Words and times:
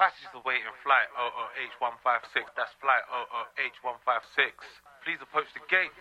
Passengers 0.00 0.32
awaiting 0.32 0.64
flight 0.80 1.12
OOH156. 1.12 2.48
That's 2.56 2.72
flight 2.80 3.04
OOH156. 3.12 4.56
Please 5.04 5.20
approach 5.20 5.44
the 5.52 5.60
gates. 5.68 5.92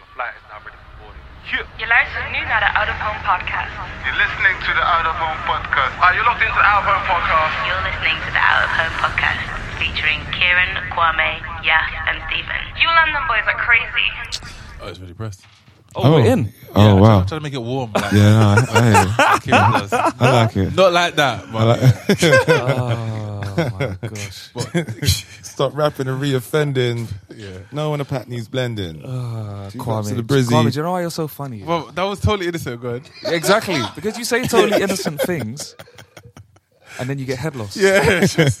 Your 0.00 0.08
flight 0.16 0.32
is 0.32 0.40
now 0.48 0.64
ready 0.64 0.80
for 0.80 1.04
boarding. 1.04 1.20
Yeah. 1.52 1.68
Je 1.76 1.84
luistert 1.84 2.30
nu 2.32 2.40
naar 2.48 2.64
de 2.64 2.70
Out 2.72 2.88
of 2.88 2.98
Home 3.04 3.20
podcast. 3.28 3.72
You're 4.08 4.16
listening 4.24 4.56
to 4.64 4.70
the 4.72 4.84
Out 4.94 5.04
of 5.04 5.16
Home 5.20 5.42
podcast. 5.44 5.94
Ah, 6.00 6.16
you're 6.16 6.24
locked 6.24 6.40
into 6.40 6.56
the 6.56 6.68
Out 6.72 6.80
of 6.80 6.88
Home 6.88 7.04
podcast. 7.12 7.52
You're 7.68 7.84
listening 7.90 8.16
to 8.24 8.30
the 8.32 8.44
Out 8.52 8.62
of 8.64 8.72
Home 8.80 8.96
podcast 9.04 9.42
featuring 9.76 10.20
Kieran, 10.32 10.72
Kwame, 10.96 11.32
Yaf, 11.68 11.92
and 12.08 12.16
Stephen. 12.32 12.62
You 12.80 12.88
London 12.98 13.24
boys 13.28 13.44
are 13.44 13.60
crazy. 13.68 14.08
Oh, 14.80 14.88
it's 14.88 15.00
really 15.04 15.12
pressed. 15.12 15.44
Oh, 15.94 16.12
we're 16.14 16.26
in. 16.26 16.52
Oh 16.74 16.86
yeah, 16.86 16.92
wow. 17.00 17.20
I'm 17.20 17.26
trying 17.26 17.40
to 17.40 17.42
make 17.42 17.54
it 17.54 17.62
warm. 17.62 17.92
Like, 17.94 18.12
Yeah, 18.12 18.54
no, 18.54 18.64
I, 18.68 19.38
Kieran 19.42 19.72
does. 19.72 19.92
I, 19.92 20.12
I 20.20 20.32
like 20.44 20.56
it. 20.56 20.74
Not 20.74 20.92
like 20.92 21.14
that, 21.16 21.50
but 21.50 21.58
I 21.58 21.64
like 21.64 22.48
Oh 23.58 23.70
my 24.02 24.08
gosh. 24.08 25.26
Stop 25.42 25.74
rapping 25.76 26.06
and 26.06 26.20
re-offending. 26.20 27.08
yeah. 27.34 27.58
No 27.72 27.90
one 27.90 28.00
a 28.00 28.24
needs 28.28 28.46
blending. 28.48 29.04
Uh, 29.04 29.70
Two 29.70 29.78
drops 29.78 30.10
Kwame, 30.10 30.16
the 30.16 30.22
Brizzy. 30.22 30.50
Kwame, 30.50 30.72
do 30.72 30.78
you 30.78 30.82
know 30.84 30.92
why 30.92 31.00
you're 31.00 31.10
so 31.10 31.26
funny? 31.26 31.64
Well, 31.64 31.86
that 31.94 32.04
was 32.04 32.20
totally 32.20 32.46
innocent. 32.46 32.80
Go 32.80 32.90
ahead. 32.90 33.10
exactly, 33.24 33.80
because 33.96 34.16
you 34.16 34.24
say 34.24 34.46
totally 34.46 34.80
innocent 34.80 35.20
things, 35.22 35.74
and 37.00 37.10
then 37.10 37.18
you 37.18 37.24
get 37.24 37.38
head 37.38 37.56
loss. 37.56 37.76
Yeah, 37.76 38.20
just, 38.20 38.60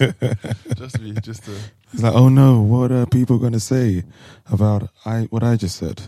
just 0.76 1.00
me, 1.00 1.12
just 1.22 1.44
to, 1.44 1.52
It's 1.92 2.02
like, 2.02 2.14
oh 2.14 2.28
no, 2.28 2.60
what 2.62 2.90
are 2.90 3.06
people 3.06 3.38
going 3.38 3.52
to 3.52 3.60
say 3.60 4.02
about 4.50 4.90
I 5.04 5.28
what 5.30 5.44
I 5.44 5.54
just 5.54 5.76
said? 5.76 6.02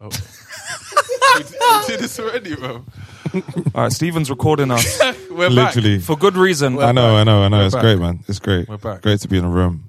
Yeah. 0.00 0.08
Oh. 0.08 1.34
we, 1.36 1.42
did, 1.44 1.52
we 1.52 1.86
did 1.86 2.00
this 2.00 2.18
already, 2.18 2.54
bro. 2.56 2.84
All 3.34 3.82
right, 3.84 3.92
Stephen's 3.92 4.28
recording 4.30 4.70
us 4.70 5.00
We're 5.30 5.48
Literally. 5.50 5.98
for 6.00 6.16
good 6.16 6.36
reason. 6.36 6.78
I 6.80 6.92
know, 6.92 7.16
I 7.16 7.24
know, 7.24 7.42
I 7.42 7.48
know. 7.48 7.58
We're 7.58 7.66
It's 7.66 7.74
back. 7.74 7.82
great, 7.82 7.98
man. 7.98 8.24
It's 8.28 8.38
great. 8.40 8.68
We're 8.68 8.76
back. 8.78 9.02
Great 9.02 9.20
to 9.20 9.28
be 9.28 9.38
in 9.38 9.44
a 9.44 9.48
room. 9.48 9.84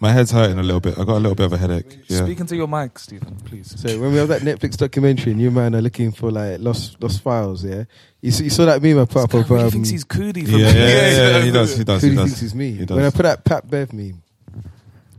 My 0.00 0.12
head's 0.12 0.30
hurting 0.30 0.60
a 0.60 0.62
little 0.62 0.78
bit. 0.80 0.92
I 0.96 1.02
got 1.04 1.16
a 1.16 1.18
little 1.18 1.34
bit 1.34 1.46
of 1.46 1.52
a 1.54 1.58
headache. 1.58 1.98
Yeah. 2.06 2.18
Speaking 2.24 2.46
to 2.46 2.54
your 2.56 2.68
mic, 2.68 2.96
Stephen, 3.00 3.34
please. 3.44 3.74
So 3.80 3.98
when 4.00 4.12
we 4.12 4.18
have 4.18 4.28
that 4.28 4.42
Netflix 4.42 4.76
documentary 4.76 5.32
and 5.32 5.40
you 5.40 5.50
man 5.50 5.74
are 5.74 5.82
looking 5.82 6.12
for 6.12 6.30
like 6.30 6.60
lost 6.60 7.02
lost 7.02 7.20
files, 7.20 7.64
yeah, 7.64 7.82
you, 8.20 8.30
saw- 8.30 8.44
you 8.44 8.50
saw 8.50 8.64
that 8.66 8.80
meme 8.80 8.96
I 9.00 9.06
put 9.06 9.24
up 9.24 9.30
Guy 9.32 9.38
of 9.40 9.50
really 9.50 9.64
um, 9.64 9.70
thinks 9.72 9.88
he's 9.88 10.04
cootie 10.04 10.44
for 10.44 10.52
Yeah, 10.52 10.68
yeah, 10.68 10.72
yeah, 10.72 10.88
yeah, 11.10 11.30
yeah, 11.38 11.44
He 11.46 11.50
does. 11.50 11.76
He 11.76 11.82
does. 11.82 12.00
who 12.02 12.10
He 12.10 12.14
do 12.14 12.20
you 12.20 12.26
does. 12.28 12.32
think 12.34 12.42
is 12.44 12.54
me? 12.54 12.70
He 12.74 12.84
does. 12.86 12.94
When 12.96 13.04
I 13.06 13.10
put 13.10 13.22
that 13.24 13.44
Pat 13.44 13.68
Bev 13.68 13.92
meme 13.92 14.22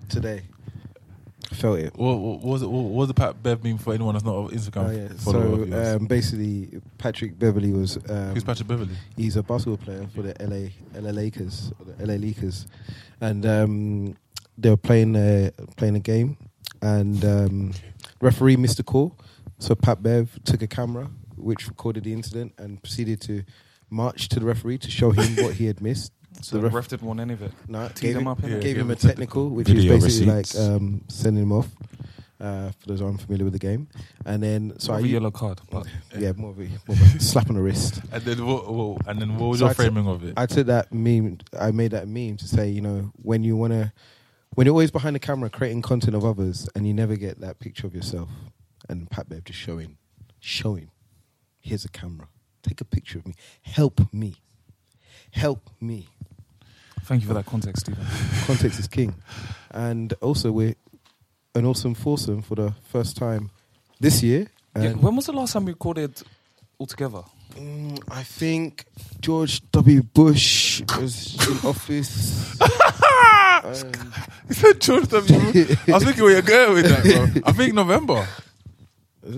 today, 0.07 0.43
I 1.51 1.55
felt 1.55 1.79
it. 1.79 1.95
What, 1.95 2.15
what 2.15 2.41
was 2.41 2.61
it? 2.61 2.69
What 2.69 2.83
was 2.83 3.07
the 3.07 3.13
Pat 3.13 3.41
Bev 3.41 3.63
meme 3.63 3.77
for 3.77 3.93
anyone 3.93 4.13
that's 4.13 4.25
not 4.25 4.35
on 4.35 4.49
Instagram? 4.49 4.87
Oh, 4.87 4.91
yeah. 4.91 5.17
So 5.17 5.95
um, 5.95 6.05
basically, 6.05 6.81
Patrick 6.97 7.39
Beverley 7.39 7.71
was 7.71 7.97
um, 8.09 8.33
who's 8.33 8.43
Patrick 8.43 8.67
Beverley? 8.67 8.95
he's 9.17 9.35
a 9.35 9.43
basketball 9.43 9.77
player 9.77 10.05
for 10.13 10.21
the 10.21 10.35
LA 10.39 10.99
LA 10.99 11.11
Lakers, 11.11 11.71
or 11.79 11.85
the 11.85 12.05
LA 12.05 12.15
Lakers, 12.15 12.67
and 13.21 13.45
um, 13.45 14.15
they 14.57 14.69
were 14.69 14.77
playing 14.77 15.15
a 15.15 15.51
playing 15.75 15.95
a 15.95 15.99
game, 15.99 16.37
and 16.81 17.25
um, 17.25 17.73
referee 18.21 18.55
missed 18.55 18.79
a 18.79 18.83
call, 18.83 19.17
so 19.57 19.73
Pat 19.75 20.03
Bev 20.03 20.39
took 20.45 20.61
a 20.61 20.67
camera 20.67 21.09
which 21.35 21.67
recorded 21.67 22.03
the 22.03 22.13
incident 22.13 22.53
and 22.57 22.81
proceeded 22.81 23.21
to 23.21 23.43
march 23.89 24.29
to 24.29 24.39
the 24.39 24.45
referee 24.45 24.77
to 24.77 24.91
show 24.91 25.11
him 25.11 25.43
what 25.43 25.55
he 25.55 25.65
had 25.65 25.81
missed. 25.81 26.11
So 26.41 26.57
the 26.59 26.69
ref 26.69 26.87
didn't 26.87 27.07
want 27.07 27.19
any 27.19 27.33
of 27.33 27.41
it. 27.41 27.51
No, 27.67 27.87
Teed 27.89 28.01
gave 28.01 28.15
him 28.15 28.21
him, 28.21 28.27
up. 28.27 28.39
Yeah, 28.41 28.57
gave 28.59 28.75
him 28.77 28.83
him 28.83 28.89
a 28.91 28.93
a 28.93 28.95
technical, 28.95 29.49
which 29.49 29.67
Video 29.67 29.95
is 29.95 30.03
basically 30.03 30.33
receipts. 30.33 30.55
like 30.59 30.69
um, 30.69 31.01
sending 31.07 31.43
him 31.43 31.51
off. 31.51 31.67
Uh, 32.39 32.71
for 32.79 32.87
those 32.87 32.99
who 33.01 33.05
aren't 33.05 33.19
familiar 33.21 33.43
with 33.43 33.51
the 33.51 33.59
game, 33.59 33.85
and 34.25 34.41
then 34.41 34.71
so 34.79 34.93
More 34.93 34.97
I 34.97 34.99
of 35.01 35.05
a 35.05 35.09
yellow 35.09 35.29
card. 35.31 35.59
But 35.69 35.87
yeah, 36.17 36.31
more 36.37 36.51
of 36.51 36.59
a, 36.59 36.67
more 36.87 36.95
of 36.95 37.15
a 37.15 37.19
slap 37.19 37.49
on 37.49 37.55
the 37.55 37.61
wrist. 37.61 37.99
And 38.13 38.23
then 38.23 38.45
what? 38.45 38.73
what 38.73 39.07
and 39.07 39.19
then 39.21 39.37
what 39.37 39.47
was 39.49 39.59
So 39.59 39.65
your 39.65 39.69
I 39.71 39.73
took- 39.73 39.85
framing 39.93 40.07
of 40.07 40.23
it? 40.23 40.35
I 40.37 40.45
took 40.45 40.67
that 40.67 40.93
meme. 40.93 41.39
I 41.59 41.71
made 41.71 41.91
that 41.91 42.07
meme 42.07 42.37
to 42.37 42.47
say, 42.47 42.69
you 42.69 42.79
know, 42.79 43.11
when 43.21 43.43
you 43.43 43.57
want 43.57 43.73
to, 43.73 43.91
when 44.55 44.63
you're 44.65 44.71
always 44.73 44.89
behind 44.89 45.17
the 45.17 45.19
camera 45.19 45.49
creating 45.49 45.81
content 45.81 46.15
of 46.15 46.23
others, 46.23 46.69
and 46.75 46.87
you 46.87 46.93
never 46.93 47.17
get 47.17 47.41
that 47.41 47.59
picture 47.59 47.85
of 47.87 47.93
yourself, 47.93 48.29
and 48.87 49.09
Pat 49.11 49.27
Bev 49.27 49.43
just 49.43 49.59
showing, 49.59 49.97
showing, 50.39 50.91
here's 51.59 51.83
a 51.83 51.89
camera, 51.89 52.29
take 52.63 52.79
a 52.79 52.85
picture 52.85 53.19
of 53.19 53.27
me, 53.27 53.33
help 53.63 54.13
me, 54.13 54.35
help 55.31 55.69
me. 55.81 56.07
Thank 57.09 57.21
you 57.23 57.27
for 57.27 57.33
that 57.33 57.45
context, 57.45 57.81
Stephen. 57.85 58.05
Context 58.45 58.79
is 58.79 58.87
king, 58.87 59.15
and 59.71 60.13
also 60.21 60.51
we're 60.51 60.75
an 61.55 61.65
awesome 61.65 61.95
foursome 61.95 62.41
for 62.43 62.55
the 62.55 62.73
first 62.91 63.17
time 63.17 63.49
this 63.99 64.21
year. 64.23 64.47
Yeah, 64.79 64.93
when 64.93 65.15
was 65.15 65.25
the 65.25 65.33
last 65.33 65.53
time 65.53 65.65
we 65.65 65.71
recorded 65.73 66.21
all 66.77 66.85
together? 66.85 67.23
Mm, 67.55 67.99
I 68.11 68.21
think 68.23 68.85
George 69.19 69.59
W. 69.71 70.03
Bush 70.03 70.81
was 70.99 71.33
in 71.49 71.57
office. 71.67 72.61
Um, 72.61 73.91
You 74.47 74.55
said 74.55 74.79
George 74.79 75.07
W. 75.09 75.39
I 75.39 75.91
was 75.93 76.03
thinking 76.03 76.23
where 76.23 76.31
you're 76.33 76.41
going 76.41 76.73
with 76.75 76.85
that, 76.87 77.03
bro. 77.03 77.41
I 77.45 77.51
think 77.51 77.73
November. 77.73 78.25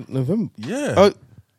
November. 0.08 0.52
Yeah. 0.58 0.94
Oh, 0.98 1.14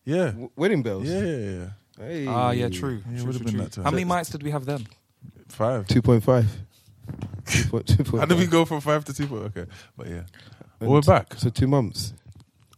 yeah. 0.04 0.26
w- 0.26 0.50
wedding 0.56 0.82
bells. 0.82 1.08
Yeah, 1.08 1.20
yeah, 1.22 1.50
yeah. 1.50 1.66
Hey. 1.98 2.26
Ah, 2.26 2.50
yeah, 2.52 2.68
true. 2.68 3.02
Yeah, 3.10 3.14
it 3.14 3.16
true, 3.18 3.26
would've 3.26 3.42
true, 3.42 3.44
been 3.44 3.54
true. 3.54 3.62
that 3.64 3.72
time. 3.72 3.84
How 3.84 3.90
many 3.90 4.04
mics 4.04 4.30
did 4.30 4.42
we 4.42 4.50
have 4.52 4.64
then? 4.64 4.86
Five. 5.52 5.86
Two 5.86 6.02
point 6.02 6.22
five. 6.24 6.46
Two 7.46 7.64
point 7.68 7.86
two 7.86 8.04
point. 8.04 8.20
How 8.20 8.26
did 8.26 8.38
we 8.38 8.46
go 8.46 8.64
from 8.64 8.80
five 8.80 9.04
to 9.04 9.12
two? 9.12 9.26
point- 9.26 9.44
Okay, 9.56 9.66
but 9.96 10.08
yeah, 10.08 10.22
Well, 10.80 10.90
we're 10.92 11.00
back. 11.02 11.34
So 11.36 11.50
two 11.50 11.66
months. 11.66 12.14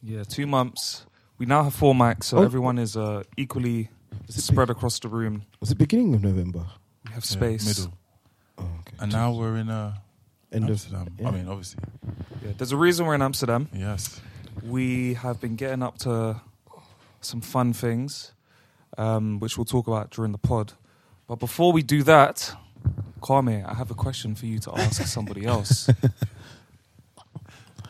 Yeah, 0.03 0.25
two 0.25 0.47
months. 0.47 1.07
We 1.39 1.47
now 1.47 1.63
have 1.65 1.75
four 1.75 1.95
mics, 1.95 2.25
so 2.25 2.39
Oh. 2.39 2.43
everyone 2.43 2.79
is 2.79 2.97
uh, 2.97 3.23
equally 3.37 3.91
Was 4.27 4.37
it 4.39 4.43
spread 4.43 4.71
across 4.71 4.99
the 4.99 5.09
room. 5.09 5.43
Was 5.61 5.71
it 5.71 5.79
beginning 5.79 6.15
of 6.15 6.23
November? 6.23 6.67
We 7.07 7.13
have 7.13 7.25
Yeah, 7.25 7.37
space. 7.39 7.67
middle, 7.67 7.93
Oh, 8.59 8.63
okay. 8.81 8.97
and 9.01 9.13
now 9.13 9.33
we're 9.33 9.57
in 9.57 9.69
uh, 9.71 9.95
End 10.53 10.69
Amsterdam. 10.69 11.07
of. 11.09 11.21
Yeah. 11.21 11.29
I 11.29 11.31
mean, 11.31 11.49
obviously, 11.49 11.83
Yeah, 12.45 12.53
there's 12.57 12.73
a 12.73 12.77
reason 12.77 13.07
we're 13.07 13.15
in 13.15 13.23
Amsterdam. 13.23 13.69
yes. 13.73 14.21
We 14.63 15.15
have 15.15 15.41
been 15.41 15.57
getting 15.57 15.83
up 15.83 15.99
to 15.99 16.41
some 17.21 17.41
fun 17.41 17.73
things, 17.73 18.33
um, 18.99 19.39
which 19.41 19.59
we'll 19.59 19.65
talk 19.65 19.87
about 19.87 20.11
during 20.11 20.33
the 20.33 20.39
pod. 20.39 20.73
But 21.27 21.37
before 21.41 21.73
we 21.73 21.83
do 21.83 22.03
that, 22.05 22.55
Kwame, 23.25 23.67
I 23.67 23.73
have 23.73 23.91
a 23.91 23.95
question 23.95 24.35
for 24.35 24.45
you 24.45 24.59
to 24.61 24.79
ask 24.79 25.03
somebody 25.07 25.47
else. 25.47 25.89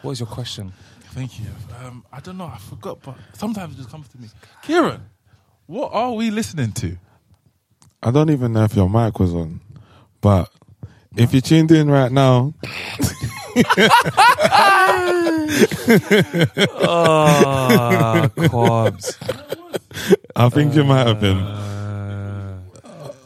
What 0.02 0.12
is 0.12 0.20
your 0.20 0.26
question? 0.26 0.70
Thank 1.14 1.40
you. 1.40 1.46
Um, 1.82 2.04
I 2.12 2.20
don't 2.20 2.36
know. 2.36 2.44
I 2.44 2.58
forgot, 2.58 3.00
but 3.00 3.16
sometimes 3.32 3.72
it 3.72 3.78
just 3.78 3.88
comes 3.88 4.06
to 4.08 4.18
me. 4.18 4.28
Kieran, 4.62 5.00
what 5.66 5.94
are 5.94 6.12
we 6.12 6.30
listening 6.30 6.72
to? 6.72 6.98
I 8.02 8.10
don't 8.10 8.28
even 8.28 8.52
know 8.52 8.64
if 8.64 8.76
your 8.76 8.90
mic 8.90 9.18
was 9.18 9.32
on, 9.32 9.62
but 10.20 10.50
if 11.16 11.32
you 11.32 11.40
tuned 11.40 11.70
in 11.72 11.90
right 11.90 12.12
now, 12.12 12.52
Ah, 16.86 18.28
Quabs. 18.36 19.16
I 20.36 20.48
think 20.50 20.74
you 20.74 20.84
might 20.84 21.06
have 21.06 21.20
been. 21.20 21.73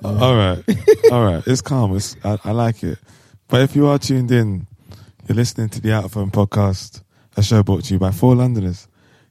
Uh, 0.05 0.17
All 0.25 0.37
right, 0.37 0.65
all 1.12 1.25
right. 1.25 1.43
It's 1.47 1.61
calm. 1.61 1.95
It's, 1.97 2.17
I, 2.25 2.39
I 2.45 2.53
like 2.53 2.83
it. 2.85 2.99
But 3.49 3.62
if 3.62 3.75
you 3.75 3.87
are 3.89 3.99
tuned 3.99 4.31
in, 4.31 4.67
you're 5.27 5.37
listening 5.37 5.69
to 5.71 5.81
the 5.81 5.93
Out 5.93 6.05
of 6.05 6.15
Home 6.15 6.31
podcast, 6.31 7.03
a 7.37 7.43
show 7.43 7.62
brought 7.62 7.85
to 7.85 7.95
you 7.95 7.99
by 7.99 8.11
four 8.12 8.35
Londoners, 8.37 8.87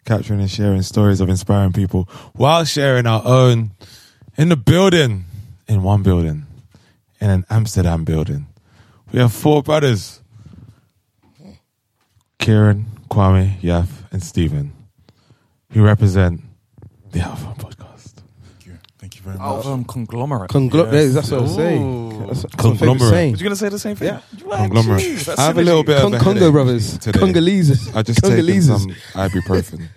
capturing 0.05 0.41
and 0.41 0.49
sharing 0.51 0.81
stories 0.81 1.21
of 1.21 1.29
inspiring 1.29 1.71
people 1.73 2.09
while 2.33 2.65
sharing 2.65 3.05
our 3.07 3.21
own 3.25 3.71
in 4.37 4.49
the 4.49 4.57
building, 4.57 5.25
in 5.67 5.83
one 5.83 6.03
building, 6.03 6.45
in 7.21 7.29
an 7.29 7.45
Amsterdam 7.49 8.03
building. 8.03 8.47
We 9.13 9.19
have 9.19 9.31
four 9.31 9.63
brothers: 9.63 10.21
Kieran, 12.39 12.85
Kwame, 13.09 13.59
Yaf, 13.61 13.87
and 14.11 14.21
Stephen, 14.21 14.73
who 15.71 15.83
represent 15.83 16.41
the 17.11 17.21
Out 17.21 17.33
of 17.33 17.41
Home 17.43 17.55
podcast. 17.55 17.76
Thank 19.27 19.39
you. 19.39 19.45
Thank 19.45 19.53
very 19.53 19.57
much. 19.57 19.65
of 19.65 19.71
um, 19.71 19.85
conglomerate. 19.85 20.49
Conglomerate. 20.49 20.93
Yes. 20.93 21.13
That's 21.13 21.31
what 21.31 21.41
I'm 21.41 21.47
saying. 21.49 21.83
Ooh. 21.83 22.27
That's, 22.27 22.41
that's 22.43 22.55
Conglomerate. 22.55 23.09
saying. 23.09 23.31
Was 23.33 23.41
you 23.41 23.45
going 23.45 23.55
to 23.55 23.59
say 23.59 23.69
the 23.69 23.79
same 23.79 23.95
thing? 23.95 24.07
Yeah. 24.09 24.21
You 24.37 24.45
Conglomerate. 24.45 25.03
actually- 25.03 25.35
I 25.37 25.41
have 25.45 25.57
a 25.57 25.61
little 25.63 25.83
bit 25.83 26.01
Con- 26.01 26.13
of 26.13 26.21
a 26.21 26.23
Congo 26.23 26.39
headache 26.39 26.53
brothers. 26.53 26.97
today. 26.97 27.19
Congolese. 27.19 27.95
I 27.95 28.01
just 28.01 28.19
taken 28.23 28.37
Congolese. 28.37 28.67
some 28.67 28.89
ibuprofen, 29.13 29.87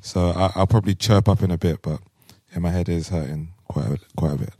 so 0.00 0.30
I, 0.30 0.52
I'll 0.56 0.66
probably 0.66 0.94
chirp 0.94 1.28
up 1.28 1.42
in 1.42 1.50
a 1.50 1.58
bit. 1.58 1.80
But 1.82 2.00
yeah, 2.52 2.58
my 2.58 2.70
head 2.70 2.88
is 2.88 3.08
hurting 3.08 3.52
quite 3.68 3.86
a, 3.86 3.98
quite 4.16 4.32
a 4.32 4.36
bit. 4.38 4.50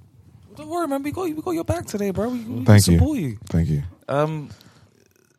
Don't 0.56 0.68
worry, 0.68 0.86
man. 0.88 1.02
We 1.02 1.10
got. 1.12 1.24
We 1.24 1.32
got 1.42 1.50
your 1.52 1.64
back 1.64 1.86
today, 1.86 2.10
bro. 2.10 2.28
We, 2.28 2.38
we 2.40 2.64
Thank 2.64 2.86
you. 2.86 2.98
support 2.98 3.18
you. 3.18 3.38
Thank 3.46 3.68
you. 3.68 3.82
Um, 4.08 4.50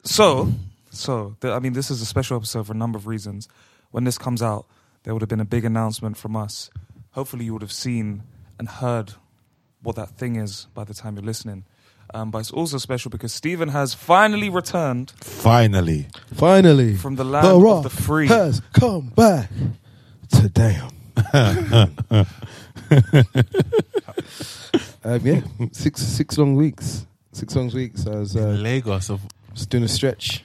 so, 0.03 0.51
so 0.91 1.35
th- 1.41 1.51
I 1.53 1.59
mean, 1.59 1.73
this 1.73 1.89
is 1.91 2.01
a 2.01 2.05
special 2.05 2.37
episode 2.37 2.67
for 2.67 2.73
a 2.73 2.75
number 2.77 2.97
of 2.97 3.07
reasons. 3.07 3.47
When 3.91 4.03
this 4.03 4.17
comes 4.17 4.41
out, 4.41 4.65
there 5.03 5.13
would 5.13 5.21
have 5.21 5.29
been 5.29 5.39
a 5.39 5.45
big 5.45 5.65
announcement 5.65 6.17
from 6.17 6.35
us. 6.35 6.69
Hopefully, 7.11 7.45
you 7.45 7.53
would 7.53 7.61
have 7.61 7.71
seen 7.71 8.23
and 8.59 8.67
heard 8.67 9.13
what 9.81 9.95
that 9.95 10.09
thing 10.17 10.35
is 10.35 10.67
by 10.73 10.83
the 10.83 10.93
time 10.93 11.15
you're 11.15 11.25
listening. 11.25 11.65
Um, 12.13 12.31
but 12.31 12.39
it's 12.39 12.51
also 12.51 12.77
special 12.77 13.09
because 13.09 13.33
Stephen 13.33 13.69
has 13.69 13.93
finally 13.93 14.49
returned 14.49 15.11
Finally. 15.21 16.07
Finally, 16.33 16.95
from 16.95 17.15
the 17.15 17.23
land 17.23 17.47
the 17.47 17.67
of 17.67 17.83
the 17.83 17.89
free. 17.89 18.27
has 18.27 18.61
come 18.73 19.07
back 19.15 19.49
to 20.29 20.49
damn. 20.49 20.89
um, 25.03 25.19
yeah, 25.25 25.41
six 25.71 26.01
six 26.01 26.37
long 26.37 26.55
weeks. 26.55 27.05
Six 27.31 27.55
long 27.55 27.69
weeks. 27.69 28.05
I 28.05 28.15
was 28.17 28.35
uh, 28.35 28.49
Lagos 28.49 29.09
of 29.09 29.21
just 29.53 29.69
doing 29.69 29.83
a 29.83 29.87
stretch. 29.87 30.43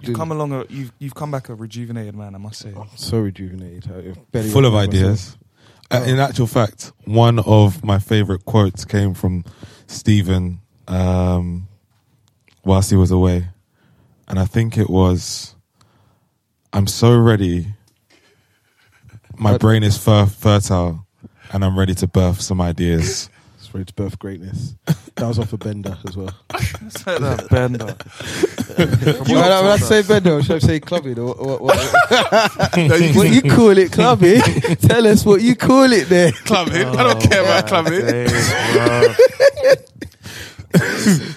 You've 0.00 0.16
come 0.16 0.32
along. 0.32 0.52
A, 0.52 0.64
you've 0.68 0.92
you've 0.98 1.14
come 1.14 1.30
back 1.30 1.48
a 1.48 1.54
rejuvenated 1.54 2.14
man, 2.14 2.34
I 2.34 2.38
must 2.38 2.60
say. 2.60 2.74
so 2.96 3.18
rejuvenated. 3.18 4.16
I 4.34 4.42
Full 4.42 4.66
of 4.66 4.74
ideas. 4.74 5.36
Oh. 5.40 5.45
In 5.90 6.18
actual 6.18 6.46
fact, 6.46 6.92
one 7.04 7.38
of 7.40 7.84
my 7.84 7.98
favorite 7.98 8.44
quotes 8.44 8.84
came 8.84 9.14
from 9.14 9.44
Stephen 9.86 10.60
um, 10.88 11.68
whilst 12.64 12.90
he 12.90 12.96
was 12.96 13.10
away. 13.10 13.48
And 14.28 14.38
I 14.38 14.44
think 14.44 14.76
it 14.76 14.90
was 14.90 15.54
I'm 16.72 16.86
so 16.86 17.16
ready. 17.16 17.68
My 19.38 19.54
Uh, 19.54 19.58
brain 19.58 19.82
is 19.82 19.96
fer- 19.96 20.26
fertile 20.26 21.06
and 21.52 21.64
I'm 21.64 21.78
ready 21.78 21.94
to 21.94 22.06
birth 22.06 22.40
some 22.40 22.60
ideas. 22.60 23.30
It's 23.80 23.92
birth 23.92 24.18
greatness. 24.18 24.74
That 25.16 25.26
was 25.28 25.38
off 25.38 25.52
a 25.52 25.58
bender 25.58 25.96
as 26.08 26.16
well. 26.16 26.34
that 26.50 27.46
bender. 27.50 27.96
When 28.76 29.38
I, 29.38 29.62
when 29.62 29.70
I 29.72 29.76
say 29.78 30.02
bender, 30.02 30.34
or 30.34 30.42
should 30.42 30.56
I 30.56 30.58
say 30.58 30.80
clubbing? 30.80 31.18
Or, 31.18 31.34
what, 31.34 31.60
what, 31.62 31.76
what 32.76 33.30
you 33.30 33.42
call 33.50 33.78
it 33.78 33.90
clubbing? 33.92 34.40
Tell 34.76 35.06
us 35.06 35.24
what 35.24 35.40
you 35.40 35.56
call 35.56 35.90
it 35.92 36.08
there. 36.10 36.32
clubbing. 36.32 36.84
I 36.86 37.02
don't 37.02 37.20
care 37.22 37.40
about 37.42 37.66
clubbing. 37.66 38.28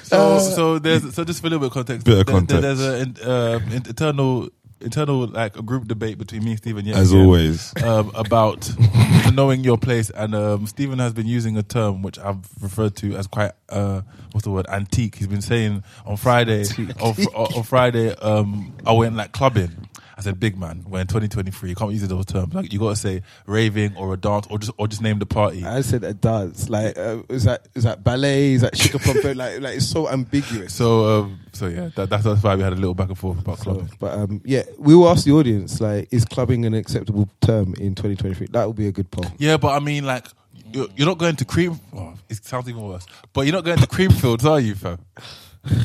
So, 0.03 0.39
so 0.39 0.79
there's 0.79 1.13
so 1.13 1.23
just 1.23 1.39
for 1.41 1.47
a 1.47 1.49
little 1.51 1.59
bit 1.59 1.67
of 1.67 1.73
context. 1.73 2.05
Bit 2.05 2.19
of 2.19 2.25
there- 2.25 2.33
there- 2.41 2.59
context. 2.59 2.61
There's 2.61 2.79
an 2.79 3.17
uh, 3.23 3.59
internal 3.87 4.49
internal 4.81 5.27
like 5.27 5.57
a 5.57 5.61
group 5.61 5.87
debate 5.87 6.17
between 6.17 6.43
me 6.43 6.51
and 6.51 6.57
Stephen. 6.59 6.85
Yet 6.85 6.97
As 6.97 7.11
again, 7.11 7.25
always. 7.25 7.73
um, 7.83 8.11
about 8.15 8.69
knowing 9.33 9.63
your 9.63 9.77
place, 9.77 10.09
and 10.09 10.33
um, 10.35 10.67
Stephen 10.67 10.99
has 10.99 11.13
been 11.13 11.27
using 11.27 11.57
a 11.57 11.63
term 11.63 12.01
which 12.01 12.17
I've 12.19 12.47
referred 12.61 12.95
to 12.97 13.15
as 13.15 13.27
quite 13.27 13.51
uh, 13.69 14.01
what's 14.31 14.45
the 14.45 14.51
word 14.51 14.67
antique. 14.67 15.15
He's 15.15 15.27
been 15.27 15.41
saying 15.41 15.83
on 16.05 16.17
Friday 16.17 16.63
on, 17.01 17.13
on 17.35 17.63
Friday 17.63 18.13
um, 18.15 18.73
I 18.85 18.93
went 18.93 19.15
like 19.15 19.31
clubbing. 19.31 19.89
I 20.19 20.21
said, 20.21 20.37
"Big 20.39 20.57
man, 20.57 20.83
we're 20.85 20.99
in 20.99 21.07
2023. 21.07 21.69
You 21.69 21.75
can't 21.75 21.93
use 21.93 22.05
those 22.07 22.25
terms. 22.25 22.53
Like 22.53 22.73
you 22.73 22.77
got 22.79 22.89
to 22.89 22.95
say 22.97 23.21
raving 23.47 23.95
or 23.95 24.13
a 24.13 24.17
dance 24.17 24.45
or 24.49 24.59
just 24.59 24.71
or 24.77 24.87
just 24.89 25.01
name 25.01 25.17
the 25.19 25.25
party." 25.25 25.63
I 25.63 25.79
said 25.79 26.03
a 26.03 26.13
dance. 26.13 26.69
Like, 26.69 26.97
uh, 26.97 27.23
is 27.29 27.45
that 27.45 27.67
is 27.73 27.83
that 27.83 28.03
ballet? 28.03 28.53
Is 28.53 28.61
that 28.61 28.73
shika 28.73 29.01
pumper? 29.01 29.33
Like, 29.33 29.61
like 29.61 29.77
it's 29.77 29.87
so 29.87 30.09
ambiguous. 30.09 30.73
So, 30.75 31.21
um, 31.21 31.39
so 31.53 31.67
yeah, 31.67 31.89
that, 31.95 32.09
that's 32.09 32.25
that's 32.25 32.43
why 32.43 32.55
we 32.55 32.63
had 32.63 32.73
a 32.73 32.75
little 32.75 32.93
back 32.93 33.07
and 33.07 33.17
forth 33.17 33.39
about 33.39 33.59
So, 33.59 33.63
clubbing. 33.63 33.89
but 33.97 34.13
um, 34.19 34.41
yeah, 34.43 34.63
we 34.77 34.93
will 34.93 35.07
ask 35.09 35.23
the 35.23 35.31
audience 35.31 35.79
like, 35.79 36.09
is 36.11 36.25
clubbing 36.25 36.65
an 36.65 36.73
acceptable 36.73 37.29
term 37.39 37.73
in 37.75 37.95
2023? 37.95 38.47
That 38.51 38.67
would 38.67 38.75
be 38.75 38.87
a 38.87 38.91
good 38.91 39.09
poll. 39.09 39.25
Yeah, 39.37 39.55
but 39.55 39.69
I 39.69 39.79
mean, 39.79 40.03
like, 40.05 40.25
you're, 40.73 40.87
you're 40.97 41.07
not 41.07 41.17
going 41.17 41.37
to 41.37 41.45
cream. 41.45 41.79
Oh, 41.95 42.13
it 42.27 42.43
sounds 42.43 42.67
even 42.67 42.81
worse. 42.83 43.05
But 43.31 43.45
you're 43.45 43.55
not 43.55 43.63
going 43.63 43.79
to 43.79 43.87
Creamfields, 43.87 44.43
are 44.43 44.59
you, 44.59 44.75
fam? 44.75 44.99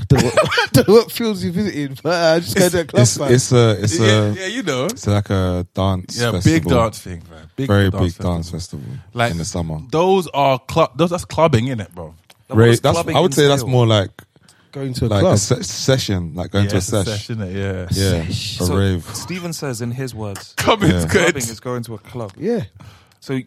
Don't, 0.09 0.23
what, 0.23 0.35
don't 0.73 0.89
know 0.89 0.95
what 0.95 1.13
fields 1.13 1.45
you 1.45 1.51
visited, 1.53 2.01
but 2.03 2.11
uh, 2.13 2.41
just 2.41 2.57
go 2.57 2.69
to 2.69 2.81
a 2.81 2.85
club. 2.85 3.03
It's, 3.03 3.19
man. 3.19 3.33
it's 3.33 3.53
a 3.53 3.83
it's 3.83 3.99
yeah, 3.99 4.07
a 4.07 4.33
yeah, 4.35 4.47
you 4.47 4.63
know. 4.63 4.85
it's 4.87 5.07
like 5.07 5.29
a 5.31 5.67
dance 5.75 6.19
Yeah, 6.21 6.31
festival. 6.33 6.61
big 6.61 6.65
dance 6.69 7.01
thing, 7.01 7.23
man. 7.31 7.51
Big 7.57 7.67
Very 7.67 7.91
dance 7.91 8.03
big 8.03 8.13
festival. 8.13 8.33
dance 8.35 8.51
festival 8.51 8.87
Like 9.13 9.33
in 9.33 9.39
the 9.39 9.45
summer. 9.45 9.79
Those 9.91 10.29
are 10.29 10.59
club. 10.61 10.97
Those 10.97 11.11
that's 11.11 11.25
clubbing, 11.25 11.67
in 11.69 11.81
it, 11.81 11.95
bro. 11.95 12.15
What 12.49 12.57
Ra- 12.59 12.67
does 12.67 12.81
that's, 12.81 12.99
I 13.09 13.21
would 13.21 13.35
say 13.35 13.47
that's 13.49 13.63
entail? 13.63 13.73
more 13.73 13.87
like 13.87 14.11
going 14.73 14.93
to 14.95 15.07
a 15.07 15.09
like 15.09 15.21
club. 15.21 15.35
a 15.35 15.39
se- 15.39 15.63
session, 15.63 16.35
like 16.35 16.51
going 16.51 16.65
yeah, 16.65 16.71
to 16.71 16.77
a 16.77 16.79
a 16.79 16.83
sesh. 16.83 17.05
session, 17.07 17.37
innit? 17.39 17.55
yeah. 17.55 17.81
Yeah, 17.91 18.25
Sesh. 18.27 18.61
a 18.61 18.65
So 18.65 18.77
rave. 18.77 19.05
Stephen 19.15 19.53
says 19.53 19.81
in 19.81 19.91
his 19.91 20.15
words, 20.15 20.55
Clubbing's 20.57 21.05
Yeah. 21.05 21.09
clubbing 21.11 21.43
is 21.43 21.61
going 21.61 21.83
to 21.85 21.95
a 21.95 21.99
club. 21.99 22.33
yeah, 22.37 22.65
So 23.21 23.41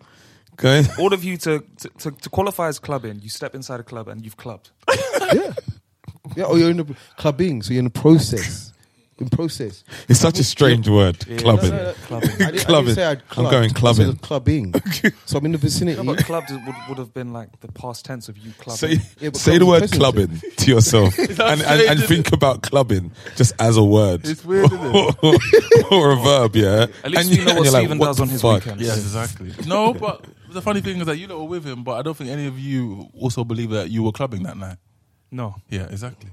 Okay. 0.60 0.84
all 1.00 1.14
of 1.14 1.24
you 1.24 1.38
to, 1.38 1.64
to, 1.80 1.90
to, 2.00 2.12
to 2.12 2.30
qualify 2.30 2.68
as 2.68 2.80
clubbing, 2.80 3.20
you 3.22 3.30
step 3.30 3.54
inside 3.54 3.80
a 3.80 3.84
club 3.84 4.08
and 4.08 4.24
you've 4.26 4.38
clubbed. 4.38 4.72
yeah, 5.34 5.54
yeah. 6.36 6.46
Or 6.46 6.58
you're 6.58 6.72
in 6.72 6.78
the 6.78 6.96
clubbing, 7.18 7.62
so 7.62 7.74
you're 7.74 7.80
in 7.80 7.86
the 7.86 7.92
process. 7.92 8.74
In 9.20 9.30
process. 9.30 9.84
It's 10.08 10.20
such 10.20 10.38
a 10.38 10.44
strange 10.44 10.88
word, 10.88 11.18
clubbing. 11.40 11.72
No, 11.72 11.76
no, 11.78 11.84
no. 11.86 11.94
Clubbing. 12.06 12.30
I 12.30 12.36
didn't, 12.36 12.42
I 12.46 12.52
didn't 12.52 12.66
Clubbing. 12.68 12.94
say 12.94 13.04
I'd 13.04 13.18
I'm 13.18 13.24
clubbed. 13.30 13.50
going 13.50 13.64
I 13.64 13.68
said 13.94 14.22
clubbing. 14.22 14.72
clubbing. 14.74 14.74
so 15.26 15.38
I'm 15.40 15.46
in 15.48 15.52
the 15.54 15.58
vicinity. 15.58 16.04
No, 16.04 16.14
but 16.14 16.24
clubbed 16.24 16.52
would, 16.52 16.62
would 16.88 16.98
have 17.00 17.16
been 17.16 17.34
like 17.34 17.60
the 17.62 17.72
past 17.72 18.06
tense 18.06 18.30
of 18.30 18.38
you 18.38 18.52
clubbing. 18.60 19.00
Say, 19.00 19.06
Yeah, 19.20 19.30
but 19.32 19.38
say 19.38 19.58
club's 19.58 19.60
the 19.60 19.66
word 19.66 19.80
present. 19.80 20.00
clubbing 20.00 20.42
to 20.58 20.70
yourself 20.72 21.18
and, 21.20 21.40
and, 21.40 21.82
and 21.82 22.04
think 22.04 22.32
about 22.32 22.62
clubbing 22.62 23.12
just 23.36 23.54
as 23.58 23.76
a 23.76 23.84
word 23.84 24.22
It's 24.24 24.46
weird, 24.46 24.66
isn't 24.72 24.80
it? 24.86 25.92
or 25.92 26.12
a 26.12 26.16
verb, 26.18 26.56
yeah. 26.56 26.86
At 27.04 27.10
least 27.10 27.32
and 27.32 27.40
we 27.40 27.44
know 27.44 27.50
and 27.50 27.58
what 27.58 27.64
you're 27.64 27.74
like, 27.74 27.82
Stephen 27.82 27.98
what 27.98 28.06
does 28.06 28.20
on 28.22 28.30
his 28.30 28.42
fuck? 28.44 28.66
weekends. 28.66 28.84
Yes, 28.84 28.98
exactly. 29.00 29.52
No, 29.66 29.96
but 29.96 30.26
the 30.52 30.62
funny 30.62 30.82
thing 30.82 31.00
is 31.00 31.08
that 31.08 31.18
you 31.18 31.26
lot 31.26 31.40
were 31.40 31.46
with 31.46 31.66
him, 31.66 31.84
but 31.84 31.94
I 31.94 32.04
don't 32.04 32.16
think 32.16 32.30
any 32.30 32.46
of 32.46 32.60
you 32.60 33.10
also 33.20 33.44
believe 33.44 33.72
that 33.72 33.90
you 33.90 34.04
were 34.04 34.12
clubbing 34.12 34.44
that 34.44 34.58
night. 34.58 34.78
No. 35.32 35.56
Yeah, 35.70 35.88
exactly. 35.90 36.30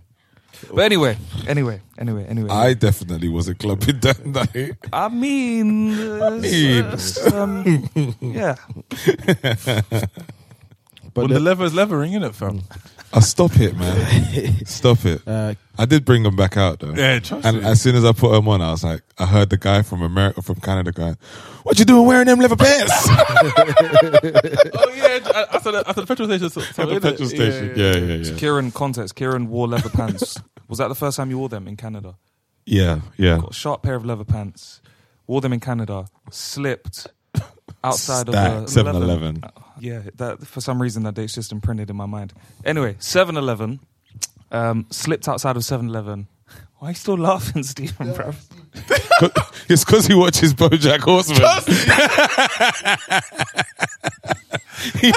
But 0.72 0.82
anyway, 0.84 1.16
anyway, 1.48 1.80
anyway, 1.98 2.26
anyway. 2.28 2.48
I 2.48 2.74
definitely 2.74 3.28
was 3.28 3.48
a 3.48 3.54
clubbing 3.56 3.98
that 4.00 4.24
night. 4.24 4.76
I 4.92 5.08
mean, 5.08 5.92
uh, 6.22 6.30
mean. 6.30 6.84
s- 6.84 7.32
um, 7.32 8.16
yeah. 8.20 8.54
But 11.12 11.22
when 11.22 11.28
the- 11.28 11.34
the 11.34 11.40
lever 11.40 11.64
is 11.64 11.74
levering, 11.74 12.12
innit, 12.12 12.34
fam? 12.34 12.62
Oh, 13.16 13.20
stop 13.20 13.52
it, 13.60 13.76
man. 13.76 14.64
Stop 14.66 15.04
it. 15.04 15.22
uh, 15.28 15.54
I 15.78 15.84
did 15.86 16.04
bring 16.04 16.24
them 16.24 16.34
back 16.34 16.56
out 16.56 16.80
though. 16.80 16.92
Yeah, 16.94 17.20
trust 17.20 17.44
me. 17.44 17.48
And 17.48 17.62
me. 17.62 17.68
as 17.68 17.80
soon 17.80 17.94
as 17.94 18.04
I 18.04 18.10
put 18.12 18.32
them 18.32 18.48
on, 18.48 18.60
I 18.60 18.72
was 18.72 18.82
like, 18.82 19.02
I 19.18 19.26
heard 19.26 19.50
the 19.50 19.56
guy 19.56 19.82
from 19.82 20.02
America, 20.02 20.42
from 20.42 20.56
Canada, 20.56 20.90
going, 20.90 21.16
"What 21.62 21.78
you 21.78 21.84
doing 21.84 22.06
wearing 22.06 22.26
them 22.26 22.40
leather 22.40 22.56
pants?" 22.56 22.92
oh 24.74 24.93
yeah, 25.22 25.46
at 25.52 25.62
the, 25.64 25.84
at 25.86 25.96
the 25.96 26.06
petrol 26.06 26.28
station. 26.28 26.50
So, 26.50 26.60
so 26.60 26.82
At 26.82 26.88
the 26.88 27.00
petrol 27.00 27.28
station. 27.28 27.72
Yeah, 27.76 27.96
yeah, 27.96 28.14
yeah. 28.16 28.36
Kieran, 28.36 28.70
context. 28.70 29.14
Kieran 29.14 29.48
wore 29.48 29.68
leather 29.68 29.88
pants. 29.90 30.40
Was 30.68 30.78
that 30.78 30.88
the 30.88 30.94
first 30.94 31.16
time 31.16 31.30
you 31.30 31.38
wore 31.38 31.48
them 31.48 31.68
in 31.68 31.76
Canada? 31.76 32.16
Yeah, 32.66 33.00
yeah. 33.16 33.38
Got 33.38 33.50
a 33.50 33.54
sharp 33.54 33.82
pair 33.82 33.94
of 33.94 34.04
leather 34.04 34.24
pants. 34.24 34.80
Wore 35.26 35.40
them 35.40 35.52
in 35.52 35.60
Canada. 35.60 36.06
Slipped 36.30 37.06
outside 37.82 38.28
of 38.28 38.34
Stack, 38.34 38.86
a 38.86 38.92
7-Eleven. 38.92 39.42
Yeah, 39.80 40.02
that 40.16 40.46
for 40.46 40.60
some 40.60 40.80
reason 40.80 41.02
that 41.02 41.14
date's 41.14 41.34
just 41.34 41.52
imprinted 41.52 41.90
in 41.90 41.96
my 41.96 42.06
mind. 42.06 42.32
Anyway, 42.64 42.94
7-Eleven. 42.94 43.80
Um, 44.50 44.86
slipped 44.90 45.28
outside 45.28 45.56
of 45.56 45.62
7-Eleven. 45.62 46.28
Why 46.78 46.88
are 46.88 46.90
you 46.90 46.94
still 46.96 47.16
laughing, 47.18 47.62
Stephen, 47.62 48.12
bro? 48.12 48.32
it's 49.68 49.84
because 49.84 50.06
he 50.06 50.14
watches 50.14 50.52
BoJack 50.54 51.00
Horseman. 51.00 51.40
he, 55.00 55.12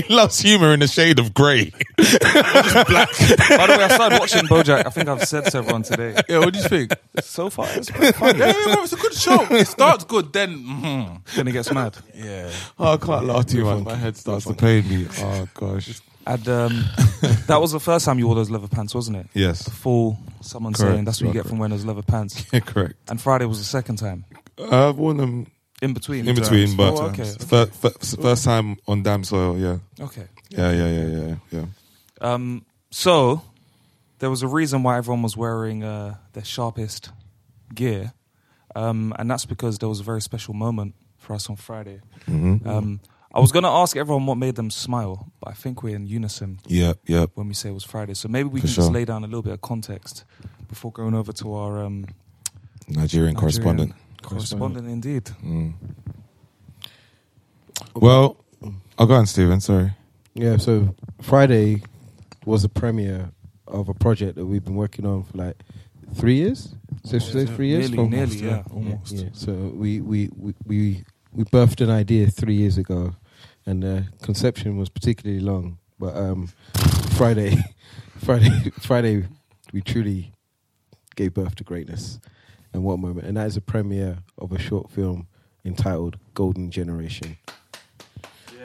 he 0.00 0.14
loves 0.14 0.40
humor 0.40 0.72
in 0.72 0.80
the 0.80 0.86
shade 0.88 1.18
of 1.18 1.34
grey. 1.34 1.70
By 1.96 2.02
the 2.02 3.74
way, 3.78 3.84
I 3.84 3.88
started 3.94 4.18
watching 4.18 4.44
BoJack. 4.46 4.86
I 4.86 4.90
think 4.90 5.08
I've 5.08 5.24
said 5.24 5.44
to 5.46 5.58
everyone 5.58 5.82
today. 5.82 6.14
Yeah, 6.28 6.38
what 6.38 6.54
do 6.54 6.60
you 6.60 6.68
think? 6.68 6.92
So 7.20 7.50
far, 7.50 7.68
it's 7.72 7.90
pretty 7.90 8.12
funny. 8.12 8.38
yeah, 8.38 8.46
yeah, 8.46 8.74
bro, 8.74 8.82
it's 8.84 8.92
a 8.94 8.96
good 8.96 9.14
show. 9.14 9.42
It 9.50 9.66
starts 9.66 10.04
good, 10.04 10.32
then 10.32 10.56
mhm. 10.58 11.20
Then 11.34 11.48
it 11.48 11.52
gets 11.52 11.70
mad. 11.72 11.96
yeah. 12.14 12.50
Oh, 12.78 12.94
I 12.94 12.96
can't 12.96 13.26
laugh 13.26 13.46
too 13.46 13.64
much. 13.64 13.84
My 13.84 13.94
head 13.94 14.16
starts 14.16 14.46
to 14.46 14.54
pain 14.54 14.88
me. 14.88 15.06
Oh 15.18 15.46
gosh. 15.54 16.00
And 16.28 16.46
um, 16.48 16.84
that 17.46 17.58
was 17.60 17.72
the 17.72 17.80
first 17.80 18.04
time 18.04 18.18
you 18.18 18.26
wore 18.26 18.34
those 18.34 18.50
leather 18.50 18.68
pants, 18.68 18.94
wasn't 18.94 19.16
it? 19.16 19.26
Yes. 19.32 19.66
Full, 19.68 20.18
someone 20.42 20.74
Correct. 20.74 20.92
saying 20.92 21.04
that's 21.06 21.20
what 21.22 21.28
you 21.28 21.32
get 21.32 21.46
are 21.46 21.48
from 21.48 21.58
wearing 21.58 21.70
those 21.70 21.84
leather 21.86 22.02
pants. 22.02 22.44
Yeah, 22.52 22.60
correct. 22.60 22.94
And 23.08 23.18
Friday 23.20 23.46
was 23.46 23.58
the 23.58 23.64
second 23.64 23.96
time. 23.96 24.26
I've 24.70 24.96
worn 24.98 25.16
them 25.16 25.46
In 25.80 25.94
between. 25.94 26.28
in 26.28 26.34
between, 26.34 26.76
but 26.76 26.92
Oh, 26.94 27.06
okay. 27.06 27.24
fir- 27.24 27.66
fir- 27.66 28.16
first 28.20 28.44
time 28.44 28.76
on 28.86 29.02
damn 29.02 29.24
soil. 29.24 29.56
Yeah, 29.56 29.78
Okay. 30.00 30.26
yeah, 30.50 30.70
yeah, 30.72 30.88
yeah, 30.90 31.06
yeah, 31.06 31.34
yeah. 31.50 31.64
Um, 32.20 32.66
so 32.90 33.40
there 34.18 34.28
was 34.28 34.42
a 34.42 34.48
reason 34.48 34.82
why 34.82 34.98
everyone 34.98 35.22
was 35.22 35.34
wearing 35.36 35.82
uh, 35.82 36.16
their 36.34 36.44
sharpest 36.44 37.10
gear, 37.74 38.12
um, 38.76 39.14
and 39.18 39.30
that's 39.30 39.46
because 39.46 39.78
there 39.78 39.88
was 39.88 40.00
a 40.00 40.04
very 40.04 40.20
special 40.20 40.52
moment 40.52 40.94
for 41.16 41.32
us 41.34 41.48
on 41.48 41.56
Friday. 41.56 42.00
Mm-hmm. 42.28 42.68
Um, 42.68 43.00
I 43.38 43.40
was 43.40 43.52
going 43.52 43.62
to 43.62 43.68
ask 43.70 43.96
everyone 43.96 44.26
what 44.26 44.36
made 44.36 44.56
them 44.56 44.68
smile, 44.68 45.30
but 45.40 45.50
I 45.50 45.52
think 45.54 45.84
we're 45.84 45.94
in 45.94 46.06
unison 46.06 46.58
Yeah, 46.66 46.94
yeah. 47.06 47.26
when 47.34 47.46
we 47.46 47.54
say 47.54 47.68
it 47.68 47.72
was 47.72 47.84
Friday. 47.84 48.14
So 48.14 48.26
maybe 48.28 48.48
we 48.48 48.60
For 48.60 48.66
can 48.66 48.74
just 48.74 48.90
lay 48.90 49.04
down 49.04 49.22
a 49.22 49.26
little 49.28 49.42
bit 49.42 49.52
of 49.52 49.60
context 49.60 50.24
before 50.68 50.90
going 50.90 51.14
over 51.14 51.32
to 51.32 51.54
our 51.54 51.84
um, 51.84 52.06
Nigerian, 52.88 53.36
correspondent. 53.36 53.92
Correspondent, 54.22 54.88
indeed. 54.88 55.26
Mm. 55.44 55.74
Well, 57.94 58.36
I'll 58.98 59.06
go 59.06 59.14
on, 59.14 59.26
Stephen. 59.26 59.60
Sorry. 59.60 59.92
Yeah, 60.34 60.56
so 60.56 60.94
Friday 61.22 61.82
was 62.44 62.62
the 62.62 62.68
premiere 62.68 63.30
of 63.68 63.88
a 63.88 63.94
project 63.94 64.34
that 64.34 64.46
we've 64.46 64.64
been 64.64 64.74
working 64.74 65.06
on 65.06 65.22
for 65.22 65.38
like 65.38 65.62
three 66.14 66.34
years. 66.34 66.74
So 67.04 67.20
say 67.20 67.46
three 67.46 67.68
years, 67.68 67.90
Nearly, 67.90 67.96
From- 67.96 68.10
nearly, 68.10 68.36
yeah. 68.36 68.62
almost. 68.72 69.12
Yeah, 69.12 69.28
so 69.32 69.52
we 69.52 70.00
we, 70.00 70.28
we 70.36 70.54
we 70.66 71.04
we 71.32 71.44
birthed 71.44 71.80
an 71.80 71.90
idea 71.90 72.26
three 72.28 72.54
years 72.54 72.78
ago, 72.78 73.14
and 73.68 73.82
the 73.82 74.06
conception 74.22 74.78
was 74.78 74.88
particularly 74.88 75.40
long. 75.40 75.78
But 75.98 76.16
um, 76.16 76.48
Friday, 77.16 77.58
Friday, 78.24 78.70
Friday, 78.80 79.26
we 79.74 79.82
truly 79.82 80.32
gave 81.16 81.34
birth 81.34 81.54
to 81.56 81.64
greatness. 81.64 82.18
And 82.72 82.82
what 82.82 82.98
moment? 82.98 83.26
And 83.26 83.36
that 83.36 83.46
is 83.46 83.58
a 83.58 83.60
premiere 83.60 84.18
of 84.38 84.52
a 84.52 84.58
short 84.58 84.90
film 84.90 85.26
entitled 85.66 86.16
Golden 86.32 86.70
Generation. 86.70 87.36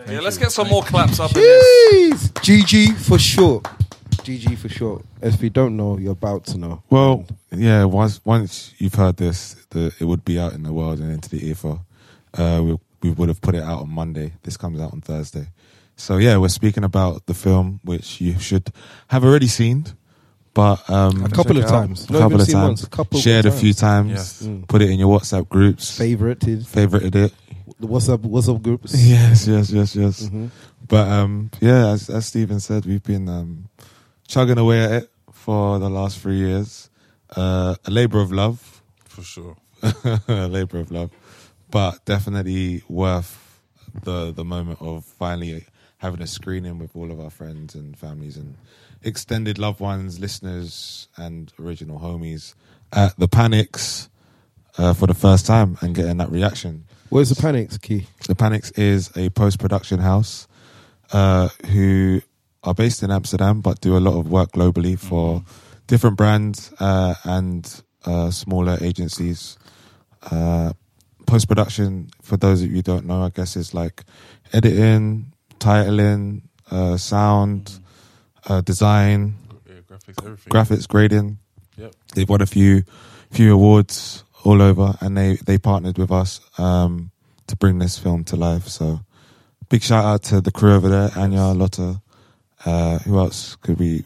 Yeah, 0.07 0.21
let's 0.21 0.37
get 0.37 0.51
some 0.51 0.69
more 0.69 0.83
claps 0.83 1.19
up 1.19 1.35
in 1.35 1.41
this. 1.41 2.29
Jeez, 2.29 2.63
GG 2.63 2.95
for 2.97 3.19
short. 3.19 3.63
GG 4.23 4.57
for 4.57 4.69
short. 4.69 5.05
If 5.21 5.41
you 5.41 5.49
don't 5.49 5.75
know, 5.75 5.97
you're 5.97 6.13
about 6.13 6.45
to 6.45 6.57
know. 6.57 6.81
Well, 6.89 7.25
yeah. 7.51 7.83
Once 7.85 8.21
once 8.23 8.73
you've 8.77 8.95
heard 8.95 9.17
this, 9.17 9.55
the, 9.71 9.93
it 9.99 10.05
would 10.05 10.23
be 10.23 10.39
out 10.39 10.53
in 10.53 10.63
the 10.63 10.71
world 10.71 10.99
and 10.99 11.11
into 11.11 11.29
the 11.29 11.45
ether. 11.45 11.79
Uh, 12.33 12.61
we 12.63 12.77
we 13.03 13.11
would 13.11 13.27
have 13.29 13.41
put 13.41 13.53
it 13.55 13.61
out 13.63 13.81
on 13.81 13.89
Monday. 13.89 14.33
This 14.43 14.57
comes 14.57 14.79
out 14.79 14.93
on 14.93 15.01
Thursday. 15.01 15.47
So 15.95 16.17
yeah, 16.17 16.37
we're 16.37 16.47
speaking 16.49 16.83
about 16.83 17.25
the 17.27 17.33
film, 17.33 17.79
which 17.83 18.19
you 18.21 18.39
should 18.39 18.71
have 19.09 19.23
already 19.23 19.47
seen, 19.47 19.85
but 20.53 20.89
um, 20.89 21.23
a 21.23 21.29
couple 21.29 21.57
of 21.57 21.63
check 21.63 21.71
it 21.71 21.75
out. 21.75 21.87
times. 21.87 22.03
a 22.05 22.07
couple 22.07 22.25
even 22.25 22.41
of 22.41 22.47
times, 22.47 22.67
once, 22.69 22.83
a 22.83 22.89
couple 22.89 23.19
shared 23.19 23.45
of 23.45 23.53
a 23.53 23.57
few 23.57 23.73
times. 23.73 24.09
times, 24.09 24.41
Yes. 24.41 24.47
Mm. 24.47 24.67
put 24.67 24.81
it 24.81 24.89
in 24.89 24.97
your 24.99 25.19
WhatsApp 25.19 25.47
groups, 25.49 25.99
Favorited. 25.99 26.65
favorited 26.65 27.15
it. 27.15 27.33
The 27.79 27.87
What's 27.87 28.09
up? 28.09 28.21
What's 28.21 28.47
up 28.49 28.61
groups? 28.61 28.93
Yes, 28.97 29.47
yes, 29.47 29.69
yes, 29.71 29.95
yes. 29.95 30.23
Mhm. 30.29 30.49
But 30.87 31.07
um, 31.07 31.49
yeah, 31.61 31.89
as, 31.89 32.09
as 32.09 32.25
Stephen 32.25 32.59
said, 32.59 32.85
we've 32.85 33.03
been 33.03 33.27
um, 33.29 33.69
chugging 34.27 34.57
away 34.57 34.83
at 34.83 34.91
it 34.91 35.11
for 35.31 35.79
the 35.79 35.89
last 35.89 36.19
three 36.19 36.37
years. 36.37 36.89
Uh, 37.35 37.75
a 37.85 37.91
labor 37.91 38.19
of 38.19 38.31
love, 38.31 38.81
For 39.05 39.21
sure. 39.23 39.55
a 40.27 40.47
labor 40.47 40.79
of 40.79 40.91
love, 40.91 41.11
but 41.73 42.05
definitely 42.05 42.83
worth 42.87 43.59
the 44.03 44.31
the 44.31 44.45
moment 44.45 44.79
of 44.79 45.03
finally 45.03 45.65
having 45.97 46.21
a 46.21 46.27
screening 46.27 46.77
with 46.77 46.95
all 46.95 47.11
of 47.11 47.19
our 47.19 47.31
friends 47.31 47.73
and 47.73 47.97
families 47.97 48.37
and 48.37 48.55
extended 49.01 49.57
loved 49.57 49.79
ones, 49.79 50.19
listeners, 50.19 51.07
and 51.17 51.51
original 51.59 51.99
homies 51.99 52.53
at 52.91 53.17
the 53.17 53.27
Panics 53.27 54.07
uh, 54.77 54.93
for 54.93 55.07
the 55.07 55.15
first 55.15 55.47
time 55.47 55.75
and 55.81 55.95
getting 55.95 56.17
that 56.17 56.29
reaction. 56.29 56.85
Where's 57.09 57.29
the 57.29 57.41
panics 57.41 57.77
key? 57.79 58.05
The 58.27 58.35
Panics 58.35 58.69
is 58.71 59.15
a 59.17 59.29
post 59.31 59.59
production 59.59 59.99
house 59.99 60.47
uh, 61.11 61.49
who 61.71 62.21
are 62.63 62.75
based 62.75 63.01
in 63.01 63.09
Amsterdam 63.09 63.61
but 63.61 63.81
do 63.81 63.97
a 63.97 63.99
lot 63.99 64.19
of 64.19 64.29
work 64.29 64.51
globally 64.51 64.97
for 64.97 65.43
different 65.87 66.17
brands 66.17 66.71
uh, 66.79 67.15
and 67.23 67.81
uh, 68.05 68.29
smaller 68.29 68.77
agencies. 68.79 69.57
Post 71.25 71.47
production, 71.47 72.09
for 72.21 72.37
those 72.37 72.61
of 72.61 72.69
you 72.69 72.75
who 72.77 72.81
don't 72.81 73.05
know, 73.05 73.23
I 73.23 73.29
guess 73.29 73.55
is 73.55 73.73
like 73.73 74.03
editing, 74.51 75.33
titling, 75.59 76.41
uh, 76.69 76.97
sound, 76.97 77.79
uh, 78.47 78.61
design, 78.61 79.35
Yeah, 79.67 79.73
graphics, 79.89 80.23
everything. 80.25 80.51
graphics, 80.51 80.87
grading. 80.87 81.37
Yep. 81.77 81.93
They've 82.15 82.29
won 82.29 82.41
a 82.41 82.45
few 82.45 82.83
few 83.31 83.53
awards 83.53 84.23
all 84.43 84.61
over, 84.61 84.95
and 85.01 85.17
they 85.17 85.37
they 85.37 85.57
partnered 85.57 85.97
with 85.97 86.11
us 86.11 86.39
um, 86.59 87.09
to 87.47 87.55
bring 87.55 87.79
this 87.79 87.97
film 87.97 88.23
to 88.25 88.35
life. 88.35 88.67
So, 88.67 88.99
big 89.69 89.81
shout 89.81 90.05
out 90.05 90.23
to 90.23 90.41
the 90.41 90.51
crew 90.51 90.75
over 90.75 90.89
there, 90.89 91.09
Anya, 91.15 91.45
Lotta. 91.53 92.01
Uh, 92.65 92.99
who 92.99 93.17
else 93.17 93.55
could 93.57 93.79
we 93.79 94.03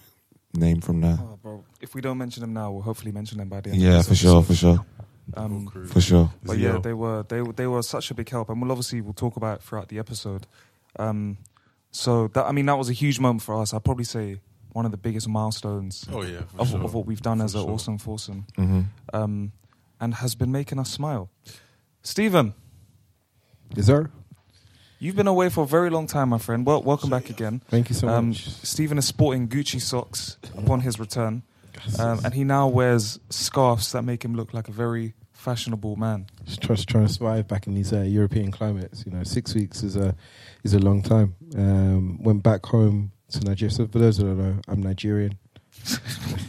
name 0.53 0.81
from 0.81 1.01
there? 1.01 1.17
Oh, 1.19 1.37
bro. 1.41 1.63
If 1.81 1.93
we 1.93 2.01
don't 2.01 2.17
mention 2.17 2.41
them 2.41 2.53
now, 2.53 2.71
we'll 2.71 2.81
hopefully 2.83 3.11
mention 3.11 3.37
them 3.37 3.49
by 3.49 3.61
the 3.61 3.71
end. 3.71 3.81
Yeah, 3.81 3.99
of 3.99 4.07
for 4.07 4.15
sure, 4.15 4.41
for 4.43 4.55
sure, 4.55 4.85
Um, 5.33 5.67
for 5.87 5.99
sure. 6.01 6.31
But 6.43 6.57
yeah, 6.57 6.77
they 6.79 6.93
were 6.93 7.23
they 7.27 7.41
were- 7.41 7.53
they 7.53 7.67
were 7.67 7.81
such 7.83 8.11
a 8.11 8.13
big 8.13 8.29
help, 8.29 8.49
and 8.49 8.61
we'll 8.61 8.71
obviously 8.71 9.01
we'll 9.01 9.13
talk 9.13 9.35
about 9.35 9.57
it 9.59 9.63
throughout 9.63 9.89
the 9.89 9.99
episode. 9.99 10.47
Um, 10.97 11.37
so 11.91 12.27
that 12.29 12.45
I 12.45 12.51
mean 12.51 12.65
that 12.67 12.77
was 12.77 12.89
a 12.89 12.93
huge 12.93 13.19
moment 13.19 13.41
for 13.43 13.59
us. 13.61 13.73
I'd 13.73 13.83
probably 13.83 14.05
say 14.05 14.39
one 14.71 14.85
of 14.85 14.91
the 14.91 14.97
biggest 14.97 15.27
milestones 15.27 16.05
Oh 16.11 16.21
yeah, 16.23 16.41
of, 16.57 16.69
sure. 16.69 16.81
of 16.83 16.93
what 16.93 17.05
we've 17.05 17.21
done 17.21 17.39
For 17.39 17.45
as 17.45 17.55
an 17.55 17.61
sure. 17.61 17.71
awesome 17.71 17.97
foursome, 17.97 18.45
hmm 18.55 18.81
um, 19.13 19.51
and 19.99 20.13
has 20.15 20.35
been 20.35 20.51
making 20.51 20.79
us 20.79 20.89
smile. 20.91 21.29
Stephen, 22.03 22.53
Is 23.75 23.87
there? 23.87 24.11
you've 24.99 25.15
been 25.15 25.27
away 25.27 25.49
for 25.49 25.63
a 25.63 25.67
very 25.67 25.89
long 25.89 26.07
time, 26.07 26.29
my 26.29 26.37
friend. 26.37 26.65
Well, 26.65 26.81
welcome 26.83 27.09
back 27.09 27.29
again. 27.29 27.61
Thank 27.69 27.89
you 27.89 27.95
so 27.95 28.07
Um, 28.07 28.29
much. 28.29 28.47
Stephen 28.63 28.97
is 28.97 29.05
sporting 29.05 29.47
Gucci 29.47 29.81
socks 29.81 30.37
upon 30.57 30.81
his 30.81 30.99
return, 30.99 31.43
um, 31.99 32.19
and 32.23 32.33
he 32.33 32.43
now 32.43 32.67
wears 32.67 33.19
scarves 33.29 33.91
that 33.91 34.03
make 34.03 34.23
him 34.23 34.35
look 34.35 34.53
like 34.53 34.67
a 34.67 34.71
very 34.71 35.13
fashionable 35.33 35.95
man. 35.95 36.27
Just 36.45 36.61
try, 36.61 36.75
trying 36.75 37.07
to 37.07 37.13
survive 37.13 37.47
back 37.47 37.67
in 37.67 37.73
these 37.73 37.93
uh, 37.93 38.01
European 38.01 38.51
climates. 38.51 39.05
You 39.05 39.11
know, 39.11 39.23
six 39.23 39.53
weeks 39.53 39.83
is 39.83 39.95
a 39.95 40.15
is 40.63 40.73
a 40.73 40.79
long 40.79 41.01
time. 41.01 41.35
Um, 41.55 42.21
went 42.21 42.43
back 42.43 42.65
home 42.65 43.11
to 43.31 43.39
Nigeria. 43.41 43.71
So 43.71 43.87
for 43.87 43.99
those 43.99 44.17
that 44.17 44.25
don't 44.25 44.37
know, 44.37 44.61
I'm 44.67 44.81
Nigerian. 44.81 45.37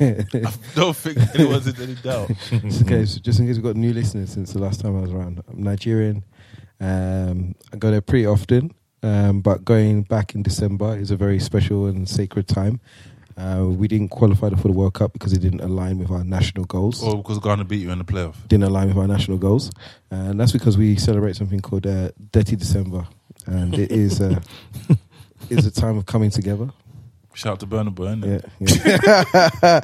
don't 0.75 0.97
think 0.97 1.19
anyone's 1.35 1.67
in 1.67 1.83
any 1.83 1.95
doubt. 1.97 2.29
just, 2.49 2.81
in 2.81 2.87
case, 2.89 3.17
just 3.17 3.41
in 3.41 3.47
case 3.47 3.57
we've 3.57 3.65
got 3.65 3.77
new 3.77 3.93
listeners 3.93 4.31
since 4.31 4.53
the 4.53 4.59
last 4.59 4.81
time 4.81 4.97
I 4.97 5.01
was 5.01 5.13
around. 5.13 5.43
I'm 5.49 5.63
Nigerian. 5.63 6.25
Um, 6.81 7.55
I 7.73 7.77
go 7.77 7.91
there 7.91 8.01
pretty 8.01 8.27
often, 8.27 8.73
um, 9.03 9.41
but 9.41 9.65
going 9.65 10.03
back 10.03 10.35
in 10.35 10.43
December 10.43 10.97
is 10.97 11.11
a 11.11 11.17
very 11.17 11.39
special 11.39 11.87
and 11.87 12.09
sacred 12.09 12.49
time. 12.49 12.81
Uh, 13.39 13.67
we 13.67 13.87
didn't 13.87 14.09
qualify 14.09 14.51
for 14.51 14.67
the 14.67 14.73
World 14.73 14.95
Cup 14.95 15.13
because 15.13 15.33
it 15.33 15.39
didn't 15.39 15.61
align 15.61 15.99
with 15.99 16.11
our 16.11 16.25
national 16.25 16.65
goals. 16.65 17.03
Or 17.05 17.17
because 17.17 17.39
Ghana 17.39 17.65
beat 17.65 17.81
you 17.81 17.93
in 17.93 17.99
the 17.99 18.05
playoff. 18.05 18.35
didn't 18.49 18.65
align 18.65 18.89
with 18.89 18.97
our 18.97 19.07
national 19.07 19.39
goals, 19.39 19.71
and 20.11 20.41
that's 20.41 20.51
because 20.51 20.77
we 20.77 20.97
celebrate 20.97 21.37
something 21.37 21.61
called 21.61 21.87
uh, 21.87 22.11
Dirty 22.33 22.57
December, 22.57 23.07
and 23.47 23.79
it 23.79 23.93
is 23.93 24.21
uh, 24.21 24.41
is 25.51 25.67
a 25.67 25.71
time 25.71 25.97
of 25.97 26.07
coming 26.07 26.31
together. 26.31 26.71
Shout 27.33 27.53
out 27.53 27.61
to 27.61 27.67
Burna 27.69 27.95
Boy? 27.95 28.15
Yeah, 28.27 28.41
yeah. 29.63 29.81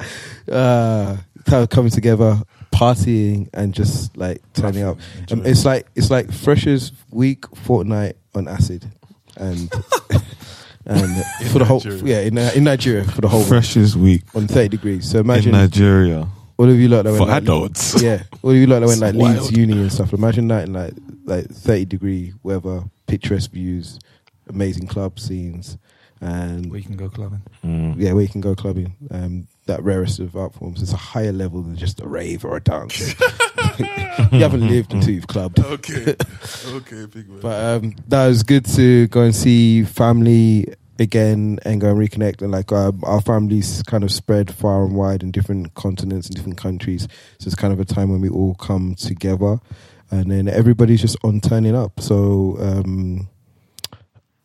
uh, 0.53 1.17
time 1.45 1.61
of 1.61 1.69
coming 1.69 1.91
together, 1.91 2.41
partying, 2.73 3.49
and 3.53 3.73
just 3.73 4.17
like 4.17 4.41
turning 4.53 4.83
up. 4.83 4.97
Um, 5.31 5.45
it's 5.45 5.63
like 5.63 5.87
it's 5.95 6.11
like 6.11 6.29
Freshers 6.29 6.91
Week 7.09 7.45
fortnight 7.55 8.17
on 8.33 8.49
acid, 8.49 8.91
and 9.37 9.71
and 10.85 11.25
for 11.51 11.59
the 11.59 11.65
whole 11.65 11.81
yeah 12.07 12.19
in, 12.21 12.37
uh, 12.37 12.51
in 12.55 12.63
Nigeria 12.63 13.03
for 13.03 13.21
the 13.21 13.27
whole 13.27 13.39
week 13.41 13.49
Freshers 13.49 13.97
Week 13.97 14.23
on 14.35 14.47
thirty 14.47 14.69
degrees. 14.69 15.09
So 15.09 15.19
in 15.19 15.25
imagine 15.25 15.51
Nigeria 15.53 16.27
all 16.57 16.69
of 16.69 16.79
you 16.79 16.87
lot 16.87 17.03
that 17.03 17.11
went 17.11 17.23
for 17.23 17.27
like, 17.27 17.43
adults. 17.43 18.01
yeah, 18.01 18.23
all 18.41 18.51
of 18.51 18.55
you 18.55 18.67
lot 18.67 18.79
that 18.79 18.87
went 18.87 19.01
like 19.01 19.15
It's 19.15 19.49
Leeds. 19.49 19.57
Uni 19.57 19.73
and 19.73 19.91
stuff. 19.91 20.13
Imagine 20.13 20.47
that 20.49 20.67
in 20.67 20.73
like 20.73 20.93
like 21.25 21.49
thirty 21.49 21.85
degree 21.85 22.33
weather, 22.43 22.83
picturesque 23.07 23.51
views, 23.51 23.99
amazing 24.47 24.87
club 24.87 25.19
scenes, 25.19 25.77
and 26.21 26.71
Where 26.71 26.79
you 26.79 26.85
can 26.85 26.95
go 26.95 27.09
clubbing. 27.09 27.41
Mm. 27.63 27.95
yeah, 27.97 28.13
where 28.13 28.21
you 28.23 28.29
can 28.29 28.41
go 28.41 28.55
clubbing. 28.55 28.95
Um, 29.11 29.47
that 29.65 29.83
rarest 29.83 30.19
of 30.19 30.35
art 30.35 30.53
forms. 30.53 30.81
It's 30.81 30.93
a 30.93 30.97
higher 30.97 31.31
level 31.31 31.61
than 31.61 31.75
just 31.75 32.01
a 32.01 32.07
rave 32.07 32.45
or 32.45 32.57
a 32.57 32.61
dance. 32.61 33.15
you 34.31 34.39
haven't 34.39 34.67
lived 34.67 34.93
until 34.93 35.13
you've 35.13 35.27
clubbed. 35.27 35.59
Okay. 35.59 36.15
okay, 36.67 37.05
big 37.05 37.29
man. 37.29 37.39
But 37.41 37.83
um, 37.83 37.95
that 38.07 38.27
was 38.27 38.43
good 38.43 38.65
to 38.67 39.07
go 39.07 39.21
and 39.21 39.35
see 39.35 39.83
family 39.83 40.67
again 40.99 41.59
and 41.65 41.81
go 41.81 41.89
and 41.89 41.99
reconnect. 41.99 42.41
And 42.41 42.51
like 42.51 42.71
um, 42.71 43.01
our 43.03 43.21
families 43.21 43.83
kind 43.83 44.03
of 44.03 44.11
spread 44.11 44.53
far 44.53 44.85
and 44.85 44.95
wide 44.95 45.23
in 45.23 45.31
different 45.31 45.73
continents 45.73 46.27
and 46.27 46.35
different 46.35 46.57
countries. 46.57 47.07
So 47.39 47.47
it's 47.47 47.55
kind 47.55 47.73
of 47.73 47.79
a 47.79 47.85
time 47.85 48.11
when 48.11 48.21
we 48.21 48.29
all 48.29 48.55
come 48.55 48.95
together. 48.95 49.59
And 50.11 50.31
then 50.31 50.47
everybody's 50.47 51.01
just 51.01 51.17
on 51.23 51.41
turning 51.41 51.75
up. 51.75 51.99
So 51.99 52.57
um, 52.59 53.27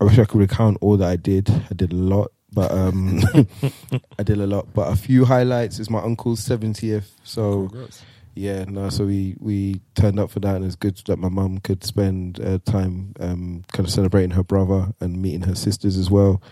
I 0.01 0.05
wish 0.05 0.19
I 0.19 0.25
could 0.25 0.41
recount 0.41 0.79
all 0.81 0.97
that 0.97 1.09
I 1.09 1.17
did. 1.17 1.51
I 1.51 1.75
did 1.75 1.93
a 1.93 1.97
lot. 1.97 2.33
But 2.53 2.71
um, 2.73 3.21
I 4.19 4.23
did 4.23 4.41
a 4.41 4.47
lot. 4.47 4.73
But 4.75 4.93
a 4.93 4.97
few 4.97 5.25
highlights 5.25 5.79
is 5.79 5.89
my 5.91 6.01
uncle's 6.03 6.41
70th. 6.41 7.05
So 7.23 7.69
Congrats. 7.69 8.03
yeah, 8.35 8.65
no. 8.65 8.89
So 8.91 9.05
we 9.07 9.37
we 9.39 9.81
turned 9.95 10.19
up 10.19 10.31
for 10.31 10.41
that, 10.41 10.57
and 10.57 10.65
it's 10.65 10.77
good 10.77 10.97
that 11.07 11.19
my 11.19 11.29
mum 11.29 11.59
could 11.59 11.85
spend 11.85 12.41
uh, 12.41 12.59
time 12.65 13.15
um, 13.21 13.65
kind 13.73 13.87
of 13.87 13.93
celebrating 13.93 14.31
her 14.33 14.43
brother 14.43 14.93
and 15.01 15.23
meeting 15.23 15.43
her 15.43 15.55
sisters 15.55 15.97
as 15.97 16.11
well. 16.11 16.43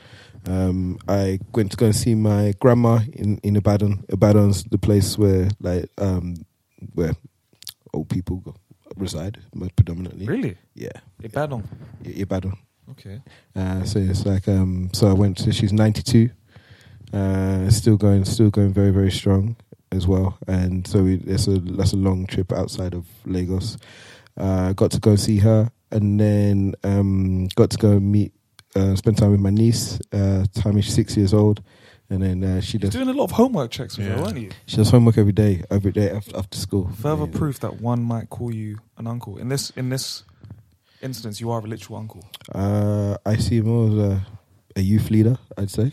Um, 0.46 0.98
I 1.08 1.40
went 1.52 1.72
to 1.72 1.76
go 1.76 1.86
and 1.86 1.96
see 1.96 2.14
my 2.14 2.54
grandma 2.60 3.00
in 3.12 3.38
in 3.38 3.56
Ibadan. 3.56 4.04
Ibadan's 4.08 4.64
the 4.64 4.78
place 4.78 5.18
where 5.18 5.48
like 5.60 5.90
um, 5.98 6.36
where 6.94 7.12
old 7.92 8.08
people 8.08 8.36
go, 8.36 8.54
reside 8.96 9.38
predominantly. 9.76 10.26
Really? 10.26 10.56
Yeah, 10.74 10.92
Ibadan. 11.22 11.64
Ibadan. 12.04 12.56
Okay. 12.92 13.20
Uh, 13.54 13.84
so 13.84 13.98
it's 13.98 14.24
like 14.26 14.48
um, 14.48 14.90
so 14.92 15.08
I 15.08 15.12
went 15.12 15.36
to 15.38 15.52
she's 15.52 15.72
92 15.72 16.30
uh, 17.12 17.70
still 17.70 17.96
going 17.96 18.24
still 18.24 18.50
going 18.50 18.72
very 18.72 18.90
very 18.90 19.10
strong 19.10 19.56
as 19.92 20.06
well 20.06 20.36
and 20.46 20.86
so 20.86 21.02
we, 21.02 21.14
it's 21.26 21.46
a 21.48 21.58
that's 21.58 21.92
a 21.92 21.96
long 21.96 22.26
trip 22.26 22.52
outside 22.52 22.94
of 22.94 23.06
Lagos 23.24 23.78
uh, 24.36 24.72
got 24.74 24.90
to 24.92 25.00
go 25.00 25.16
see 25.16 25.38
her 25.38 25.70
and 25.90 26.20
then 26.20 26.74
um, 26.84 27.48
got 27.56 27.70
to 27.70 27.78
go 27.78 27.98
meet 27.98 28.32
uh, 28.76 28.94
spend 28.94 29.16
time 29.16 29.30
with 29.30 29.40
my 29.40 29.48
niece. 29.50 29.98
Uh, 30.12 30.44
time 30.54 30.76
is 30.76 30.92
six 30.92 31.16
years 31.16 31.32
old, 31.32 31.62
and 32.10 32.22
then 32.22 32.44
uh, 32.44 32.60
she 32.60 32.76
You're 32.76 32.90
does 32.90 32.90
doing 32.92 33.08
a 33.08 33.12
lot 33.14 33.24
of 33.24 33.30
homework 33.32 33.70
checks 33.70 33.96
with 33.96 34.06
Yeah. 34.06 34.18
her, 34.18 34.24
aren't 34.24 34.38
you? 34.38 34.50
she 34.66 34.76
does 34.76 34.90
homework 34.90 35.16
every 35.16 35.32
day, 35.32 35.64
every 35.70 35.90
day 35.90 36.10
after, 36.10 36.36
after 36.36 36.58
school. 36.58 36.90
Further 37.00 37.24
Yeah. 37.24 37.38
proof 37.38 37.58
that 37.60 37.80
one 37.80 38.02
might 38.02 38.28
call 38.28 38.54
you 38.54 38.78
an 38.98 39.06
uncle. 39.06 39.38
In 39.38 39.48
this 39.48 39.70
in 39.70 39.88
this 39.88 40.22
instance, 41.02 41.40
you 41.40 41.50
are 41.50 41.60
a 41.60 41.66
literal 41.66 41.98
uncle. 41.98 42.24
Uh, 42.54 43.16
I 43.26 43.36
see 43.36 43.56
him 43.58 43.66
more 43.66 43.88
as 43.88 43.94
a, 44.12 44.26
a 44.76 44.80
youth 44.80 45.10
leader. 45.10 45.36
I'd 45.56 45.70
say 45.70 45.92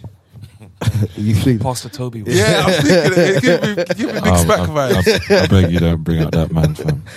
youth 1.15 1.45
leader. 1.45 1.63
Pastor 1.63 1.89
Toby. 1.89 2.24
was- 2.24 2.35
Yeah, 2.35 2.63
I'm 2.65 2.83
thinking 2.83 3.24
it. 3.24 3.41
Give 3.41 3.62
me, 3.77 3.83
give 3.95 4.07
me 4.15 4.21
big 4.21 4.27
Um, 4.33 4.38
smack 4.38 4.59
I, 4.59 4.65
vibes. 4.67 5.31
I, 5.31 5.43
I 5.43 5.47
beg 5.47 5.71
you 5.71 5.79
don't 5.79 6.03
bring 6.03 6.21
out 6.21 6.31
that 6.33 6.51
man, 6.51 6.75
fam. 6.75 7.03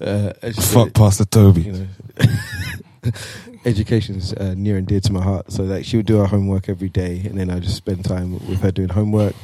Uh, 0.00 0.32
Fuck 0.52 0.92
Pastor 0.94 1.24
Toby. 1.24 1.62
you 1.62 1.72
know, 1.72 1.86
education's 3.64 4.32
uh, 4.34 4.54
near 4.56 4.76
and 4.76 4.86
dear 4.86 5.00
to 5.00 5.12
my 5.12 5.20
heart. 5.22 5.50
So 5.50 5.64
like 5.64 5.84
she 5.84 5.96
would 5.96 6.06
do 6.06 6.18
her 6.18 6.26
homework 6.26 6.68
every 6.68 6.88
day, 6.88 7.20
and 7.24 7.38
then 7.38 7.50
I 7.50 7.58
just 7.58 7.74
spend 7.76 8.04
time 8.04 8.32
with 8.48 8.60
her 8.60 8.70
doing 8.70 8.90
homework. 8.90 9.34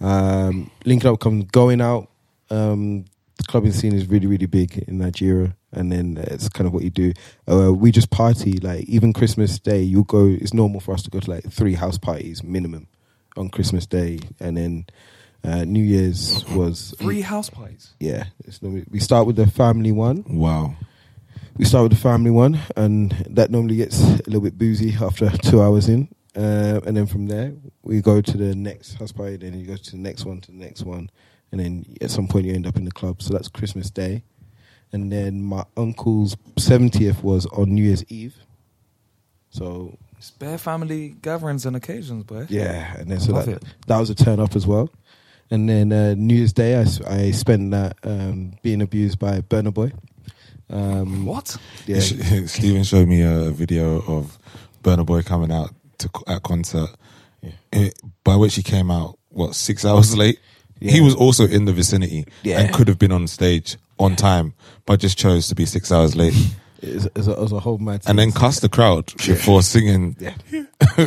Um, 0.00 0.70
linking 0.84 1.10
up, 1.10 1.20
come 1.20 1.42
going 1.52 1.80
out. 1.82 2.08
Um, 2.50 3.04
the 3.38 3.44
clubbing 3.44 3.72
scene 3.72 3.94
is 3.94 4.06
really 4.06 4.26
really 4.26 4.46
big 4.46 4.84
in 4.86 4.98
Nigeria, 4.98 5.56
and 5.72 5.90
then 5.90 6.18
it's 6.20 6.48
kind 6.48 6.66
of 6.66 6.74
what 6.74 6.84
you 6.84 6.90
do. 6.90 7.12
Uh, 7.50 7.72
we 7.72 7.90
just 7.90 8.10
party 8.10 8.58
like 8.58 8.84
even 8.84 9.12
Christmas 9.12 9.58
Day. 9.58 9.80
You'll 9.80 10.04
go. 10.04 10.26
It's 10.26 10.52
normal 10.54 10.80
for 10.80 10.92
us 10.92 11.02
to 11.04 11.10
go 11.10 11.20
to 11.20 11.30
like 11.30 11.50
three 11.50 11.74
house 11.74 11.96
parties 11.98 12.44
minimum 12.44 12.88
on 13.36 13.48
Christmas 13.48 13.86
Day, 13.86 14.20
and 14.40 14.56
then 14.56 14.86
uh, 15.44 15.64
New 15.64 15.82
Year's 15.82 16.44
was 16.50 16.94
Three 16.98 17.20
house 17.22 17.48
parties. 17.50 17.94
Yeah, 18.00 18.24
it's 18.44 18.60
normally, 18.60 18.84
we 18.90 18.98
start 19.00 19.26
with 19.26 19.36
the 19.36 19.46
family 19.46 19.92
one 19.92 20.24
Wow. 20.28 20.74
we 21.56 21.64
start 21.64 21.84
with 21.84 21.92
the 21.92 21.98
family 21.98 22.30
one, 22.30 22.58
and 22.76 23.12
that 23.30 23.50
normally 23.50 23.76
gets 23.76 24.00
a 24.02 24.16
little 24.26 24.40
bit 24.40 24.58
boozy 24.58 24.94
after 25.00 25.30
two 25.42 25.62
hours 25.62 25.88
in. 25.88 26.08
Uh, 26.36 26.80
and 26.86 26.96
then 26.96 27.06
from 27.06 27.26
there, 27.26 27.52
we 27.82 28.00
go 28.00 28.20
to 28.20 28.36
the 28.36 28.54
next 28.54 28.94
house 28.94 29.10
party, 29.12 29.36
then 29.36 29.58
you 29.58 29.66
go 29.66 29.76
to 29.76 29.90
the 29.92 29.96
next 29.96 30.24
one, 30.24 30.40
to 30.40 30.50
the 30.52 30.56
next 30.56 30.82
one, 30.84 31.10
and 31.52 31.60
then 31.60 31.84
at 32.00 32.10
some 32.10 32.28
point 32.28 32.46
you 32.46 32.54
end 32.54 32.66
up 32.66 32.76
in 32.76 32.84
the 32.84 32.90
club. 32.92 33.22
So 33.22 33.32
that's 33.32 33.48
Christmas 33.48 33.90
Day. 33.90 34.22
And 34.92 35.12
then 35.12 35.42
my 35.42 35.64
uncle's 35.76 36.34
70th 36.56 37.22
was 37.22 37.44
on 37.46 37.74
New 37.74 37.82
Year's 37.84 38.04
Eve. 38.08 38.36
So, 39.50 39.96
It's 40.16 40.30
bare 40.30 40.58
family 40.58 41.16
gatherings 41.22 41.66
and 41.66 41.74
occasions, 41.76 42.24
boy. 42.24 42.46
yeah, 42.48 42.96
and 42.96 43.10
then 43.10 43.20
so 43.20 43.32
that, 43.32 43.48
it. 43.48 43.64
that 43.86 43.98
was 43.98 44.10
a 44.10 44.14
turn 44.14 44.40
up 44.40 44.54
as 44.56 44.66
well. 44.66 44.90
And 45.50 45.68
then 45.68 45.92
uh, 45.92 46.14
New 46.14 46.34
Year's 46.36 46.52
Day, 46.52 46.76
I, 46.76 46.84
I 47.10 47.30
spent 47.30 47.70
that 47.70 47.96
um, 48.02 48.52
being 48.62 48.82
abused 48.82 49.18
by 49.18 49.40
Burna 49.40 49.72
Boy. 49.72 49.92
Um, 50.70 51.24
What? 51.24 51.56
Yeah, 51.86 52.00
Stephen 52.00 52.84
showed 52.84 53.08
me 53.08 53.22
a 53.22 53.50
video 53.50 54.02
of 54.06 54.38
Burna 54.82 55.06
Boy 55.06 55.22
coming 55.22 55.50
out 55.50 55.70
to 55.98 56.10
at 56.26 56.42
concert, 56.42 56.90
eh, 57.72 57.90
by 58.24 58.36
which 58.36 58.54
he 58.56 58.62
came 58.62 58.90
out 58.90 59.18
what 59.30 59.54
six 59.54 59.84
hours 59.86 60.14
late. 60.16 60.38
Yeah. 60.80 60.92
He 60.92 61.00
was 61.00 61.14
also 61.14 61.46
in 61.46 61.64
the 61.64 61.72
vicinity 61.72 62.24
Yeah. 62.42 62.60
and 62.60 62.72
could 62.74 62.88
have 62.88 62.98
been 62.98 63.12
on 63.12 63.26
stage 63.26 63.76
on 63.98 64.16
time, 64.16 64.54
but 64.86 65.00
just 65.00 65.18
chose 65.18 65.48
to 65.48 65.54
be 65.54 65.66
six 65.66 65.90
hours 65.90 66.14
late 66.14 66.34
it's, 66.82 67.06
it's, 67.16 67.26
a, 67.26 67.42
it's 67.42 67.52
a 67.52 67.60
whole 67.60 67.78
mad 67.78 68.02
and 68.06 68.18
then 68.18 68.32
cussed 68.32 68.62
the 68.62 68.68
crowd 68.68 69.06
before 69.26 69.62
singing. 69.62 70.16
Yeah. 70.18 70.34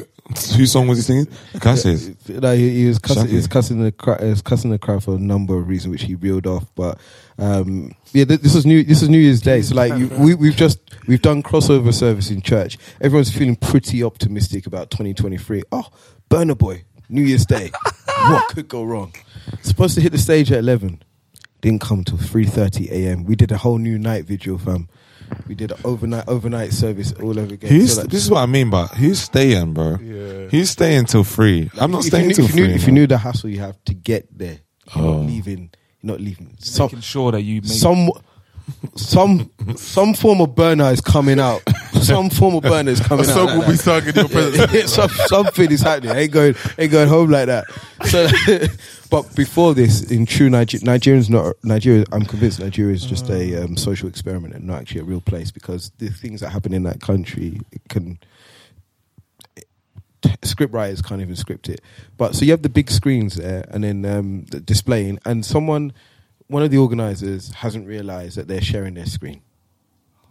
Whose 0.56 0.72
song 0.72 0.88
was 0.88 0.98
he 1.00 1.04
singing? 1.04 1.26
Cusses. 1.60 2.16
No, 2.30 2.56
he, 2.56 2.70
he 2.70 2.88
was 2.88 3.00
cussing. 3.00 3.28
He 3.28 3.36
was 3.36 3.48
cussing 3.48 3.84
the 3.84 3.92
crowd. 3.92 4.22
He 4.22 4.30
was 4.30 4.42
cussing 4.42 4.72
the 4.72 4.80
crowd 4.80 5.04
for 5.04 5.16
a 5.16 5.20
number 5.20 5.58
of 5.58 5.68
reasons, 5.68 5.92
which 5.92 6.04
he 6.04 6.16
reeled 6.16 6.48
off. 6.48 6.66
But 6.76 7.00
um, 7.38 7.94
yeah, 8.14 8.24
th- 8.24 8.40
this 8.40 8.56
was 8.56 8.66
new. 8.66 8.82
This 8.84 9.02
was 9.02 9.10
New 9.10 9.18
Year's 9.18 9.42
Day. 9.42 9.62
So 9.62 9.76
like, 9.76 9.98
you, 9.98 10.08
we, 10.08 10.34
we've 10.36 10.56
just 10.56 10.80
we've 11.06 11.22
done 11.22 11.44
crossover 11.44 11.94
service 11.94 12.30
in 12.30 12.42
church. 12.42 12.78
Everyone's 13.02 13.36
feeling 13.36 13.58
pretty 13.58 14.04
optimistic 14.04 14.68
about 14.68 14.90
2023. 14.90 15.64
Oh, 15.74 15.88
Burna 16.30 16.58
Boy, 16.58 16.86
New 17.10 17.24
Year's 17.24 17.46
Day. 17.46 17.72
what 18.32 18.48
could 18.50 18.68
go 18.68 18.84
wrong? 18.84 19.14
Supposed 19.62 19.96
to 19.96 20.02
hit 20.02 20.12
the 20.12 20.18
stage 20.18 20.52
at 20.52 20.60
11. 20.60 21.02
Didn't 21.62 21.82
come 21.82 22.04
till 22.04 22.18
3:30 22.18 22.90
a.m. 22.92 23.24
We 23.26 23.36
did 23.36 23.52
a 23.52 23.58
whole 23.58 23.78
new 23.78 24.00
night 24.00 24.26
vigil, 24.26 24.58
fam. 24.58 24.88
We 25.48 25.56
did 25.56 25.72
an 25.72 25.78
overnight 25.86 26.28
overnight 26.28 26.74
service 26.74 27.14
all 27.14 27.38
over 27.40 27.54
again. 27.54 27.70
Who's, 27.70 27.94
So, 27.96 28.02
like, 28.02 28.10
this 28.10 28.24
is 28.24 28.30
what 28.32 28.42
I 28.42 28.46
mean, 28.48 28.70
but 28.70 28.88
who's 28.88 29.20
staying, 29.22 29.74
bro? 29.74 29.98
Yeah. 30.02 30.48
Who's 30.50 30.72
staying 30.72 31.06
till 31.06 31.24
three? 31.24 31.70
I'm 31.80 31.92
not 31.92 32.04
staying 32.04 32.28
knew, 32.30 32.34
till 32.34 32.46
if 32.46 32.52
you 32.56 32.64
three. 32.64 32.68
knew, 32.68 32.74
if 32.76 32.86
you 32.88 32.92
knew 32.94 33.08
the 33.08 33.18
hassle 33.20 33.50
you 33.50 33.60
have 33.60 33.82
to 33.86 33.94
get 33.94 34.28
there, 34.38 34.60
you're 34.96 35.06
Oh. 35.06 35.18
not 35.22 35.28
leaving. 35.28 35.70
You're 36.02 36.14
not 36.14 36.20
leaving. 36.20 36.56
Some, 36.60 36.86
Making 36.88 37.02
sure 37.02 37.32
that 37.32 37.42
you 37.44 37.62
make 37.62 37.72
some, 37.72 38.10
some, 38.96 39.52
some 39.76 40.14
form 40.14 40.42
of 40.42 40.56
burner 40.56 40.92
is 40.92 41.02
coming 41.02 41.40
out. 41.40 41.62
Some 42.02 42.30
form 42.30 42.56
of 42.56 42.64
burner 42.64 42.92
is 42.92 43.00
coming 43.08 43.30
out. 43.30 43.46
like 43.46 43.60
will 43.60 43.68
be 43.68 43.76
sung 43.78 44.08
in 44.08 44.16
your 44.16 44.28
presence. 44.30 44.94
Some, 44.94 45.10
something 45.10 45.72
is 45.72 45.82
happening. 45.82 46.16
Ain't 46.16 46.32
going, 46.32 46.56
ain't 46.78 46.92
going 46.92 47.08
home 47.08 47.30
like 47.30 47.48
that. 47.48 47.66
So, 48.06 48.28
but 49.10 49.36
before 49.36 49.74
this, 49.74 50.10
in 50.12 50.26
true 50.26 50.50
Niger- 50.50 50.80
Nigerians, 50.80 51.30
not 51.30 51.56
Nigeria. 51.64 52.06
I'm 52.12 52.26
convinced 52.26 52.60
Nigeria 52.60 52.94
is 52.94 53.06
just 53.06 53.30
a 53.30 53.64
um, 53.64 53.78
social 53.78 54.10
experiment 54.10 54.54
and 54.56 54.66
not 54.66 54.82
actually 54.82 55.02
a 55.02 55.06
real 55.06 55.22
place 55.22 55.52
because 55.52 55.92
the 55.98 56.10
things 56.10 56.42
that 56.42 56.50
happen 56.50 56.74
in 56.74 56.84
that 56.84 57.02
country 57.02 57.62
can 57.90 58.20
script 60.44 60.74
writers 60.74 61.02
can't 61.02 61.22
even 61.22 61.36
script 61.36 61.70
it. 61.70 61.82
But 62.18 62.36
so 62.36 62.46
you 62.46 62.52
have 62.52 62.62
the 62.62 62.70
big 62.70 62.90
screens 62.90 63.36
there, 63.36 63.66
and 63.70 63.84
then 63.84 64.06
um, 64.06 64.46
the 64.46 64.60
displaying, 64.60 65.20
and 65.26 65.46
someone, 65.46 65.94
one 66.52 66.64
of 66.64 66.70
the 66.70 66.78
organizers, 66.78 67.50
hasn't 67.54 67.88
realized 67.88 68.38
that 68.38 68.48
they're 68.50 68.62
sharing 68.62 68.94
their 68.94 69.06
screen. 69.06 69.42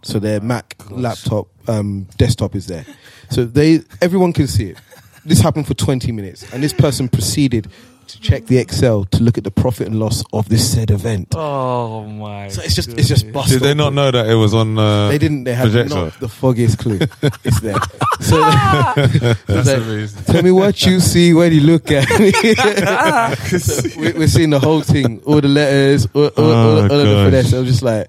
So 0.02 0.18
their 0.18 0.40
Mac 0.40 0.76
laptop, 0.90 1.48
um, 1.66 2.06
desktop 2.18 2.54
is 2.54 2.66
there. 2.66 2.84
So 3.30 3.44
they, 3.44 3.80
everyone 4.02 4.34
can 4.34 4.46
see 4.46 4.70
it. 4.70 4.78
This 5.24 5.40
happened 5.40 5.66
for 5.66 5.74
20 5.74 6.12
minutes, 6.12 6.50
and 6.52 6.62
this 6.62 6.74
person 6.74 7.08
proceeded 7.08 7.68
to 8.12 8.20
check 8.20 8.46
the 8.46 8.58
Excel 8.58 9.04
to 9.06 9.22
look 9.22 9.38
at 9.38 9.44
the 9.44 9.50
profit 9.50 9.86
and 9.86 9.98
loss 9.98 10.22
of 10.32 10.48
this 10.48 10.72
said 10.72 10.90
event. 10.90 11.28
Oh 11.36 12.04
my! 12.06 12.48
So 12.48 12.62
it's 12.62 12.74
just, 12.74 12.90
it's 12.90 13.08
just 13.08 13.30
bust 13.32 13.50
Did 13.50 13.62
they 13.62 13.74
not 13.74 13.92
know 13.92 14.10
that 14.10 14.26
it 14.28 14.34
was 14.34 14.54
on? 14.54 14.78
Uh, 14.78 15.08
They 15.08 15.18
didn't. 15.18 15.44
They 15.44 15.54
had 15.54 15.64
projector? 15.70 15.94
not 15.94 16.20
the 16.20 16.28
foggiest 16.28 16.78
clue. 16.78 16.98
it's 17.44 17.60
there. 17.60 17.76
So, 18.20 18.38
That's 18.40 19.48
it's 19.48 19.66
like, 19.68 19.76
amazing. 19.78 20.24
Tell 20.24 20.42
me 20.42 20.50
what 20.50 20.84
you 20.84 21.00
see 21.00 21.32
when 21.32 21.52
you 21.52 21.62
look 21.62 21.90
at 21.90 22.06
me. 22.20 22.32
So 23.58 23.88
we, 23.98 24.12
we're 24.12 24.28
seeing 24.28 24.50
the 24.50 24.60
whole 24.60 24.82
thing, 24.82 25.20
all 25.24 25.40
the 25.40 25.48
letters, 25.48 26.06
all, 26.14 26.26
all, 26.28 26.44
all, 26.44 26.52
all 26.52 26.78
Oh, 26.78 26.84
of 26.84 26.88
the 26.90 27.04
gosh. 27.04 27.24
finesse. 27.26 27.54
I 27.54 27.58
was 27.60 27.68
just 27.68 27.82
like, 27.82 28.08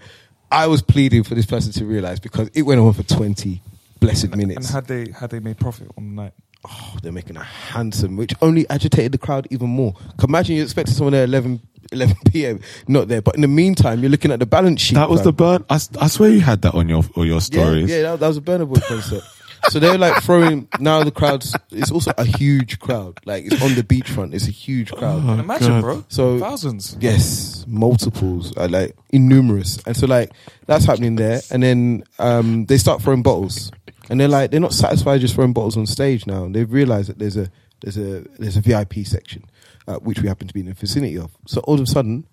I 0.51 0.67
was 0.67 0.81
pleading 0.81 1.23
for 1.23 1.33
this 1.35 1.45
person 1.45 1.71
to 1.73 1.85
realize 1.85 2.19
because 2.19 2.49
it 2.53 2.63
went 2.63 2.81
on 2.81 2.91
for 2.93 3.03
20 3.03 3.61
blessed 4.01 4.25
And 4.25 4.35
minutes. 4.37 4.57
And 4.67 4.75
had 4.75 4.87
they 4.87 5.11
had 5.11 5.29
they 5.29 5.39
made 5.39 5.57
profit 5.57 5.87
on 5.97 6.15
the 6.15 6.21
night? 6.23 6.33
Oh, 6.67 6.95
they're 7.01 7.11
making 7.11 7.37
a 7.37 7.43
handsome, 7.43 8.17
which 8.17 8.33
only 8.41 8.69
agitated 8.69 9.11
the 9.13 9.17
crowd 9.17 9.47
even 9.49 9.69
more. 9.69 9.93
Imagine 10.23 10.57
you 10.57 10.63
expected 10.63 10.95
someone 10.95 11.13
there 11.13 11.23
at 11.23 11.29
11, 11.29 11.59
11 11.91 12.15
p.m. 12.31 12.59
not 12.87 13.07
there, 13.07 13.21
but 13.21 13.33
in 13.35 13.41
the 13.41 13.47
meantime, 13.47 13.99
you're 14.01 14.11
looking 14.11 14.31
at 14.31 14.39
the 14.39 14.45
balance 14.45 14.79
sheet. 14.81 14.95
that 14.95 15.09
was 15.09 15.21
fam. 15.21 15.25
the 15.25 15.33
burn. 15.33 15.65
I 15.69 15.77
swear 16.07 16.29
you 16.29 16.41
had 16.41 16.61
that 16.61 16.75
on 16.75 16.87
your 16.87 17.03
on 17.15 17.25
your 17.27 17.41
stories. 17.41 17.89
Yeah, 17.89 17.95
yeah 17.97 18.01
that, 18.11 18.19
that 18.21 18.27
was 18.27 18.37
a 18.37 18.41
Burna 18.41 18.67
Boy 18.67 18.79
concert. 18.87 19.23
so 19.69 19.79
they're 19.79 19.97
like 19.97 20.21
throwing 20.23 20.67
now 20.79 21.03
the 21.03 21.11
crowds. 21.11 21.55
It's 21.71 21.91
also 21.91 22.11
a 22.17 22.25
huge 22.25 22.79
crowd. 22.79 23.19
Like 23.25 23.45
it's 23.45 23.61
on 23.61 23.73
the 23.75 23.83
beachfront. 23.83 24.33
It's 24.33 24.47
a 24.47 24.51
huge 24.51 24.91
crowd. 24.91 25.23
Oh, 25.25 25.33
Imagine, 25.39 25.67
God. 25.67 25.81
bro. 25.81 26.05
So- 26.09 26.39
thousands. 26.39 26.95
Yes, 26.99 27.65
multiples, 27.67 28.55
uh, 28.57 28.67
like 28.69 28.95
innumerous, 29.09 29.79
and 29.85 29.95
so 29.97 30.05
like 30.07 30.31
that's 30.67 30.85
happening 30.85 31.15
there, 31.15 31.41
and 31.51 31.61
then 31.63 32.03
um, 32.19 32.65
they 32.65 32.77
start 32.77 33.01
throwing 33.01 33.21
bottles, 33.23 33.71
and 34.11 34.19
they're 34.19 34.27
like 34.27 34.51
they're 34.51 34.59
not 34.59 34.73
satisfied 34.73 35.21
just 35.21 35.33
throwing 35.33 35.53
bottles 35.53 35.75
on 35.77 35.87
stage 35.87 36.27
now, 36.27 36.43
and 36.43 36.53
they've 36.55 36.71
realised 36.71 37.09
that 37.09 37.17
there's 37.17 37.37
a 37.37 37.49
there's 37.81 37.97
a 37.97 38.21
there's 38.37 38.57
a 38.57 38.61
VIP 38.61 39.05
section, 39.05 39.43
uh, 39.87 39.95
which 39.95 40.19
we 40.21 40.27
happen 40.27 40.47
to 40.47 40.53
be 40.53 40.59
in 40.59 40.67
the 40.67 40.73
vicinity 40.73 41.17
of. 41.17 41.31
So 41.47 41.61
all 41.61 41.75
of 41.75 41.81
a 41.81 41.87
sudden, 41.87 42.27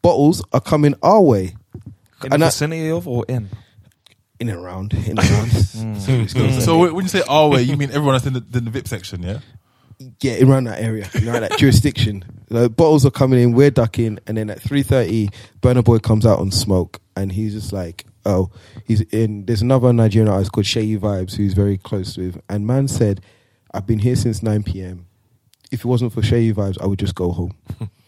bottles 0.00 0.42
are 0.54 0.60
coming 0.62 0.94
our 1.02 1.20
way, 1.20 1.56
In 2.24 2.32
and 2.32 2.40
the 2.40 2.46
I- 2.46 2.48
vicinity 2.48 2.90
of 2.90 3.06
or 3.06 3.26
in? 3.28 3.50
in 4.40 4.48
and 4.48 4.58
around, 4.58 4.92
in 4.94 5.18
and 5.18 5.30
around. 5.30 5.50
So 6.00 6.26
So 6.60 6.92
when 6.92 7.04
you 7.04 7.08
say 7.08 7.22
our 7.28 7.48
way, 7.50 7.62
you 7.62 7.76
mean 7.76 7.90
everyone 7.90 8.14
that's 8.14 8.26
in 8.26 8.32
the, 8.32 8.44
in 8.58 8.64
the 8.64 8.70
VIP 8.70 8.88
section, 8.88 9.22
yeah? 9.22 9.38
yeah, 10.20 10.42
around 10.44 10.64
that 10.64 10.80
area, 10.82 11.08
around 11.24 11.42
that 11.42 11.56
jurisdiction. 11.58 12.24
The 12.48 12.68
bottles 12.68 13.06
are 13.06 13.10
coming 13.12 13.40
in, 13.40 13.52
we're 13.52 13.70
ducking, 13.70 14.18
and 14.26 14.36
then 14.36 14.50
at 14.50 14.60
three 14.60 14.82
thirty, 14.82 15.28
Burna 15.62 15.84
Boy 15.84 15.98
comes 15.98 16.26
out 16.26 16.38
on 16.40 16.50
smoke, 16.50 17.00
and 17.16 17.30
he's 17.32 17.54
just 17.54 17.72
like, 17.72 18.04
"Oh, 18.24 18.50
he's 18.84 19.00
in." 19.02 19.46
There's 19.46 19.62
another 19.62 19.92
Nigerian 19.92 20.28
artist 20.28 20.52
called 20.52 20.66
Shay 20.66 20.96
Vibes, 20.96 21.36
who's 21.36 21.54
very 21.54 21.78
close 21.78 22.16
with, 22.16 22.40
and 22.48 22.66
man 22.66 22.88
said, 22.88 23.20
"I've 23.72 23.86
been 23.86 24.00
here 24.00 24.16
since 24.16 24.42
nine 24.42 24.62
p.m. 24.62 25.06
If 25.70 25.80
it 25.80 25.86
wasn't 25.86 26.12
for 26.12 26.22
Shay 26.22 26.52
Vibes, 26.52 26.80
I 26.80 26.86
would 26.86 26.98
just 26.98 27.14
go 27.14 27.32
home." 27.32 27.56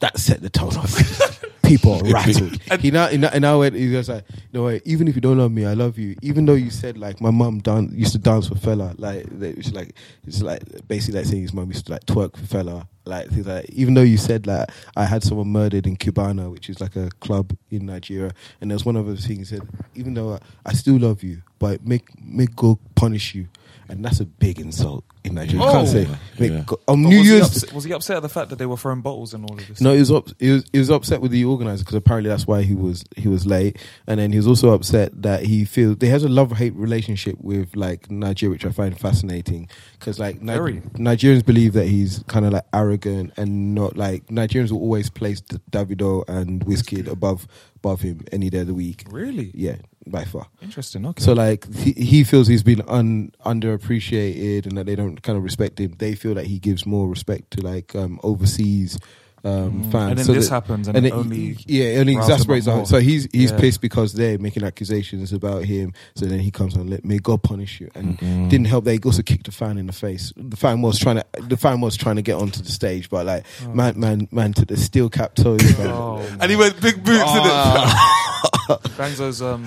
that 0.00 0.18
set 0.18 0.42
the 0.42 0.50
tone 0.50 0.76
off. 0.76 1.44
People 1.62 1.94
are 1.94 2.12
rattled. 2.12 2.58
he 2.80 2.90
now, 2.90 3.08
he 3.08 3.18
now, 3.18 3.28
and 3.30 3.42
now 3.42 3.58
went, 3.58 3.74
he 3.74 3.94
was 3.94 4.08
like, 4.08 4.24
no 4.54 4.64
way. 4.64 4.80
Even 4.86 5.06
if 5.06 5.14
you 5.14 5.20
don't 5.20 5.36
love 5.36 5.52
me, 5.52 5.66
I 5.66 5.74
love 5.74 5.98
you. 5.98 6.16
Even 6.22 6.46
though 6.46 6.54
you 6.54 6.70
said 6.70 6.96
like 6.96 7.20
my 7.20 7.30
mum 7.30 7.58
dan- 7.58 7.90
used 7.92 8.12
to 8.12 8.18
dance 8.18 8.48
for 8.48 8.54
Fela, 8.54 8.94
like 8.98 9.26
it's 9.40 9.72
like 9.72 9.94
it's 10.26 10.40
like 10.40 10.62
basically 10.88 11.20
like 11.20 11.28
saying 11.28 11.42
his 11.42 11.52
mum 11.52 11.68
used 11.68 11.86
to 11.86 11.92
like 11.92 12.06
twerk 12.06 12.36
for 12.36 12.44
Fela, 12.44 12.86
like 13.04 13.28
things 13.28 13.46
like. 13.46 13.68
Even 13.70 13.92
though 13.92 14.02
you 14.02 14.16
said 14.16 14.46
like 14.46 14.70
I 14.96 15.04
had 15.04 15.22
someone 15.22 15.48
murdered 15.48 15.86
in 15.86 15.96
Cubana, 15.96 16.50
which 16.50 16.70
is 16.70 16.80
like 16.80 16.96
a 16.96 17.10
club 17.20 17.54
in 17.70 17.84
Nigeria, 17.84 18.32
and 18.62 18.70
there's 18.70 18.86
one 18.86 18.96
other 18.96 19.16
thing 19.16 19.38
he 19.38 19.44
said. 19.44 19.60
Even 19.94 20.14
though 20.14 20.34
I, 20.34 20.38
I 20.64 20.72
still 20.72 20.98
love 20.98 21.22
you, 21.22 21.42
but 21.58 21.84
make 21.84 22.08
make 22.22 22.56
God 22.56 22.78
punish 22.94 23.34
you. 23.34 23.46
And 23.88 24.04
that's 24.04 24.20
a 24.20 24.24
big 24.26 24.60
insult 24.60 25.04
in 25.24 25.34
Nigeria. 25.34 25.62
You 25.62 25.68
Oh. 25.68 25.72
can't 25.72 25.88
say 25.88 26.06
mate, 26.38 26.52
Yeah. 26.52 26.64
on 26.86 27.02
But 27.02 27.08
New 27.08 27.18
was, 27.18 27.26
he 27.26 27.32
Year's. 27.34 27.46
upset, 27.46 27.72
was 27.72 27.84
he 27.84 27.92
upset 27.92 28.16
at 28.16 28.22
the 28.22 28.28
fact 28.28 28.50
that 28.50 28.58
they 28.58 28.66
were 28.66 28.76
throwing 28.76 29.00
bottles 29.00 29.34
and 29.34 29.44
all 29.44 29.56
of 29.58 29.66
this? 29.66 29.80
No, 29.80 29.92
he 29.92 29.98
was, 30.00 30.10
up, 30.10 30.28
he 30.38 30.50
was 30.50 30.64
he 30.72 30.78
was 30.78 30.90
upset 30.90 31.20
with 31.20 31.30
the 31.30 31.44
organizer 31.44 31.82
because 31.84 31.94
apparently 31.96 32.28
that's 32.28 32.46
why 32.46 32.62
he 32.62 32.74
was 32.74 33.04
he 33.16 33.28
was 33.28 33.46
late, 33.46 33.78
and 34.06 34.20
then 34.20 34.30
he 34.32 34.38
was 34.38 34.46
also 34.46 34.70
upset 34.70 35.22
that 35.22 35.44
he 35.44 35.64
feels 35.64 35.96
they 35.98 36.08
has 36.08 36.22
a 36.24 36.28
love 36.28 36.52
hate 36.52 36.74
relationship 36.74 37.36
with 37.40 37.74
like 37.76 38.10
Nigeria, 38.10 38.50
which 38.52 38.64
I 38.66 38.70
find 38.70 38.98
fascinating 38.98 39.68
because 39.98 40.18
like 40.18 40.40
Ni- 40.42 40.52
Nigerians 40.96 41.44
believe 41.44 41.72
that 41.74 41.86
he's 41.86 42.22
kind 42.28 42.46
of 42.46 42.52
like 42.52 42.64
arrogant 42.72 43.32
and 43.36 43.74
not 43.74 43.96
like 43.96 44.26
Nigerians 44.26 44.70
will 44.70 44.80
always 44.80 45.10
place 45.10 45.40
D- 45.40 45.58
Davido 45.70 46.24
and 46.28 46.64
Wizkid 46.66 47.08
above 47.08 47.46
above 47.78 48.00
him 48.00 48.20
any 48.32 48.50
day 48.50 48.60
of 48.60 48.66
the 48.66 48.74
week. 48.74 49.04
Really? 49.10 49.50
Yeah, 49.54 49.76
by 50.06 50.24
far. 50.24 50.46
Interesting. 50.60 51.06
Okay. 51.06 51.22
So 51.22 51.32
like 51.32 51.72
he, 51.74 51.92
he 51.92 52.24
feels 52.24 52.48
he's 52.48 52.62
been 52.62 52.82
un, 52.88 53.32
underappreciated 53.44 54.66
and 54.66 54.76
that 54.76 54.86
they 54.86 54.96
don't 54.96 55.22
kind 55.22 55.38
of 55.38 55.44
respect 55.44 55.78
him. 55.80 55.94
They 55.98 56.14
feel 56.14 56.34
that 56.34 56.46
he 56.46 56.58
gives 56.58 56.86
more 56.86 57.08
respect 57.08 57.52
to 57.52 57.60
like 57.62 57.94
um, 57.94 58.20
overseas 58.22 58.98
um, 59.44 59.84
Mm. 59.84 59.92
fans. 59.92 60.10
And 60.10 60.18
then 60.18 60.24
So 60.24 60.32
this 60.32 60.48
that- 60.48 60.54
happens 60.54 60.88
and 60.88 60.96
it 60.98 61.04
it- 61.06 61.12
only 61.12 61.56
yeah, 61.66 61.84
it 61.84 61.98
only 62.00 62.16
riles 62.16 62.26
them 62.26 62.34
exasperates. 62.34 62.66
up 62.66 62.72
the- 62.72 62.76
more. 62.78 62.86
So 62.86 62.98
he's 63.00 63.28
he's 63.32 63.50
Yeah. 63.52 63.58
pissed 63.58 63.80
because 63.80 64.12
they're 64.12 64.38
making 64.38 64.64
accusations 64.64 65.32
about 65.32 65.64
him. 65.64 65.92
So 66.16 66.26
then 66.26 66.40
he 66.40 66.50
comes 66.50 66.74
and 66.74 66.90
let 66.90 67.04
may 67.04 67.18
God 67.18 67.42
punish 67.42 67.80
you. 67.80 67.88
And 67.94 68.18
Mm-mm. 68.18 68.48
didn't 68.48 68.66
help. 68.66 68.84
They 68.84 68.98
also 68.98 69.22
kicked 69.22 69.46
the 69.46 69.52
fan 69.52 69.78
in 69.78 69.86
the 69.86 69.92
face. 69.92 70.32
The 70.36 70.56
fan 70.56 70.82
was 70.82 70.98
trying 70.98 71.16
to 71.16 71.24
the 71.48 71.56
fan 71.56 71.80
was 71.80 71.96
trying 71.96 72.16
to 72.16 72.22
get 72.22 72.34
onto 72.36 72.62
the 72.62 72.70
stage, 72.70 73.08
but 73.10 73.26
like 73.26 73.44
Oh. 73.66 73.72
man 73.74 73.94
man 73.98 74.28
man 74.32 74.52
to 74.54 74.64
the 74.64 74.76
steel 74.76 75.08
cap 75.08 75.34
toes. 75.34 75.60
fam. 75.72 75.86
Oh, 75.90 76.20
And 76.40 76.50
he 76.50 76.56
went 76.56 76.80
big 76.80 77.04
boots 77.04 77.22
Ah. 77.24 78.78
bangs 78.98 79.18
those 79.18 79.40
um, 79.42 79.64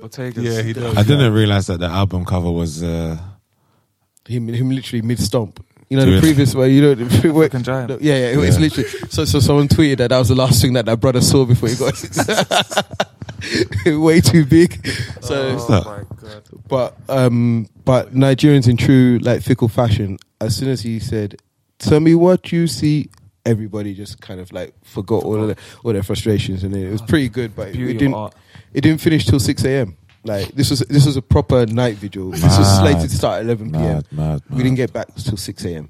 Bottegas. 0.00 0.42
Yeah, 0.42 0.62
he 0.62 0.72
does. 0.72 0.96
I 0.96 1.02
didn't 1.02 1.32
realize 1.32 1.66
that 1.66 1.80
the 1.80 1.86
album 1.88 2.24
cover 2.24 2.50
was. 2.50 2.82
Uh, 2.82 3.18
him 4.26 4.46
him 4.48 4.70
literally 4.70 5.02
mid 5.02 5.18
stomp. 5.18 5.64
You 5.90 5.96
know 5.96 6.04
To 6.04 6.10
the 6.12 6.20
previous 6.20 6.54
way. 6.54 6.70
You 6.72 6.82
know 6.82 6.94
the 6.94 7.32
where- 7.32 7.48
Fucking 7.48 7.62
giant. 7.64 8.02
Yeah, 8.02 8.14
yeah. 8.18 8.26
It 8.32 8.36
was 8.36 8.56
Yeah. 8.56 8.60
literally. 8.62 8.88
So 9.08 9.24
so 9.24 9.40
someone 9.40 9.68
tweeted 9.68 9.98
that 9.98 10.08
that 10.10 10.18
was 10.18 10.28
the 10.28 10.34
last 10.34 10.60
thing 10.60 10.74
that 10.74 10.84
that 10.86 11.00
brother 11.00 11.20
saw 11.22 11.44
before 11.46 11.68
he 11.70 11.76
got 11.76 11.94
way 13.86 14.20
too 14.20 14.44
big. 14.44 14.86
So, 15.20 15.56
Oh 15.58 15.66
that? 15.68 15.84
my 15.84 16.02
god. 16.20 16.42
but 16.68 16.96
um, 17.08 17.68
but 17.84 18.12
Nigerians 18.14 18.68
in 18.68 18.76
true 18.76 19.18
like 19.22 19.42
fickle 19.42 19.68
fashion. 19.68 20.18
As 20.40 20.56
soon 20.56 20.68
as 20.68 20.82
he 20.82 20.98
said, 20.98 21.36
"Tell 21.78 22.00
me 22.00 22.14
what 22.14 22.52
you 22.52 22.66
see." 22.66 23.10
Everybody 23.46 23.94
just 23.94 24.20
kind 24.20 24.40
of 24.40 24.52
like 24.52 24.74
forgot 24.84 25.24
all 25.24 25.40
of 25.40 25.46
their, 25.46 25.56
all 25.82 25.92
their 25.94 26.02
frustrations, 26.02 26.64
and 26.64 26.76
it 26.76 26.90
was 26.92 27.00
pretty 27.00 27.30
good. 27.30 27.56
But 27.56 27.68
it, 27.68 27.74
Beauty 27.74 27.92
of 27.92 27.98
didn't. 27.98 28.14
art. 28.14 28.34
It 28.74 28.82
didn't 28.82 29.00
finish 29.00 29.24
till 29.24 29.40
six 29.40 29.64
a.m. 29.64 29.96
Like 30.24 30.48
this 30.52 30.70
was 30.70 30.80
this 30.80 31.06
was 31.06 31.16
a 31.16 31.22
proper 31.22 31.64
night 31.66 31.96
vigil. 31.96 32.30
This 32.30 32.42
was 32.42 32.58
Mad. 32.58 32.80
slated 32.80 33.10
to 33.10 33.16
start 33.16 33.38
at 33.40 33.44
eleven 33.46 33.70
p.m. 33.72 33.82
mad, 33.82 34.06
mad, 34.12 34.42
We 34.50 34.56
mad. 34.56 34.62
didn't 34.64 34.76
get 34.76 34.92
back 34.92 35.14
till 35.14 35.36
six 35.36 35.64
a.m. 35.64 35.88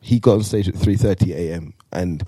He 0.00 0.20
got 0.20 0.34
on 0.34 0.42
stage 0.44 0.68
at 0.68 0.74
three 0.76 0.96
thirty 0.96 1.32
a.m. 1.32 1.74
and 1.92 2.22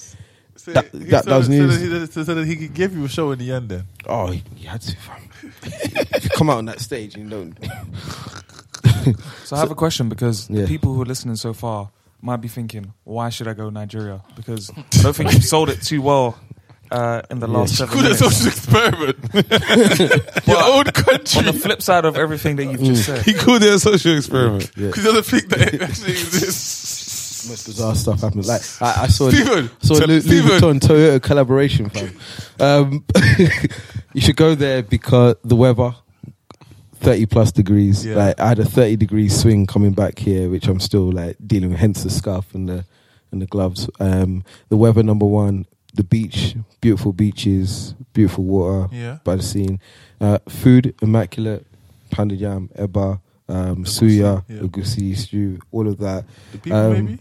So 0.57 0.73
That- 0.73 0.91
he- 0.93 0.99
that- 1.11 1.25
so 1.25 1.31
that 1.31 1.37
was 1.37 1.47
so 1.47 1.53
news. 1.53 1.81
that 1.81 2.01
he, 2.15 2.25
so 2.25 2.35
that 2.35 2.47
he 2.47 2.57
could 2.57 2.75
give 2.75 2.97
you 2.97 3.05
a 3.05 3.09
show 3.09 3.31
in 3.31 3.39
the 3.39 3.53
end. 3.53 3.69
Then 3.69 3.85
oh, 4.07 4.29
he, 4.33 4.43
he 4.57 4.67
had 4.67 4.81
to. 4.83 4.97
Fam. 4.97 5.29
if 5.63 6.25
you 6.25 6.31
come 6.31 6.51
out 6.51 6.59
on 6.59 6.65
that 6.67 6.81
stage 6.81 7.15
and 7.15 7.25
you 7.25 7.31
don't, 7.31 7.57
So 9.45 9.55
I 9.57 9.61
have 9.61 9.71
a 9.71 9.75
question 9.77 10.09
because 10.09 10.51
Yeah. 10.51 10.63
the 10.63 10.67
people 10.67 10.93
who 10.95 11.03
are 11.03 11.07
listening 11.07 11.37
so 11.37 11.53
far 11.53 11.91
might 12.23 12.39
be 12.39 12.49
thinking, 12.49 12.93
why 13.05 13.29
should 13.29 13.47
I 13.47 13.55
go 13.55 13.71
Nigeria? 13.71 14.23
Because 14.35 14.71
I 14.77 14.85
don't 15.03 15.15
think 15.15 15.33
you've 15.33 15.45
sold 15.45 15.69
it 15.71 15.81
too 15.83 16.03
well 16.03 16.37
uh, 16.91 17.23
in 17.31 17.39
the 17.41 17.47
last 17.47 17.77
seven 17.77 17.95
Good 17.95 18.03
minutes. 18.05 18.21
social 18.21 18.47
experiment. 18.49 19.17
Your 20.47 20.63
own 20.65 20.85
country. 20.85 21.39
On 21.41 21.47
the 21.47 21.53
flip 21.61 21.83
side 21.83 22.05
of 22.05 22.17
everything 22.17 22.57
that 22.57 22.65
you've 22.67 22.81
just 22.83 23.07
said, 23.07 23.23
he 23.25 23.35
called 23.35 23.63
it 23.63 23.73
a 23.75 23.79
social 23.79 24.17
experiment. 24.17 24.71
yeah, 24.77 24.87
Because 24.89 25.03
he 25.05 25.09
doesn't 25.13 25.25
think 25.25 25.49
that 25.51 25.75
it 25.75 25.83
actually 25.83 26.11
exists. 26.13 27.49
most 27.49 27.67
bizarre 27.67 27.95
stuff 27.95 28.21
happens. 28.21 28.49
Like 28.49 28.63
I, 28.81 29.03
I 29.05 29.07
saw 29.09 29.31
Steven, 29.31 29.71
saw 29.81 29.95
a 29.95 30.01
t- 30.01 30.07
Louis, 30.07 30.27
Louis 30.27 30.43
Steven. 30.43 30.51
Vuitton 30.51 30.81
Toyota 30.81 31.23
collaboration. 31.23 31.89
Fam. 31.91 32.17
Um, 32.61 33.05
you 34.15 34.21
should 34.21 34.37
go 34.37 34.55
there 34.55 34.83
because 34.83 35.37
the 35.45 35.57
weather. 35.57 35.95
30 37.01 37.27
plus 37.27 37.53
degrees. 37.53 38.07
Yeah. 38.07 38.17
Like 38.17 38.41
I 38.41 38.49
had 38.49 38.59
a 38.59 38.65
30 38.65 38.97
degree 38.97 39.29
swing 39.29 39.67
coming 39.67 39.93
back 39.93 40.19
here, 40.19 40.49
which 40.49 40.67
I'm 40.67 40.81
still 40.81 41.13
like 41.13 41.37
dealing 41.47 41.69
with, 41.71 41.79
hence 41.79 42.03
the 42.03 42.11
scarf 42.11 42.53
and 42.55 42.69
the 42.69 42.85
and 43.31 43.43
the 43.43 43.47
gloves. 43.47 43.89
Um, 44.01 44.45
the 44.71 44.79
weather 44.79 45.03
number 45.03 45.27
one, 45.27 45.67
the 45.97 46.05
beach, 46.05 46.55
beautiful 46.81 47.13
beaches, 47.13 47.95
beautiful 48.13 48.45
water 48.45 48.89
Yeah. 48.95 49.19
by 49.25 49.37
the 49.37 49.43
scene. 49.43 49.81
Uh, 50.21 50.39
food, 50.49 50.95
immaculate, 51.03 51.67
pounded 52.11 52.39
yam, 52.41 52.71
eba, 52.79 53.21
um, 53.49 53.85
suya, 53.85 54.43
yeah. 54.49 54.59
egusi 54.61 55.17
stew, 55.17 55.59
all 55.73 55.87
of 55.89 55.99
that. 55.99 56.25
The 56.53 56.59
people, 56.59 56.79
Um, 56.79 56.93
maybe. 56.93 57.19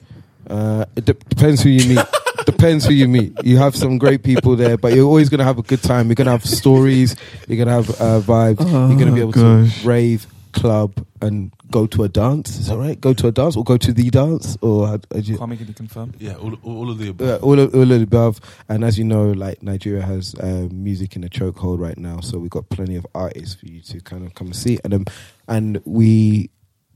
Uh, 0.47 0.85
it 0.95 1.05
de- 1.05 1.13
depends 1.13 1.61
who 1.63 1.69
you 1.69 1.95
meet. 1.95 2.05
depends 2.45 2.85
who 2.85 2.93
you 2.93 3.07
meet. 3.07 3.33
You 3.43 3.57
have 3.57 3.75
some 3.75 3.97
great 3.97 4.21
people 4.23 4.55
there, 4.55 4.77
but 4.77 4.93
you're 4.93 5.05
always 5.07 5.29
gonna 5.29 5.43
have 5.43 5.57
a 5.57 5.63
good 5.63 5.81
time. 5.81 6.07
You're 6.07 6.15
gonna 6.15 6.31
have 6.31 6.45
stories. 6.45 7.15
You're 7.47 7.57
gonna 7.57 7.75
have 7.81 7.89
uh, 7.99 8.19
vibes. 8.21 8.59
you're 8.89 8.99
gonna 8.99 9.11
be 9.13 9.21
able 9.21 9.31
gosh. 9.31 9.81
to 9.81 9.87
rave, 9.87 10.27
club, 10.55 11.05
and 11.21 11.51
go 11.69 11.85
to 11.87 12.03
a 12.03 12.09
dance. 12.09 12.57
Is 12.57 12.67
that 12.67 12.77
right? 12.77 12.99
Go 12.99 13.13
to 13.13 13.27
a 13.27 13.31
dance 13.31 13.55
or 13.55 13.63
go 13.63 13.77
to 13.77 13.93
the 13.93 14.09
dance 14.09 14.57
or 14.61 14.87
how, 14.87 14.99
how 15.13 15.19
do 15.19 15.21
you, 15.21 15.37
Kwame, 15.37 15.57
can 15.57 15.67
you 15.67 15.73
confirm? 15.73 16.13
Yeah, 16.17 16.35
all, 16.35 16.55
all 16.63 16.89
of 16.89 16.97
the 16.97 17.09
above. 17.09 17.27
uh, 17.27 17.45
all, 17.45 17.59
of, 17.59 17.75
all 17.75 17.83
of 17.83 17.89
the 17.89 18.03
above. 18.03 18.41
And 18.69 18.83
as 18.83 18.97
you 18.97 19.03
know, 19.03 19.31
like 19.31 19.61
Nigeria 19.61 20.01
has 20.03 20.35
uh, 20.35 20.67
music 20.71 21.15
in 21.15 21.23
a 21.23 21.29
chokehold 21.29 21.79
right 21.79 21.97
now, 21.97 22.19
so 22.21 22.39
we've 22.39 22.49
got 22.49 22.69
plenty 22.69 22.95
of 22.95 23.05
artists 23.13 23.55
for 23.55 23.67
you 23.67 23.81
to 23.81 23.99
kind 24.01 24.25
of 24.25 24.33
come 24.33 24.47
and 24.47 24.55
see. 24.55 24.79
And 24.83 24.93
um, 24.93 25.05
and 25.47 25.81
we 25.85 26.49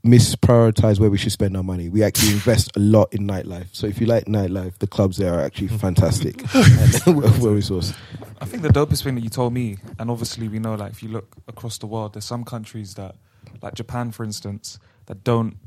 misprioritize 0.05 0.99
where 0.99 1.09
we 1.09 1.17
should 1.17 1.31
spend 1.31 1.57
our 1.57 1.63
money. 1.63 1.89
We 1.89 2.03
actually 2.03 2.31
invest 2.31 2.75
a 2.75 2.79
lot 2.79 3.13
in 3.13 3.27
nightlife. 3.27 3.67
So 3.73 3.87
if 3.87 3.99
you 3.99 4.07
like 4.07 4.25
nightlife, 4.25 4.77
the 4.79 4.87
clubs 4.87 5.17
there 5.17 5.33
are 5.33 5.41
actually 5.41 5.67
fantastic. 5.67 6.41
and 6.55 7.05
we're, 7.07 7.39
we're 7.39 7.59
resourced. 7.59 7.95
I 8.41 8.45
think 8.45 8.63
the 8.63 8.69
dopest 8.69 9.03
thing 9.03 9.15
that 9.15 9.21
you 9.21 9.29
told 9.29 9.53
me, 9.53 9.77
and 9.97 10.09
obviously 10.09 10.47
we 10.47 10.59
know, 10.59 10.75
like 10.75 10.91
if 10.91 11.03
you 11.03 11.09
look 11.09 11.35
across 11.47 11.77
the 11.77 11.87
world, 11.87 12.13
there's 12.13 12.25
some 12.25 12.45
countries 12.45 12.93
that, 12.95 13.15
like 13.61 13.75
Japan, 13.75 14.11
for 14.11 14.23
instance, 14.23 14.79
that 15.07 15.23
don't, 15.23 15.57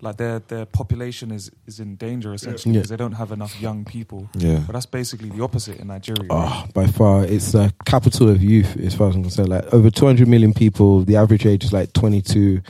like 0.00 0.16
their 0.16 0.38
their 0.38 0.64
population 0.64 1.32
is 1.32 1.50
is 1.66 1.80
in 1.80 1.96
danger 1.96 2.32
essentially 2.32 2.72
Yeah. 2.72 2.78
because 2.80 2.88
they 2.90 2.96
don't 2.96 3.14
have 3.14 3.32
enough 3.32 3.60
young 3.60 3.84
people. 3.84 4.28
Yeah. 4.34 4.62
But 4.64 4.74
that's 4.74 4.86
basically 4.86 5.28
the 5.30 5.42
opposite 5.42 5.80
in 5.80 5.88
Nigeria. 5.88 6.28
Oh, 6.30 6.66
by 6.72 6.86
far, 6.86 7.24
it's 7.24 7.50
the 7.50 7.72
capital 7.84 8.28
of 8.28 8.40
youth, 8.40 8.76
as 8.76 8.94
far 8.94 9.08
as 9.08 9.16
I'm 9.16 9.22
concerned. 9.22 9.48
Like 9.48 9.72
over 9.74 9.90
200 9.90 10.28
million 10.28 10.54
people. 10.54 11.02
The 11.04 11.16
average 11.16 11.44
age 11.46 11.64
is 11.64 11.72
like 11.72 11.92
22, 11.94 12.60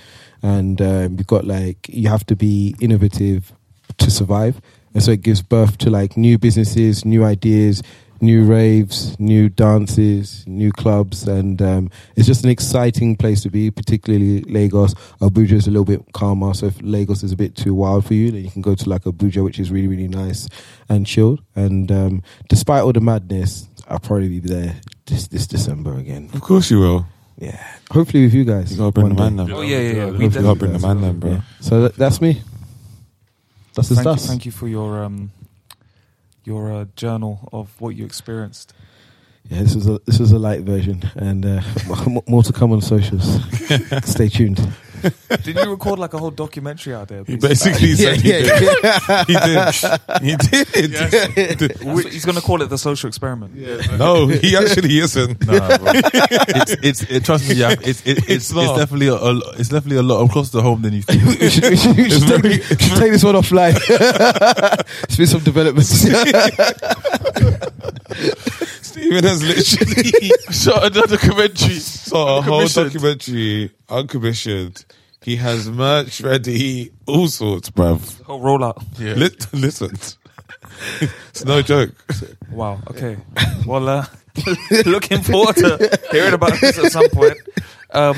and 0.42 0.80
um, 0.80 1.16
you've 1.18 1.26
got 1.26 1.44
like 1.44 1.86
you 1.90 2.08
have 2.08 2.24
to 2.26 2.36
be 2.36 2.74
innovative 2.80 3.52
to 3.98 4.10
survive, 4.10 4.60
and 4.94 5.02
so 5.02 5.10
it 5.12 5.20
gives 5.20 5.42
birth 5.42 5.76
to 5.78 5.90
like 5.90 6.16
new 6.16 6.38
businesses, 6.38 7.04
new 7.04 7.24
ideas, 7.24 7.82
new 8.20 8.44
raves, 8.44 9.18
new 9.20 9.48
dances, 9.48 10.44
new 10.46 10.72
clubs, 10.72 11.26
and 11.26 11.60
um, 11.62 11.90
it's 12.16 12.26
just 12.26 12.44
an 12.44 12.50
exciting 12.50 13.16
place 13.16 13.42
to 13.42 13.50
be. 13.50 13.70
Particularly 13.70 14.42
Lagos. 14.42 14.94
Abuja 15.20 15.52
is 15.52 15.66
a 15.66 15.70
little 15.70 15.84
bit 15.84 16.02
calmer, 16.12 16.54
so 16.54 16.66
if 16.66 16.80
Lagos 16.82 17.22
is 17.22 17.32
a 17.32 17.36
bit 17.36 17.54
too 17.56 17.74
wild 17.74 18.06
for 18.06 18.14
you, 18.14 18.30
then 18.30 18.44
you 18.44 18.50
can 18.50 18.62
go 18.62 18.74
to 18.74 18.88
like 18.88 19.02
Abuja, 19.02 19.44
which 19.44 19.58
is 19.58 19.70
really 19.70 19.88
really 19.88 20.08
nice 20.08 20.48
and 20.88 21.06
chilled. 21.06 21.42
And 21.54 21.90
um, 21.92 22.22
despite 22.48 22.82
all 22.82 22.92
the 22.92 23.00
madness, 23.00 23.68
I'll 23.88 23.98
probably 23.98 24.28
be 24.28 24.40
there 24.40 24.80
this 25.06 25.28
this 25.28 25.46
December 25.46 25.96
again. 25.98 26.30
Of 26.34 26.40
course 26.40 26.70
you 26.70 26.80
will. 26.80 27.06
Yeah, 27.38 27.64
hopefully 27.90 28.24
with 28.24 28.34
you 28.34 28.44
guys. 28.44 28.72
You 28.72 28.78
gotta 28.78 28.92
bring 28.92 29.08
the 29.10 29.14
man 29.14 29.36
day. 29.36 29.44
then. 29.44 29.52
Oh 29.52 29.60
yeah, 29.62 29.78
yeah, 29.78 29.92
yeah. 29.92 30.04
Hopefully 30.06 30.28
We 30.28 30.34
gotta 30.34 30.58
bring 30.58 30.72
the 30.72 30.78
man 30.80 31.00
then, 31.00 31.18
bro. 31.20 31.30
Yeah. 31.30 31.40
So 31.60 31.82
that, 31.82 31.94
that's 31.94 32.20
me. 32.20 32.42
That's 33.74 33.88
the 33.90 33.94
thank, 33.94 34.06
you, 34.06 34.16
stuff. 34.16 34.28
thank 34.28 34.46
you 34.46 34.50
for 34.50 34.66
your 34.66 35.04
um 35.04 35.30
your 36.44 36.72
uh, 36.72 36.86
journal 36.96 37.48
of 37.52 37.80
what 37.80 37.96
you 37.96 38.04
experienced. 38.04 38.72
Yeah, 39.50 39.62
this 39.62 39.74
is 39.74 39.86
a 39.86 39.98
this 40.04 40.20
is 40.20 40.32
a 40.32 40.38
light 40.38 40.60
version, 40.60 41.02
and 41.14 41.44
uh, 41.46 41.62
more 42.26 42.42
to 42.42 42.52
come 42.52 42.72
on 42.72 42.82
socials. 42.82 43.38
Stay 44.04 44.28
tuned. 44.28 44.60
Did 45.42 45.56
you 45.56 45.70
record 45.70 45.98
like 45.98 46.14
a 46.14 46.18
whole 46.18 46.30
documentary 46.30 46.94
out 46.94 47.08
there? 47.08 47.24
He 47.24 47.36
basically 47.36 47.94
said 47.94 48.20
he 48.20 48.30
yeah, 48.30 48.58
did. 48.58 48.82
yeah. 48.82 49.98
He 50.20 50.36
did. 50.36 50.68
He 50.68 50.86
did. 50.88 51.58
That's 51.58 51.84
what- 51.84 52.06
he's 52.06 52.24
going 52.24 52.36
to 52.36 52.42
call 52.42 52.62
it 52.62 52.68
the 52.70 52.78
social 52.78 53.08
experiment. 53.08 53.54
No, 53.98 54.26
he 54.26 54.56
actually 54.56 54.98
isn't. 54.98 55.38
Nah, 55.48 55.66
it's 55.70 56.72
it's 56.82 57.02
it, 57.10 57.24
trust 57.24 57.48
me, 57.48 57.54
yeah. 57.54 57.74
It's 57.80 58.02
it, 58.04 58.18
it's, 58.18 58.28
it's, 58.28 58.52
not. 58.52 58.76
definitely 58.76 59.06
a, 59.08 59.14
a 59.14 59.38
it's 59.58 59.70
definitely 59.70 59.96
a 59.96 60.02
lot 60.02 60.28
closer 60.30 60.52
to 60.52 60.62
home 60.62 60.82
than 60.82 60.92
you 60.92 61.02
think. 61.02 61.24
we 61.24 61.48
should, 61.48 61.64
we 61.64 61.76
should, 62.10 62.28
take, 62.28 62.42
we 62.42 62.60
should 62.60 62.98
take 62.98 63.12
this 63.12 63.24
one 63.24 63.34
offline. 63.34 63.74
it's 65.04 65.16
been 65.16 65.26
some 65.26 65.40
developments. 65.40 66.04
Stephen 68.98 69.24
has 69.24 69.42
literally 69.42 70.30
Shot 70.50 70.84
another 70.96 71.16
documentary. 71.16 71.74
saw 71.78 72.38
a 72.38 72.42
whole 72.42 72.60
Uncommissioned. 72.62 72.92
documentary 72.92 73.70
uncommissioned. 73.88 74.84
He 75.22 75.36
has 75.36 75.68
merch 75.70 76.20
ready, 76.20 76.90
all 77.06 77.28
sorts, 77.28 77.70
bruv. 77.70 78.22
Whole 78.22 78.40
rollout. 78.40 78.82
Yeah. 78.98 79.14
Lit- 79.14 79.52
listen, 79.52 79.90
it's 80.90 81.44
no 81.44 81.60
joke. 81.62 81.92
Wow. 82.50 82.80
Okay. 82.90 83.16
Well, 83.66 83.88
uh, 83.88 84.06
looking 84.86 85.22
forward 85.22 85.56
to 85.56 85.98
hearing 86.12 86.34
about 86.34 86.60
this 86.60 86.78
at 86.78 86.92
some 86.92 87.08
point. 87.10 87.36
Um, 87.92 88.16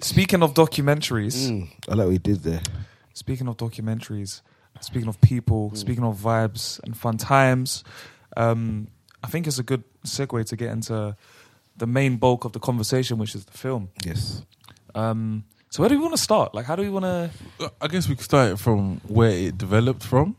Speaking 0.00 0.44
of 0.44 0.54
documentaries, 0.54 1.50
Mm, 1.50 1.68
I 1.88 1.94
like 1.94 2.04
what 2.06 2.12
he 2.12 2.18
did 2.18 2.42
there. 2.44 2.60
speaking 3.14 3.48
of 3.48 3.56
documentaries, 3.56 4.42
speaking 4.80 5.08
of 5.08 5.20
people, 5.20 5.74
speaking 5.74 6.04
of 6.04 6.16
vibes 6.18 6.78
and 6.84 6.96
fun 6.96 7.16
times, 7.16 7.82
um, 8.36 8.86
I 9.22 9.28
think 9.28 9.46
it's 9.46 9.58
a 9.58 9.62
good 9.62 9.82
segue 10.04 10.44
to 10.46 10.56
get 10.56 10.70
into 10.70 11.16
the 11.76 11.86
main 11.86 12.16
bulk 12.16 12.44
of 12.44 12.52
the 12.52 12.60
conversation, 12.60 13.18
which 13.18 13.34
is 13.34 13.44
the 13.44 13.56
film. 13.56 13.88
Yes. 14.04 14.42
Um, 14.94 15.44
so 15.70 15.82
where 15.82 15.88
do 15.90 15.96
we 15.96 16.02
want 16.02 16.16
to 16.16 16.22
start? 16.22 16.54
Like, 16.54 16.64
how 16.66 16.76
do 16.76 16.82
we 16.82 16.88
want 16.88 17.04
to? 17.04 17.30
I 17.80 17.88
guess 17.88 18.08
we 18.08 18.14
could 18.14 18.24
start 18.24 18.58
from 18.58 19.00
where 19.06 19.30
it 19.30 19.58
developed 19.58 20.02
from, 20.02 20.36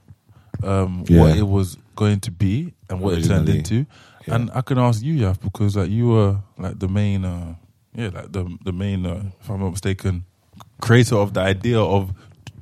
um, 0.64 1.04
Yeah. 1.08 1.20
what 1.22 1.38
it 1.38 1.48
was 1.48 1.78
going 1.96 2.20
to 2.22 2.32
be, 2.32 2.74
and 2.90 3.00
what 3.02 3.18
it 3.18 3.26
turned 3.26 3.48
into. 3.50 3.86
Yeah. 4.28 4.36
And 4.36 4.52
I 4.54 4.62
can 4.62 4.78
ask 4.78 5.02
you, 5.04 5.14
Yaf, 5.16 5.40
because 5.42 5.76
like 5.76 5.90
you 5.90 6.10
were 6.10 6.38
like 6.58 6.80
the 6.80 6.88
main, 6.88 7.26
uh, 7.26 7.56
yeah, 7.96 8.10
like 8.14 8.32
the 8.32 8.58
the 8.64 8.72
main, 8.74 9.06
uh, 9.06 9.24
if 9.42 9.50
I'm 9.50 9.60
not 9.60 9.72
mistaken, 9.72 10.26
creator 10.82 11.16
of 11.16 11.34
the 11.34 11.42
idea 11.42 11.80
of 11.80 12.12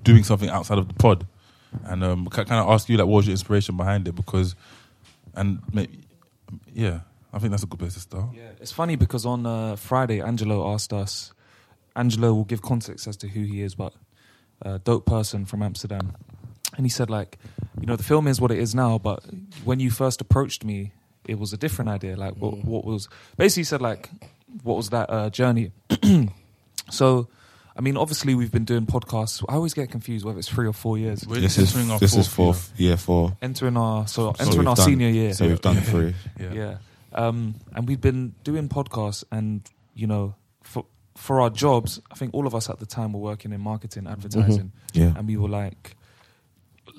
doing 0.04 0.24
something 0.24 0.50
outside 0.50 0.78
of 0.78 0.88
the 0.88 0.94
pod. 0.94 1.26
And 1.84 2.04
um, 2.04 2.28
can, 2.28 2.46
can 2.46 2.56
I 2.56 2.74
ask 2.74 2.88
you, 2.90 2.98
like, 2.98 3.08
what 3.08 3.18
was 3.18 3.28
your 3.28 3.34
inspiration 3.34 3.76
behind 3.78 4.08
it? 4.08 4.16
Because, 4.16 4.56
and 5.36 5.60
maybe, 5.74 6.00
yeah, 6.74 7.02
I 7.34 7.40
think 7.40 7.52
that's 7.52 7.64
a 7.64 7.68
good 7.68 7.80
place 7.80 7.94
to 7.96 8.00
start. 8.00 8.36
Yeah, 8.36 8.52
it's 8.62 8.72
funny 8.72 8.96
because 8.96 9.26
on 9.26 9.46
uh, 9.46 9.76
Friday, 9.76 10.22
Angelo 10.22 10.74
asked 10.74 10.94
us. 10.94 11.34
Angelo 11.96 12.34
will 12.34 12.46
give 12.46 12.62
context 12.62 13.08
as 13.08 13.18
to 13.18 13.28
who 13.28 13.42
he 13.42 13.64
is, 13.64 13.74
but 13.74 13.94
a 14.62 14.78
dope 14.78 15.06
person 15.06 15.46
from 15.46 15.64
Amsterdam, 15.64 16.16
and 16.76 16.86
he 16.86 16.90
said 16.90 17.10
like, 17.10 17.40
you 17.80 17.88
know, 17.88 17.96
the 17.96 18.04
film 18.04 18.28
is 18.28 18.40
what 18.40 18.52
it 18.52 18.60
is 18.60 18.76
now, 18.76 18.98
but 18.98 19.24
when 19.64 19.80
you 19.80 19.90
first 19.90 20.22
approached 20.22 20.64
me, 20.64 20.92
it 21.28 21.40
was 21.40 21.54
a 21.54 21.58
different 21.58 21.90
idea. 21.90 22.16
Like, 22.16 22.36
what, 22.36 22.64
what 22.64 22.86
was 22.86 23.10
basically 23.36 23.62
he 23.62 23.66
said 23.66 23.82
like, 23.82 24.10
what 24.64 24.78
was 24.78 24.90
that 24.90 25.10
uh, 25.10 25.30
journey? 25.30 25.72
so, 26.92 27.28
I 27.78 27.82
mean, 27.82 27.96
obviously 27.96 28.34
we've 28.34 28.52
been 28.52 28.66
doing 28.66 28.86
podcasts. 28.88 29.44
I 29.48 29.54
always 29.54 29.74
get 29.76 29.92
confused 29.92 30.26
whether 30.26 30.40
it's 30.40 30.48
three 30.50 30.68
or 30.68 30.74
four 30.74 30.98
years. 30.98 31.26
We're 31.28 31.40
This 31.40 31.58
is 31.60 31.70
entering 31.76 31.92
our 31.92 32.00
this 32.00 32.16
is 32.16 32.28
fourth 32.28 32.58
fourth 32.70 32.80
year 32.80 32.98
four. 32.98 33.38
Entering 33.42 33.78
our 33.78 34.08
so, 34.08 34.34
So 34.34 34.44
entering 34.46 34.68
our 34.68 34.76
done- 34.76 34.86
senior 34.86 35.10
year. 35.10 35.34
So 35.34 35.48
we've 35.48 35.62
done 35.62 35.78
three. 35.82 36.16
Yeah. 36.40 36.54
Yeah. 36.54 36.78
Um, 37.14 37.56
and 37.76 37.88
we've 37.88 38.02
been 38.02 38.34
doing 38.44 38.68
podcasts, 38.68 39.24
and 39.32 39.62
you 39.96 40.08
know, 40.08 40.36
for 40.64 40.86
for 41.16 41.40
our 41.42 41.50
jobs, 41.50 42.02
I 42.12 42.16
think 42.16 42.34
all 42.34 42.46
of 42.48 42.54
us 42.56 42.70
at 42.70 42.80
the 42.80 42.86
time 42.86 43.14
were 43.14 43.20
working 43.20 43.52
in 43.54 43.62
marketing, 43.62 44.08
advertising, 44.08 44.72
Yeah. 44.94 45.14
and 45.16 45.28
we 45.28 45.38
were 45.38 45.48
like, 45.50 45.96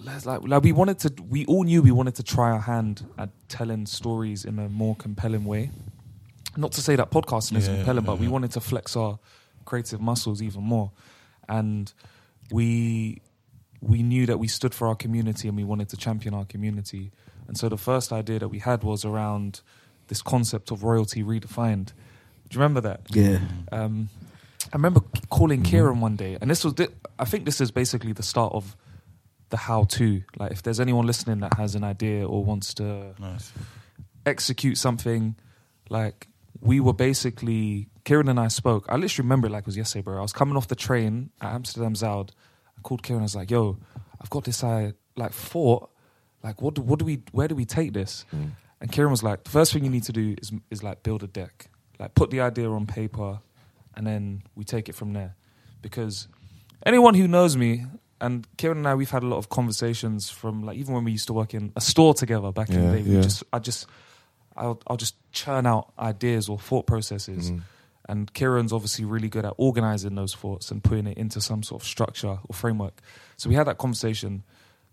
let's 0.04 0.26
like, 0.26 0.40
like 0.44 0.62
we 0.62 0.72
wanted 0.72 0.98
to. 1.00 1.12
We 1.28 1.44
all 1.46 1.64
knew 1.64 1.82
we 1.82 1.90
wanted 1.92 2.14
to 2.16 2.22
try 2.22 2.50
our 2.50 2.60
hand 2.60 3.04
at 3.18 3.30
telling 3.48 3.86
stories 3.86 4.44
in 4.44 4.58
a 4.58 4.68
more 4.68 4.96
compelling 4.96 5.44
way. 5.44 5.70
Not 6.56 6.72
to 6.72 6.80
say 6.80 6.96
that 6.96 7.10
podcasting 7.10 7.56
is 7.58 7.68
Yeah, 7.68 7.76
compelling, 7.76 8.04
yeah, 8.04 8.10
but 8.12 8.18
we 8.18 8.28
wanted 8.28 8.50
to 8.52 8.60
flex 8.60 8.96
our 8.96 9.18
creative 9.70 10.00
muscles 10.00 10.40
even 10.42 10.62
more, 10.62 10.88
and 11.48 11.92
we 12.50 13.20
we 13.80 14.02
knew 14.02 14.24
that 14.26 14.38
we 14.38 14.48
stood 14.48 14.74
for 14.74 14.88
our 14.88 14.96
community 14.96 15.46
and 15.48 15.56
we 15.56 15.64
wanted 15.64 15.88
to 15.90 15.96
champion 15.96 16.34
our 16.34 16.44
community. 16.44 17.10
And 17.46 17.56
so 17.56 17.68
the 17.68 17.76
first 17.90 18.12
idea 18.12 18.38
that 18.40 18.48
we 18.48 18.58
had 18.58 18.82
was 18.82 19.04
around 19.04 19.60
this 20.08 20.22
concept 20.22 20.70
of 20.72 20.82
royalty 20.82 21.22
redefined. 21.22 21.86
Do 22.48 22.54
you 22.54 22.60
remember 22.60 22.80
that? 22.88 23.00
Yeah. 23.10 23.38
Um, 23.70 24.08
I 24.72 24.76
remember 24.76 25.00
calling 25.30 25.62
Kieran 25.62 26.00
one 26.00 26.16
day, 26.16 26.36
and 26.40 26.50
this 26.50 26.64
was, 26.64 26.74
thi- 26.74 26.94
I 27.18 27.24
think 27.24 27.44
this 27.44 27.60
is 27.60 27.70
basically 27.70 28.12
the 28.12 28.22
start 28.22 28.52
of 28.52 28.76
the 29.50 29.56
how 29.56 29.84
to. 29.84 30.22
Like, 30.40 30.52
if 30.52 30.62
there's 30.62 30.80
anyone 30.80 31.06
listening 31.06 31.40
that 31.40 31.54
has 31.54 31.74
an 31.74 31.84
idea 31.84 32.26
or 32.26 32.44
wants 32.44 32.74
to 32.74 33.14
Nice. 33.18 33.52
execute 34.26 34.76
something, 34.76 35.36
like, 35.88 36.26
we 36.60 36.80
were 36.80 36.92
basically, 36.94 37.88
Kieran 38.08 38.30
and 38.30 38.40
I 38.40 38.48
spoke. 38.48 38.86
I 38.88 38.96
literally 38.96 39.26
remember 39.26 39.48
it 39.48 39.50
like 39.50 39.64
it 39.64 39.66
was 39.66 39.76
yesterday, 39.76 40.02
bro. 40.02 40.16
I 40.16 40.22
was 40.22 40.32
coming 40.32 40.56
off 40.56 40.66
the 40.66 40.74
train 40.74 41.28
at 41.42 41.52
Amsterdam 41.52 41.92
Zuid. 41.92 42.30
I 42.78 42.80
called 42.80 43.02
Kieran, 43.02 43.20
I 43.20 43.24
was 43.24 43.36
like, 43.36 43.50
yo, 43.50 43.76
I've 44.18 44.30
got 44.30 44.44
this, 44.44 44.64
I 44.64 44.94
like, 45.14 45.34
thought, 45.34 45.90
like, 46.42 46.62
what 46.62 46.72
do, 46.72 46.80
what 46.80 46.98
do 47.00 47.04
we, 47.04 47.20
where 47.32 47.48
do 47.48 47.54
we 47.54 47.66
take 47.66 47.92
this? 47.92 48.24
And 48.80 48.90
Kieran 48.90 49.10
was 49.10 49.22
like, 49.22 49.44
the 49.44 49.50
first 49.50 49.74
thing 49.74 49.84
you 49.84 49.90
need 49.90 50.04
to 50.04 50.12
do 50.12 50.34
is, 50.40 50.52
is 50.70 50.82
like 50.82 51.02
build 51.02 51.22
a 51.22 51.26
deck, 51.26 51.68
like 51.98 52.14
put 52.14 52.30
the 52.30 52.40
idea 52.40 52.70
on 52.70 52.86
paper, 52.86 53.40
and 53.94 54.06
then 54.06 54.42
we 54.54 54.64
take 54.64 54.88
it 54.88 54.94
from 54.94 55.12
there. 55.12 55.36
Because 55.82 56.28
anyone 56.86 57.12
who 57.12 57.28
knows 57.28 57.58
me, 57.58 57.84
and 58.22 58.46
Kieran 58.56 58.78
and 58.78 58.88
I, 58.88 58.94
we've 58.94 59.10
had 59.10 59.22
a 59.22 59.26
lot 59.26 59.36
of 59.36 59.50
conversations 59.50 60.30
from 60.30 60.64
like 60.64 60.78
even 60.78 60.94
when 60.94 61.04
we 61.04 61.12
used 61.12 61.26
to 61.26 61.34
work 61.34 61.52
in 61.52 61.74
a 61.76 61.82
store 61.82 62.14
together 62.14 62.52
back 62.52 62.70
in 62.70 62.86
the 62.86 62.96
day. 62.96 63.02
We 63.02 63.16
yeah. 63.16 63.20
just, 63.20 63.44
I 63.52 63.58
just, 63.58 63.86
I'll, 64.56 64.80
I'll 64.86 64.96
just 64.96 65.14
churn 65.30 65.66
out 65.66 65.92
ideas 65.98 66.48
or 66.48 66.58
thought 66.58 66.86
processes. 66.86 67.50
Mm-hmm. 67.50 67.60
And 68.08 68.32
Kieran's 68.32 68.72
obviously 68.72 69.04
really 69.04 69.28
good 69.28 69.44
at 69.44 69.52
organizing 69.58 70.14
those 70.14 70.34
thoughts 70.34 70.70
and 70.70 70.82
putting 70.82 71.06
it 71.06 71.18
into 71.18 71.40
some 71.40 71.62
sort 71.62 71.82
of 71.82 71.86
structure 71.86 72.38
or 72.48 72.54
framework. 72.54 73.02
So 73.36 73.50
we 73.50 73.54
had 73.54 73.66
that 73.66 73.76
conversation, 73.76 74.44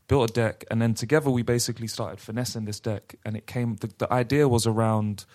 built 0.08 0.30
a 0.30 0.34
deck, 0.34 0.65
and 0.69 0.82
then 0.82 0.93
together 0.93 1.30
we 1.30 1.41
basically 1.41 1.88
started 1.88 2.19
finessing 2.19 2.65
this 2.65 2.80
deck. 2.80 3.15
And 3.25 3.38
it 3.38 3.47
came, 3.47 3.78
the, 3.78 3.89
the 3.97 4.12
idea 4.12 4.49
was 4.49 4.67
around 4.67 5.25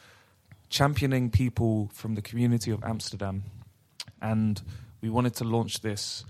championing 0.68 1.30
people 1.30 1.90
from 1.94 2.16
the 2.16 2.22
community 2.22 2.70
of 2.70 2.84
Amsterdam. 2.84 3.44
And 4.20 4.60
we 5.00 5.08
wanted 5.08 5.34
to 5.36 5.44
launch 5.44 5.80
this, 5.80 6.24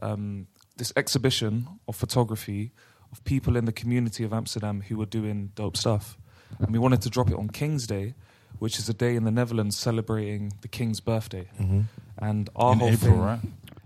um, 0.00 0.46
this 0.78 0.92
exhibition 0.96 1.68
of 1.86 1.96
photography 1.96 2.72
of 3.12 3.22
people 3.24 3.56
in 3.56 3.66
the 3.66 3.72
community 3.72 4.24
of 4.24 4.32
Amsterdam 4.32 4.82
who 4.88 4.96
were 4.96 5.06
doing 5.06 5.52
dope 5.54 5.76
stuff. 5.76 6.16
And 6.58 6.70
we 6.70 6.78
wanted 6.78 7.02
to 7.02 7.10
drop 7.10 7.30
it 7.30 7.36
on 7.36 7.48
King's 7.48 7.86
Day, 7.86 8.14
which 8.58 8.78
is 8.78 8.88
a 8.88 8.94
day 8.94 9.14
in 9.16 9.24
the 9.24 9.30
Netherlands 9.30 9.76
celebrating 9.76 10.52
the 10.62 10.68
King's 10.68 11.00
birthday. 11.00 11.48
Mm-hmm. 11.60 11.80
And 12.18 12.50
our 12.56 12.72
In 12.72 12.78
whole 12.80 12.88
April, 12.88 13.10
thing, 13.12 13.20
right? 13.20 13.40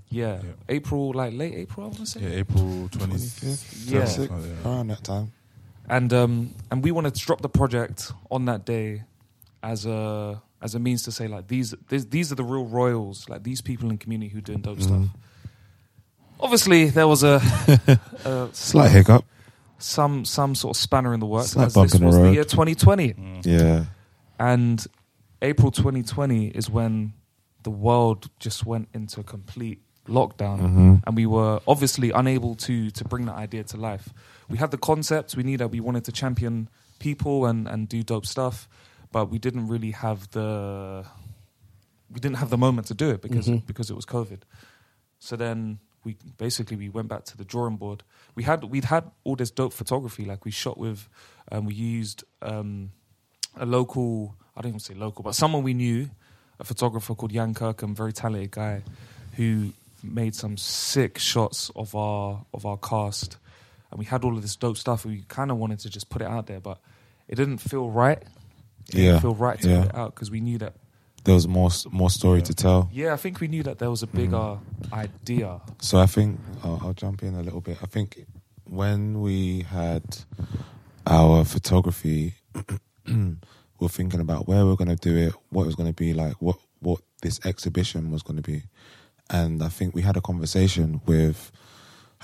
Yeah, 0.09 0.41
Yeah. 0.43 0.51
April, 0.69 1.13
like 1.13 1.33
late 1.35 1.55
April, 1.55 1.85
I 1.85 1.89
want 1.89 1.99
to 1.99 2.07
say. 2.07 2.21
Yeah, 2.21 2.41
April 2.41 2.89
25th. 2.91 3.91
Yeah. 3.91 4.05
something 4.07 4.35
like 4.41 4.63
that. 4.63 4.69
Around 4.69 4.87
that 4.89 5.05
time. 5.05 5.33
and 5.89 6.13
um, 6.13 6.55
and 6.71 6.83
we 6.85 6.91
wanted 6.93 7.15
to 7.15 7.21
drop 7.27 7.41
the 7.43 7.49
project 7.49 8.13
on 8.31 8.45
that 8.47 8.65
day 8.65 9.03
as 9.63 9.85
a 9.87 10.41
as 10.61 10.75
a 10.75 10.79
means 10.79 11.03
to 11.05 11.13
say 11.13 11.27
like 11.29 11.49
these 11.49 11.75
these, 11.89 12.07
these 12.07 12.31
are 12.33 12.37
the 12.37 12.45
real 12.45 12.65
royals, 12.67 13.29
like 13.29 13.43
these 13.43 13.61
people 13.61 13.87
in 13.91 13.97
the 13.97 14.03
community 14.05 14.31
who 14.33 14.41
doing 14.41 14.61
dope 14.61 14.81
stuff. 14.81 15.07
Obviously, 16.41 16.87
there 16.91 17.07
was 17.07 17.23
a, 17.23 17.37
a 18.25 18.49
Slight 18.53 18.91
hiccup. 18.91 19.25
some 19.79 20.25
some 20.25 20.55
sort 20.55 20.77
of 20.77 20.81
spanner 20.81 21.15
in 21.15 21.21
the 21.21 21.27
works. 21.27 21.51
Slight 21.51 21.67
as 21.67 21.75
bump 21.75 21.91
this 21.91 21.95
in 21.95 22.01
the 22.01 22.07
was 22.07 22.17
the 22.17 22.23
road. 22.23 22.35
year 22.35 22.45
2020, 22.45 23.41
Yeah. 23.45 23.85
And 24.51 24.87
April 25.41 25.71
2020 25.71 26.49
is 26.61 26.69
when 26.71 27.13
the 27.63 27.71
world 27.71 28.21
just 28.47 28.67
went 28.67 28.89
into 28.93 29.21
a 29.21 29.25
complete 29.25 29.79
lockdown, 30.09 30.59
Mhm. 30.61 31.03
and 31.07 31.17
we 31.17 31.27
were 31.27 31.61
obviously 31.67 32.11
unable 32.23 32.55
to 32.67 32.91
to 32.99 33.05
bring 33.05 33.25
that 33.27 33.37
idea 33.47 33.63
to 33.73 33.77
life. 33.77 34.07
We 34.49 34.59
had 34.59 34.71
the 34.71 34.79
concept, 34.91 35.37
we 35.37 35.43
knew 35.49 35.59
that 35.59 35.71
we 35.71 35.81
wanted 35.81 36.05
to 36.05 36.13
champion 36.13 36.69
people 36.99 37.37
and 37.51 37.69
and 37.69 37.89
do 37.89 38.03
dope 38.03 38.27
stuff, 38.27 38.69
but 39.13 39.25
we 39.33 39.39
didn't 39.39 39.67
really 39.69 39.93
have 39.93 40.19
the 40.37 40.47
we 42.15 42.19
didn't 42.21 42.37
have 42.43 42.51
the 42.51 42.59
moment 42.59 42.87
to 42.89 42.95
do 42.95 43.09
it 43.15 43.21
because 43.23 43.47
Mhm. 43.49 43.65
because 43.67 43.91
it 43.93 43.97
was 43.97 44.05
COVID. 44.07 44.41
So 45.19 45.37
then 45.37 45.79
we 46.05 46.17
basically 46.37 46.77
we 46.77 46.89
went 46.89 47.09
back 47.09 47.25
to 47.31 47.37
the 47.37 47.45
drawing 47.45 47.77
board. 47.77 48.03
We 48.35 48.43
had 48.43 48.65
we'd 48.65 48.87
had 48.87 49.05
all 49.25 49.37
this 49.37 49.53
dope 49.53 49.73
photography, 49.73 50.25
like 50.25 50.45
we 50.45 50.51
shot 50.51 50.77
with, 50.79 51.09
um, 51.53 51.65
we 51.65 51.75
used 51.75 52.25
um, 52.43 52.91
a 53.57 53.67
local 53.67 54.35
I 54.57 54.61
don't 54.61 54.71
even 54.71 54.81
say 54.81 54.95
local, 54.95 55.23
but 55.23 55.35
someone 55.35 55.63
we 55.63 55.75
knew, 55.75 56.11
a 56.61 56.65
photographer 56.65 57.15
called 57.15 57.33
Jan 57.33 57.55
Kirkham, 57.55 57.95
very 57.95 58.13
talented 58.13 58.51
guy, 58.51 58.83
who 59.37 59.73
made 60.03 60.35
some 60.35 60.57
sick 60.57 61.19
shots 61.19 61.71
of 61.75 61.95
our 61.95 62.45
of 62.53 62.67
our 62.67 62.77
cast, 62.77 63.39
and 63.91 63.99
we 63.99 64.05
had 64.05 64.25
all 64.25 64.37
of 64.37 64.43
this 64.43 64.57
dope 64.57 64.77
stuff. 64.77 65.05
We 65.05 65.25
kind 65.29 65.51
of 65.51 65.57
wanted 65.57 65.79
to 65.81 65.91
just 65.91 66.11
put 66.11 66.23
it 66.23 66.29
out 66.29 66.47
there, 66.47 66.61
but 66.61 66.79
it 67.29 67.37
didn't 67.37 67.59
feel 67.59 67.89
right. 67.89 68.19
It 68.89 68.95
Yeah. 68.95 69.03
didn't 69.03 69.21
feel 69.23 69.35
right 69.35 69.61
to 69.61 69.69
Yeah. 69.69 69.81
put 69.81 69.89
it 69.89 69.95
out 69.95 70.15
because 70.15 70.31
we 70.31 70.41
knew 70.41 70.59
that. 70.59 70.75
There 71.25 71.35
was 71.35 71.47
more 71.47 71.71
more 71.91 72.11
story 72.11 72.43
to 72.43 72.53
tell. 72.53 72.91
Yeah, 72.93 73.15
I 73.15 73.17
think 73.17 73.41
we 73.41 73.47
knew 73.49 73.63
that 73.63 73.79
there 73.79 73.91
was 73.91 74.03
a 74.03 74.09
bigger 74.09 74.37
mm-hmm. 74.37 74.95
idea. 74.95 75.61
So 75.81 75.99
I 75.99 76.07
think 76.07 76.41
I'll, 76.65 76.81
I'll 76.83 76.95
jump 76.95 77.23
in 77.23 77.37
a 77.37 77.43
little 77.43 77.61
bit. 77.61 77.79
I 77.81 77.87
think 77.87 78.27
when 78.65 79.21
we 79.21 79.63
had 79.63 80.03
our 81.07 81.45
photography, 81.45 82.35
were 83.81 83.89
thinking 83.89 84.21
about 84.21 84.47
where 84.49 84.65
we 84.65 84.73
are 84.73 84.77
going 84.77 84.97
to 84.97 84.97
do 84.97 85.17
it, 85.17 85.35
what 85.51 85.63
it 85.65 85.67
was 85.67 85.75
going 85.75 85.93
to 85.93 85.95
be 85.95 86.15
like, 86.15 86.35
what 86.41 86.57
what 86.81 87.01
this 87.23 87.41
exhibition 87.47 88.11
was 88.11 88.23
going 88.23 88.37
to 88.37 88.43
be, 88.43 88.63
and 89.31 89.63
I 89.63 89.69
think 89.69 89.95
we 89.95 90.03
had 90.03 90.17
a 90.17 90.21
conversation 90.21 91.01
with. 91.07 91.51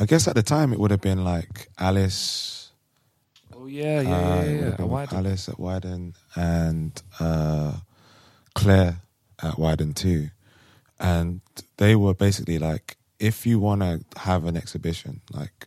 I 0.01 0.07
guess 0.07 0.29
at 0.29 0.37
the 0.37 0.45
time 0.45 0.73
it 0.73 0.79
would 0.79 0.93
have 0.93 1.01
been 1.01 1.25
like 1.25 1.69
Alice. 1.77 2.71
Oh 3.53 3.67
yeah, 3.67 4.01
yeah, 4.01 4.11
uh, 4.11 4.43
yeah, 4.45 4.51
yeah. 4.51 4.65
have 4.67 4.77
been 4.77 4.89
Why 4.89 5.07
did- 5.07 5.19
Alice 5.19 5.49
at 5.49 5.57
Wieden 5.57 6.15
and 6.37 7.03
uh, 7.19 7.73
Claire 8.55 9.01
at 9.43 9.55
Wieden 9.55 9.95
too, 9.97 10.29
and 11.01 11.41
they 11.79 11.97
were 11.97 12.15
basically 12.15 12.59
like, 12.61 12.97
if 13.19 13.45
you 13.45 13.59
want 13.59 13.83
to 13.83 14.01
have 14.21 14.45
an 14.45 14.57
exhibition, 14.57 15.21
like 15.33 15.67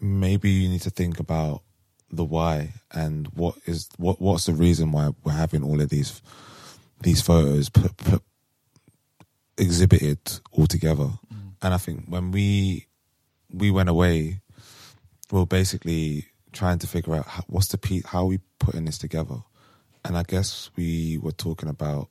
maybe 0.00 0.50
you 0.50 0.68
need 0.68 0.82
to 0.82 0.90
think 0.90 1.18
about 1.18 1.62
the 2.10 2.24
why 2.24 2.72
and 2.90 3.28
what 3.28 3.56
is 3.66 3.88
what 3.98 4.20
what's 4.20 4.46
the 4.46 4.52
reason 4.52 4.92
why 4.92 5.10
we're 5.24 5.32
having 5.32 5.62
all 5.62 5.80
of 5.80 5.90
these 5.90 6.22
these 7.02 7.20
photos 7.20 7.68
put 7.68 7.96
put 7.96 8.22
exhibited 9.58 10.18
all 10.52 10.66
together. 10.66 11.10
Mm. 11.32 11.52
And 11.62 11.74
I 11.74 11.78
think 11.78 12.04
when 12.06 12.30
we 12.30 12.86
we 13.52 13.70
went 13.70 13.88
away, 13.88 14.40
we 15.30 15.38
were 15.38 15.46
basically 15.46 16.26
trying 16.52 16.78
to 16.78 16.86
figure 16.86 17.14
out 17.14 17.26
how, 17.26 17.42
what's 17.46 17.68
the 17.68 17.78
pe- 17.78 18.02
how 18.04 18.20
are 18.20 18.26
we 18.26 18.40
putting 18.58 18.84
this 18.84 18.98
together. 18.98 19.36
And 20.04 20.16
I 20.16 20.22
guess 20.22 20.70
we 20.76 21.18
were 21.18 21.32
talking 21.32 21.68
about 21.68 22.08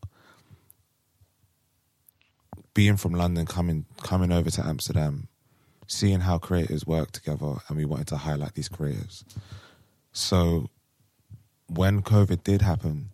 being 2.73 2.97
from 2.97 3.13
London, 3.13 3.45
coming 3.45 3.85
coming 4.03 4.31
over 4.31 4.51
to 4.51 4.65
Amsterdam, 4.65 5.29
seeing 5.87 6.19
how 6.19 6.37
creators 6.37 6.85
work 6.85 7.11
together, 7.11 7.55
and 7.67 7.77
we 7.77 7.85
wanted 7.85 8.07
to 8.07 8.17
highlight 8.17 8.53
these 8.53 8.69
creators. 8.69 9.23
So 10.17 10.71
when 11.67 12.01
COVID 12.01 12.43
did 12.43 12.63
happen, 12.63 13.11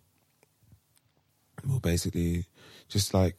we 1.62 1.74
were 1.74 1.80
basically 1.80 2.46
just 2.88 3.12
like 3.12 3.36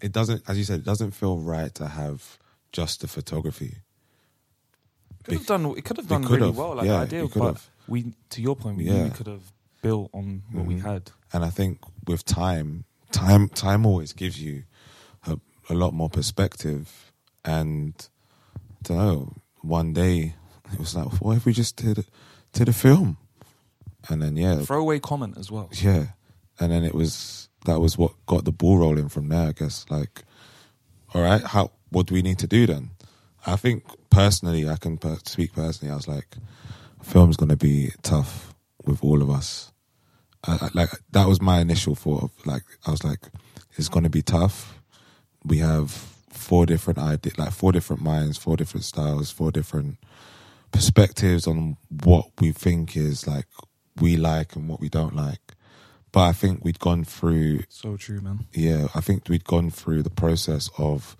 it 0.00 0.12
doesn't, 0.12 0.42
as 0.48 0.56
you 0.56 0.64
said, 0.64 0.80
it 0.80 0.84
doesn't 0.86 1.10
feel 1.10 1.36
right 1.38 1.72
to 1.74 1.88
have 1.88 2.38
just 2.72 3.02
the 3.02 3.08
photography. 3.08 3.76
Could 5.24 5.34
have 5.34 5.46
done. 5.46 5.66
It 5.76 5.84
could 5.84 5.98
have 5.98 6.08
done 6.08 6.24
could 6.24 6.40
really 6.40 6.46
have, 6.46 6.56
well. 6.56 6.74
Like 6.74 6.86
yeah, 6.86 6.96
the 7.00 7.02
idea, 7.02 7.24
it 7.24 7.32
could 7.32 7.40
but 7.40 7.46
have. 7.48 7.70
we, 7.86 8.14
to 8.30 8.40
your 8.40 8.56
point, 8.56 8.78
we 8.78 8.84
Yeah. 8.84 8.96
really 8.98 9.10
could 9.10 9.26
have 9.26 9.52
built 9.82 10.08
on 10.14 10.42
what 10.50 10.64
we 10.66 10.76
Mhm. 10.76 10.80
had. 10.82 11.10
And 11.34 11.44
I 11.44 11.50
think 11.50 11.80
with 12.06 12.24
time, 12.24 12.84
time, 13.10 13.48
time 13.50 13.84
always 13.84 14.14
gives 14.14 14.40
you 14.40 14.64
a, 15.26 15.38
a 15.68 15.74
lot 15.74 15.92
more 15.92 16.08
perspective. 16.08 17.12
And 17.44 17.92
I 18.56 18.88
don't 18.88 18.96
know. 18.96 19.36
One 19.60 19.92
day 19.92 20.34
it 20.72 20.78
was 20.78 20.94
like, 20.96 21.20
what 21.20 21.36
if 21.36 21.44
we 21.44 21.52
just 21.52 21.76
did 21.76 22.06
did 22.52 22.68
the 22.68 22.72
film? 22.72 23.16
And 24.08 24.22
then 24.22 24.36
yeah, 24.36 24.60
Throwaway 24.60 24.98
comment 24.98 25.38
as 25.38 25.50
well. 25.50 25.68
yeah, 25.72 26.06
and 26.58 26.72
then 26.72 26.84
it 26.84 26.94
was 26.94 27.48
that 27.66 27.80
was 27.80 27.96
what 27.96 28.12
got 28.26 28.44
the 28.44 28.52
ball 28.52 28.78
rolling 28.78 29.08
from 29.08 29.28
there. 29.28 29.48
I 29.48 29.52
guess 29.52 29.86
like, 29.90 30.22
all 31.14 31.22
right, 31.22 31.42
how 31.42 31.70
what 31.90 32.06
do 32.06 32.14
we 32.14 32.22
need 32.22 32.38
to 32.40 32.46
do 32.46 32.66
then? 32.66 32.90
I 33.46 33.56
think 33.56 33.84
personally, 34.10 34.68
I 34.68 34.76
can 34.76 34.98
per- 34.98 35.18
speak 35.24 35.52
personally. 35.52 35.92
I 35.92 35.96
was 35.96 36.08
like, 36.08 36.36
film's 37.02 37.36
going 37.36 37.48
to 37.48 37.56
be 37.56 37.90
tough 38.02 38.54
with 38.84 39.02
all 39.02 39.22
of 39.22 39.30
us. 39.30 39.72
I, 40.44 40.54
I, 40.54 40.68
like 40.74 40.90
that 41.12 41.28
was 41.28 41.40
my 41.40 41.60
initial 41.60 41.94
thought. 41.94 42.24
Of, 42.24 42.46
like 42.46 42.62
I 42.86 42.90
was 42.90 43.04
like, 43.04 43.20
it's 43.76 43.88
going 43.88 44.04
to 44.04 44.10
be 44.10 44.22
tough. 44.22 44.80
We 45.44 45.58
have 45.58 45.90
four 46.30 46.66
different 46.66 46.98
ideas, 46.98 47.38
like 47.38 47.52
four 47.52 47.72
different 47.72 48.02
minds, 48.02 48.36
four 48.36 48.56
different 48.56 48.84
styles, 48.84 49.30
four 49.30 49.50
different 49.50 49.98
perspectives 50.72 51.46
on 51.46 51.76
what 52.04 52.30
we 52.40 52.52
think 52.52 52.96
is 52.96 53.26
like 53.26 53.46
we 54.00 54.16
like 54.16 54.56
and 54.56 54.68
what 54.68 54.80
we 54.80 54.88
don't 54.88 55.14
like. 55.14 55.54
But 56.10 56.28
I 56.28 56.32
think 56.32 56.64
we'd 56.64 56.78
gone 56.78 57.04
through 57.04 57.60
So 57.68 57.96
true, 57.96 58.20
man. 58.20 58.46
yeah, 58.52 58.88
I 58.94 59.00
think 59.00 59.28
we'd 59.28 59.44
gone 59.44 59.70
through 59.70 60.02
the 60.02 60.10
process 60.10 60.68
of 60.76 61.16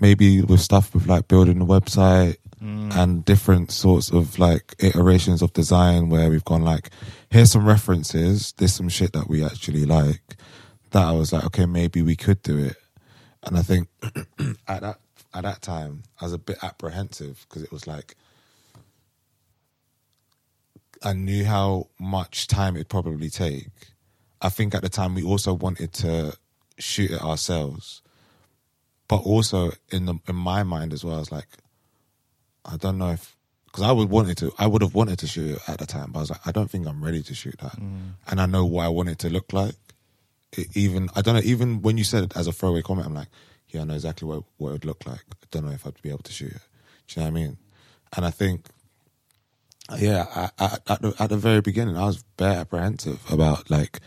maybe 0.00 0.42
with 0.42 0.60
stuff 0.60 0.94
with 0.94 1.06
like 1.06 1.28
building 1.28 1.58
the 1.58 1.66
website 1.66 2.36
mm. 2.60 2.94
and 2.96 3.24
different 3.24 3.70
sorts 3.70 4.10
of 4.10 4.38
like 4.38 4.74
iterations 4.78 5.42
of 5.42 5.52
design 5.52 6.08
where 6.08 6.28
we've 6.30 6.44
gone 6.44 6.62
like, 6.62 6.90
here's 7.30 7.52
some 7.52 7.66
references, 7.66 8.52
there's 8.56 8.74
some 8.74 8.88
shit 8.88 9.12
that 9.12 9.28
we 9.28 9.44
actually 9.44 9.84
like. 9.84 10.36
That 10.90 11.04
I 11.04 11.12
was 11.12 11.32
like, 11.32 11.44
okay, 11.44 11.66
maybe 11.66 12.02
we 12.02 12.16
could 12.16 12.42
do 12.42 12.58
it. 12.58 12.76
And 13.44 13.56
I 13.56 13.62
think 13.62 13.88
at 14.66 14.80
that 14.80 14.98
at 15.32 15.44
that 15.44 15.62
time 15.62 16.02
I 16.20 16.24
was 16.24 16.32
a 16.32 16.38
bit 16.38 16.58
apprehensive 16.62 17.46
because 17.48 17.62
it 17.62 17.70
was 17.70 17.86
like 17.86 18.16
I 21.02 21.12
knew 21.12 21.44
how 21.44 21.88
much 21.98 22.46
time 22.46 22.76
it'd 22.76 22.88
probably 22.88 23.30
take. 23.30 23.68
I 24.42 24.48
think 24.48 24.74
at 24.74 24.82
the 24.82 24.88
time 24.88 25.14
we 25.14 25.22
also 25.22 25.52
wanted 25.54 25.92
to 25.94 26.36
shoot 26.78 27.10
it 27.10 27.22
ourselves, 27.22 28.02
but 29.08 29.18
also 29.18 29.72
in 29.90 30.06
the 30.06 30.14
in 30.28 30.36
my 30.36 30.62
mind 30.62 30.92
as 30.92 31.04
well, 31.04 31.16
I 31.16 31.20
was 31.20 31.32
like, 31.32 31.48
I 32.64 32.76
don't 32.76 32.98
know 32.98 33.10
if 33.10 33.36
because 33.66 33.84
I 33.84 33.92
would 33.92 34.10
wanted 34.10 34.36
to, 34.38 34.52
I 34.58 34.66
would 34.66 34.82
have 34.82 34.94
wanted 34.94 35.18
to 35.20 35.26
shoot 35.26 35.56
it 35.56 35.68
at 35.68 35.78
the 35.78 35.86
time, 35.86 36.10
but 36.12 36.18
I 36.18 36.22
was 36.22 36.30
like, 36.30 36.46
I 36.46 36.52
don't 36.52 36.70
think 36.70 36.86
I'm 36.86 37.04
ready 37.04 37.22
to 37.22 37.34
shoot 37.34 37.56
that, 37.60 37.72
mm. 37.72 38.12
and 38.28 38.40
I 38.40 38.46
know 38.46 38.64
what 38.64 38.84
I 38.84 38.88
want 38.88 39.08
it 39.08 39.18
to 39.20 39.30
look 39.30 39.52
like. 39.52 39.74
It 40.52 40.76
even 40.76 41.08
I 41.14 41.22
don't 41.22 41.34
know. 41.34 41.42
Even 41.44 41.82
when 41.82 41.96
you 41.96 42.04
said 42.04 42.24
it 42.24 42.36
as 42.36 42.46
a 42.46 42.52
throwaway 42.52 42.82
comment, 42.82 43.06
I'm 43.06 43.14
like, 43.14 43.28
yeah, 43.68 43.82
I 43.82 43.84
know 43.84 43.94
exactly 43.94 44.26
what 44.26 44.44
what 44.56 44.70
it 44.70 44.72
would 44.72 44.84
look 44.84 45.06
like. 45.06 45.20
I 45.30 45.46
don't 45.50 45.66
know 45.66 45.72
if 45.72 45.86
I'd 45.86 46.00
be 46.02 46.10
able 46.10 46.24
to 46.24 46.32
shoot 46.32 46.52
it. 46.52 46.62
Do 47.08 47.20
you 47.20 47.26
know 47.26 47.30
what 47.30 47.38
I 47.38 47.42
mean? 47.42 47.56
And 48.16 48.26
I 48.26 48.30
think 48.30 48.66
yeah, 49.98 50.26
I, 50.34 50.50
I, 50.58 50.78
at 50.88 51.02
the 51.02 51.14
at 51.18 51.30
the 51.30 51.36
very 51.36 51.60
beginning, 51.60 51.96
I 51.96 52.06
was 52.06 52.24
very 52.38 52.54
apprehensive 52.56 53.20
about 53.30 53.70
like 53.70 54.00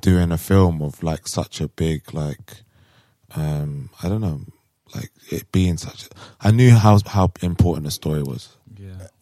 doing 0.00 0.32
a 0.32 0.38
film 0.38 0.82
of 0.82 1.02
like 1.02 1.26
such 1.26 1.60
a 1.60 1.68
big 1.68 2.12
like, 2.14 2.62
um, 3.34 3.90
I 4.02 4.08
don't 4.08 4.20
know, 4.20 4.40
like 4.94 5.10
it 5.30 5.50
being 5.52 5.76
such. 5.76 6.06
A, 6.06 6.08
I 6.40 6.50
knew 6.50 6.72
how 6.72 6.98
how 7.06 7.32
important 7.42 7.84
the 7.84 7.90
story 7.90 8.22
was. 8.22 8.57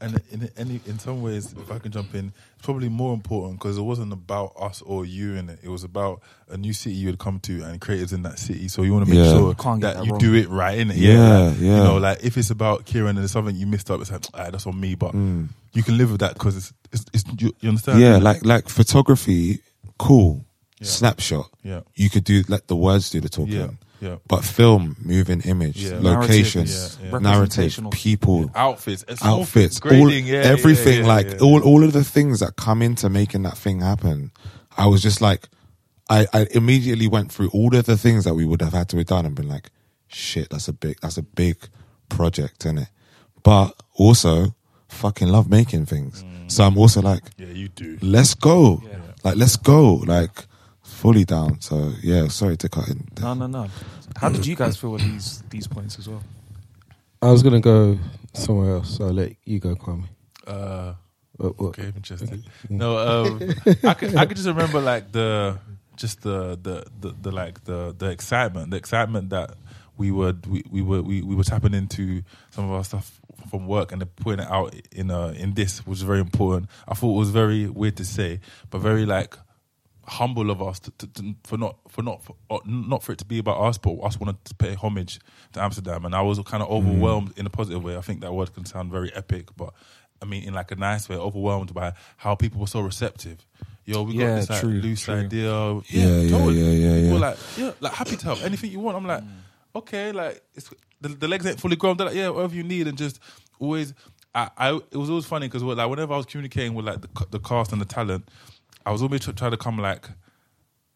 Yeah. 0.01 0.07
And 0.09 0.21
in 0.31 0.51
any 0.59 0.81
in 0.87 0.99
some 0.99 1.23
ways, 1.23 1.53
if 1.59 1.71
I 1.71 1.79
can 1.79 1.91
jump 1.91 2.15
in, 2.15 2.33
it's 2.57 2.65
probably 2.67 2.89
more 2.91 3.15
important 3.15 3.59
because 3.59 3.79
it 3.79 3.83
wasn't 3.83 4.13
about 4.13 4.53
us 4.61 4.83
or 4.83 5.07
you 5.07 5.35
in 5.37 5.49
it. 5.49 5.59
It 5.63 5.69
was 5.71 5.85
about 5.85 6.21
a 6.51 6.57
new 6.57 6.73
city 6.75 6.95
you 6.97 7.07
had 7.07 7.19
come 7.19 7.41
to 7.41 7.63
and 7.63 7.81
creators 7.81 8.13
in 8.13 8.23
that 8.25 8.39
city. 8.39 8.69
So 8.69 8.83
you 8.83 8.93
want 8.93 9.07
to 9.07 9.11
make 9.11 9.25
Yeah. 9.25 9.31
sure 9.33 9.55
that, 9.55 9.81
that 9.81 10.05
you 10.05 10.11
wrong. 10.13 10.21
do 10.21 10.35
it 10.35 10.49
right 10.51 10.77
in 10.79 10.91
it. 10.91 10.97
Yeah, 10.99 11.39
like, 11.39 11.59
yeah. 11.59 11.77
You 11.79 11.83
know, 11.85 11.97
like 11.97 12.23
if 12.23 12.37
it's 12.37 12.51
about 12.51 12.85
Kieran 12.85 13.11
and 13.11 13.19
there's 13.19 13.31
something 13.33 13.57
you 13.57 13.67
missed 13.67 13.91
up, 13.91 14.01
it's 14.03 14.11
like 14.11 14.27
ah, 14.35 14.51
that's 14.51 14.67
on 14.67 14.79
me. 14.79 14.95
But 14.97 15.13
Mm. 15.15 15.49
you 15.73 15.83
can 15.83 15.97
live 15.97 16.11
with 16.11 16.21
that 16.21 16.35
because 16.35 16.57
it's, 16.57 16.73
it's, 16.93 17.05
it's 17.15 17.25
you, 17.43 17.53
you 17.61 17.69
understand? 17.71 18.01
Yeah, 18.01 18.19
like 18.19 18.45
like 18.45 18.69
photography, 18.69 19.61
cool. 19.99 20.45
Yeah. 20.79 20.89
Snapshot. 20.89 21.49
Yeah. 21.63 21.81
You 21.95 22.11
could 22.11 22.25
do 22.25 22.43
let 22.49 22.69
the 22.69 22.77
words 22.77 23.09
do 23.09 23.21
the 23.23 23.31
talking. 23.31 23.79
Yeah, 24.01 24.09
yeah. 24.09 24.17
But 24.29 24.45
film, 24.45 24.97
moving 25.03 25.41
image, 25.43 25.79
Yeah. 25.83 25.99
locations, 26.01 26.99
Narrative, 26.99 26.99
yeah, 27.03 27.11
yeah. 27.13 27.19
narrative, 27.19 27.91
people, 27.93 28.51
outfits, 28.55 29.05
outfits, 29.23 29.79
things, 29.79 29.93
all 29.95 30.11
yeah, 30.13 30.41
everything, 30.41 30.95
yeah, 30.99 31.01
yeah, 31.01 31.07
like 31.07 31.27
yeah. 31.31 31.39
all 31.41 31.63
all 31.63 31.83
of 31.85 31.93
the 31.93 32.05
things 32.05 32.41
that 32.41 32.57
come 32.57 32.83
into 32.83 33.09
making 33.09 33.43
that 33.43 33.57
thing 33.57 33.81
happen. 33.81 34.31
I 34.77 34.87
was 34.87 35.03
just 35.03 35.21
like, 35.21 35.49
I, 36.11 36.27
I 36.33 36.47
immediately 36.53 37.09
went 37.09 37.33
through 37.33 37.49
all 37.49 37.75
of 37.75 37.87
the 37.87 37.97
things 37.97 38.25
that 38.25 38.35
we 38.35 38.45
would 38.45 38.61
have 38.63 38.73
had 38.75 38.89
to 38.91 38.99
have 38.99 39.07
done 39.07 39.25
and 39.27 39.35
been 39.35 39.49
like, 39.49 39.71
shit, 40.09 40.51
that's 40.51 40.69
a 40.69 40.73
big, 40.73 40.99
that's 41.01 41.17
a 41.17 41.23
big 41.23 41.57
project, 42.09 42.65
is 42.67 42.73
it? 42.83 42.89
But 43.43 43.75
also, 43.95 44.55
fucking 44.89 45.29
love 45.29 45.49
making 45.49 45.87
things. 45.87 46.23
Mm. 46.23 46.51
So 46.53 46.65
I'm 46.65 46.77
also 46.79 47.01
like, 47.01 47.23
Yeah, 47.39 47.49
you 47.49 47.69
do. 47.69 47.99
let's 48.03 48.35
go, 48.35 48.83
Yeah. 48.85 48.99
like 49.25 49.37
let's 49.37 49.57
go, 49.57 49.95
like 50.07 50.45
fully 50.97 51.25
down. 51.25 51.61
So 51.61 51.93
yeah, 52.03 52.29
sorry 52.29 52.57
to 52.57 52.69
cut 52.69 52.89
in. 52.89 53.07
No, 53.21 53.35
no, 53.35 53.47
no. 53.47 53.69
How 54.17 54.29
did 54.31 54.47
you 54.47 54.57
guys 54.57 54.77
feel 54.77 54.93
with 54.93 55.03
these 55.03 55.43
these 55.51 55.67
points 55.69 55.99
as 55.99 56.09
well? 56.09 56.23
I 57.23 57.31
was 57.31 57.43
gonna 57.43 57.61
go 57.61 57.99
somewhere 58.33 58.77
else. 58.77 58.97
So 58.97 59.07
I'll 59.07 59.13
let 59.13 59.33
you 59.45 59.59
go, 59.61 59.75
Kwame. 59.75 60.05
Uh, 60.47 60.95
What, 61.37 61.59
what? 61.61 61.69
Okay, 61.79 61.93
interesting. 61.95 62.45
No, 62.71 62.97
um, 62.99 63.41
I 63.85 63.95
could 63.95 64.15
I 64.17 64.25
could 64.27 64.37
just 64.37 64.49
remember 64.49 64.81
like 64.81 65.13
the 65.13 65.59
just 65.97 66.23
the 66.23 66.59
the, 66.63 66.85
the, 67.01 67.15
the 67.23 67.31
like 67.31 67.65
the 67.65 67.95
the 67.97 68.09
excitement, 68.11 68.71
the 68.71 68.77
excitement 68.79 69.31
that 69.31 69.51
we 69.99 70.11
were 70.11 70.35
we, 70.49 70.63
we 70.71 70.81
were 70.83 71.03
we, 71.03 71.21
we 71.23 71.35
were 71.35 71.45
tapping 71.45 71.75
into 71.75 72.23
some 72.51 72.65
of 72.65 72.71
our 72.73 72.85
stuff 72.85 73.21
from 73.51 73.67
work 73.67 73.93
and 73.93 74.01
then 74.01 74.09
putting 74.17 74.41
it 74.45 74.51
out 74.51 74.75
in 74.93 75.11
uh 75.11 75.35
in 75.37 75.55
this 75.55 75.87
was 75.87 76.01
very 76.03 76.21
important. 76.21 76.71
I 76.89 76.95
thought 76.95 77.15
it 77.17 77.19
was 77.19 77.31
very 77.31 77.67
weird 77.69 77.97
to 77.99 78.05
say, 78.05 78.41
but 78.71 78.79
very 78.81 79.05
like 79.07 79.37
humble 80.09 80.51
of 80.51 80.63
us 80.63 80.79
to, 80.81 80.91
to, 80.93 81.07
to, 81.09 81.35
for 81.45 81.57
not 81.59 81.77
for 81.89 82.03
not 82.03 82.23
for, 82.25 82.37
uh, 82.51 82.59
not 82.65 83.03
for 83.03 83.13
it 83.13 83.19
to 83.19 83.25
be 83.25 83.39
about 83.39 83.61
us, 83.61 83.79
but 83.79 83.93
us 83.99 84.19
wanted 84.21 84.43
to 84.45 84.55
pay 84.55 84.75
homage 84.75 85.19
to 85.53 85.63
Amsterdam, 85.63 86.05
and 86.05 86.15
I 86.15 86.23
was 86.23 86.39
kind 86.41 86.63
of 86.63 86.71
overwhelmed 86.71 87.33
in 87.37 87.47
a 87.47 87.51
positive 87.51 87.83
way. 87.83 87.97
I 87.97 88.01
think 88.01 88.21
that 88.21 88.33
word 88.33 88.53
can 88.55 88.65
sound 88.65 88.91
very 88.93 89.13
epic, 89.15 89.49
but 89.57 89.73
I 90.23 90.25
mean 90.25 90.45
in 90.45 90.55
like 90.55 90.71
a 90.71 90.77
nice 90.77 91.09
way, 91.09 91.17
overwhelmed 91.17 91.75
by 91.75 91.93
how 92.19 92.35
people 92.35 92.61
were 92.61 92.67
so 92.67 92.81
receptive. 92.81 93.45
Yo, 93.85 94.03
we 94.03 94.15
Yeah, 94.15 94.29
got 94.29 94.35
this 94.37 94.51
like 94.51 94.61
true, 94.61 94.71
loose 94.71 95.03
true. 95.03 95.15
idea. 95.15 95.51
Yeah, 95.53 95.81
yeah, 95.89 96.29
totally. 96.31 96.55
yeah, 96.55 96.71
yeah, 96.71 96.95
People 96.95 97.07
yeah. 97.07 97.13
were 97.13 97.19
like, 97.19 97.39
yeah, 97.57 97.73
like 97.81 97.93
happy 97.93 98.17
to 98.17 98.25
help. 98.25 98.43
Anything 98.45 98.71
you 98.73 98.81
want. 98.81 98.97
I'm 98.97 99.07
like, 99.07 99.23
okay, 99.77 100.13
like 100.13 100.43
it's 100.55 100.71
the, 101.01 101.09
the 101.09 101.29
legs 101.29 101.47
ain't 101.47 101.61
fully 101.61 101.77
grown. 101.77 101.97
They're 101.97 102.07
like, 102.09 102.17
yeah, 102.17 102.31
whatever 102.31 102.55
you 102.55 102.63
need, 102.65 102.87
and 102.89 102.97
just 102.99 103.21
always. 103.61 103.95
I, 104.35 104.51
I 104.59 104.75
it 104.91 104.97
was 104.97 105.09
always 105.09 105.25
funny 105.25 105.47
because 105.49 105.63
like 105.63 105.89
whenever 105.89 106.13
I 106.13 106.17
was 106.19 106.27
communicating 106.27 106.75
with 106.75 106.85
like 106.85 107.01
the, 107.01 107.09
the 107.31 107.39
cast 107.39 107.73
and 107.73 107.81
the 107.81 107.87
talent, 107.87 108.29
I 108.87 108.93
was 108.93 109.03
always 109.03 109.21
trying 109.21 109.51
to 109.51 109.57
come 109.57 109.79
like 109.79 110.09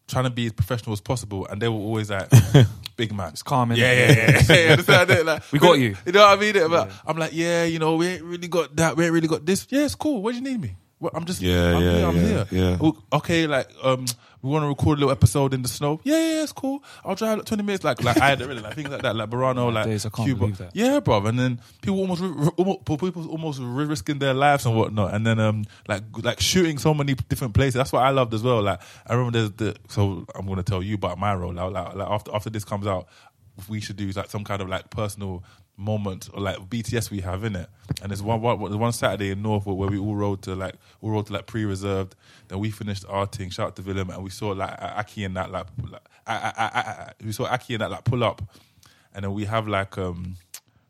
trying 0.07 0.23
to 0.25 0.29
be 0.29 0.45
as 0.47 0.53
professional 0.53 0.93
as 0.93 1.01
possible, 1.01 1.45
and 1.47 1.61
they 1.61 1.67
were 1.67 1.75
always 1.75 2.09
like, 2.09 2.29
"Big 2.97 3.13
man, 3.13 3.29
It's 3.29 3.43
calm, 3.43 3.71
yeah, 3.71 3.91
yeah, 3.93 4.11
yeah, 4.11 4.41
yeah. 4.55 4.71
Understand 4.71 5.09
it? 5.11 5.25
Like, 5.25 5.43
We 5.51 5.59
got 5.59 5.73
you. 5.79 5.95
You 6.05 6.11
know 6.11 6.21
what 6.21 6.37
I 6.37 6.41
mean? 6.41 6.53
But 6.69 6.91
I'm 7.05 7.17
like, 7.17 7.31
yeah, 7.33 7.63
you 7.65 7.79
know, 7.79 7.95
we 7.95 8.07
ain't 8.07 8.23
really 8.23 8.47
got 8.47 8.75
that. 8.77 8.97
We 8.97 9.05
ain't 9.05 9.13
really 9.13 9.27
got 9.27 9.45
this. 9.45 9.67
Yeah, 9.69 9.85
it's 9.85 9.95
cool. 9.95 10.21
Where 10.21 10.33
do 10.33 10.39
you 10.39 10.43
need 10.43 10.59
me? 10.61 10.75
Well, 10.99 11.11
I'm 11.15 11.25
just, 11.25 11.41
Yeah, 11.41 11.75
I'm 11.77 11.83
yeah, 11.83 11.91
here. 11.97 12.05
I'm 12.07 12.15
yeah, 12.15 12.43
here. 12.45 12.77
yeah. 12.81 12.91
Okay, 13.13 13.47
like, 13.47 13.69
um, 13.83 14.05
we 14.41 14.49
want 14.49 14.63
to 14.63 14.67
record 14.67 14.97
a 14.97 15.01
little 15.01 15.11
episode 15.11 15.53
in 15.53 15.61
the 15.61 15.67
snow. 15.67 15.99
Yeah, 16.03 16.17
yeah, 16.17 16.33
yeah, 16.33 16.43
it's 16.43 16.51
cool. 16.51 16.83
I'll 17.05 17.15
drive 17.15 17.37
like 17.37 17.45
20 17.45 17.63
minutes. 17.63 17.83
Like, 17.83 18.03
like 18.03 18.17
I 18.17 18.29
had 18.29 18.41
it 18.41 18.47
really 18.47 18.61
like 18.61 18.75
things 18.75 18.89
like 18.89 19.01
that, 19.03 19.15
like 19.15 19.29
Burano, 19.29 19.71
like 19.71 19.85
can't 19.85 20.13
Cuba. 20.13 20.71
Yeah, 20.73 20.99
bro. 20.99 21.25
And 21.25 21.37
then 21.37 21.61
people 21.81 21.99
almost, 21.99 22.23
almost 22.57 22.85
people 22.85 23.29
almost 23.29 23.59
risking 23.61 24.19
their 24.19 24.33
lives 24.33 24.65
and 24.65 24.75
whatnot. 24.75 25.13
And 25.13 25.25
then 25.25 25.39
um, 25.39 25.65
like 25.87 26.03
like 26.23 26.39
shooting 26.39 26.77
so 26.77 26.93
many 26.93 27.13
different 27.13 27.53
places. 27.53 27.75
That's 27.75 27.93
what 27.93 28.03
I 28.03 28.09
loved 28.09 28.33
as 28.33 28.41
well. 28.41 28.61
Like 28.61 28.81
I 29.05 29.13
remember 29.13 29.37
there's 29.37 29.51
the 29.51 29.75
so 29.89 30.25
I'm 30.33 30.47
gonna 30.47 30.63
tell 30.63 30.81
you 30.81 30.95
about 30.95 31.19
my 31.19 31.35
role. 31.35 31.53
Like, 31.53 31.71
like, 31.71 31.95
like 31.95 32.09
after 32.09 32.33
after 32.33 32.49
this 32.49 32.65
comes 32.65 32.87
out. 32.87 33.07
we 33.69 33.79
should 33.79 33.97
do 33.97 34.09
like 34.11 34.29
some 34.29 34.43
kind 34.43 34.61
of 34.61 34.69
like 34.69 34.89
personal 34.89 35.43
moment 35.81 36.29
or 36.33 36.41
like 36.41 36.57
BTS 36.69 37.09
we 37.09 37.21
have 37.21 37.43
in 37.43 37.55
it. 37.55 37.69
And 38.01 38.11
there's 38.11 38.21
one, 38.21 38.41
one 38.41 38.59
one 38.79 38.93
Saturday 38.93 39.31
in 39.31 39.41
Norfolk 39.41 39.77
where 39.77 39.89
we 39.89 39.97
all 39.97 40.15
rode 40.15 40.41
to 40.43 40.55
like 40.55 40.75
all 41.01 41.11
rode 41.11 41.27
to 41.27 41.33
like 41.33 41.47
pre-reserved. 41.47 42.15
Then 42.47 42.59
we 42.59 42.71
finished 42.71 43.05
our 43.09 43.25
thing. 43.25 43.49
Shout 43.49 43.67
out 43.67 43.75
to 43.77 43.81
Willem, 43.81 44.09
and 44.09 44.23
we 44.23 44.29
saw 44.29 44.49
like 44.49 44.75
Aki 44.79 45.25
and 45.25 45.35
that 45.35 45.51
like, 45.51 45.67
like 45.89 46.01
I, 46.27 46.53
I, 46.57 46.63
I, 46.63 47.11
we 47.23 47.31
saw 47.31 47.45
Aki 47.45 47.75
and 47.75 47.81
that 47.81 47.91
like 47.91 48.03
pull 48.03 48.23
up, 48.23 48.41
and 49.13 49.23
then 49.23 49.33
we 49.33 49.45
have 49.45 49.67
like 49.67 49.97
um. 49.97 50.37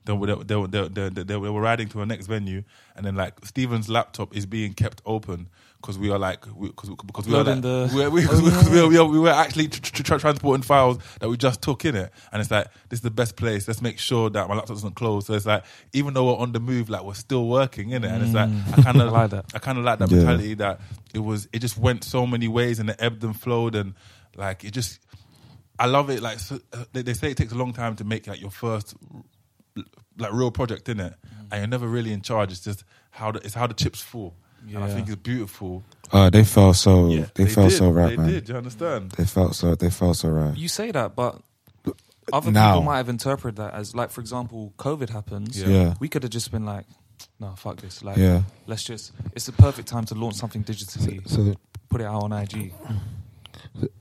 They 0.04 0.14
were, 0.14 0.26
they, 0.26 0.44
they, 0.44 0.56
were, 0.56 0.68
they, 0.68 1.38
were 1.38 1.62
riding 1.62 1.88
to 1.90 2.00
our 2.00 2.08
next 2.08 2.26
venue, 2.26 2.64
and 2.96 3.06
then 3.06 3.16
like 3.16 3.46
Steven's 3.46 3.88
laptop 3.88 4.36
is 4.36 4.48
being 4.48 4.74
kept 4.74 5.00
open 5.06 5.48
because 5.82 5.98
we 5.98 6.12
are 6.12 6.20
like 6.20 6.42
because 6.60 6.90
because 7.06 7.28
we 7.28 7.36
are 7.36 7.44
like, 7.44 7.62
the- 7.62 7.92
we, 7.94 8.08
we, 8.08 8.26
Oh, 8.30 8.42
because 8.42 8.70
we're, 8.70 8.88
we, 8.88 8.98
are, 8.98 9.06
we 9.06 9.20
were 9.20 9.30
actually 9.30 9.68
tr- 9.68 9.82
tr- 9.82 10.04
tr- 10.04 10.18
transporting 10.18 10.62
files 10.62 11.00
that 11.20 11.28
we 11.30 11.38
just 11.38 11.62
took 11.62 11.84
in 11.86 11.96
it, 11.96 12.12
and 12.32 12.40
it's 12.42 12.52
like 12.52 12.68
this 12.90 12.98
is 13.00 13.04
the 13.04 13.10
best 13.12 13.36
place. 13.36 13.68
Let's 13.68 13.82
make 13.82 13.98
sure 14.00 14.30
that 14.30 14.48
my 14.48 14.56
laptop 14.56 14.76
doesn't 14.78 14.96
close. 14.96 15.26
So 15.26 15.34
it's 15.34 15.46
like 15.46 15.64
even 15.94 16.14
though 16.14 16.26
we're 16.28 16.38
on 16.38 16.52
the 16.52 16.60
move, 16.60 16.90
like 16.90 17.04
we're 17.04 17.14
still 17.16 17.48
working 17.48 17.90
in 17.92 18.04
it, 18.04 18.12
and 18.12 18.24
it's 18.24 18.34
like 18.34 18.50
I 18.78 18.82
kind 18.84 19.02
of 19.02 19.12
like 19.14 19.32
that. 19.32 19.46
I 19.56 19.60
kind 19.60 19.78
of 19.80 19.84
like 19.84 20.00
that 20.00 20.10
Yeah. 20.12 20.18
mentality 20.18 20.54
that 20.56 20.80
it 21.14 21.20
was 21.20 21.48
it 21.52 21.60
just 21.60 21.78
went 21.78 22.04
so 22.04 22.28
many 22.28 22.48
ways 22.48 22.80
and 22.80 22.90
it 22.90 22.96
ebbed 23.00 23.24
and 23.24 23.38
flowed 23.40 23.76
and 23.76 23.96
like 24.38 24.64
it 24.64 24.72
just 24.72 25.00
I 25.80 25.88
love 25.88 26.10
it. 26.12 26.22
Like 26.22 26.40
so, 26.40 26.60
uh, 26.74 26.86
they, 26.94 27.02
they 27.02 27.14
say 27.14 27.32
it 27.32 27.38
takes 27.38 27.54
a 27.54 27.58
long 27.58 27.74
time 27.74 27.96
to 27.96 28.04
make 28.04 28.28
like 28.28 28.40
your 28.40 28.52
first 28.52 28.94
like 30.18 30.34
real 30.34 30.52
project 30.52 30.90
in 30.90 31.00
it, 31.00 31.14
and 31.52 31.60
you're 31.62 31.68
never 31.68 31.88
really 31.88 32.12
in 32.14 32.22
charge. 32.22 32.52
It's 32.52 32.62
just 32.62 32.84
how 33.12 33.32
the, 33.32 33.40
it's 33.40 33.56
how 33.56 33.68
the 33.68 33.74
chips 33.74 34.02
fall, 34.02 34.36
and 34.68 34.84
I 34.84 34.88
think 34.90 35.08
it's 35.08 35.16
beautiful. 35.22 35.84
Uh, 36.12 36.30
they 36.30 36.44
felt 36.44 36.76
so. 36.76 37.08
Yeah, 37.10 37.26
they, 37.36 37.46
felt 37.46 37.70
did. 37.70 37.78
so 37.78 37.90
right, 37.90 38.10
They 38.10 38.18
man. 38.18 38.28
did. 38.30 38.50
You 38.50 38.56
understand? 38.58 39.12
They 39.12 39.26
felt 39.26 39.56
so. 39.56 39.76
They 39.76 39.90
felt 39.90 40.18
so 40.18 40.30
right. 40.30 40.58
You 40.58 40.68
say 40.68 40.92
that, 40.92 41.16
but 41.16 41.42
other 42.34 42.52
Now. 42.52 42.74
people 42.74 42.84
might 42.84 42.98
have 42.98 43.10
interpreted 43.10 43.58
that 43.58 43.74
as 43.74 43.96
like, 43.96 44.10
for 44.12 44.22
example, 44.22 44.74
COVID 44.78 45.10
happens. 45.10 45.62
Yeah. 45.62 45.68
Yeah. 45.68 45.94
We 46.00 46.08
could 46.10 46.24
have 46.24 46.32
just 46.32 46.52
been 46.52 46.66
like, 46.66 46.86
no, 47.40 47.54
fuck 47.58 47.78
this. 47.82 48.04
Like, 48.04 48.18
Yeah. 48.18 48.44
let's 48.68 48.84
just. 48.84 49.12
It's 49.36 49.46
the 49.46 49.52
perfect 49.54 49.88
time 49.88 50.06
to 50.06 50.16
launch 50.16 50.36
something 50.36 50.64
digitally. 50.64 51.28
So, 51.28 51.56
put 51.90 52.02
it 52.02 52.06
out 52.06 52.24
on 52.24 52.32
IG. 52.34 52.74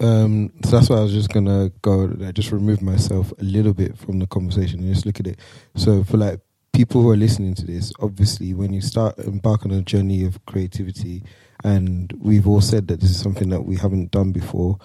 um, 0.01 0.53
so 0.65 0.71
that's 0.71 0.89
why 0.91 0.97
I 0.97 1.01
was 1.01 1.13
just 1.13 1.31
gonna 1.31 1.71
go. 1.83 2.11
Like, 2.17 2.35
just 2.35 2.51
remove 2.53 2.83
myself 2.83 3.33
a 3.39 3.45
little 3.45 3.75
bit 3.75 3.97
from 3.99 4.19
the 4.19 4.27
conversation 4.27 4.81
and 4.81 4.93
just 4.93 5.07
look 5.07 5.21
at 5.21 5.27
it. 5.27 5.39
So 5.77 6.03
for 6.05 6.17
like 6.17 6.41
people 6.73 7.03
who 7.03 7.11
are 7.11 7.17
listening 7.17 7.55
to 7.55 7.67
this, 7.67 7.93
obviously, 8.01 8.55
when 8.55 8.73
you 8.73 8.81
start 8.81 9.19
embark 9.19 9.65
on 9.65 9.71
a 9.73 9.83
journey 9.83 10.25
of 10.25 10.45
creativity, 10.47 11.23
and 11.65 12.13
we've 12.19 12.47
all 12.49 12.61
said 12.61 12.89
that 12.89 13.01
this 13.01 13.11
is 13.11 13.21
something 13.21 13.49
that 13.51 13.63
we 13.63 13.77
haven't 13.77 14.11
done 14.11 14.33
before. 14.33 14.79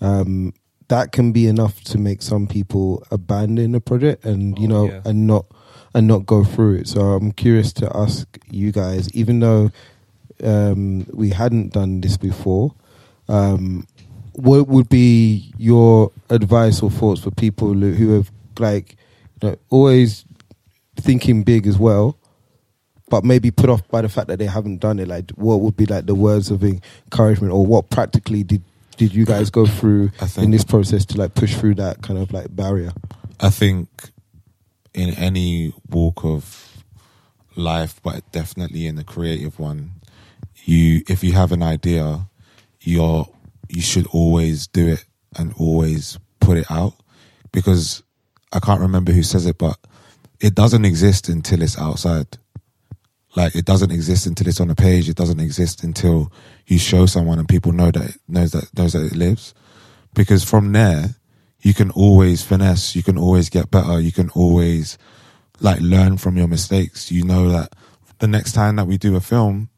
Um, 0.00 0.54
that 0.88 1.12
can 1.12 1.32
be 1.32 1.46
enough 1.46 1.82
to 1.84 1.98
make 1.98 2.22
some 2.22 2.46
people 2.46 3.02
abandon 3.10 3.74
a 3.74 3.80
project 3.80 4.24
and 4.24 4.58
you 4.58 4.66
Oh, 4.66 4.70
know 4.70 4.84
yeah. 4.86 5.00
and 5.04 5.26
not 5.26 5.46
and 5.94 6.06
not 6.06 6.26
go 6.26 6.44
through 6.44 6.76
it. 6.76 6.88
So 6.88 7.00
I'm 7.00 7.32
curious 7.32 7.72
to 7.74 7.90
ask 7.96 8.26
you 8.50 8.72
guys, 8.72 9.10
even 9.14 9.40
though 9.40 9.70
um, 10.42 11.06
we 11.12 11.30
hadn't 11.30 11.72
done 11.72 12.00
this 12.00 12.16
before, 12.16 12.74
um, 13.28 13.86
what 14.32 14.66
would 14.68 14.88
be 14.88 15.52
your 15.56 16.10
advice 16.30 16.82
or 16.82 16.90
thoughts 16.90 17.20
for 17.22 17.30
people 17.30 17.72
who 17.74 17.92
who 17.92 18.10
have 18.14 18.30
like 18.58 18.96
you 19.42 19.50
know, 19.50 19.56
always 19.70 20.24
thinking 21.02 21.42
big 21.42 21.66
as 21.66 21.78
well, 21.78 22.18
but 23.08 23.24
maybe 23.24 23.50
put 23.50 23.68
off 23.70 23.86
by 23.88 24.02
the 24.02 24.08
fact 24.08 24.28
that 24.28 24.38
they 24.38 24.46
haven't 24.46 24.78
done 24.78 24.98
it? 24.98 25.08
Like, 25.08 25.30
what 25.32 25.60
would 25.60 25.76
be 25.76 25.86
like 25.86 26.06
the 26.06 26.14
words 26.14 26.50
of 26.50 26.64
encouragement, 26.64 27.52
or 27.52 27.66
what 27.66 27.90
practically 27.90 28.42
did 28.42 28.62
did 28.96 29.14
you 29.14 29.24
guys 29.24 29.50
go 29.50 29.66
through 29.66 30.08
think- 30.10 30.44
in 30.44 30.50
this 30.50 30.64
process 30.64 31.04
to 31.06 31.18
like 31.18 31.34
push 31.34 31.56
through 31.56 31.74
that 31.76 32.02
kind 32.02 32.18
of 32.18 32.32
like 32.32 32.54
barrier? 32.54 32.92
I 33.40 33.50
think 33.50 33.88
in 34.94 35.10
any 35.14 35.72
walk 35.88 36.24
of 36.24 36.84
life, 37.56 38.00
but 38.02 38.30
definitely 38.32 38.86
in 38.86 38.96
the 38.96 39.04
creative 39.04 39.58
one, 39.58 39.92
you 40.64 41.02
if 41.08 41.24
you 41.24 41.32
have 41.32 41.52
an 41.52 41.62
idea, 41.62 42.28
you're 42.80 43.26
you 43.68 43.80
should 43.80 44.06
always 44.08 44.66
do 44.66 44.88
it 44.88 45.04
and 45.36 45.54
always 45.58 46.18
put 46.40 46.58
it 46.58 46.70
out 46.70 46.94
because 47.52 48.02
I 48.52 48.60
can't 48.60 48.80
remember 48.80 49.12
who 49.12 49.22
says 49.22 49.46
it, 49.46 49.58
but 49.58 49.78
it 50.42 50.56
doesn't 50.56 50.84
exist 50.84 51.28
until 51.28 51.62
it's 51.62 51.78
outside. 51.78 52.26
Like 53.36 53.54
it 53.54 53.64
doesn't 53.64 53.92
exist 53.92 54.26
until 54.26 54.48
it's 54.48 54.60
on 54.60 54.70
a 54.70 54.74
page. 54.74 55.08
It 55.08 55.16
doesn't 55.16 55.40
exist 55.40 55.84
until 55.84 56.30
you 56.66 56.78
show 56.78 57.06
someone 57.06 57.38
and 57.38 57.48
people 57.48 57.72
know 57.72 57.90
that 57.90 58.10
it 58.10 58.16
knows 58.28 58.50
that 58.50 58.76
knows 58.76 58.92
that 58.92 59.06
it 59.06 59.16
lives. 59.16 59.54
Because 60.14 60.44
from 60.44 60.72
there, 60.72 61.14
you 61.60 61.72
can 61.72 61.90
always 61.92 62.42
finesse. 62.42 62.94
You 62.94 63.02
can 63.02 63.16
always 63.16 63.48
get 63.48 63.70
better. 63.70 64.00
You 64.00 64.12
can 64.12 64.28
always 64.30 64.98
like 65.60 65.80
learn 65.80 66.18
from 66.18 66.36
your 66.36 66.48
mistakes. 66.48 67.10
You 67.10 67.24
know 67.24 67.48
that 67.50 67.72
the 68.18 68.26
next 68.26 68.52
time 68.52 68.76
that 68.76 68.86
we 68.86 68.98
do 68.98 69.16
a 69.16 69.20
film, 69.20 69.70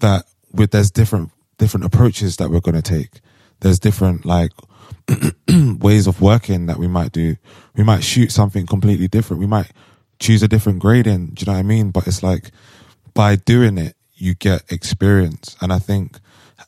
that 0.00 0.26
with 0.52 0.70
there's 0.70 0.90
different 0.90 1.30
different 1.58 1.86
approaches 1.86 2.36
that 2.36 2.50
we're 2.50 2.60
going 2.60 2.80
to 2.80 2.82
take. 2.82 3.20
There's 3.60 3.78
different 3.78 4.26
like 4.26 4.52
ways 5.48 6.06
of 6.06 6.20
working 6.20 6.66
that 6.66 6.78
we 6.78 6.86
might 6.86 7.12
do. 7.12 7.36
We 7.74 7.82
might 7.82 8.04
shoot 8.04 8.30
something 8.30 8.66
completely 8.66 9.08
different. 9.08 9.40
We 9.40 9.46
might 9.46 9.72
choose 10.18 10.42
a 10.42 10.48
different 10.48 10.78
grading. 10.78 11.28
Do 11.34 11.42
you 11.42 11.46
know 11.46 11.52
what 11.52 11.60
I 11.60 11.62
mean? 11.62 11.90
But 11.90 12.06
it's 12.06 12.22
like 12.22 12.50
by 13.14 13.36
doing 13.36 13.78
it, 13.78 13.96
you 14.14 14.34
get 14.34 14.70
experience. 14.70 15.56
And 15.60 15.72
I 15.72 15.78
think 15.78 16.18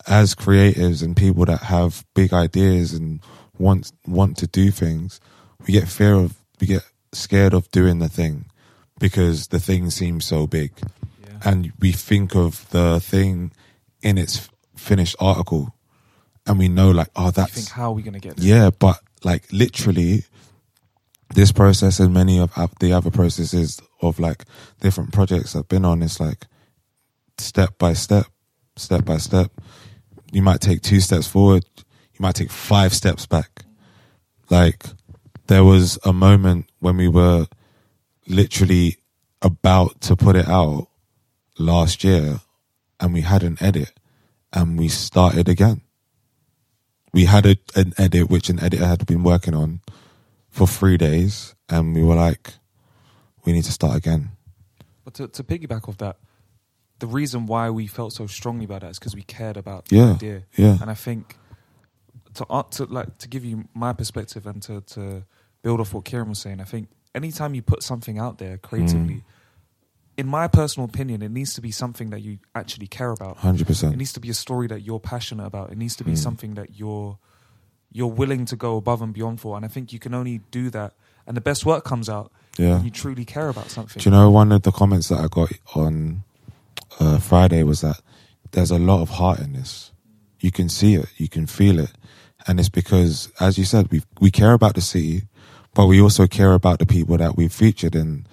as 0.07 0.35
creatives 0.35 1.03
and 1.03 1.17
people 1.17 1.45
that 1.47 1.63
have 1.63 2.05
big 2.15 2.33
ideas 2.33 2.93
and 2.93 3.21
want 3.59 3.93
want 4.07 4.37
to 4.39 4.47
do 4.47 4.71
things, 4.71 5.21
we 5.67 5.73
get 5.73 5.89
fear 5.89 6.15
of 6.15 6.37
we 6.61 6.67
get 6.67 6.83
scared 7.13 7.55
of 7.55 7.71
doing 7.71 7.99
the 7.99 8.09
thing 8.09 8.47
because 8.99 9.49
the 9.49 9.61
thing 9.61 9.91
seems 9.91 10.25
so 10.25 10.47
big. 10.47 10.73
And 11.45 11.73
we 11.79 11.93
think 11.93 12.35
of 12.35 12.69
the 12.71 12.99
thing 12.99 13.53
in 14.03 14.19
its 14.19 14.49
finished 14.75 15.15
article 15.21 15.73
and 16.49 16.59
we 16.59 16.69
know 16.69 16.91
like, 16.91 17.11
oh 17.15 17.31
that's 17.31 17.53
think, 17.53 17.69
how 17.69 17.91
are 17.91 17.93
we 17.93 18.03
going 18.03 18.15
to 18.15 18.21
get 18.21 18.39
yeah, 18.39 18.71
but 18.71 18.99
like 19.23 19.45
literally, 19.53 20.25
this 21.39 21.53
process 21.53 22.01
and 22.01 22.13
many 22.13 22.41
of 22.41 22.53
the 22.81 22.93
other 22.93 23.13
processes 23.13 23.81
of 24.03 24.19
like 24.19 24.45
different 24.81 25.13
projects 25.13 25.55
I've 25.55 25.69
been 25.69 25.85
on, 25.85 26.03
it's 26.03 26.19
like 26.19 26.47
step 27.39 27.79
by 27.79 27.93
step, 27.93 28.27
step 28.75 29.05
by 29.05 29.19
step. 29.19 29.53
You 30.33 30.43
might 30.43 30.61
take 30.61 30.83
two 30.83 30.99
steps 30.99 31.29
forward, 31.29 31.65
you 31.77 32.19
might 32.19 32.35
take 32.35 32.51
five 32.51 32.93
steps 32.93 33.25
back. 33.25 33.63
Like 34.51 34.85
there 35.47 35.63
was 35.63 35.97
a 36.05 36.13
moment 36.13 36.67
when 36.81 36.97
we 36.97 37.07
were 37.07 37.47
literally 38.27 38.97
about 39.41 40.01
to 40.01 40.17
put 40.17 40.35
it 40.35 40.49
out 40.49 40.89
last 41.57 42.03
year 42.03 42.41
and 42.99 43.15
we 43.15 43.21
had 43.21 43.45
an 43.45 43.59
edit 43.61 43.93
and 44.53 44.77
we 44.77 44.89
started 44.89 45.49
again 45.49 45.83
we 47.13 47.25
had 47.27 47.47
a, 47.47 47.57
an 47.77 47.93
edit 47.97 48.29
which 48.29 48.49
an 48.49 48.61
editor 48.61 48.87
had 48.87 49.07
been 49.07 49.23
working 49.23 49.55
on 49.55 49.81
for 50.59 50.67
three 50.67 50.97
days 50.97 51.55
and 51.69 51.95
we 51.95 52.03
were 52.03 52.15
like 52.17 52.55
we 53.45 53.53
need 53.53 53.65
to 53.65 53.73
start 53.73 53.97
again 53.97 54.31
But 55.05 55.15
to, 55.15 55.29
to 55.29 55.43
piggyback 55.45 55.89
off 55.89 55.97
that, 55.99 56.17
the 56.99 57.07
reason 57.07 57.47
why 57.47 57.71
we 57.71 57.87
felt 57.87 58.13
so 58.13 58.27
strongly 58.27 58.65
about 58.65 58.81
that 58.83 58.91
is 58.91 58.99
because 58.99 59.15
we 59.15 59.23
cared 59.23 59.57
about 59.57 59.87
Yeah, 59.91 60.07
the 60.07 60.15
idea. 60.15 60.43
yeah. 60.57 60.77
And 60.83 60.91
I 60.91 60.95
think 60.95 61.37
to 62.35 62.45
uh, 62.51 62.63
to 62.77 62.85
like 62.85 63.17
to 63.19 63.29
give 63.29 63.45
you 63.45 63.65
my 63.75 63.93
perspective 63.93 64.47
and 64.51 64.61
to 64.63 64.81
to 64.95 65.25
build 65.63 65.81
off 65.81 65.95
what 65.95 66.05
Kieran 66.05 66.29
was 66.29 66.39
saying, 66.41 66.61
I 66.61 66.65
think 66.65 66.89
anytime 67.15 67.55
you 67.55 67.63
put 67.63 67.83
something 67.83 68.19
out 68.19 68.39
there 68.39 68.59
creatively, 68.59 69.15
Mm. 69.23 69.23
in 70.23 70.27
my 70.27 70.47
personal 70.49 70.85
opinion, 70.89 71.23
it 71.23 71.31
needs 71.31 71.55
to 71.55 71.61
be 71.61 71.71
something 71.71 72.11
that 72.11 72.21
you 72.23 72.39
actually 72.55 72.87
care 72.89 73.11
about. 73.13 73.39
100%. 73.39 73.93
It 73.93 73.97
needs 73.97 74.13
to 74.13 74.21
be 74.21 74.31
a 74.31 74.35
story 74.35 74.67
that 74.69 74.81
you're 74.83 75.01
passionate 75.01 75.47
about. 75.47 75.71
It 75.73 75.79
needs 75.79 75.97
to 75.97 76.05
be 76.05 76.13
Mm. 76.13 76.19
something 76.19 76.55
that 76.55 76.69
you're 76.79 77.19
you're 77.93 78.07
willing 78.07 78.45
to 78.47 78.57
go 78.57 78.77
above 78.77 79.01
and 79.03 79.13
beyond 79.15 79.41
for. 79.41 79.57
And 79.57 79.65
I 79.65 79.69
think 79.69 79.93
you 79.93 79.99
can 79.99 80.15
only 80.15 80.41
do 80.51 80.71
that, 80.71 80.93
and 81.27 81.37
the 81.37 81.41
best 81.41 81.65
work 81.67 81.85
comes 81.85 82.09
out 82.09 82.31
Yeah. 82.59 82.77
when 82.77 82.85
you 82.85 82.91
truly 82.91 83.25
care 83.25 83.49
about 83.49 83.71
something. 83.71 84.01
do 84.03 84.09
you 84.11 84.15
know 84.17 84.31
one 84.31 84.51
of 84.53 84.63
the 84.63 84.73
comments 84.73 85.09
that 85.09 85.21
i 85.21 85.29
got 85.29 85.51
on 85.77 86.23
uh, 87.01 87.19
friday 87.19 87.63
was 87.63 87.81
that 87.83 88.01
there's 88.51 88.71
a 88.73 88.79
lot 88.79 89.01
of 89.01 89.11
heart 89.11 89.39
in 89.41 89.53
this 89.53 89.93
you 90.41 90.51
can 90.51 90.69
see 90.69 90.95
it 90.95 91.07
you 91.17 91.29
can 91.29 91.47
feel 91.47 91.79
it 91.79 91.93
and 92.47 92.59
it's 92.59 92.69
because 92.69 93.31
as 93.41 93.59
you 93.59 93.65
said 93.65 93.89
we 93.93 94.03
we 94.21 94.31
care 94.31 94.53
about 94.55 94.75
the 94.75 94.81
city 94.81 95.23
but 95.75 95.87
we 95.87 96.01
also 96.01 96.27
care 96.27 96.53
about 96.55 96.79
the 96.81 96.87
people 96.87 97.17
that 97.17 97.37
we've 97.37 97.53
featured 97.53 97.95
in 97.95 98.27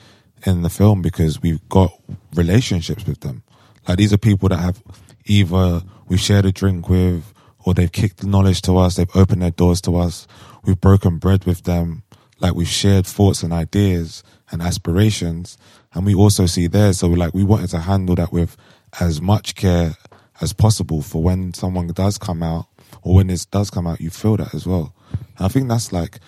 in 0.46 0.62
the 0.64 0.70
film 0.70 1.02
because 1.02 1.42
we've 1.42 1.62
got 1.70 1.92
relationships 2.34 3.06
with 3.06 3.20
them 3.22 3.44
like 3.88 3.98
these 3.98 4.12
are 4.14 4.18
people 4.18 4.50
that 4.50 4.60
have 4.60 4.82
either 5.26 5.82
we've 6.08 6.20
shared 6.20 6.46
a 6.46 6.52
drink 6.52 6.90
with 6.90 7.24
or 7.66 7.74
they've 7.74 7.92
kicked 7.92 8.24
knowledge 8.24 8.62
to 8.62 8.78
us 8.78 8.96
they've 8.96 9.16
opened 9.16 9.42
their 9.42 9.52
doors 9.52 9.82
to 9.82 9.96
us 9.96 10.28
we've 10.64 10.80
broken 10.82 11.18
bread 11.18 11.46
with 11.46 11.64
them 11.64 12.04
like 12.40 12.54
we've 12.54 12.68
shared 12.68 13.06
thoughts 13.06 13.44
and 13.44 13.54
ideas 13.54 14.24
and 14.52 14.62
aspirations 14.62 15.58
and 15.94 16.06
we 16.06 16.14
also 16.14 16.46
see 16.46 16.68
theirs 16.68 17.00
so 17.00 17.08
like 17.08 17.34
we 17.34 17.44
wanted 17.44 17.70
to 17.70 17.80
handle 17.80 18.16
that 18.16 18.32
with 18.32 18.58
as 19.00 19.22
much 19.22 19.56
care 19.56 19.96
as 20.42 20.54
possible 20.54 21.02
for 21.02 21.24
when 21.24 21.54
someone 21.54 21.88
does 21.88 22.18
come 22.18 22.44
out 22.44 22.68
or 23.02 23.16
when 23.16 23.28
this 23.28 23.46
does 23.46 23.70
come 23.70 23.88
out 23.88 24.02
you 24.02 24.10
feel 24.10 24.38
that 24.38 24.54
as 24.54 24.66
well 24.66 24.94
and 25.38 25.46
i 25.46 25.48
think 25.48 25.68
that's 25.68 25.92
like 25.92 26.20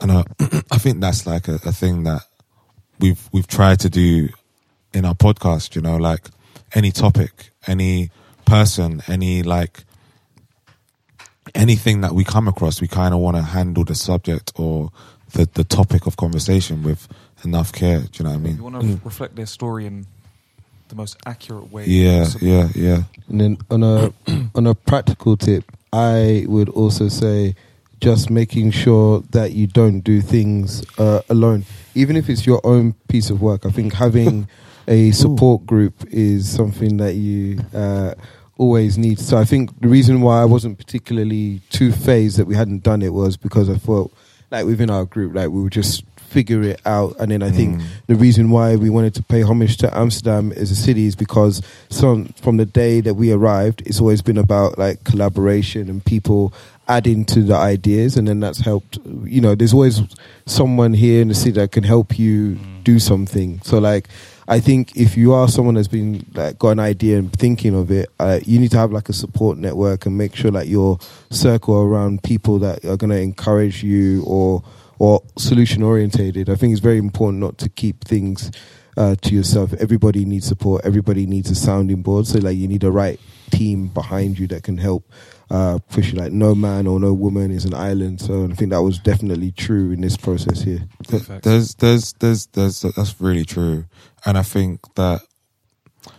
and 0.00 0.10
uh, 0.10 0.24
I 0.70 0.78
think 0.78 1.00
that's 1.00 1.26
like 1.26 1.48
a, 1.48 1.54
a 1.54 1.72
thing 1.72 2.04
that 2.04 2.22
we've 2.98 3.28
we've 3.32 3.46
tried 3.46 3.80
to 3.80 3.90
do 3.90 4.28
in 4.92 5.04
our 5.04 5.14
podcast. 5.14 5.74
You 5.74 5.82
know, 5.82 5.96
like 5.96 6.28
any 6.74 6.90
topic, 6.90 7.50
any 7.66 8.10
person, 8.44 9.02
any 9.08 9.42
like 9.42 9.84
anything 11.54 12.00
that 12.02 12.14
we 12.14 12.24
come 12.24 12.48
across, 12.48 12.80
we 12.80 12.88
kind 12.88 13.14
of 13.14 13.20
want 13.20 13.36
to 13.36 13.42
handle 13.42 13.84
the 13.84 13.94
subject 13.94 14.52
or 14.56 14.90
the 15.32 15.48
the 15.54 15.64
topic 15.64 16.06
of 16.06 16.16
conversation 16.16 16.82
with 16.82 17.08
enough 17.44 17.72
care. 17.72 18.00
Do 18.00 18.08
you 18.14 18.24
know 18.24 18.30
what 18.30 18.36
I 18.36 18.40
mean? 18.40 18.56
You 18.56 18.62
want 18.64 18.80
to 18.80 19.00
reflect 19.04 19.36
their 19.36 19.46
story 19.46 19.86
in 19.86 20.06
the 20.88 20.96
most 20.96 21.16
accurate 21.26 21.72
way. 21.72 21.86
Yeah, 21.86 22.24
possible. 22.24 22.46
yeah, 22.46 22.68
yeah. 22.74 23.02
And 23.28 23.40
then 23.40 23.58
on 23.70 23.82
a 23.82 24.12
on 24.54 24.66
a 24.66 24.74
practical 24.74 25.36
tip, 25.36 25.64
I 25.92 26.44
would 26.48 26.68
also 26.68 27.08
say 27.08 27.54
just 28.00 28.30
making 28.30 28.70
sure 28.70 29.22
that 29.30 29.52
you 29.52 29.66
don't 29.66 30.00
do 30.00 30.20
things 30.20 30.82
uh, 30.98 31.20
alone, 31.28 31.64
even 31.94 32.16
if 32.16 32.28
it's 32.28 32.46
your 32.46 32.60
own 32.64 32.94
piece 33.08 33.30
of 33.30 33.42
work. 33.42 33.66
I 33.66 33.70
think 33.70 33.94
having 33.94 34.48
a 34.88 35.10
support 35.12 35.66
group 35.66 35.94
is 36.10 36.50
something 36.50 36.96
that 36.98 37.14
you 37.14 37.60
uh, 37.74 38.14
always 38.60 38.98
need. 38.98 39.18
So 39.18 39.38
I 39.38 39.46
think 39.46 39.80
the 39.80 39.88
reason 39.88 40.20
why 40.20 40.42
I 40.42 40.44
wasn't 40.44 40.76
particularly 40.76 41.62
too 41.70 41.92
phased 41.92 42.36
that 42.36 42.46
we 42.46 42.54
hadn't 42.54 42.82
done 42.82 43.00
it 43.00 43.14
was 43.14 43.38
because 43.38 43.70
I 43.70 43.78
felt 43.78 44.12
like 44.50 44.66
within 44.66 44.90
our 44.90 45.06
group, 45.06 45.34
like 45.34 45.48
we 45.48 45.62
would 45.62 45.72
just 45.72 46.04
figure 46.16 46.62
it 46.62 46.78
out. 46.84 47.16
And 47.18 47.30
then 47.30 47.42
I 47.42 47.50
think 47.50 47.78
mm. 47.78 47.86
the 48.06 48.16
reason 48.16 48.50
why 48.50 48.76
we 48.76 48.90
wanted 48.90 49.14
to 49.14 49.22
pay 49.22 49.40
homage 49.40 49.78
to 49.78 49.96
Amsterdam 49.96 50.52
as 50.52 50.70
a 50.70 50.76
city 50.76 51.06
is 51.06 51.16
because 51.16 51.62
some, 51.88 52.26
from 52.42 52.58
the 52.58 52.66
day 52.66 53.00
that 53.00 53.14
we 53.14 53.32
arrived, 53.32 53.82
it's 53.86 53.98
always 53.98 54.20
been 54.20 54.36
about 54.36 54.76
like 54.76 55.04
collaboration 55.04 55.88
and 55.88 56.04
people 56.04 56.52
adding 56.86 57.24
to 57.24 57.42
the 57.42 57.54
ideas. 57.56 58.18
And 58.18 58.28
then 58.28 58.40
that's 58.40 58.60
helped, 58.60 58.98
you 59.24 59.40
know, 59.40 59.54
there's 59.54 59.72
always 59.72 60.02
someone 60.44 60.92
here 60.92 61.22
in 61.22 61.28
the 61.28 61.34
city 61.34 61.52
that 61.52 61.72
can 61.72 61.84
help 61.84 62.18
you 62.18 62.56
mm. 62.56 62.84
do 62.84 62.98
something. 62.98 63.62
So 63.62 63.78
like, 63.78 64.06
I 64.50 64.58
think 64.58 64.96
if 64.96 65.16
you 65.16 65.32
are 65.32 65.46
someone 65.46 65.76
that's 65.76 65.86
been 65.86 66.26
like 66.34 66.58
got 66.58 66.70
an 66.70 66.80
idea 66.80 67.18
and 67.18 67.32
thinking 67.32 67.72
of 67.72 67.92
it, 67.92 68.08
uh, 68.18 68.40
you 68.44 68.58
need 68.58 68.72
to 68.72 68.78
have 68.78 68.90
like 68.90 69.08
a 69.08 69.12
support 69.12 69.58
network 69.58 70.06
and 70.06 70.18
make 70.18 70.34
sure 70.34 70.50
that 70.50 70.66
your 70.66 70.98
circle 71.30 71.80
around 71.80 72.24
people 72.24 72.58
that 72.58 72.84
are 72.84 72.96
going 72.96 73.10
to 73.10 73.20
encourage 73.20 73.84
you 73.84 74.24
or 74.24 74.64
or 74.98 75.22
solution 75.38 75.84
orientated. 75.84 76.50
I 76.50 76.56
think 76.56 76.72
it's 76.72 76.80
very 76.80 76.98
important 76.98 77.38
not 77.38 77.58
to 77.58 77.68
keep 77.68 78.02
things 78.02 78.50
uh, 78.96 79.14
to 79.22 79.34
yourself. 79.36 79.72
Everybody 79.74 80.24
needs 80.24 80.46
support. 80.46 80.84
Everybody 80.84 81.26
needs 81.26 81.48
a 81.50 81.54
sounding 81.54 82.02
board. 82.02 82.26
So 82.26 82.40
like 82.40 82.56
you 82.56 82.66
need 82.66 82.82
a 82.82 82.90
right 82.90 83.20
team 83.50 83.86
behind 83.86 84.36
you 84.40 84.48
that 84.48 84.64
can 84.64 84.78
help 84.78 85.04
uh, 85.50 85.78
push. 85.90 86.12
Like 86.12 86.32
no 86.32 86.54
man 86.54 86.86
or 86.86 87.00
no 87.00 87.12
woman 87.12 87.50
is 87.50 87.64
an 87.64 87.74
island. 87.74 88.20
So 88.20 88.44
I 88.44 88.54
think 88.54 88.70
that 88.70 88.82
was 88.82 88.98
definitely 88.98 89.52
true 89.52 89.92
in 89.92 90.00
this 90.00 90.16
process 90.16 90.62
here. 90.62 90.86
Th- 91.06 91.22
There's, 91.42 91.74
there's, 91.74 92.12
there's, 92.14 92.46
there's, 92.46 92.80
that's 92.82 93.20
really 93.20 93.44
true, 93.44 93.84
and 94.24 94.38
I 94.38 94.42
think 94.42 94.94
that 94.94 95.22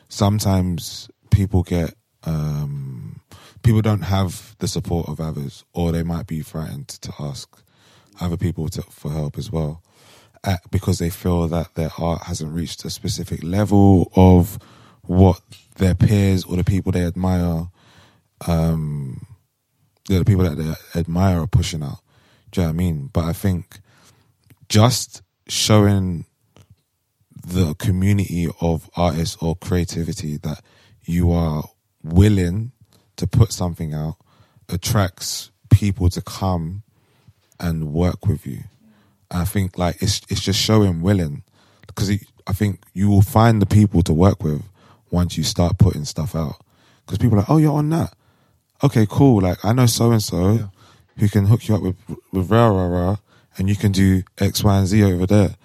sometimes 0.10 1.10
people 1.30 1.64
get, 1.64 1.94
um, 2.24 3.22
people 3.64 3.82
don't 3.82 4.04
have 4.04 4.56
the 4.60 4.68
support 4.68 5.08
of 5.08 5.20
others, 5.20 5.64
or 5.74 5.92
they 5.92 6.04
might 6.04 6.28
be 6.28 6.42
frightened 6.42 6.90
to 6.90 7.14
ask 7.20 7.48
other 8.20 8.38
people 8.38 8.68
to, 8.70 8.82
for 8.84 9.12
help 9.12 9.38
as 9.38 9.52
well, 9.52 9.82
uh, 10.44 10.58
because 10.70 11.00
they 11.00 11.10
feel 11.10 11.48
that 11.48 11.74
their 11.76 11.92
art 11.98 12.24
hasn't 12.24 12.54
reached 12.54 12.84
a 12.86 12.90
specific 12.90 13.44
level 13.44 14.12
of 14.16 14.60
what 15.04 15.42
their 15.78 15.96
peers 15.96 16.44
or 16.44 16.58
the 16.58 16.64
people 16.64 16.92
they 16.92 17.06
admire, 17.06 17.70
um, 18.48 19.26
yeah, 20.08 20.20
the 20.20 20.26
people 20.26 20.44
that 20.44 20.56
they 20.56 21.00
admire 21.00 21.42
are 21.42 21.48
pushing 21.48 21.84
out. 21.84 22.00
Do 22.52 22.62
you 22.62 22.68
know 22.68 22.70
what 22.70 22.74
I 22.74 22.78
mean? 22.78 23.10
But 23.14 23.26
I 23.26 23.34
think 23.34 23.80
just 24.68 25.22
showing 25.48 26.26
the 27.46 27.74
community 27.76 28.48
of 28.62 28.90
artists 28.96 29.38
or 29.42 29.56
creativity 29.56 30.38
that 30.38 30.62
you 31.04 31.32
are 31.32 31.64
willing 32.04 32.72
to 33.18 33.28
put 33.28 33.52
something 33.52 33.94
out 33.94 34.16
attracts 34.70 35.52
people 35.70 36.10
to 36.10 36.22
come 36.22 36.84
and 37.60 37.94
work 37.94 38.26
with 38.28 38.46
you. 38.46 38.60
I 39.30 39.46
think 39.46 39.78
like 39.78 40.02
it's 40.02 40.22
it's 40.30 40.42
just 40.42 40.60
showing 40.60 41.02
willing 41.02 41.44
because 41.88 42.12
I 42.48 42.54
think 42.54 42.82
you 42.94 43.10
will 43.10 43.22
find 43.22 43.62
the 43.62 43.66
people 43.66 44.02
to 44.04 44.14
work 44.14 44.44
with 44.44 44.64
once 45.10 45.38
you 45.38 45.44
start 45.44 45.78
putting 45.78 46.06
stuff 46.06 46.36
out 46.36 46.56
because 47.06 47.18
people 47.18 47.38
are 47.38 47.42
like, 47.42 47.50
oh, 47.50 47.58
you're 47.58 47.74
on 47.74 47.90
that. 47.90 48.14
Okay, 48.84 49.06
cool. 49.10 49.42
Like 49.42 49.64
I 49.64 49.74
know 49.74 49.86
so 49.86 50.12
and 50.12 50.24
so 50.24 50.72
who 51.18 51.30
can 51.30 51.46
hook 51.46 51.68
you 51.68 51.76
up 51.76 51.82
with 51.82 51.96
with 52.32 52.50
rah 52.50 52.68
rah 52.68 52.88
rah, 52.88 53.16
and 53.58 53.70
you 53.70 53.76
can 53.76 53.92
do 53.92 54.24
X, 54.40 54.64
Y, 54.64 54.78
and 54.78 54.88
Z 54.88 55.04
over 55.04 55.26
there. 55.26 55.56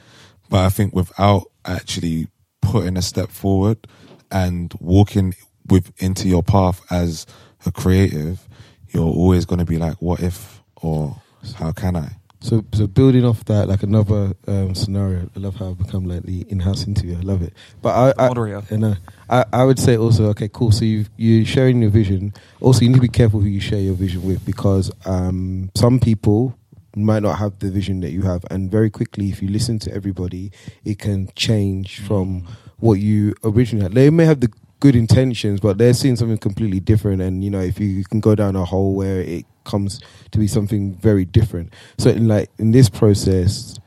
But 0.51 0.64
I 0.64 0.69
think 0.69 0.95
without 0.95 1.45
actually 1.64 2.29
putting 2.61 2.97
a 2.97 3.03
step 3.03 3.31
forward 3.31 3.87
and 4.31 4.73
walking 4.81 5.35
with 5.67 5.93
into 5.99 6.29
your 6.29 6.43
path 6.43 6.85
as 6.91 7.27
a 7.64 7.73
creative, 7.73 8.47
you're 8.91 9.05
always 9.05 9.45
going 9.45 9.59
to 9.59 9.64
be 9.64 9.79
like, 9.79 10.01
what 10.01 10.21
if 10.21 10.62
or 10.77 11.21
how 11.57 11.73
can 11.73 11.97
I? 11.97 12.17
So, 12.47 12.64
so 12.72 12.86
building 12.86 13.24
off 13.24 13.44
that, 13.47 13.66
like 13.66 13.82
another 13.82 14.32
um, 14.47 14.72
scenario. 14.72 15.28
I 15.34 15.40
love 15.40 15.57
how 15.57 15.70
I've 15.70 15.78
become 15.78 16.05
like 16.05 16.22
the 16.22 16.47
in-house 16.49 16.86
interviewer. 16.86 17.18
I 17.18 17.22
love 17.22 17.42
it. 17.42 17.53
But 17.82 18.14
I, 18.16 18.28
I, 18.28 18.97
I, 19.28 19.44
I 19.53 19.64
would 19.64 19.80
say 19.80 19.97
also, 19.97 20.26
okay, 20.26 20.49
cool. 20.53 20.70
So 20.70 20.84
you 20.84 21.07
you're 21.16 21.44
sharing 21.44 21.82
your 21.82 21.90
vision. 21.90 22.32
Also, 22.61 22.82
you 22.82 22.90
need 22.90 22.94
to 22.94 23.01
be 23.01 23.09
careful 23.09 23.40
who 23.40 23.49
you 23.49 23.59
share 23.59 23.80
your 23.80 23.94
vision 23.94 24.22
with 24.22 24.47
because 24.47 24.92
um, 25.07 25.72
some 25.74 25.99
people 25.99 26.57
might 26.94 27.24
not 27.24 27.36
have 27.36 27.59
the 27.59 27.68
vision 27.68 27.99
that 28.03 28.12
you 28.12 28.22
have, 28.22 28.44
and 28.49 28.70
very 28.70 28.90
quickly, 28.90 29.28
if 29.28 29.42
you 29.42 29.49
listen 29.49 29.80
to 29.80 29.92
everybody, 29.92 30.53
it 30.84 31.01
can 31.01 31.28
change 31.34 31.99
from 32.01 32.47
what 32.78 33.01
you 33.01 33.34
originally 33.42 33.82
had. 33.82 33.92
They 33.92 34.09
may 34.09 34.24
have 34.24 34.38
the 34.38 34.53
good 34.81 34.97
intentions, 34.97 35.61
but 35.61 35.79
they're 35.79 35.95
seeing 35.95 36.16
something 36.16 36.39
completely 36.39 36.81
different. 36.81 37.22
And 37.22 37.43
you 37.43 37.51
know, 37.51 37.61
if 37.61 37.81
you 37.81 38.05
can 38.05 38.20
go 38.20 38.35
down 38.35 38.57
a 38.57 38.64
hole 38.64 38.95
where 38.95 39.20
it 39.20 39.45
comes 39.64 40.01
to 40.31 40.39
be 40.39 40.47
something 40.47 40.95
very 40.95 41.24
different. 41.24 41.72
So, 41.99 42.11
in 42.11 42.29
like 42.29 42.51
in 42.59 42.70
this 42.70 42.89
process, 42.89 43.79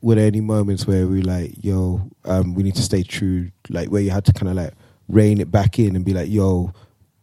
were 0.00 0.16
there 0.16 0.26
any 0.26 0.40
moments 0.40 0.86
where 0.86 1.06
we 1.06 1.22
like, 1.22 1.64
yo, 1.64 2.10
um, 2.24 2.54
we 2.54 2.62
need 2.62 2.74
to 2.74 2.82
stay 2.82 3.02
true, 3.02 3.50
like 3.70 3.88
where 3.88 4.02
you 4.02 4.10
had 4.10 4.24
to 4.26 4.32
kind 4.32 4.50
of 4.50 4.56
like 4.56 4.74
rein 5.08 5.40
it 5.40 5.50
back 5.50 5.78
in 5.78 5.96
and 5.96 6.04
be 6.04 6.12
like, 6.12 6.28
yo, 6.28 6.72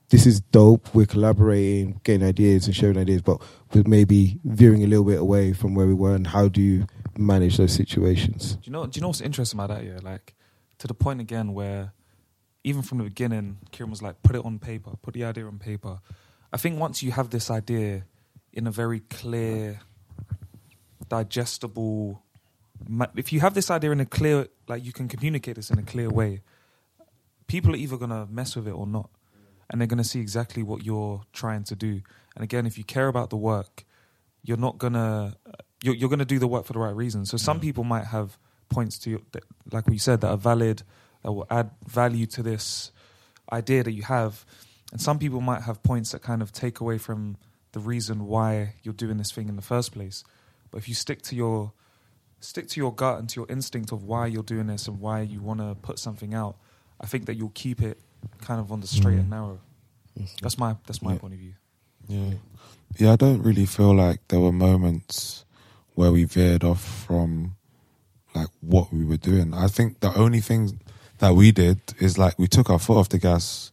this 0.09 0.25
is 0.25 0.41
dope. 0.41 0.93
We're 0.93 1.05
collaborating, 1.05 2.01
getting 2.03 2.27
ideas 2.27 2.65
and 2.65 2.75
sharing 2.75 2.97
ideas, 2.97 3.21
but 3.21 3.41
we're 3.73 3.83
maybe 3.85 4.39
veering 4.43 4.83
a 4.83 4.87
little 4.87 5.05
bit 5.05 5.19
away 5.19 5.53
from 5.53 5.73
where 5.73 5.87
we 5.87 5.93
were. 5.93 6.15
And 6.15 6.27
how 6.27 6.47
do 6.47 6.61
you 6.61 6.87
manage 7.17 7.57
those 7.57 7.73
situations? 7.73 8.55
Do 8.55 8.61
you 8.65 8.71
know? 8.71 8.85
Do 8.85 8.97
you 8.97 9.01
know 9.01 9.07
what's 9.07 9.21
interesting 9.21 9.59
about 9.59 9.75
that? 9.75 9.85
Yeah, 9.85 9.99
like 10.01 10.33
to 10.79 10.87
the 10.87 10.93
point 10.93 11.21
again 11.21 11.53
where 11.53 11.93
even 12.63 12.81
from 12.81 12.99
the 12.99 13.05
beginning, 13.05 13.57
Kieran 13.71 13.89
was 13.89 14.01
like, 14.01 14.21
"Put 14.23 14.35
it 14.35 14.45
on 14.45 14.59
paper. 14.59 14.91
Put 15.01 15.13
the 15.13 15.23
idea 15.23 15.45
on 15.45 15.59
paper." 15.59 15.99
I 16.53 16.57
think 16.57 16.79
once 16.79 17.01
you 17.01 17.11
have 17.11 17.29
this 17.29 17.49
idea 17.49 18.05
in 18.53 18.67
a 18.67 18.71
very 18.71 18.99
clear, 18.99 19.79
digestible, 21.07 22.23
if 23.15 23.31
you 23.31 23.39
have 23.39 23.53
this 23.53 23.71
idea 23.71 23.91
in 23.91 23.99
a 23.99 24.05
clear, 24.05 24.47
like 24.67 24.83
you 24.83 24.91
can 24.91 25.07
communicate 25.07 25.55
this 25.55 25.69
in 25.69 25.79
a 25.79 25.83
clear 25.83 26.09
way, 26.09 26.41
people 27.47 27.73
are 27.73 27.77
either 27.77 27.97
gonna 27.97 28.27
mess 28.29 28.55
with 28.55 28.67
it 28.67 28.71
or 28.71 28.85
not, 28.85 29.09
and 29.69 29.79
they're 29.79 29.87
gonna 29.87 30.03
see 30.03 30.19
exactly 30.19 30.63
what 30.63 30.83
you're 30.83 31.21
trying 31.33 31.63
to 31.63 31.75
do. 31.75 32.01
And 32.35 32.43
again, 32.43 32.65
if 32.65 32.77
you 32.77 32.83
care 32.83 33.07
about 33.07 33.29
the 33.29 33.37
work, 33.37 33.85
you're 34.43 34.57
not 34.57 34.77
gonna 34.77 35.37
you're, 35.83 35.95
you're 35.95 36.09
gonna 36.09 36.25
do 36.25 36.39
the 36.39 36.47
work 36.47 36.65
for 36.65 36.73
the 36.73 36.79
right 36.79 36.95
reasons. 36.95 37.29
So 37.29 37.37
some 37.37 37.59
people 37.59 37.83
might 37.83 38.05
have 38.05 38.37
points 38.69 38.97
to 38.99 39.21
like 39.71 39.87
we 39.87 39.97
said 39.97 40.21
that 40.21 40.29
are 40.29 40.37
valid 40.37 40.83
that 41.23 41.31
will 41.31 41.47
add 41.49 41.71
value 41.87 42.25
to 42.27 42.43
this 42.43 42.91
idea 43.51 43.83
that 43.83 43.91
you 43.91 44.03
have. 44.03 44.45
And 44.91 45.01
some 45.01 45.19
people 45.19 45.41
might 45.41 45.61
have 45.63 45.81
points 45.83 46.11
that 46.11 46.21
kind 46.21 46.41
of 46.41 46.51
take 46.51 46.79
away 46.79 46.97
from 46.97 47.37
the 47.71 47.79
reason 47.79 48.27
why 48.27 48.73
you're 48.83 48.93
doing 48.93 49.17
this 49.17 49.31
thing 49.31 49.47
in 49.49 49.55
the 49.55 49.61
first 49.61 49.93
place. 49.93 50.23
But 50.71 50.79
if 50.79 50.89
you 50.89 50.95
stick 50.95 51.21
to 51.23 51.35
your 51.35 51.73
stick 52.39 52.67
to 52.69 52.79
your 52.79 52.93
gut 52.93 53.19
and 53.19 53.29
to 53.29 53.39
your 53.39 53.45
instinct 53.49 53.91
of 53.91 54.03
why 54.03 54.25
you're 54.25 54.43
doing 54.43 54.67
this 54.67 54.87
and 54.87 54.99
why 54.99 55.21
you 55.21 55.41
want 55.41 55.59
to 55.59 55.75
put 55.81 55.99
something 55.99 56.33
out, 56.33 56.55
I 56.99 57.05
think 57.05 57.25
that 57.27 57.35
you'll 57.35 57.51
keep 57.53 57.81
it 57.81 57.99
kind 58.41 58.59
of 58.59 58.71
on 58.71 58.81
the 58.81 58.87
straight 58.87 59.17
and 59.17 59.27
mm. 59.27 59.29
narrow. 59.29 59.59
Mm-hmm. 60.19 60.25
That's 60.41 60.57
my 60.57 60.75
that's 60.85 61.01
my 61.01 61.13
Yeah. 61.13 61.19
point 61.19 61.33
of 61.33 61.39
view. 61.39 61.53
Yeah. 62.07 62.33
Yeah, 62.97 63.13
I 63.13 63.15
don't 63.15 63.41
really 63.41 63.65
feel 63.65 63.93
like 63.93 64.27
there 64.27 64.39
were 64.39 64.51
moments 64.51 65.45
where 65.95 66.11
we 66.11 66.25
veered 66.25 66.63
off 66.63 66.83
from 66.83 67.55
like 68.35 68.49
what 68.59 68.91
we 68.91 69.05
were 69.05 69.17
doing. 69.17 69.53
I 69.53 69.67
think 69.67 69.99
the 69.99 70.13
only 70.17 70.41
thing 70.41 70.81
that 71.21 71.35
we 71.35 71.51
did 71.51 71.79
is 71.99 72.17
like 72.17 72.37
we 72.37 72.47
took 72.47 72.69
our 72.69 72.79
foot 72.79 72.97
off 72.97 73.09
the 73.09 73.19
gas 73.19 73.71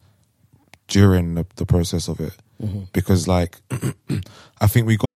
during 0.87 1.35
the, 1.35 1.47
the 1.57 1.67
process 1.67 2.07
of 2.07 2.21
it 2.21 2.35
mm-hmm. 2.63 2.83
because 2.93 3.27
like 3.27 3.57
I 4.61 4.67
think 4.67 4.87
we 4.87 4.97
got 4.97 5.09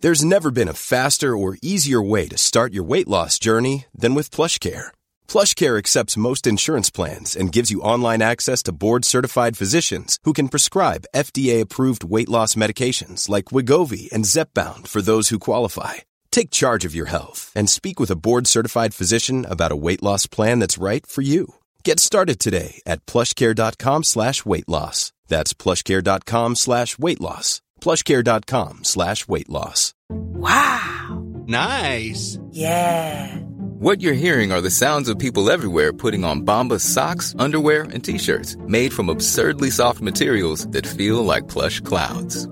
There's 0.00 0.24
never 0.24 0.50
been 0.50 0.68
a 0.68 0.74
faster 0.74 1.36
or 1.36 1.58
easier 1.60 2.00
way 2.00 2.26
to 2.28 2.38
start 2.38 2.72
your 2.72 2.84
weight 2.84 3.08
loss 3.08 3.38
journey 3.38 3.86
than 3.92 4.14
with 4.14 4.30
Plush 4.30 4.58
PlushCare. 4.58 4.88
PlushCare 5.28 5.76
accepts 5.76 6.16
most 6.16 6.46
insurance 6.46 6.88
plans 6.88 7.36
and 7.36 7.52
gives 7.52 7.70
you 7.70 7.82
online 7.82 8.22
access 8.22 8.62
to 8.62 8.72
board-certified 8.72 9.58
physicians 9.58 10.18
who 10.24 10.32
can 10.32 10.48
prescribe 10.48 11.08
FDA-approved 11.14 12.04
weight 12.04 12.28
loss 12.28 12.54
medications 12.54 13.28
like 13.28 13.52
Wegovy 13.52 14.10
and 14.12 14.24
Zepbound 14.24 14.86
for 14.86 15.02
those 15.02 15.30
who 15.30 15.38
qualify. 15.38 15.94
Take 16.30 16.50
charge 16.50 16.84
of 16.84 16.94
your 16.94 17.06
health 17.06 17.50
and 17.54 17.68
speak 17.68 17.98
with 17.98 18.10
a 18.10 18.16
board-certified 18.16 18.94
physician 18.94 19.44
about 19.44 19.72
a 19.72 19.76
weight 19.76 20.02
loss 20.02 20.26
plan 20.26 20.58
that's 20.60 20.78
right 20.78 21.04
for 21.06 21.22
you. 21.22 21.54
Get 21.84 22.00
started 22.00 22.38
today 22.38 22.80
at 22.86 23.04
plushcare.com 23.06 24.04
slash 24.04 24.44
weight 24.44 24.68
loss. 24.68 25.12
That's 25.26 25.54
plushcare.com 25.54 26.54
slash 26.56 26.98
weight 26.98 27.20
loss. 27.20 27.60
plushcare.com 27.80 28.84
slash 28.84 29.26
weight 29.26 29.48
loss. 29.48 29.94
Wow. 30.10 31.24
Nice. 31.46 32.38
Yeah. 32.50 33.36
What 33.80 34.02
you're 34.02 34.12
hearing 34.12 34.52
are 34.52 34.60
the 34.60 34.70
sounds 34.70 35.08
of 35.08 35.18
people 35.18 35.50
everywhere 35.50 35.92
putting 35.92 36.24
on 36.24 36.44
Bombas 36.44 36.80
socks, 36.80 37.34
underwear, 37.38 37.82
and 37.84 38.04
t-shirts 38.04 38.56
made 38.66 38.92
from 38.92 39.08
absurdly 39.08 39.70
soft 39.70 40.00
materials 40.00 40.66
that 40.68 40.86
feel 40.86 41.24
like 41.24 41.48
plush 41.48 41.80
clouds. 41.80 42.48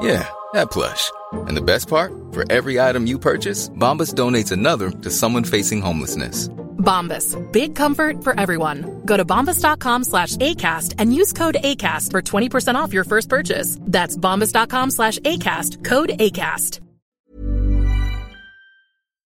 Yeah, 0.00 0.26
that 0.54 0.70
plush. 0.70 1.10
And 1.32 1.56
the 1.56 1.62
best 1.62 1.88
part? 1.88 2.12
For 2.32 2.50
every 2.50 2.80
item 2.80 3.06
you 3.06 3.18
purchase, 3.18 3.68
Bombas 3.70 4.14
donates 4.14 4.52
another 4.52 4.90
to 4.90 5.10
someone 5.10 5.44
facing 5.44 5.80
homelessness. 5.82 6.48
Bombas. 6.78 7.36
Big 7.52 7.76
comfort 7.76 8.24
for 8.24 8.38
everyone. 8.40 9.02
Go 9.04 9.16
to 9.16 9.24
bombas.com 9.24 10.04
slash 10.04 10.36
ACAST 10.36 10.94
and 10.98 11.14
use 11.14 11.32
code 11.32 11.56
ACAST 11.62 12.10
for 12.10 12.22
20% 12.22 12.74
off 12.74 12.92
your 12.92 13.04
first 13.04 13.28
purchase. 13.28 13.76
That's 13.82 14.16
bombas.com 14.16 14.90
slash 14.90 15.18
ACAST. 15.20 15.84
Code 15.84 16.10
ACAST. 16.10 16.80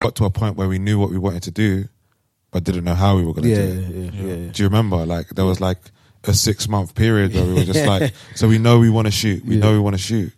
Got 0.01 0.17
to 0.17 0.25
a 0.25 0.31
point 0.31 0.57
where 0.57 0.69
we 0.69 0.79
knew 0.79 0.99
what 0.99 1.11
we 1.11 1.19
wanted 1.19 1.43
to 1.45 1.51
do, 1.51 1.85
but 2.51 2.65
didn't 2.65 2.85
know 2.85 2.95
how 2.95 3.17
we 3.17 3.25
were 3.25 3.33
going 3.35 3.45
to 3.45 3.51
Yeah, 3.51 3.57
do 3.57 3.63
it. 3.69 3.75
yeah, 3.75 4.11
yeah, 4.23 4.35
yeah. 4.47 4.53
Do 4.53 4.63
you 4.63 4.69
remember? 4.69 5.05
Like 5.07 5.29
there 5.31 5.45
was 5.47 5.61
like 5.61 5.79
a 6.25 6.33
six 6.35 6.69
month 6.69 6.95
period 6.95 7.35
where 7.35 7.45
we 7.45 7.55
were 7.55 7.65
just 7.65 7.87
like, 7.87 8.13
so 8.35 8.49
we 8.49 8.59
know 8.59 8.79
we 8.79 8.91
want 8.91 9.07
to 9.07 9.11
shoot. 9.11 9.45
We 9.45 9.57
Yeah. 9.57 9.61
know 9.63 9.73
we 9.73 9.79
want 9.79 9.95
to 9.97 10.03
shoot. 10.03 10.33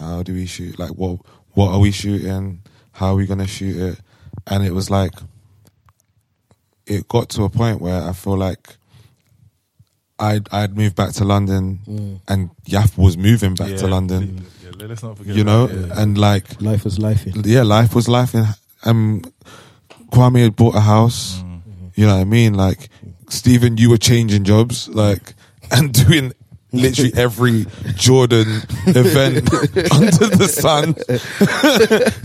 How 0.00 0.22
do 0.22 0.32
we 0.32 0.46
shoot? 0.46 0.78
Like 0.78 0.90
what? 0.90 1.20
What 1.52 1.72
are 1.72 1.78
we 1.78 1.90
shooting? 1.92 2.62
How 2.92 3.08
are 3.12 3.14
we 3.16 3.26
going 3.26 3.38
to 3.40 3.46
shoot 3.46 3.76
it? 3.76 4.00
And 4.46 4.64
it 4.64 4.72
was 4.72 4.90
like, 4.90 5.12
it 6.86 7.06
got 7.08 7.28
to 7.30 7.44
a 7.44 7.50
point 7.50 7.80
where 7.80 8.02
I 8.02 8.12
feel 8.12 8.36
like 8.36 8.76
I'd 10.18 10.48
I'd 10.52 10.76
moved 10.76 10.96
back 10.96 11.12
to 11.14 11.24
London, 11.24 11.80
Mm. 11.86 12.20
and 12.28 12.50
Yaf 12.66 12.96
was 12.98 13.16
moving 13.16 13.54
back 13.54 13.70
Yeah, 13.70 13.76
to 13.78 13.86
London. 13.88 14.44
yeah, 14.62 14.86
let's 14.86 15.02
not 15.02 15.16
forget 15.18 15.34
You 15.36 15.44
know, 15.44 15.64
about 15.64 15.76
it, 15.76 15.88
yeah. 15.88 16.02
and 16.02 16.18
like 16.18 16.60
life 16.60 16.84
was 16.84 16.98
life. 16.98 17.24
yeah, 17.44 17.62
life 17.62 17.94
was 17.94 18.08
life. 18.08 18.34
And 18.34 18.46
um, 18.84 19.22
Kwame 20.12 20.42
had 20.42 20.56
bought 20.56 20.74
a 20.74 20.80
house. 20.80 21.36
Mm-hmm. 21.38 21.86
You 21.94 22.06
know 22.06 22.14
what 22.16 22.20
I 22.20 22.24
mean? 22.24 22.54
Like 22.54 22.88
Stephen, 23.28 23.76
you 23.76 23.88
were 23.90 23.98
changing 23.98 24.44
jobs, 24.44 24.88
like 24.88 25.34
and 25.70 25.92
doing 25.92 26.32
literally 26.72 27.12
every 27.16 27.66
Jordan 27.96 28.62
event 28.86 29.52
under 29.92 30.26
the 30.36 30.48
sun. 30.48 30.94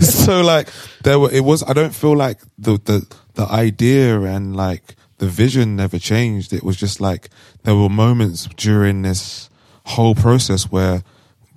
so 0.00 0.42
like 0.42 0.68
there 1.02 1.18
were, 1.18 1.30
it 1.32 1.44
was. 1.44 1.62
I 1.62 1.72
don't 1.72 1.94
feel 1.94 2.16
like 2.16 2.40
the 2.58 2.78
the 2.84 3.06
the 3.34 3.46
idea 3.46 4.20
and 4.22 4.56
like 4.56 4.96
the 5.18 5.26
vision 5.26 5.76
never 5.76 5.98
changed. 5.98 6.52
It 6.52 6.62
was 6.62 6.76
just 6.76 7.00
like 7.00 7.30
there 7.64 7.74
were 7.74 7.88
moments 7.88 8.48
during 8.56 9.02
this 9.02 9.48
whole 9.84 10.14
process 10.14 10.64
where 10.70 11.02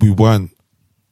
we 0.00 0.10
weren't 0.10 0.50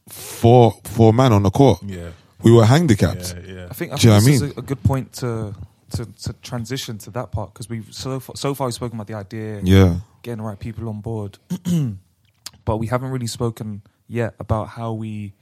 four 0.08 0.72
four 0.84 1.12
man 1.12 1.32
on 1.32 1.42
the 1.42 1.50
court. 1.50 1.80
Yeah. 1.82 2.10
We 2.42 2.52
were 2.52 2.64
handicapped. 2.66 3.34
yeah 3.46 3.66
I 3.68 3.74
think, 3.74 3.92
I 3.92 3.96
Do 3.96 4.06
you 4.08 4.14
know 4.14 4.20
think 4.20 4.22
what 4.22 4.22
I 4.22 4.26
mean? 4.26 4.34
is 4.34 4.42
a, 4.42 4.60
a 4.60 4.62
good 4.62 4.82
point 4.84 5.12
to 5.14 5.54
to, 5.96 6.04
to 6.04 6.32
transition 6.42 6.98
to 6.98 7.10
that 7.12 7.32
part 7.32 7.52
because 7.52 7.68
we've 7.68 7.88
so 7.92 8.20
far, 8.20 8.36
so 8.36 8.54
far 8.54 8.66
we've 8.68 8.74
spoken 8.74 8.96
about 9.00 9.06
the 9.08 9.14
idea, 9.14 9.60
Yeah. 9.64 9.96
Getting 10.28 10.42
the 10.44 10.48
right 10.48 10.58
people 10.58 10.88
on 10.88 11.00
board, 11.00 11.38
but 12.64 12.76
we 12.76 12.86
haven't 12.86 13.10
really 13.10 13.26
spoken 13.26 13.82
yet 14.08 14.34
about 14.38 14.68
how 14.68 14.92
we. 14.92 15.32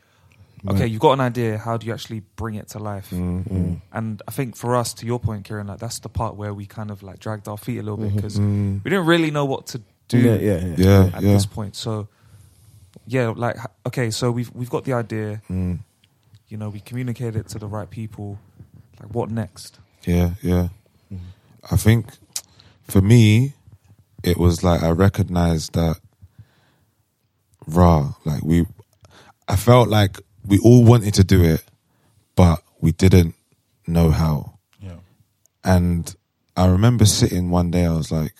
Okay, 0.68 0.80
Right. 0.80 0.90
you've 0.90 1.00
got 1.00 1.12
an 1.12 1.20
idea. 1.20 1.58
How 1.58 1.76
do 1.76 1.86
you 1.86 1.92
actually 1.92 2.20
bring 2.34 2.54
it 2.56 2.68
to 2.70 2.78
life? 2.78 3.10
Mm, 3.10 3.80
And 3.92 4.22
I 4.26 4.30
think 4.32 4.56
for 4.56 4.74
us, 4.74 4.94
to 4.94 5.06
your 5.06 5.20
point, 5.20 5.44
Kieran, 5.44 5.66
like 5.68 5.78
that's 5.78 5.98
the 6.00 6.08
part 6.08 6.34
where 6.36 6.52
we 6.54 6.66
kind 6.66 6.90
of 6.90 7.02
like 7.02 7.18
dragged 7.20 7.46
our 7.46 7.58
feet 7.58 7.78
a 7.78 7.82
little 7.82 7.98
bit 7.98 8.14
because 8.16 8.38
Mm. 8.38 8.82
we 8.82 8.90
didn't 8.90 9.06
really 9.06 9.30
know 9.30 9.44
what 9.44 9.66
to 9.68 9.82
do 10.08 10.18
Yeah, 10.18 10.36
yeah, 10.36 10.58
yeah. 10.66 10.74
Yeah, 10.78 11.16
at 11.16 11.22
yeah. 11.22 11.32
this 11.34 11.46
point. 11.46 11.76
So 11.76 12.08
yeah, 13.06 13.32
like 13.36 13.56
okay, 13.86 14.10
so 14.10 14.30
we've 14.32 14.50
we've 14.54 14.70
got 14.70 14.84
the 14.84 14.94
idea. 14.94 15.42
Mm. 15.50 15.80
You 16.48 16.56
know, 16.56 16.70
we 16.70 16.80
communicate 16.80 17.36
it 17.36 17.48
to 17.48 17.58
the 17.58 17.66
right 17.68 17.90
people. 17.90 18.38
Like, 19.00 19.10
what 19.14 19.30
next? 19.30 19.78
Yeah, 20.04 20.30
yeah. 20.42 20.68
I 21.70 21.76
think 21.76 22.06
for 22.88 23.02
me, 23.02 23.52
it 24.26 24.36
was 24.38 24.62
like 24.64 24.82
I 24.82 24.90
recognized 24.90 25.74
that 25.74 25.98
raw. 27.66 28.14
Like 28.24 28.42
we, 28.42 28.66
I 29.48 29.56
felt 29.56 29.88
like 29.88 30.18
we 30.44 30.58
all 30.58 30.84
wanted 30.84 31.14
to 31.14 31.24
do 31.24 31.42
it, 31.44 31.62
but 32.34 32.62
we 32.80 32.92
didn't 32.92 33.34
know 33.86 34.10
how. 34.10 34.58
Yeah. 34.80 34.98
And 35.64 36.14
I 36.56 36.66
remember 36.66 37.04
sitting 37.04 37.50
one 37.50 37.70
day, 37.70 37.86
I 37.86 37.92
was 37.92 38.10
like, 38.12 38.34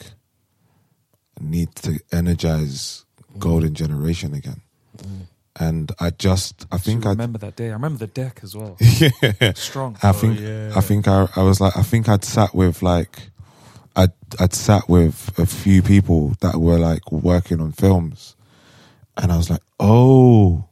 I 1.41 1.45
need 1.45 1.75
to 1.77 1.99
energize 2.13 3.05
mm. 3.33 3.39
Golden 3.39 3.75
Generation 3.75 4.35
again. 4.35 4.63
Mm. 4.99 5.27
And 5.59 5.93
I 5.99 6.11
just, 6.11 6.67
I 6.71 6.77
think 6.79 7.07
I 7.07 7.11
remember 7.11 7.39
that 7.39 7.57
day. 7.57 7.71
I 7.71 7.73
remember 7.73 7.99
the 7.99 8.07
deck 8.09 8.41
as 8.43 8.55
well. 8.55 8.77
yeah. 8.81 9.53
Strong. 9.55 9.97
I 10.03 10.11
Oh, 10.11 10.13
think 10.13 10.41
yeah. 10.41 10.73
I 10.77 10.81
think 10.83 11.09
I, 11.09 11.27
I 11.35 11.43
was 11.43 11.61
like 11.61 11.77
I 11.77 11.83
think 11.83 12.09
I'd 12.11 12.25
sat 12.25 12.55
with 12.55 12.83
like 12.83 13.31
I'd 13.97 14.13
I'd 14.39 14.53
sat 14.55 14.89
with 14.89 15.33
a 15.39 15.47
few 15.47 15.83
people 15.83 16.35
that 16.41 16.57
were 16.57 16.79
like 16.79 17.11
working 17.11 17.61
on 17.61 17.73
films 17.73 18.37
and 19.17 19.33
I 19.33 19.37
was 19.37 19.49
like, 19.51 19.63
Oh, 19.81 20.69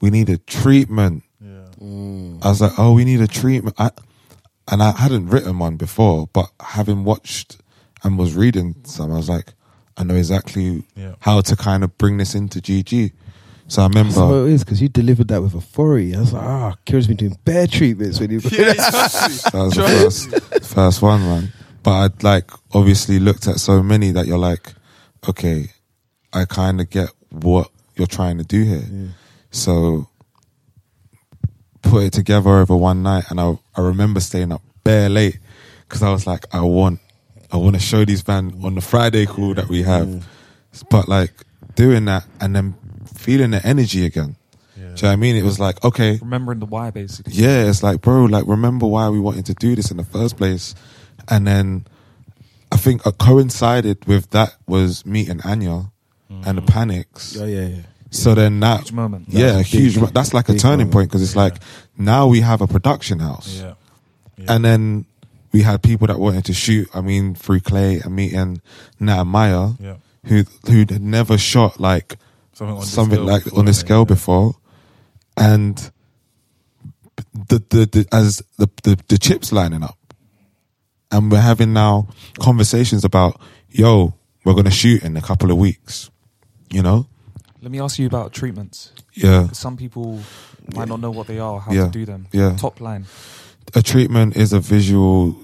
we 0.00 0.10
need 0.10 0.28
a 0.30 0.38
treatment. 0.38 1.24
I 1.42 2.48
was 2.48 2.60
like, 2.60 2.72
Oh, 2.78 2.92
we 2.94 3.04
need 3.04 3.20
a 3.20 3.26
treatment. 3.26 3.74
I, 3.78 3.90
and 4.70 4.82
I 4.82 4.92
hadn't 4.92 5.28
written 5.28 5.58
one 5.58 5.76
before, 5.76 6.28
but 6.32 6.50
having 6.60 7.04
watched 7.04 7.58
and 8.04 8.16
was 8.18 8.34
reading 8.34 8.76
some, 8.84 9.12
I 9.12 9.16
was 9.16 9.28
like, 9.28 9.52
I 9.96 10.04
know 10.04 10.14
exactly 10.14 10.84
Yeah. 10.96 11.14
how 11.20 11.40
to 11.40 11.56
kind 11.56 11.82
of 11.82 11.98
bring 11.98 12.18
this 12.18 12.34
into 12.34 12.60
GG. 12.60 13.12
So 13.68 13.82
I 13.82 13.86
remember 13.86 14.12
That's 14.12 14.20
what 14.20 14.34
it 14.46 14.52
is 14.52 14.64
because 14.64 14.80
you 14.82 14.88
delivered 14.88 15.28
that 15.28 15.42
with 15.42 15.54
authority. 15.54 16.14
I 16.16 16.20
was 16.20 16.32
like, 16.32 16.42
ah, 16.42 16.76
Kieran's 16.84 17.06
been 17.06 17.16
doing 17.16 17.38
bear 17.44 17.66
treatments 17.66 18.18
with 18.20 18.30
you. 18.32 18.40
that 18.40 19.50
was 19.54 19.74
the 19.74 19.82
first, 19.82 20.64
first 20.74 21.02
one, 21.02 21.20
man. 21.20 21.52
But 21.82 21.90
I'd 21.92 22.22
like 22.22 22.50
obviously 22.72 23.18
looked 23.18 23.46
at 23.48 23.58
so 23.60 23.82
many 23.82 24.10
that 24.12 24.26
you're 24.26 24.38
like, 24.38 24.72
okay, 25.28 25.70
I 26.32 26.44
kind 26.44 26.80
of 26.80 26.90
get 26.90 27.08
what 27.30 27.70
you're 27.96 28.06
trying 28.06 28.38
to 28.38 28.44
do 28.44 28.62
here. 28.64 29.12
So 29.50 30.08
put 31.82 32.04
it 32.04 32.12
together 32.12 32.50
over 32.50 32.76
one 32.76 33.02
night, 33.02 33.24
and 33.30 33.40
I 33.40 33.58
I 33.76 33.80
remember 33.80 34.20
staying 34.20 34.52
up 34.52 34.62
bare 34.84 35.08
late 35.08 35.38
because 35.88 36.02
I 36.02 36.10
was 36.10 36.26
like, 36.26 36.44
I 36.54 36.60
want 36.60 37.00
I 37.52 37.56
want 37.56 37.74
to 37.76 37.80
show 37.80 38.04
these 38.04 38.26
man 38.28 38.54
on 38.62 38.74
the 38.74 38.80
Friday 38.80 39.26
call 39.26 39.54
that 39.54 39.68
we 39.68 39.82
have, 39.82 40.26
but 40.90 41.08
like 41.08 41.32
doing 41.74 42.04
that 42.06 42.24
and 42.40 42.54
then 42.54 42.74
feeling 43.14 43.50
the 43.52 43.64
energy 43.66 44.04
again. 44.06 44.36
Do 44.76 44.80
you 44.82 44.86
know 44.86 44.92
what 44.92 45.12
I 45.12 45.16
mean? 45.16 45.36
It 45.36 45.44
was 45.44 45.58
like, 45.60 45.82
okay, 45.84 46.18
Remembering 46.20 46.58
the 46.58 46.66
why, 46.66 46.90
basically. 46.90 47.32
yeah, 47.32 47.68
it's 47.68 47.82
like, 47.82 48.00
bro, 48.00 48.24
like 48.24 48.44
remember 48.46 48.86
why 48.86 49.08
we 49.08 49.18
wanted 49.20 49.46
to 49.46 49.54
do 49.54 49.74
this 49.76 49.90
in 49.90 49.96
the 49.96 50.04
first 50.04 50.36
place, 50.36 50.74
and 51.30 51.46
then 51.46 51.86
I 52.72 52.76
think 52.76 53.06
uh, 53.06 53.12
coincided 53.12 54.04
with 54.06 54.30
that 54.30 54.56
was 54.66 55.04
me 55.06 55.28
and 55.28 55.40
Anya 55.44 55.90
and 56.28 56.58
the 56.58 56.62
panics. 56.62 57.36
Oh, 57.38 57.44
yeah, 57.44 57.66
yeah. 57.66 57.82
So 58.10 58.34
then 58.34 58.60
that 58.60 58.80
Huge 58.80 58.92
moment. 58.92 59.24
yeah, 59.28 59.52
That's 59.52 59.72
a 59.74 59.76
huge. 59.76 60.00
big- 60.00 60.12
that's 60.14 60.34
like 60.34 60.48
a 60.48 60.54
turning 60.54 60.78
moment. 60.78 60.92
point 60.92 61.08
because 61.10 61.22
it's 61.22 61.36
like 61.36 61.56
now 61.96 62.26
we 62.26 62.40
have 62.40 62.60
a 62.60 62.66
production 62.66 63.20
house, 63.20 63.60
Yeah. 63.60 63.74
and 64.48 64.64
then 64.64 65.06
we 65.52 65.62
had 65.62 65.82
people 65.82 66.06
that 66.08 66.18
wanted 66.18 66.44
to 66.46 66.52
shoot. 66.54 66.88
I 66.94 67.00
mean, 67.02 67.34
through 67.34 67.60
Clay, 67.60 68.00
and 68.00 68.14
meeting 68.16 68.60
Nat 68.98 69.20
and 69.22 69.30
Maya, 69.30 69.70
Yeah. 69.80 69.96
who 70.26 70.44
who 70.66 70.78
had 70.80 71.00
never 71.02 71.38
shot 71.38 71.78
like 71.80 72.16
Something 72.52 72.76
on 72.78 72.84
something 72.84 73.24
like 73.24 73.44
before, 73.44 73.58
on 73.60 73.64
the 73.66 73.74
scale 73.74 74.00
yeah. 74.00 74.04
before, 74.14 74.54
and 75.36 75.90
the, 77.48 77.62
the 77.70 77.86
the 77.86 78.06
as 78.12 78.42
the, 78.58 78.68
the 78.82 78.98
the 79.08 79.18
chips 79.18 79.52
lining 79.52 79.82
up, 79.82 79.96
and 81.10 81.30
we're 81.30 81.40
having 81.40 81.72
now 81.72 82.08
conversations 82.38 83.04
about 83.04 83.40
yo, 83.70 84.14
we're 84.44 84.54
gonna 84.54 84.70
shoot 84.70 85.02
in 85.04 85.16
a 85.16 85.22
couple 85.22 85.50
of 85.50 85.56
weeks, 85.58 86.10
you 86.70 86.82
know, 86.82 87.06
Let 87.62 87.70
me 87.70 87.80
ask 87.80 87.98
you 87.98 88.06
about 88.06 88.32
treatments. 88.32 88.92
Yeah. 89.14 89.48
Some 89.52 89.76
people 89.76 90.20
might 90.74 90.88
not 90.88 91.00
know 91.00 91.10
what 91.10 91.26
they 91.26 91.38
are, 91.38 91.60
how 91.60 91.72
Yeah. 91.72 91.86
to 91.86 91.90
do 91.90 92.06
them. 92.06 92.26
Yeah. 92.32 92.56
Top 92.56 92.80
line. 92.80 93.06
a 93.74 93.82
treatment 93.82 94.36
is 94.36 94.52
a 94.52 94.58
visual 94.60 95.36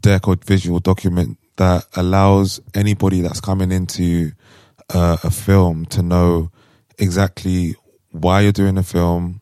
deck 0.00 0.26
or 0.28 0.36
visual 0.44 0.78
document 0.80 1.38
that 1.56 1.86
allows 1.94 2.60
anybody 2.74 3.20
that's 3.22 3.40
coming 3.40 3.70
into 3.72 4.32
uh, 4.92 5.16
a 5.22 5.30
film 5.30 5.86
to 5.86 6.02
know 6.02 6.50
exactly 6.98 7.74
why 8.10 8.40
you're 8.40 8.52
doing 8.52 8.74
the 8.74 8.82
film, 8.82 9.40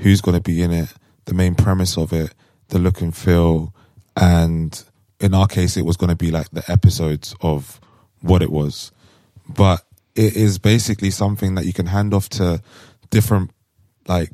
who's 0.00 0.20
going 0.20 0.36
to 0.36 0.40
be 0.42 0.62
in 0.62 0.70
it, 0.70 0.92
the 1.24 1.34
main 1.34 1.54
premise 1.56 1.96
of 1.96 2.12
it, 2.12 2.34
the 2.68 2.78
look 2.78 3.00
and 3.00 3.16
feel, 3.16 3.74
and 4.16 4.84
in 5.22 5.34
our 5.34 5.46
case, 5.46 5.76
it 5.76 5.84
was 5.84 5.96
going 5.96 6.10
to 6.10 6.16
be 6.16 6.30
like 6.30 6.50
the 6.50 6.64
episodes 6.70 7.34
of 7.40 7.80
what 8.20 8.42
it 8.42 8.50
was, 8.50 8.90
but 9.48 9.84
it 10.14 10.36
is 10.36 10.58
basically 10.58 11.10
something 11.10 11.54
that 11.54 11.64
you 11.64 11.72
can 11.72 11.86
hand 11.86 12.12
off 12.12 12.28
to 12.28 12.60
different 13.10 13.50
like 14.08 14.32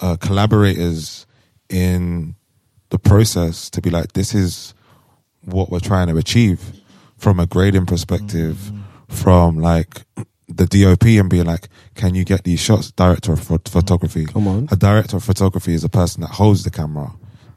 uh, 0.00 0.16
collaborators 0.16 1.26
in 1.68 2.36
the 2.90 2.98
process 2.98 3.68
to 3.70 3.82
be 3.82 3.90
like, 3.90 4.12
this 4.12 4.34
is 4.34 4.74
what 5.44 5.70
we're 5.70 5.80
trying 5.80 6.06
to 6.08 6.16
achieve 6.16 6.72
from 7.16 7.40
a 7.40 7.46
grading 7.46 7.86
perspective, 7.86 8.72
from 9.08 9.58
like 9.58 10.02
the 10.46 10.66
DOP 10.66 11.04
and 11.04 11.28
being 11.28 11.44
like, 11.44 11.68
can 11.94 12.14
you 12.14 12.24
get 12.24 12.44
these 12.44 12.60
shots? 12.60 12.92
Director 12.92 13.32
of 13.32 13.40
phot- 13.40 13.68
photography. 13.68 14.24
Come 14.24 14.46
on. 14.46 14.68
A 14.70 14.76
director 14.76 15.16
of 15.16 15.24
photography 15.24 15.74
is 15.74 15.84
a 15.84 15.88
person 15.88 16.22
that 16.22 16.30
holds 16.30 16.62
the 16.62 16.70
camera 16.70 17.12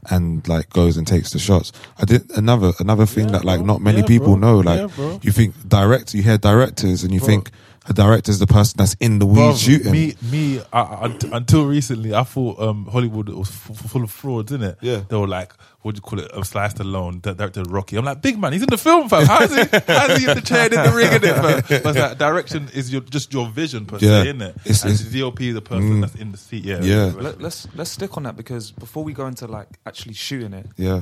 and 0.09 0.47
like 0.47 0.69
goes 0.71 0.97
and 0.97 1.05
takes 1.05 1.31
the 1.31 1.39
shots. 1.39 1.71
I 1.99 2.05
did 2.05 2.29
another 2.35 2.73
another 2.79 3.05
thing 3.05 3.27
that 3.31 3.45
like 3.45 3.61
not 3.61 3.81
many 3.81 3.99
Yeah, 3.99 4.07
people 4.07 4.35
bro. 4.37 4.37
know. 4.37 4.57
Like 4.59 4.89
Yeah, 4.97 5.19
you 5.21 5.31
think 5.31 5.53
director, 5.67 6.17
you 6.17 6.23
hear 6.23 6.37
directors, 6.37 7.03
and 7.03 7.13
you 7.13 7.19
Bro. 7.19 7.27
think 7.27 7.51
a 7.87 7.93
director 7.93 8.29
is 8.31 8.37
the 8.37 8.45
person 8.47 8.75
that's 8.77 8.93
in 8.99 9.17
the 9.17 9.25
weeds 9.25 9.39
Bruv, 9.39 9.65
shooting. 9.65 9.91
Me, 9.91 10.13
me. 10.31 10.59
I, 10.71 10.81
I, 10.81 11.17
until 11.31 11.65
recently, 11.65 12.13
I 12.13 12.23
thought 12.23 12.59
um, 12.59 12.85
Hollywood 12.85 13.27
was 13.29 13.49
f- 13.49 13.71
f- 13.71 13.89
full 13.91 14.03
of 14.03 14.11
frauds, 14.11 14.51
isn't 14.51 14.63
it? 14.63 14.77
Yeah. 14.81 15.01
They 15.09 15.15
were 15.17 15.27
like, 15.27 15.51
what 15.81 15.95
do 15.95 15.97
you 15.97 16.01
call 16.01 16.19
it? 16.19 16.31
Um, 16.35 16.43
Sly 16.43 16.67
Stallone, 16.67 17.23
the 17.23 17.33
director 17.33 17.63
Rocky. 17.63 17.95
I'm 17.97 18.05
like, 18.05 18.21
big 18.21 18.37
man, 18.37 18.53
he's 18.53 18.61
in 18.61 18.69
the 18.69 18.77
film, 18.77 19.09
fam. 19.09 19.25
How's 19.25 19.49
he? 19.55 19.63
How's 19.87 20.17
he 20.19 20.29
in 20.29 20.35
the 20.35 20.43
chair 20.45 20.65
and 20.65 20.73
in 20.73 20.83
the 20.83 20.91
ring, 20.95 21.07
in 21.07 21.23
it, 21.23 21.35
fam? 21.35 21.61
But 21.67 21.71
it's 21.71 21.99
like, 21.99 22.17
direction 22.19 22.69
is 22.75 22.91
your 22.91 23.01
just 23.01 23.33
your 23.33 23.47
vision 23.47 23.87
per 23.87 23.97
Yeah. 23.97 24.21
se, 24.21 24.27
isn't 24.29 24.41
it? 24.43 24.55
It's- 24.57 24.83
and 24.83 24.93
it's- 24.93 25.09
the 25.09 25.19
DOP 25.21 25.41
is 25.41 25.53
the 25.55 25.61
person 25.63 25.89
Mm. 25.97 26.01
that's 26.01 26.15
in 26.15 26.31
the 26.31 26.37
seat. 26.37 26.63
Yeah. 26.63 26.81
Yeah. 26.81 27.05
Let, 27.17 27.41
let's 27.41 27.67
let's 27.73 27.89
stick 27.89 28.15
on 28.15 28.23
that 28.23 28.35
because 28.37 28.69
before 28.71 29.03
we 29.03 29.13
go 29.13 29.25
into 29.25 29.47
like 29.47 29.79
actually 29.87 30.13
shooting 30.13 30.53
it, 30.53 30.67
yeah. 30.77 31.01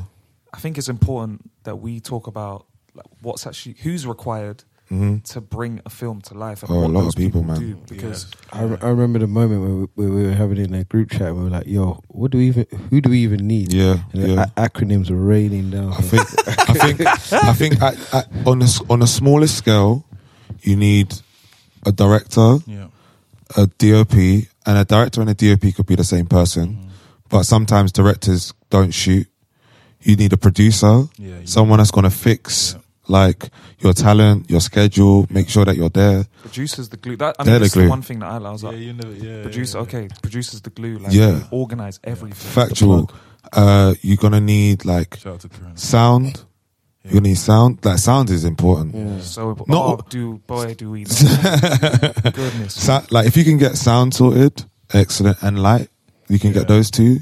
I 0.53 0.59
think 0.59 0.77
it's 0.77 0.87
important 0.89 1.51
that 1.63 1.75
we 1.75 1.99
talk 1.99 2.27
about 2.27 2.67
like, 2.95 3.05
what's 3.21 3.45
actually 3.45 3.75
who's 3.81 4.07
required 4.07 4.63
Mhm. 4.91 5.23
to 5.33 5.41
bring 5.41 5.81
a 5.85 5.89
film 5.89 6.19
to 6.21 6.33
life. 6.33 6.63
And 6.63 6.71
Oh, 6.71 6.85
a 6.85 6.87
lot 6.87 7.07
of 7.07 7.15
people, 7.15 7.41
do, 7.41 7.47
man. 7.47 7.77
because 7.87 8.25
I, 8.51 8.63
re- 8.63 8.77
I 8.81 8.87
remember 8.89 9.19
the 9.19 9.27
moment 9.27 9.61
where 9.61 9.69
we, 9.75 9.85
where 9.95 10.09
we 10.09 10.23
were 10.27 10.33
having 10.33 10.57
in 10.57 10.73
a 10.73 10.83
group 10.83 11.11
chat. 11.11 11.35
We 11.35 11.43
were 11.43 11.49
like, 11.51 11.67
"Yo, 11.67 12.01
what 12.07 12.31
do 12.31 12.39
we 12.39 12.47
even? 12.47 12.65
Who 12.89 12.99
do 12.99 13.09
we 13.11 13.19
even 13.19 13.45
need?" 13.47 13.71
Yeah, 13.71 13.99
And 14.13 14.23
the 14.23 14.27
yeah. 14.33 14.45
a- 14.57 14.69
acronyms 14.69 15.11
were 15.11 15.17
raining 15.17 15.69
down. 15.69 15.93
I 15.93 16.01
think 16.01 16.25
I 16.47 16.73
think 16.73 17.01
I 17.33 17.53
think 17.53 17.81
at, 17.81 18.13
at, 18.13 18.27
on 18.47 18.61
a 18.61 18.65
s- 18.65 18.81
on 18.89 19.01
a 19.03 19.07
smaller 19.07 19.47
scale, 19.47 20.05
you 20.63 20.75
need 20.75 21.13
a 21.85 21.91
director, 21.91 22.57
Yeah. 22.65 22.87
a 23.57 23.67
DOP, 23.67 24.13
and 24.65 24.77
a 24.77 24.85
director 24.85 25.21
and 25.21 25.29
a 25.29 25.35
DOP 25.35 25.71
could 25.75 25.85
be 25.85 25.95
the 25.95 26.03
same 26.03 26.25
person, 26.25 26.67
Mm-hmm. 26.69 26.87
but 27.29 27.43
sometimes 27.43 27.91
directors 27.91 28.53
don't 28.71 28.91
shoot. 28.93 29.27
You 30.01 30.15
need 30.15 30.33
a 30.33 30.37
producer, 30.37 31.03
Yeah, 31.19 31.39
you- 31.41 31.45
someone 31.47 31.77
that's 31.77 31.91
going 31.91 32.05
to 32.05 32.09
fix 32.09 32.75
like 33.09 33.49
your 33.79 33.93
talent, 33.93 34.49
your 34.49 34.59
schedule, 34.61 35.25
make 35.29 35.49
sure 35.49 35.65
that 35.65 35.75
you're 35.75 35.89
there. 35.89 36.25
producers 36.41 36.89
the 36.89 36.97
glue. 36.97 37.17
That 37.17 37.35
I 37.39 37.43
They're 37.43 37.53
mean, 37.55 37.59
the 37.61 37.63
that's 37.65 37.73
the 37.73 37.79
glue. 37.81 37.89
one 37.89 38.01
thing 38.01 38.19
that 38.19 38.27
I, 38.31 38.35
I 38.37 38.51
was 38.51 38.63
Yeah, 38.63 38.71
you 38.71 38.93
never. 38.93 39.13
Yeah. 39.13 39.41
producer. 39.43 39.77
yeah, 39.77 39.81
Okay, 39.83 40.07
producers 40.21 40.61
the 40.61 40.69
glue. 40.69 40.97
Like, 40.99 41.13
Yeah. 41.13 41.43
organize 41.51 41.99
everything. 42.03 42.33
Factual. 42.35 43.11
Uh, 43.53 43.95
you're 44.01 44.17
gonna 44.17 44.41
need 44.41 44.85
like 44.85 45.17
Shout 45.17 45.33
out 45.33 45.39
to 45.41 45.49
Karen. 45.49 45.75
sound. 45.77 46.43
You're 47.03 47.21
need 47.21 47.37
sound. 47.37 47.79
Like 47.83 47.97
sound 47.97 48.29
is 48.29 48.43
important. 48.45 49.23
So, 49.23 49.55
Not- 49.67 49.99
oh, 49.99 50.05
do 50.09 50.37
boy, 50.45 50.75
do 50.75 50.91
we? 50.91 51.05
know. 51.05 51.09
Goodness. 52.33 52.75
Sa- 52.75 53.03
like 53.09 53.25
if 53.25 53.35
you 53.37 53.43
can 53.43 53.57
get 53.57 53.77
sound 53.77 54.13
sorted, 54.13 54.65
excellent, 54.93 55.41
and 55.41 55.61
light, 55.63 55.87
you 56.27 56.37
can 56.37 56.51
get 56.51 56.67
those 56.67 56.91
two, 56.91 57.19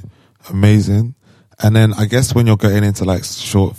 amazing. 0.49 1.15
And 1.59 1.75
then 1.75 1.93
I 1.93 2.05
guess 2.05 2.35
when 2.35 2.47
you're 2.47 2.57
getting 2.57 2.83
into 2.83 3.05
like 3.05 3.23
short, 3.23 3.75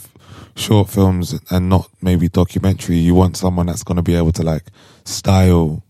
short 0.58 0.90
films 0.90 1.38
and 1.50 1.68
not 1.68 1.88
maybe 2.02 2.28
documentary, 2.28 2.96
you 2.98 3.14
want 3.14 3.36
someone 3.36 3.66
that's 3.66 3.82
going 3.84 3.96
to 3.96 4.02
be 4.02 4.14
able 4.16 4.32
to 4.32 4.42
like 4.42 4.64
style, 5.04 5.82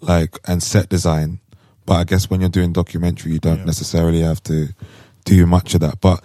like 0.00 0.38
and 0.46 0.62
set 0.62 0.88
design. 0.88 1.40
But 1.86 1.94
I 1.94 2.04
guess 2.04 2.28
when 2.30 2.40
you're 2.40 2.50
doing 2.50 2.72
documentary, 2.72 3.32
you 3.32 3.38
don't 3.38 3.64
necessarily 3.66 4.20
have 4.20 4.42
to 4.44 4.68
do 5.24 5.46
much 5.46 5.74
of 5.74 5.80
that. 5.80 6.00
But 6.00 6.22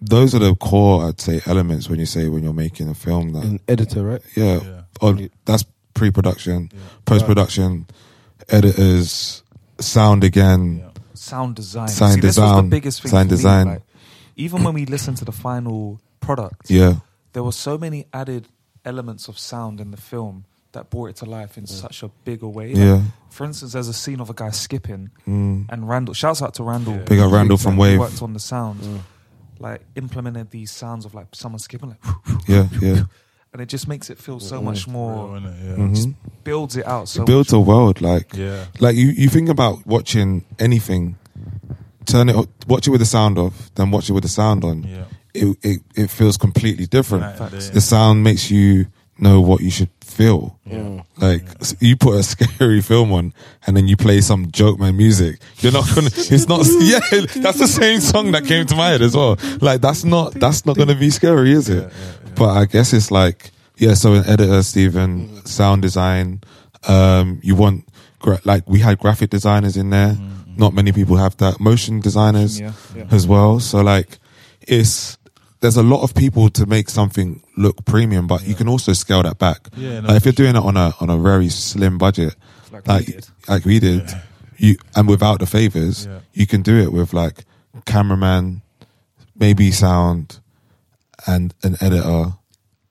those 0.00 0.34
are 0.34 0.38
the 0.38 0.54
core, 0.54 1.06
I'd 1.08 1.20
say, 1.20 1.40
elements 1.46 1.90
when 1.90 1.98
you 1.98 2.06
say 2.06 2.28
when 2.28 2.42
you're 2.44 2.52
making 2.54 2.88
a 2.88 2.94
film. 2.94 3.32
That 3.32 3.44
An 3.44 3.60
editor, 3.68 4.02
right? 4.04 4.22
yeah, 4.36 4.60
on 5.00 5.24
oh, 5.24 5.28
that's 5.44 5.64
pre-production, 5.94 6.70
post-production, 7.04 7.86
editors, 8.48 9.42
sound 9.80 10.24
again. 10.24 10.84
sound 11.14 11.56
design. 11.56 11.88
Sound 11.88 12.14
See, 12.14 12.20
this 12.20 12.36
was 12.38 12.48
the 12.48 12.54
design, 12.54 12.68
biggest 12.70 13.02
thing. 13.02 13.10
sound 13.10 13.28
for 13.28 13.32
me, 13.32 13.36
design. 13.36 13.66
like, 13.66 13.82
even 14.36 14.62
when 14.62 14.74
we 14.74 14.86
listen 14.86 15.14
to 15.16 15.24
the 15.24 15.32
final 15.32 16.00
product, 16.20 16.70
Yeah. 16.70 17.00
There 17.38 17.44
were 17.44 17.52
so 17.52 17.78
many 17.78 18.04
added 18.12 18.48
elements 18.84 19.28
of 19.28 19.38
sound 19.38 19.80
in 19.80 19.92
the 19.92 19.96
film 19.96 20.44
that 20.72 20.90
brought 20.90 21.10
it 21.10 21.14
to 21.16 21.24
life 21.24 21.56
in 21.56 21.68
such 21.68 22.02
a 22.02 22.08
bigger 22.24 22.48
way. 22.48 22.70
Like, 22.74 22.76
Yeah. 22.84 23.02
For 23.30 23.44
instance, 23.44 23.74
there's 23.74 23.86
a 23.86 23.92
scene 23.92 24.18
of 24.18 24.28
a 24.28 24.34
guy 24.34 24.50
skipping, 24.50 25.10
Mm. 25.24 25.66
and 25.68 25.88
Randall. 25.88 26.14
Shouts 26.14 26.42
out 26.42 26.54
to 26.54 26.64
Randall. 26.64 26.98
Big 27.06 27.20
up 27.20 27.30
Randall 27.30 27.56
from 27.56 27.74
He 27.74 27.80
Wave. 27.80 28.00
Worked 28.00 28.22
on 28.22 28.32
the 28.32 28.40
sound, 28.40 28.80
like 29.60 29.82
implemented 29.94 30.50
these 30.50 30.72
sounds 30.72 31.04
of 31.04 31.14
like 31.14 31.28
someone 31.32 31.60
skipping, 31.60 31.90
like 31.90 32.48
Yeah, 32.48 32.66
yeah. 32.80 33.04
and 33.52 33.62
it 33.62 33.66
just 33.68 33.86
makes 33.86 34.10
it 34.10 34.18
feel 34.18 34.40
so 34.40 34.60
much 34.60 34.88
more. 34.88 35.28
Real, 35.34 35.40
innit? 35.40 35.64
Yeah. 35.64 35.76
Mhm. 35.76 35.94
Just 35.94 36.08
builds 36.42 36.74
it 36.76 36.86
out. 36.88 37.08
So 37.08 37.22
it 37.22 37.26
builds 37.26 37.52
a 37.52 37.60
world 37.60 38.00
like 38.00 38.34
Yeah. 38.34 38.64
like 38.80 38.96
you 38.96 39.10
you 39.10 39.28
think 39.28 39.48
about 39.48 39.86
watching 39.86 40.44
anything 40.58 41.14
turn 42.04 42.28
it 42.30 42.34
o- 42.34 42.48
watch 42.66 42.88
it 42.88 42.90
with 42.90 43.00
the 43.00 43.06
sound 43.06 43.38
off 43.38 43.70
then 43.76 43.90
watch 43.92 44.08
it 44.10 44.14
with 44.14 44.22
the 44.24 44.28
sound 44.40 44.64
on 44.64 44.82
Yeah. 44.82 45.04
It, 45.42 45.56
it 45.62 45.80
it 45.94 46.10
feels 46.10 46.36
completely 46.36 46.86
different. 46.86 47.22
Night 47.24 47.40
and 47.40 47.50
day. 47.50 47.70
the 47.74 47.80
sound 47.80 48.22
makes 48.22 48.50
you 48.50 48.86
know 49.18 49.40
what 49.40 49.60
you 49.60 49.70
should 49.70 49.90
feel. 50.00 50.58
Yeah. 50.64 50.78
Mm. 50.78 51.04
like 51.16 51.44
s- 51.60 51.76
you 51.80 51.96
put 51.96 52.14
a 52.16 52.22
scary 52.32 52.80
film 52.80 53.12
on 53.12 53.32
and 53.66 53.76
then 53.76 53.86
you 53.88 53.96
play 53.96 54.20
some 54.20 54.50
joke 54.50 54.78
man 54.78 54.96
music. 54.96 55.40
You're 55.58 55.72
not 55.72 55.86
gonna 55.94 56.06
it's 56.16 56.48
not 56.48 56.66
yeah 56.80 57.00
that's 57.42 57.58
the 57.58 57.66
same 57.68 58.00
song 58.00 58.32
that 58.32 58.44
came 58.44 58.66
to 58.66 58.76
my 58.76 58.88
head 58.90 59.02
as 59.02 59.14
well. 59.16 59.36
Like 59.60 59.80
that's 59.80 60.04
not 60.04 60.34
that's 60.34 60.64
not 60.66 60.76
gonna 60.76 60.94
be 60.94 61.10
scary 61.10 61.52
is 61.52 61.68
it? 61.68 61.92
But 62.34 62.50
i 62.56 62.64
guess 62.66 62.92
it's 62.92 63.10
like 63.10 63.50
yeah 63.76 63.94
so 63.94 64.14
an 64.14 64.24
editor 64.26 64.62
stephen 64.62 65.28
mm. 65.28 65.48
sound 65.48 65.82
design 65.82 66.40
um 66.86 67.40
you 67.42 67.54
want 67.56 67.84
gra- 68.20 68.40
like 68.44 68.68
we 68.68 68.78
had 68.80 68.98
graphic 68.98 69.30
designers 69.30 69.76
in 69.76 69.90
there. 69.90 70.14
Mm-hmm. 70.14 70.56
Not 70.56 70.74
many 70.74 70.92
people 70.92 71.16
have 71.16 71.36
that. 71.38 71.60
Motion 71.60 72.00
designers 72.00 72.58
Yeah, 72.60 72.72
yeah. 72.96 73.06
as 73.10 73.26
well. 73.26 73.58
So 73.60 73.80
like 73.82 74.18
it's 74.62 75.17
there's 75.60 75.76
a 75.76 75.82
lot 75.82 76.02
of 76.02 76.14
people 76.14 76.48
to 76.50 76.66
make 76.66 76.88
something 76.88 77.42
look 77.56 77.84
premium, 77.84 78.26
but 78.26 78.46
you 78.46 78.54
can 78.54 78.68
also 78.68 78.92
scale 78.92 79.22
that 79.22 79.38
back. 79.38 79.68
Yeah, 79.76 80.00
no, 80.00 80.08
like 80.08 80.16
if 80.18 80.24
you're 80.24 80.32
doing 80.32 80.56
it 80.56 80.62
on 80.62 80.76
a 80.76 80.94
on 81.00 81.10
a 81.10 81.18
very 81.18 81.48
slim 81.48 81.98
budget, 81.98 82.34
Like 82.72 82.86
like 82.86 83.06
we 83.06 83.12
did. 83.12 83.26
like 83.48 83.64
we 83.64 83.80
did, 83.80 84.10
you 84.56 84.76
and 84.94 85.08
without 85.08 85.40
the 85.40 85.46
favors, 85.46 86.06
Yeah. 86.06 86.20
you 86.32 86.46
can 86.46 86.62
do 86.62 86.78
it 86.78 86.92
with 86.92 87.12
like 87.12 87.44
cameraman, 87.86 88.62
maybe 89.34 89.70
sound, 89.72 90.40
and 91.26 91.54
an 91.62 91.76
editor, 91.80 92.34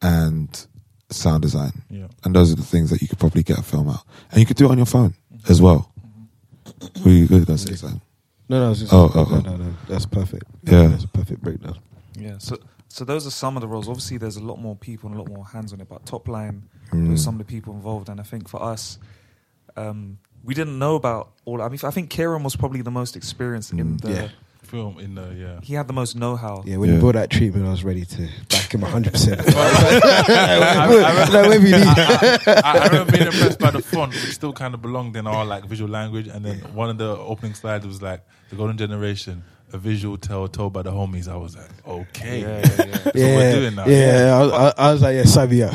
and 0.01 0.67
sound 1.09 1.43
design. 1.43 1.83
Yeah. 1.89 2.07
And 2.25 2.35
those 2.35 2.51
are 2.51 2.55
the 2.55 2.63
things 2.63 2.89
that 2.89 3.01
you 3.01 3.07
could 3.07 3.19
probably 3.19 3.43
get 3.43 3.57
a 3.59 3.63
film 3.63 3.89
out, 3.89 4.03
and 4.31 4.39
you 4.39 4.45
could 4.45 4.57
do 4.57 4.65
it 4.65 4.71
on 4.71 4.77
your 4.77 4.85
phone 4.85 5.13
mm-hmm. 5.33 5.51
as 5.51 5.61
well. 5.61 5.91
Mm-hmm. 5.99 7.03
Were 7.03 7.11
you 7.11 7.27
good 7.27 7.45
gonna 7.45 7.57
say 7.57 7.75
something? 7.75 8.01
No, 8.49 8.59
no, 8.59 8.65
I 8.65 8.69
was 8.69 8.79
just, 8.79 8.93
Oh, 8.93 9.11
oh 9.13 9.23
no, 9.23 9.29
oh, 9.29 9.33
oh. 9.35 9.39
no, 9.39 9.55
no, 9.57 9.73
that's 9.89 10.05
perfect. 10.05 10.43
Yeah. 10.63 10.87
that's 10.87 11.03
a 11.03 11.07
perfect 11.09 11.41
breakdown. 11.41 11.77
Yeah, 12.17 12.37
so 12.39 12.57
so 12.89 13.05
those 13.05 13.27
are 13.27 13.31
some 13.31 13.55
of 13.57 13.61
the 13.61 13.67
roles. 13.67 13.87
Obviously, 13.87 14.17
there's 14.17 14.37
a 14.37 14.43
lot 14.43 14.59
more 14.59 14.75
people 14.75 15.09
and 15.09 15.17
a 15.17 15.21
lot 15.21 15.29
more 15.29 15.45
hands 15.45 15.71
on 15.73 15.81
it. 15.81 15.87
But 15.89 16.05
top 16.05 16.27
line, 16.27 16.63
Mm. 16.91 17.07
there's 17.07 17.23
some 17.23 17.33
of 17.35 17.39
the 17.39 17.45
people 17.45 17.73
involved, 17.73 18.07
and 18.09 18.19
I 18.19 18.23
think 18.23 18.47
for 18.47 18.61
us, 18.63 18.97
um, 19.75 20.19
we 20.43 20.53
didn't 20.53 20.79
know 20.79 20.95
about 20.95 21.31
all. 21.45 21.61
I 21.61 21.67
mean, 21.69 21.79
I 21.83 21.91
think 21.91 22.09
Kieran 22.09 22.43
was 22.43 22.55
probably 22.55 22.81
the 22.81 22.91
most 22.91 23.15
experienced 23.15 23.71
in 23.73 23.97
the. 23.97 24.11
Yeah. 24.11 24.27
Film 24.63 24.99
in 24.99 25.15
the 25.15 25.33
yeah. 25.33 25.59
He 25.63 25.75
had 25.75 25.87
the 25.87 25.93
most 25.93 26.13
know-how. 26.17 26.61
Yeah, 26.65 26.75
when 26.75 26.89
Yeah. 26.89 26.95
you 26.95 26.99
brought 27.01 27.13
that 27.15 27.29
treatment, 27.29 27.65
I 27.65 27.69
was 27.69 27.85
ready 27.85 28.03
to 28.03 28.27
back 28.49 28.73
him 28.75 28.81
100%. 28.81 29.39
I, 29.55 30.83
I, 31.39 31.47
Like, 31.47 31.61
need. 31.61 31.73
I, 31.73 32.43
I, 32.47 32.61
I 32.79 32.87
remember 32.87 33.11
being 33.13 33.27
impressed 33.27 33.59
by 33.59 33.71
the 33.71 33.81
font, 33.81 34.11
which 34.11 34.33
still 34.33 34.51
kind 34.51 34.73
of 34.73 34.81
belonged 34.81 35.15
in 35.15 35.25
our 35.25 35.45
like 35.45 35.63
visual 35.65 35.89
language. 35.89 36.27
And 36.27 36.43
then 36.43 36.59
one 36.75 36.89
of 36.89 36.97
the 36.97 37.15
opening 37.17 37.53
slides 37.53 37.85
was 37.87 38.01
like 38.01 38.25
the 38.49 38.57
Golden 38.57 38.77
Generation, 38.77 39.43
a 39.73 39.77
visual 39.77 40.17
tell 40.17 40.47
told 40.47 40.71
by 40.73 40.81
the 40.81 40.91
homies. 40.91 41.27
I 41.27 41.35
was 41.35 41.55
like, 41.57 41.69
okay, 41.87 42.41
Yeah, 42.41 42.47
yeah, 42.47 42.61
yeah. 42.61 42.85
That's 42.85 43.05
what 43.05 43.15
yeah, 43.15 43.35
we're 43.35 43.51
doing 43.53 43.75
now. 43.75 43.85
yeah. 43.87 44.35
I, 44.37 44.41
was- 44.41 44.51
I, 44.53 44.73
I 44.77 44.93
was 44.93 45.01
like, 45.01 45.15
yeah, 45.15 45.23
sign 45.25 45.49
me 45.49 45.61
up. 45.63 45.73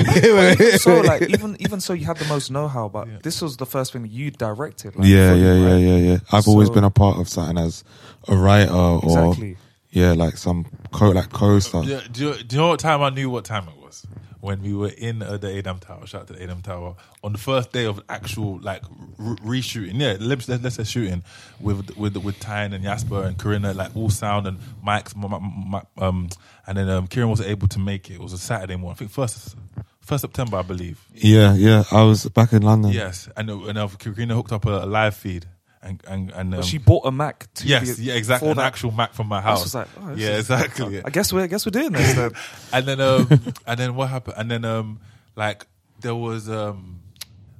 so 0.80 1.00
like 1.04 1.22
even 1.22 1.56
even 1.60 1.80
so, 1.80 1.92
you 1.92 2.06
had 2.06 2.16
the 2.16 2.24
most 2.26 2.50
know-how, 2.50 2.88
but 2.88 3.22
this 3.22 3.42
was 3.42 3.56
the 3.58 3.66
first 3.66 3.92
thing 3.92 4.02
that 4.02 4.10
you 4.10 4.30
directed. 4.30 4.96
Like, 4.96 5.06
yeah, 5.06 5.34
yeah, 5.34 5.54
yeah, 5.54 5.72
right? 5.72 5.78
yeah, 5.78 5.96
yeah. 5.96 6.18
I've 6.32 6.48
always 6.48 6.70
been 6.70 6.84
a 6.84 6.90
part 6.90 7.18
of 7.18 7.28
something 7.28 7.58
as 7.58 7.84
a 8.28 8.36
writer 8.36 8.72
or 8.72 9.00
Exactly. 9.04 9.56
yeah, 9.90 10.12
like 10.12 10.36
some 10.38 10.64
co 10.92 11.10
like 11.10 11.30
co 11.30 11.58
stuff. 11.58 11.84
Do, 11.84 12.00
do, 12.12 12.34
do 12.42 12.56
you 12.56 12.62
know 12.62 12.68
what 12.68 12.80
time 12.80 13.02
I 13.02 13.10
knew 13.10 13.28
what 13.30 13.44
time 13.44 13.68
it 13.68 13.76
was? 13.76 14.06
When 14.42 14.60
we 14.60 14.74
were 14.74 14.88
in 14.88 15.22
uh, 15.22 15.36
the 15.36 15.46
A'DAM 15.46 15.78
Tower. 15.78 16.04
Shout 16.04 16.22
out 16.22 16.26
to 16.26 16.32
the 16.32 16.40
A'DAM 16.44 16.62
Tower 16.62 16.96
on 17.22 17.30
the 17.32 17.38
first 17.38 17.70
day 17.70 17.86
of 17.86 18.02
actual 18.08 18.58
like 18.60 18.82
re- 19.16 19.60
reshooting. 19.60 20.00
Yeah, 20.00 20.16
let's 20.18 20.48
let's, 20.48 20.74
say 20.74 20.82
shooting 20.82 21.22
with 21.60 21.96
with 21.96 22.16
with 22.16 22.40
Tyne 22.40 22.72
and 22.72 22.82
Jasper 22.82 23.22
and 23.22 23.38
Corinna, 23.38 23.72
like 23.72 23.94
all 23.96 24.10
sound 24.10 24.48
and 24.48 24.58
mics. 24.84 25.14
my- 25.14 25.38
my- 25.38 25.82
Um, 25.96 26.28
and 26.66 26.76
then 26.76 26.88
um, 26.90 27.06
Kieran 27.06 27.28
wasn't 27.30 27.50
able 27.50 27.68
to 27.68 27.78
make 27.78 28.10
it. 28.10 28.14
It 28.14 28.20
was 28.20 28.32
a 28.32 28.38
Saturday 28.38 28.74
morning. 28.74 28.96
I 28.96 28.98
think 28.98 29.10
first 29.12 29.54
first 30.00 30.22
September, 30.22 30.56
I 30.56 30.62
believe. 30.62 30.98
Yeah, 31.14 31.54
yeah. 31.54 31.84
I 31.92 32.02
was 32.02 32.26
back 32.26 32.52
in 32.52 32.62
London. 32.62 32.90
Yes, 32.90 33.28
and 33.36 33.48
and 33.48 33.78
uh, 33.78 33.86
Karina 33.96 34.34
hooked 34.34 34.50
up 34.52 34.66
a, 34.66 34.84
a 34.84 34.86
live 34.86 35.14
feed, 35.14 35.46
and 35.82 36.02
and 36.06 36.30
and 36.32 36.50
But 36.52 36.56
um, 36.58 36.62
she 36.62 36.78
bought 36.78 37.06
a 37.06 37.10
Mac. 37.12 37.52
To 37.54 37.66
yes, 37.66 37.96
the- 37.96 38.02
yeah, 38.04 38.14
exactly, 38.14 38.46
for 38.46 38.52
an 38.52 38.58
that. 38.58 38.66
actual 38.66 38.90
Mac 38.92 39.14
from 39.14 39.28
my 39.28 39.38
I 39.38 39.42
house. 39.42 39.62
was 39.64 39.74
like, 39.74 39.88
oh, 40.00 40.10
this 40.14 40.18
yeah, 40.20 40.28
is- 40.34 40.38
exactly. 40.50 41.02
I 41.04 41.10
guess 41.10 41.32
we're 41.32 41.42
I 41.42 41.46
guess 41.48 41.66
we're 41.66 41.70
doing 41.70 41.92
this 41.92 42.14
then. 42.20 42.30
and 42.72 42.86
then 42.86 43.00
um, 43.00 43.28
and 43.66 43.80
then 43.80 43.94
what 43.94 44.08
happened? 44.08 44.36
And 44.38 44.50
then 44.50 44.64
um, 44.64 45.00
like 45.36 45.66
there 46.00 46.14
was 46.14 46.48
um, 46.48 47.00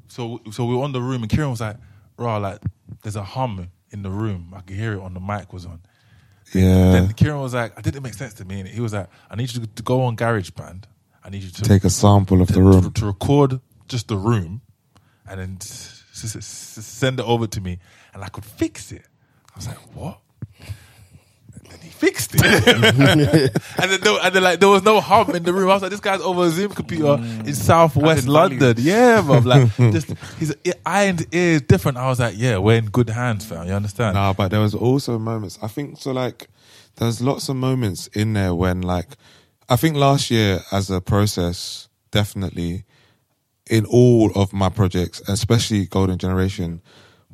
so 0.09 0.41
so 0.51 0.65
we 0.65 0.77
were 0.77 0.85
on 0.85 0.93
the 0.93 1.01
room, 1.03 1.23
and 1.23 1.31
Kieran 1.31 1.51
was 1.51 1.61
like, 1.61 1.77
"Raw, 2.17 2.37
like 2.39 2.61
there's 3.03 3.17
a 3.17 3.25
hum 3.25 3.71
in 3.91 4.03
the 4.03 4.11
room. 4.11 4.53
I 4.57 4.61
could 4.61 4.77
hear 4.77 4.93
it 4.95 5.01
on 5.01 5.15
the 5.15 5.21
mic 5.21 5.53
was 5.53 5.67
on." 5.67 5.81
Yeah. 6.55 6.93
Then 6.93 7.13
Kieran 7.15 7.41
was 7.41 7.55
like, 7.55 7.77
"I 7.79 7.81
didn't 7.81 8.03
make 8.03 8.15
sense 8.15 8.35
to 8.35 8.45
me." 8.45 8.61
And 8.61 8.69
he 8.69 8.81
was 8.81 8.93
like, 8.93 9.09
"I 9.31 9.37
need 9.37 9.53
you 9.55 9.61
to, 9.63 9.67
to 9.67 9.83
go 9.83 10.03
on 10.03 10.17
GarageBand. 10.17 10.85
I 11.25 11.31
need 11.31 11.43
you 11.43 11.51
to 11.51 11.63
Take 11.63 11.85
a 11.85 11.91
sample 11.91 12.43
of 12.43 12.49
to, 12.49 12.55
the 12.55 12.63
room. 12.63 12.83
to, 12.83 12.91
to 13.01 13.07
record 13.07 13.61
just 13.89 14.09
the 14.09 14.17
room, 14.17 14.61
and 15.29 15.41
then 15.41 15.59
s- 15.61 16.03
s- 16.15 16.37
s- 16.37 16.45
send 16.85 17.21
it 17.21 17.27
over 17.27 17.47
to 17.47 17.61
me, 17.61 17.79
and 18.13 18.23
I 18.25 18.29
could 18.29 18.45
fix 18.45 18.93
it." 18.93 19.07
I 19.55 19.59
was 19.59 19.67
like, 19.69 19.79
"What?" 19.95 20.19
And 21.55 21.67
then 21.71 21.79
he 21.81 21.91
fixed 21.91 22.35
it, 22.35 22.43
and 22.69 22.83
then 22.83 24.21
and 24.25 24.35
then 24.35 24.43
like 24.43 24.61
there 24.61 24.69
was 24.69 24.83
no 24.83 25.01
hum 25.01 25.35
in 25.35 25.43
the 25.43 25.53
room. 25.53 25.71
I 25.71 25.75
was 25.75 25.83
like, 25.83 25.91
"This 25.91 26.01
guy's 26.01 26.21
over 26.21 26.45
a 26.45 26.51
Zoom 26.51 26.73
computer 26.73 27.05
mm. 27.05 27.47
in 27.47 27.55
Southwest. 27.55 28.27
London." 28.29 28.75
Yeah, 28.79 29.23
bro. 29.23 29.39
Like, 29.39 29.75
just 29.77 30.09
his 30.39 30.57
eye 30.87 31.05
and 31.05 31.21
ear 31.35 31.55
is 31.55 31.63
different. 31.63 31.99
I 31.99 32.09
was 32.09 32.21
like, 32.21 32.35
"Yeah, 32.37 32.59
we're 32.59 32.79
in 32.79 32.87
good 32.87 33.11
hands, 33.11 33.45
fam." 33.45 33.67
You 33.67 33.75
understand? 33.75 34.15
Nah, 34.15 34.33
but 34.33 34.49
there 34.49 34.61
was 34.61 34.75
also 34.75 35.19
moments. 35.19 35.59
I 35.63 35.69
think 35.69 35.99
so. 35.99 36.13
Like, 36.13 36.49
there's 36.97 37.21
lots 37.21 37.49
of 37.49 37.57
moments 37.57 38.09
in 38.09 38.33
there 38.35 38.55
when, 38.55 38.83
like, 38.83 39.09
I 39.69 39.77
think 39.77 39.97
last 39.97 40.31
year 40.31 40.61
as 40.71 40.91
a 40.91 41.01
process, 41.01 41.89
definitely 42.11 42.85
in 43.71 43.87
all 43.87 44.31
of 44.35 44.53
my 44.53 44.69
projects, 44.69 45.21
especially 45.29 45.87
Golden 45.87 46.19
Generation, 46.19 46.83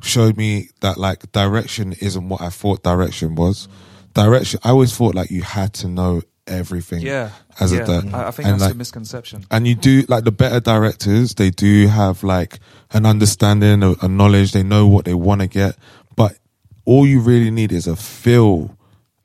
showed 0.02 0.36
me 0.36 0.68
that 0.80 0.96
like 0.98 1.30
direction 1.32 1.94
isn't 2.00 2.28
what 2.28 2.40
I 2.40 2.48
thought 2.50 2.82
direction 2.82 3.34
was. 3.34 3.68
Direction, 4.14 4.60
I 4.64 4.70
always 4.70 4.96
thought 4.96 5.14
like 5.14 5.30
you 5.30 5.42
had 5.42 5.72
to 5.74 5.88
know 5.88 6.22
everything. 6.46 7.02
Yeah, 7.02 7.30
as 7.60 7.72
yeah. 7.72 7.80
a 7.82 7.86
di- 7.86 8.10
I, 8.12 8.28
I 8.28 8.30
think 8.30 8.46
and, 8.48 8.54
that's 8.54 8.62
like, 8.62 8.74
a 8.74 8.78
misconception. 8.78 9.44
and 9.50 9.66
you 9.66 9.74
do 9.74 10.04
like 10.08 10.24
the 10.24 10.32
better 10.32 10.60
directors 10.60 11.34
they 11.34 11.50
do 11.50 11.86
have 11.88 12.22
like 12.22 12.58
an 12.92 13.04
understanding 13.04 13.82
a, 13.82 13.94
a 14.02 14.08
knowledge 14.08 14.52
they 14.52 14.62
know 14.62 14.86
what 14.86 15.04
they 15.04 15.14
want 15.14 15.40
to 15.42 15.46
get 15.46 15.76
but 16.16 16.38
all 16.86 17.06
you 17.06 17.20
really 17.20 17.50
need 17.50 17.70
is 17.70 17.86
a 17.86 17.94
feel 17.96 18.74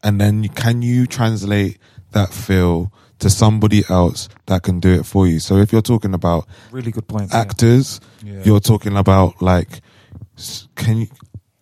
and 0.04 0.20
then 0.20 0.44
you, 0.44 0.50
can 0.50 0.82
you 0.82 1.06
translate 1.08 1.78
that 2.12 2.34
feel 2.34 2.92
to 3.20 3.30
somebody 3.30 3.84
else 3.90 4.28
that 4.48 4.64
can 4.64 4.82
do 4.82 4.92
it 4.94 5.06
for 5.06 5.26
you 5.26 5.40
so 5.40 5.56
if 5.58 5.72
you're 5.72 5.82
talking 5.82 6.14
about 6.14 6.46
Really 6.72 6.92
good 6.92 7.08
point. 7.08 7.34
actors 7.34 8.02
Yeah. 8.22 8.42
you're 8.44 8.60
talking 8.60 8.98
about 8.98 9.42
like 9.42 9.80
can 10.76 10.98
you 10.98 11.08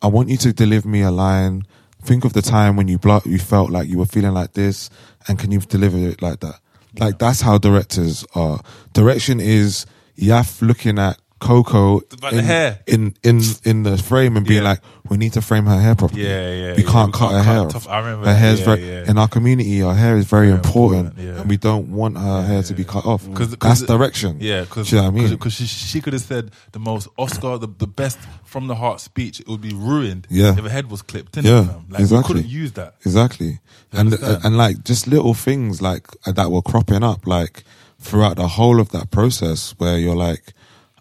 i 0.02 0.08
want 0.08 0.30
you 0.30 0.38
to 0.38 0.54
deliver 0.54 0.88
me 0.88 1.02
a 1.02 1.12
line. 1.12 1.64
Think 2.04 2.26
of 2.26 2.34
the 2.34 2.42
time 2.42 2.76
when 2.78 2.88
you 2.88 2.98
blo- 2.98 3.22
you 3.26 3.38
felt 3.38 3.70
like 3.70 3.88
you 3.88 4.00
were 4.00 4.08
feeling 4.08 4.34
like 4.34 4.54
this 4.54 4.90
and 5.28 5.38
can 5.38 5.52
you 5.52 5.60
deliver 5.60 5.98
it 5.98 6.20
like 6.22 6.40
that? 6.40 6.56
Like 7.00 7.20
that's 7.20 7.42
how 7.42 7.60
directors 7.60 8.26
are. 8.34 8.62
Direction 8.94 9.40
is 9.40 9.86
Yaf 10.18 10.62
looking 10.62 10.98
at 10.98 11.20
Coco 11.42 11.98
About 12.14 12.32
the 12.34 12.40
in, 12.40 12.46
hair. 12.46 12.80
in 12.88 13.16
in 13.24 13.42
in 13.66 13.84
the 13.84 13.98
frame 13.98 14.38
and 14.38 14.46
being 14.46 14.62
Yeah. 14.64 14.70
like, 14.70 14.82
we 15.10 15.18
need 15.18 15.34
to 15.34 15.42
frame 15.42 15.66
her 15.66 15.80
hair 15.82 15.96
properly. 15.96 16.24
Yeah, 16.24 16.54
yeah, 16.54 16.76
We 16.76 16.84
yeah. 16.84 16.90
can't 16.92 17.08
We 17.08 17.20
cut 17.20 17.20
can't 17.20 17.32
her 17.34 17.38
cut 17.44 17.46
hair 17.46 17.64
tough- 17.66 17.76
off. 17.88 17.90
I 17.90 17.98
remember 18.00 18.28
Her 18.28 18.34
that. 18.34 18.40
hair's 18.40 18.60
Yeah, 18.60 18.66
very 18.66 18.88
yeah. 18.88 19.10
in 19.10 19.18
our 19.18 19.28
community. 19.28 19.80
Her 19.80 19.94
hair 19.96 20.18
is 20.18 20.26
very, 20.28 20.52
important, 20.52 21.08
important, 21.08 21.28
yeah. 21.36 21.42
and 21.42 21.50
we 21.50 21.58
don't 21.58 21.88
want 21.90 22.18
her 22.18 22.44
hair 22.44 22.62
to 22.64 22.74
be 22.76 22.84
cut 22.84 23.06
off. 23.06 23.22
Cause, 23.34 23.56
that's 23.60 23.82
direction. 23.82 24.38
Yeah, 24.40 24.62
because 24.62 24.90
Do 24.90 24.96
you 24.96 25.02
know 25.02 25.10
what 25.10 25.20
I 25.22 25.30
mean? 25.30 25.50
she, 25.50 25.66
she 25.66 26.00
could 26.00 26.14
have 26.14 26.22
said 26.22 26.52
the 26.72 26.80
most 26.80 27.08
Oscar, 27.18 27.58
the, 27.58 27.68
the 27.68 27.88
best 27.88 28.20
from 28.46 28.68
the 28.68 28.76
heart 28.76 29.00
speech. 29.02 29.40
It 29.40 29.48
would 29.48 29.62
be 29.62 29.74
ruined. 29.74 30.28
Yeah. 30.30 30.52
if 30.58 30.60
her 30.64 30.70
head 30.70 30.90
was 30.92 31.02
clipped. 31.02 31.34
innit, 31.34 31.46
Yeah, 31.46 31.74
like, 31.90 32.00
exactly. 32.02 32.36
We 32.36 32.42
couldn't 32.42 32.52
use 32.62 32.72
that. 32.74 32.94
Exactly. 33.06 33.60
And 33.92 34.14
understand? 34.14 34.46
and 34.46 34.58
like 34.58 34.84
just 34.84 35.08
little 35.08 35.34
things 35.34 35.82
like 35.82 36.06
uh, 36.28 36.32
that 36.34 36.52
were 36.52 36.62
cropping 36.62 37.04
up 37.04 37.26
like 37.26 37.64
throughout 38.00 38.36
the 38.38 38.48
whole 38.48 38.80
of 38.80 38.90
that 38.90 39.12
process 39.12 39.74
where 39.80 39.98
you're 39.98 40.16
like, 40.16 40.54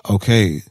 okay, 0.08 0.62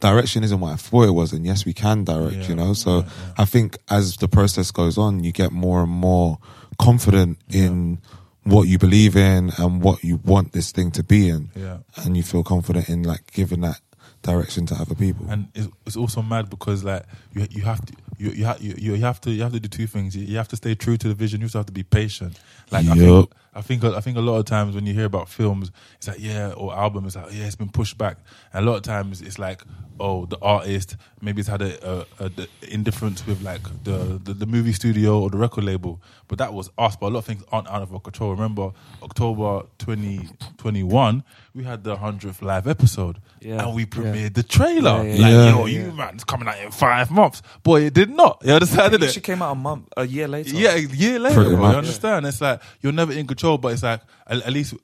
direction 0.00 0.42
isn't 0.44 0.58
what 0.60 0.72
I 0.72 0.76
thought 0.76 1.04
it 1.08 1.12
was, 1.12 1.32
and 1.32 1.44
yes, 1.46 1.64
we 1.64 1.72
can 1.72 2.04
direct. 2.04 2.36
Yeah, 2.36 2.48
You 2.48 2.54
know, 2.56 2.72
so 2.74 3.04
I 3.38 3.44
think 3.44 3.78
as 3.90 4.16
the 4.16 4.28
process 4.28 4.70
goes 4.70 4.98
on, 4.98 5.22
you 5.24 5.32
get 5.32 5.52
more 5.52 5.82
and 5.82 5.92
more 5.92 6.38
confident 6.78 7.38
in 7.50 7.98
what 8.44 8.66
you 8.66 8.76
believe 8.78 9.14
in 9.16 9.52
and 9.58 9.82
what 9.82 10.02
you 10.02 10.16
want 10.24 10.52
this 10.52 10.72
thing 10.72 10.90
to 10.92 11.04
be 11.04 11.28
in, 11.28 11.50
Yeah. 11.54 11.78
and 11.96 12.16
you 12.16 12.22
feel 12.24 12.42
confident 12.42 12.88
in 12.88 13.04
like 13.04 13.30
giving 13.32 13.60
that 13.60 13.80
direction 14.22 14.66
to 14.66 14.74
other 14.74 14.94
people. 14.94 15.26
And 15.28 15.48
it's, 15.54 15.68
it's 15.86 15.96
also 15.96 16.22
mad 16.22 16.48
because 16.50 16.82
like 16.84 17.04
you 17.34 17.46
you 17.50 17.62
have 17.62 17.84
to 17.86 17.92
you 18.18 18.30
you, 18.30 18.46
ha- 18.46 18.56
you 18.60 18.74
you 18.76 18.94
have 18.96 19.20
to 19.22 19.30
you 19.30 19.42
have 19.42 19.52
to 19.52 19.60
do 19.60 19.68
two 19.68 19.86
things. 19.86 20.16
You, 20.16 20.24
you 20.24 20.36
have 20.36 20.48
to 20.48 20.56
stay 20.56 20.74
true 20.74 20.96
to 20.96 21.08
the 21.08 21.14
vision. 21.14 21.40
You 21.40 21.46
also 21.46 21.58
have 21.60 21.66
to 21.66 21.72
be 21.72 21.82
patient. 21.84 22.38
Like 22.70 22.86
I 22.86 22.94
think. 22.94 23.32
I 23.54 23.60
think 23.60 23.84
I 23.84 24.00
think 24.00 24.16
a 24.16 24.20
lot 24.20 24.38
of 24.38 24.46
times 24.46 24.74
when 24.74 24.86
you 24.86 24.94
hear 24.94 25.04
about 25.04 25.28
films, 25.28 25.70
it's 25.96 26.08
like 26.08 26.20
yeah, 26.20 26.52
or 26.52 26.74
album, 26.74 27.04
it's 27.06 27.16
like 27.16 27.32
yeah, 27.32 27.44
it's 27.44 27.56
been 27.56 27.68
pushed 27.68 27.98
back. 27.98 28.18
And 28.52 28.66
a 28.66 28.70
lot 28.70 28.76
of 28.76 28.82
times 28.82 29.20
it's 29.20 29.38
like 29.38 29.62
oh, 30.02 30.26
the 30.26 30.38
artist 30.42 30.96
maybe 31.20 31.38
it's 31.40 31.48
had 31.48 31.62
a, 31.62 31.88
a, 31.88 32.06
a 32.18 32.28
the 32.28 32.48
indifference 32.68 33.24
with 33.26 33.40
like 33.42 33.62
the, 33.84 34.20
the 34.24 34.34
the 34.34 34.46
movie 34.46 34.72
studio 34.72 35.20
or 35.20 35.30
the 35.30 35.38
record 35.38 35.64
label, 35.64 36.02
but 36.28 36.38
that 36.38 36.52
was 36.52 36.68
us. 36.76 36.96
But 36.96 37.06
a 37.06 37.10
lot 37.10 37.18
of 37.20 37.24
things 37.24 37.44
aren't 37.52 37.68
out 37.68 37.82
of 37.82 37.94
our 37.94 38.00
control. 38.00 38.32
Remember 38.32 38.72
October 39.02 39.66
twenty 39.78 40.28
twenty 40.58 40.82
one, 40.82 41.22
we 41.54 41.62
had 41.64 41.84
the 41.84 41.96
hundredth 41.96 42.42
live 42.42 42.66
episode, 42.66 43.18
Yeah, 43.40 43.64
and 43.64 43.74
we 43.74 43.82
yeah. 43.82 43.88
premiered 43.88 44.34
the 44.34 44.42
trailer. 44.42 45.04
Yeah, 45.04 45.14
yeah, 45.14 45.22
like 45.22 45.32
yeah. 45.32 45.48
yo, 45.50 45.66
you 45.66 45.92
man, 45.92 46.14
it's 46.14 46.24
coming 46.24 46.48
out 46.48 46.58
in 46.58 46.72
five 46.72 47.10
months. 47.10 47.40
Boy, 47.62 47.82
it 47.82 47.94
did 47.94 48.10
not. 48.10 48.42
You 48.44 48.54
understand 48.54 49.00
She 49.10 49.20
it? 49.20 49.22
came 49.22 49.40
out 49.40 49.52
a 49.52 49.54
month, 49.54 49.88
a 49.96 50.04
year 50.06 50.26
later. 50.28 50.50
Yeah, 50.56 50.74
a 50.74 50.78
year 50.80 51.18
later, 51.20 51.36
Pretty 51.36 51.54
bro. 51.56 51.70
You 51.70 51.76
understand? 51.76 52.26
It's 52.26 52.40
like 52.40 52.60
you're 52.80 52.92
never 52.92 53.12
in 53.12 53.26
control, 53.26 53.56
but 53.56 53.72
it's 53.72 53.84
like 53.84 54.00
at, 54.26 54.42
at 54.42 54.52
least 54.52 54.74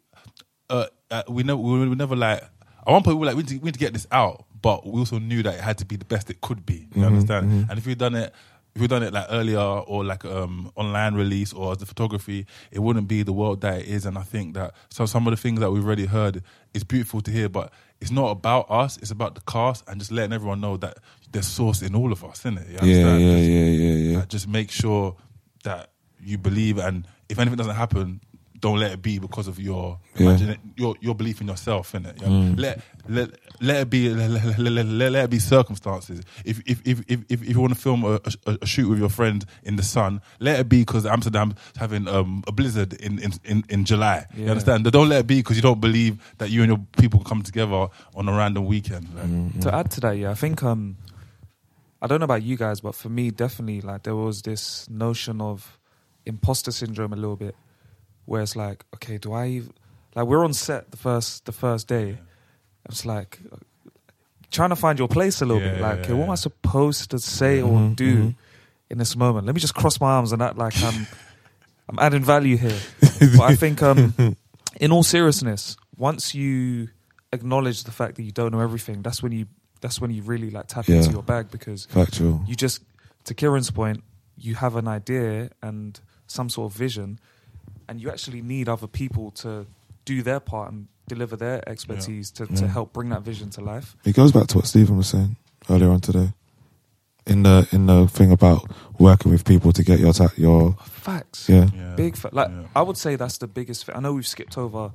uh, 0.70 0.86
uh, 1.10 1.22
we 1.28 1.42
never 1.42 1.58
we 1.60 1.88
were 1.88 1.96
never 1.96 2.14
like 2.14 2.42
at 2.42 2.92
one 2.92 3.02
point 3.02 3.16
we 3.16 3.20
were 3.20 3.26
like 3.26 3.36
we 3.36 3.42
need, 3.42 3.48
to, 3.48 3.58
we 3.58 3.64
need 3.66 3.74
to 3.74 3.80
get 3.80 3.92
this 3.92 4.06
out, 4.12 4.44
but 4.60 4.86
we 4.86 4.98
also 5.00 5.18
knew 5.18 5.42
that 5.42 5.54
it 5.54 5.60
had 5.60 5.78
to 5.78 5.84
be 5.84 5.96
the 5.96 6.04
best 6.04 6.30
it 6.30 6.40
could 6.40 6.64
be. 6.66 6.86
You 6.94 7.04
understand? 7.04 7.66
And 7.70 7.78
if 7.78 7.86
we'd 7.86 7.98
done 7.98 8.14
it. 8.14 8.32
If 8.74 8.82
we'd 8.82 8.90
done 8.90 9.02
it 9.02 9.12
like 9.12 9.26
earlier 9.30 9.58
or 9.58 10.04
like 10.04 10.24
um 10.24 10.70
online 10.76 11.14
release 11.14 11.52
or 11.52 11.72
as 11.72 11.78
the 11.78 11.86
photography, 11.86 12.46
it 12.70 12.78
wouldn't 12.78 13.08
be 13.08 13.24
the 13.24 13.32
world 13.32 13.62
that 13.62 13.80
it 13.80 13.88
is. 13.88 14.06
And 14.06 14.16
I 14.16 14.22
think 14.22 14.54
that 14.54 14.72
so 14.88 15.04
some 15.04 15.26
of 15.26 15.32
the 15.32 15.36
things 15.36 15.58
that 15.60 15.72
we've 15.72 15.84
already 15.84 16.06
heard 16.06 16.44
is 16.74 16.84
beautiful 16.84 17.20
to 17.22 17.30
hear, 17.32 17.48
but 17.48 17.72
it's 18.00 18.12
not 18.12 18.30
about 18.30 18.70
us. 18.70 18.96
It's 18.98 19.10
about 19.10 19.34
the 19.34 19.40
cast 19.40 19.82
and 19.88 19.98
just 19.98 20.12
letting 20.12 20.32
everyone 20.32 20.60
know 20.60 20.76
that 20.76 20.98
there's 21.32 21.48
source 21.48 21.82
in 21.82 21.96
all 21.96 22.12
of 22.12 22.22
us, 22.22 22.40
isn't 22.40 22.58
it? 22.58 22.68
You 22.68 22.74
yeah, 22.88 23.16
yeah, 23.16 23.36
Just- 23.36 23.48
yeah, 23.50 23.64
yeah, 23.64 23.94
yeah. 24.12 24.18
like, 24.18 24.28
just 24.28 24.46
make 24.46 24.70
sure 24.70 25.16
that 25.64 25.90
you 26.20 26.38
believe, 26.38 26.78
and 26.78 27.04
if 27.28 27.38
anything 27.40 27.56
doesn't 27.56 27.74
happen, 27.74 28.20
don't 28.60 28.78
let 28.78 28.92
it 28.92 29.02
be 29.02 29.18
because 29.18 29.46
of 29.48 29.58
your 29.60 29.98
Yeah. 30.18 30.56
your 30.76 30.96
your 31.00 31.14
belief 31.14 31.40
in 31.40 31.48
yourself. 31.48 31.94
In 31.94 32.06
it, 32.06 32.20
let, 32.56 32.80
let 33.08 33.28
let 33.60 33.82
it 33.82 33.90
be 33.90 34.08
let, 34.08 34.30
let, 34.30 34.58
let, 34.58 34.86
let, 34.86 35.12
let 35.12 35.24
it 35.24 35.30
be 35.30 35.38
circumstances. 35.38 36.20
If 36.44 36.60
if 36.66 36.80
if 36.86 37.00
if, 37.08 37.20
if 37.28 37.48
you 37.48 37.60
want 37.60 37.74
to 37.74 37.78
film 37.80 38.04
a, 38.04 38.20
a, 38.46 38.58
a 38.62 38.66
shoot 38.66 38.88
with 38.88 38.98
your 38.98 39.08
friend 39.10 39.44
in 39.62 39.76
the 39.76 39.82
sun, 39.82 40.20
let 40.40 40.58
it 40.60 40.68
be 40.68 40.80
because 40.80 41.06
Amsterdam's 41.06 41.54
having 41.76 42.08
um, 42.08 42.42
a 42.46 42.52
blizzard 42.52 42.94
in 42.94 43.18
in, 43.18 43.32
in, 43.44 43.64
in 43.68 43.84
July. 43.84 44.26
You 44.34 44.44
Yeah. 44.44 44.50
understand? 44.52 44.84
Don't 44.90 45.08
let 45.08 45.20
it 45.20 45.26
be 45.26 45.36
because 45.36 45.56
you 45.56 45.62
don't 45.62 45.80
believe 45.80 46.16
that 46.38 46.50
you 46.50 46.62
and 46.62 46.68
your 46.70 46.80
people 46.98 47.20
come 47.20 47.42
together 47.42 47.88
on 48.14 48.28
a 48.28 48.32
random 48.32 48.66
weekend. 48.66 49.06
Like, 49.14 49.62
To 49.62 49.74
add 49.74 49.90
to 49.92 50.00
that, 50.00 50.12
yeah, 50.18 50.30
I 50.30 50.34
think 50.34 50.62
um, 50.62 50.96
I 52.00 52.06
don't 52.06 52.20
know 52.20 52.24
about 52.24 52.42
you 52.42 52.56
guys, 52.56 52.80
but 52.80 52.94
for 52.94 53.08
me, 53.08 53.30
definitely, 53.30 53.80
like 53.80 54.02
there 54.04 54.14
was 54.16 54.42
this 54.42 54.88
notion 54.88 55.40
of 55.40 55.78
imposter 56.24 56.70
syndrome 56.70 57.12
a 57.12 57.16
little 57.16 57.36
bit, 57.36 57.56
where 58.28 58.42
it's 58.42 58.54
like, 58.56 58.84
okay, 58.96 59.16
do 59.18 59.32
I 59.32 59.46
even, 59.48 59.72
like 60.14 60.26
we're 60.26 60.44
on 60.44 60.52
set 60.52 60.90
the 60.90 60.96
first 60.98 61.44
the 61.46 61.52
first 61.52 61.88
day, 61.88 62.18
it's 62.88 63.04
like 63.06 63.38
uh, 63.52 63.56
trying 64.50 64.68
to 64.70 64.76
find 64.76 64.98
your 64.98 65.08
place 65.08 65.40
a 65.42 65.46
little 65.46 65.62
Yeah, 65.62 65.72
bit, 65.72 65.80
like, 65.80 65.96
yeah, 65.96 66.02
okay, 66.04 66.12
what 66.12 66.24
am. 66.26 66.30
I 66.30 66.34
supposed 66.36 67.10
to 67.10 67.18
say 67.18 67.60
or 67.62 67.78
Mhm, 67.80 67.96
do 67.96 68.10
mhm. 68.24 68.34
in 68.90 68.98
this 68.98 69.16
moment? 69.16 69.46
Let 69.46 69.54
me 69.54 69.60
just 69.60 69.74
cross 69.74 70.00
my 70.00 70.10
arms 70.12 70.32
and 70.32 70.42
act 70.42 70.56
like 70.58 70.76
I'm 70.82 71.06
I'm 71.88 71.98
adding 71.98 72.22
value 72.24 72.56
here. 72.58 72.80
but 73.36 73.44
I 73.52 73.54
think 73.56 73.82
um, 73.82 74.14
in 74.80 74.92
all 74.92 75.02
seriousness, 75.02 75.76
once 75.96 76.34
you 76.34 76.88
acknowledge 77.32 77.84
the 77.84 77.92
fact 77.92 78.16
that 78.16 78.24
you 78.24 78.32
don't 78.32 78.52
know 78.52 78.60
everything, 78.60 79.02
that's 79.02 79.22
when 79.22 79.32
you 79.32 79.46
that's 79.80 80.00
when 80.00 80.10
you 80.10 80.22
really 80.22 80.50
like 80.50 80.66
tap 80.66 80.86
Yeah. 80.88 80.96
into 80.96 81.10
your 81.12 81.22
bag 81.22 81.50
because 81.50 81.86
Factual. 81.86 82.42
you 82.46 82.54
just 82.54 82.82
to 83.24 83.34
Kieran's 83.34 83.70
point, 83.70 84.02
you 84.36 84.54
have 84.56 84.76
an 84.76 84.86
idea 84.88 85.50
and 85.62 85.98
some 86.26 86.48
sort 86.50 86.70
of 86.72 86.76
vision, 86.78 87.18
and 87.88 88.00
you 88.00 88.10
actually 88.10 88.42
need 88.42 88.68
other 88.68 88.86
people 88.86 89.30
to 89.42 89.66
do 90.04 90.22
their 90.22 90.40
part 90.40 90.72
and 90.72 90.88
deliver 91.06 91.36
their 91.36 91.66
expertise 91.68 92.30
to, 92.32 92.46
Yeah. 92.50 92.56
to 92.56 92.68
help 92.68 92.92
bring 92.92 93.08
that 93.10 93.22
vision 93.22 93.50
to 93.50 93.60
life. 93.60 93.96
It 94.04 94.14
goes 94.14 94.32
back 94.32 94.46
to 94.48 94.58
what 94.58 94.66
Stephen 94.66 94.96
was 94.96 95.08
saying 95.08 95.36
earlier 95.70 95.90
on 95.90 96.00
today. 96.00 96.32
In 97.26 97.42
the 97.42 97.68
in 97.72 97.84
the 97.86 98.08
thing 98.08 98.32
about 98.32 98.70
working 98.98 99.30
with 99.30 99.44
people 99.44 99.70
to 99.72 99.82
get 99.84 100.00
your 100.00 100.14
ta- 100.14 100.32
your 100.36 100.76
Facts. 100.84 101.46
Yeah. 101.48 101.66
Big 101.96 102.16
fa- 102.16 102.30
like 102.32 102.50
I 102.74 102.80
would 102.80 102.96
say 102.96 103.16
that's 103.16 103.36
the 103.38 103.46
biggest 103.46 103.84
thing. 103.84 103.94
I 103.96 104.00
know 104.00 104.14
we've 104.14 104.26
skipped 104.26 104.56
over. 104.56 104.92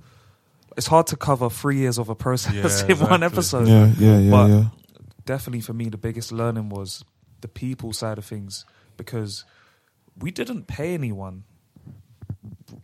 It's 0.76 0.88
hard 0.88 1.06
to 1.08 1.16
cover 1.16 1.48
three 1.52 1.78
years 1.78 2.00
of 2.00 2.10
a 2.10 2.16
process 2.16 2.82
Yeah, 2.84 2.88
in 2.96 3.00
one 3.00 3.22
episode. 3.22 3.68
Yeah, 3.68 3.94
yeah, 4.00 4.18
yeah, 4.18 4.32
But 4.32 4.48
yeah. 4.50 4.64
definitely 5.26 5.62
for 5.62 5.74
me, 5.74 5.90
the 5.90 5.98
biggest 5.98 6.32
learning 6.32 6.70
was 6.70 7.06
the 7.42 7.48
people 7.48 7.94
side 7.94 8.18
of 8.18 8.26
things 8.26 8.66
because 8.98 9.46
we 10.18 10.32
didn't 10.32 10.66
pay 10.66 10.96
anyone. 10.96 11.44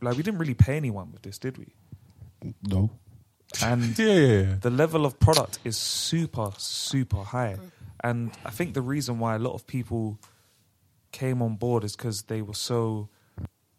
Like 0.01 0.17
we 0.17 0.23
didn't 0.23 0.39
really 0.39 0.53
pay 0.53 0.77
anyone 0.77 1.11
with 1.11 1.21
this, 1.21 1.37
did 1.37 1.57
we? 1.57 1.67
No. 2.63 2.89
And 3.63 3.97
Yeah, 3.99 4.05
yeah, 4.05 4.41
yeah. 4.41 4.55
the 4.61 4.69
level 4.69 5.05
of 5.05 5.19
product 5.19 5.59
is 5.63 5.77
super, 5.77 6.51
super 6.57 7.23
high. 7.23 7.57
And 8.03 8.31
I 8.45 8.51
think 8.51 8.73
the 8.73 8.81
reason 8.81 9.19
why 9.19 9.35
a 9.35 9.39
lot 9.39 9.53
of 9.53 9.67
people 9.67 10.17
came 11.11 11.41
on 11.41 11.55
board 11.55 11.83
is 11.83 11.95
because 11.95 12.23
they 12.23 12.41
were 12.41 12.53
so 12.53 13.09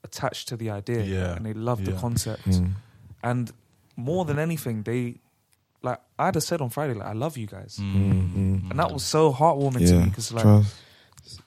attached 0.05 0.49
to 0.49 0.57
the 0.57 0.71
idea 0.71 1.03
Yeah, 1.05 1.37
and 1.37 1.47
they 1.47 1.55
loved 1.55 1.85
the 1.87 1.93
concept. 1.93 2.49
Mm. 2.49 2.73
And 3.23 3.53
more 3.97 4.25
than 4.25 4.39
anything, 4.39 4.83
they 4.83 5.21
like 5.83 6.01
I'd 6.19 6.35
have 6.35 6.43
said 6.45 6.61
on 6.61 6.69
Friday, 6.69 6.95
like 6.95 7.09
I 7.09 7.13
love 7.13 7.39
you 7.39 7.47
guys, 7.47 7.79
Mm, 7.81 8.71
and 8.71 8.79
that 8.79 8.93
was 8.93 9.03
so 9.05 9.33
heartwarming 9.33 9.87
to 9.89 9.95
me 10.01 10.05
because 10.07 10.33
like 10.33 10.43
trust. 10.43 10.75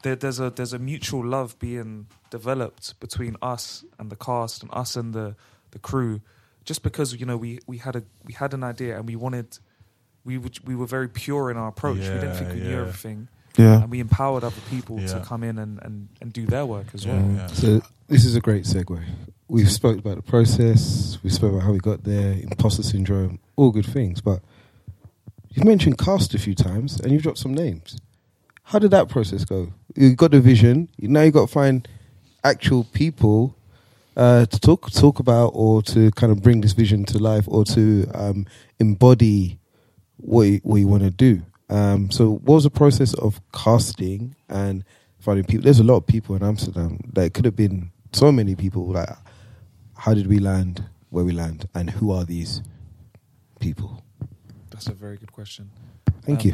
There, 0.04 0.16
there's 0.16 0.40
a 0.40 0.50
there's 0.50 0.74
a 0.74 0.80
mutual 0.80 1.26
love 1.26 1.58
being 1.60 2.08
developed 2.30 3.00
between 3.00 3.36
us 3.42 3.84
and 4.00 4.10
the 4.10 4.16
cast 4.16 4.62
and 4.64 4.72
us 4.74 4.96
and 4.96 5.14
the 5.14 5.36
the 5.72 5.80
crew, 5.80 6.22
just 6.66 6.84
because 6.84 7.14
you 7.16 7.26
know 7.26 7.38
we 7.38 7.60
we 7.68 7.78
had 7.78 7.96
a 7.96 8.04
we 8.24 8.34
had 8.34 8.54
an 8.54 8.64
idea 8.64 8.98
and 8.98 9.08
we 9.08 9.16
wanted 9.16 9.58
we 10.26 10.38
would, 10.38 10.58
we 10.66 10.74
were 10.76 10.86
very 10.86 11.10
pure 11.10 11.52
in 11.52 11.58
our 11.58 11.68
approach. 11.68 11.98
we 11.98 12.04
didn't 12.06 12.36
think 12.36 12.54
we 12.54 12.60
Yeah, 12.62 12.68
knew 12.68 12.80
everything. 12.82 13.28
Yeah. 13.58 13.82
and 13.82 13.92
we 13.92 14.00
empowered 14.00 14.44
other 14.44 14.62
people 14.70 14.98
to 15.00 15.20
come 15.20 15.44
in 15.44 15.60
and, 15.60 15.80
and, 15.84 16.08
and 16.22 16.34
do 16.34 16.46
their 16.48 16.66
work 16.66 16.88
as 16.94 17.06
well. 17.06 17.18
Yeah, 17.18 17.36
yeah. 17.36 17.48
So 17.48 17.82
this 18.08 18.26
is 18.26 18.36
a 18.36 18.40
great 18.42 18.64
segue. 18.64 19.04
We've 19.48 19.70
spoke 19.70 20.00
about 20.00 20.16
the 20.16 20.24
process. 20.24 21.20
We 21.24 21.30
spoke 21.30 21.52
about 21.52 21.64
how 21.64 21.72
we 21.74 21.78
got 21.78 22.04
there, 22.04 22.34
imposter 22.34 22.82
syndrome, 22.84 23.40
all 23.58 23.72
good 23.72 23.86
things. 23.86 24.22
But 24.22 24.40
you've 25.52 25.66
mentioned 25.66 25.98
cast 26.00 26.34
a 26.34 26.40
few 26.40 26.56
times, 26.56 27.00
and 27.00 27.12
you've 27.12 27.22
dropped 27.24 27.38
some 27.38 27.54
names. 27.54 28.00
How 28.64 28.80
did 28.80 28.91
that 28.91 29.09
process 29.09 29.45
go? 29.45 29.74
You 29.95 30.16
got 30.16 30.32
the 30.32 30.39
vision. 30.41 30.89
Now 30.99 31.22
you 31.22 31.32
got 31.32 31.47
to 31.47 31.53
find 31.53 31.88
actual 32.43 32.86
people 32.86 33.55
uh, 34.16 34.45
to 34.45 34.59
talk 34.59 34.91
talk 34.91 35.20
about, 35.20 35.49
or 35.53 35.82
to 35.84 36.11
kind 36.11 36.32
of 36.32 36.41
bring 36.41 36.61
this 36.61 36.74
vision 36.74 37.03
to 37.05 37.18
life, 37.18 37.45
or 37.47 37.66
to 37.66 38.07
um, 38.14 38.45
embody 38.80 39.59
what 40.18 40.43
you, 40.43 40.59
what 40.64 40.78
you 40.78 40.88
want 40.88 41.03
to 41.03 41.09
do. 41.11 41.41
Um, 41.70 42.11
so, 42.11 42.36
what 42.36 42.55
was 42.55 42.64
the 42.64 42.70
process 42.70 43.14
of 43.16 43.41
casting 43.51 44.36
and 44.49 44.84
finding 45.20 45.45
people? 45.45 45.64
There's 45.64 45.80
a 45.80 45.84
lot 45.84 45.97
of 45.97 46.07
people 46.07 46.36
in 46.36 46.43
Amsterdam. 46.43 46.99
There 47.11 47.30
could 47.30 47.45
have 47.45 47.55
been 47.55 47.91
so 48.11 48.32
many 48.32 48.55
people. 48.55 48.88
Like, 48.91 49.09
how 49.97 50.14
did 50.14 50.28
we 50.28 50.38
land 50.39 50.84
where 51.09 51.24
we 51.26 51.32
land, 51.32 51.68
and 51.74 51.89
who 51.89 52.11
are 52.11 52.24
these 52.24 52.61
people? 53.59 54.03
That's 54.70 54.88
a 54.88 54.93
very 54.93 55.18
good 55.18 55.32
question. 55.32 55.70
Thank 56.24 56.41
Um, 56.41 56.47
you. 56.47 56.53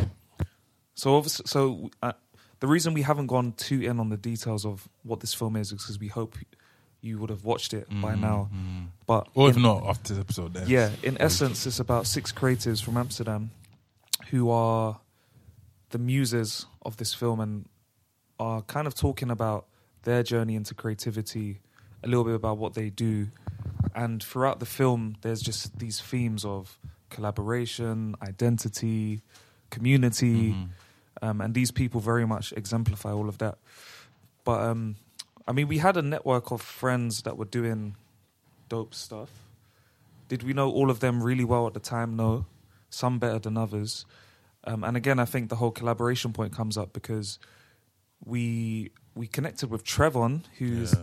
So, 1.00 1.22
so 1.24 1.90
uh, 2.04 2.14
the 2.60 2.68
reason 2.68 2.94
we 2.94 3.04
haven't 3.04 3.28
gone 3.28 3.54
too 3.54 3.80
in 3.82 4.00
on 4.00 4.10
the 4.10 4.18
details 4.18 4.66
of 4.66 4.88
what 5.04 5.20
this 5.22 5.34
film 5.34 5.56
is 5.56 5.72
is 5.72 5.82
because 5.82 6.00
we 6.00 6.08
hope 6.08 6.36
you 7.02 7.18
would 7.20 7.30
have 7.30 7.46
watched 7.46 7.74
it 7.74 7.88
by 8.02 8.14
Mm, 8.16 8.20
now. 8.20 8.50
mm. 8.54 8.88
But 9.08 9.28
Or 9.34 9.50
if 9.50 9.56
not, 9.58 9.86
after 9.88 10.14
this 10.14 10.20
episode, 10.22 10.54
then. 10.54 10.68
yeah, 10.68 10.92
in 11.02 11.16
essence, 11.22 11.66
it's 11.66 11.80
about 11.80 12.06
six 12.08 12.32
creatives 12.34 12.84
from 12.84 12.98
Amsterdam 12.98 13.52
who 14.32 14.50
are 14.52 15.00
the 15.92 15.98
muses 15.98 16.66
of 16.86 16.98
this 16.98 17.14
film 17.14 17.40
and 17.40 17.66
are 18.38 18.62
kind 18.64 18.86
of 18.86 18.94
talking 18.94 19.32
about 19.32 19.66
their 20.04 20.22
journey 20.24 20.56
into 20.56 20.74
creativity, 20.74 21.62
a 22.04 22.08
little 22.08 22.26
bit 22.26 22.36
about 22.36 22.58
what 22.58 22.74
they 22.74 22.90
do. 22.90 23.30
And 23.96 24.22
throughout 24.22 24.60
the 24.60 24.66
film, 24.66 25.16
there's 25.22 25.42
just 25.42 25.80
these 25.80 26.00
themes 26.02 26.44
of 26.46 26.78
collaboration, 27.10 28.16
identity, 28.22 29.22
community. 29.70 30.56
Um, 31.22 31.42
and 31.42 31.54
these 31.54 31.72
people 31.72 32.00
very 32.02 32.26
much 32.26 32.54
exemplify 32.56 33.12
all 33.12 33.28
of 33.28 33.38
that. 33.40 33.58
But 34.46 34.62
um, 34.62 34.96
I 35.48 35.52
mean, 35.52 35.68
we 35.68 35.80
had 35.80 35.98
a 35.98 36.02
network 36.02 36.52
of 36.52 36.62
friends 36.62 37.24
that 37.24 37.38
were 37.38 37.46
doing 37.46 37.96
dope 38.70 38.94
stuff. 38.94 39.30
Did 40.30 40.44
we 40.44 40.54
know 40.54 40.70
all 40.70 40.90
of 40.90 41.00
them 41.00 41.22
really 41.24 41.44
well 41.44 41.68
at 41.68 41.74
the 41.74 41.80
time? 41.80 42.16
No. 42.16 42.46
Some 42.90 43.20
better 43.20 43.40
than 43.40 43.58
others. 43.58 44.06
Um, 44.64 44.84
and 44.84 44.96
again, 44.98 45.20
I 45.20 45.26
think 45.26 45.50
the 45.50 45.56
whole 45.56 45.72
collaboration 45.72 46.34
point 46.34 46.54
comes 46.54 46.78
up 46.78 46.94
because 46.94 47.40
we 48.26 48.92
we 49.16 49.28
connected 49.28 49.70
with 49.70 49.84
Trevon, 49.84 50.44
who's 50.58 50.94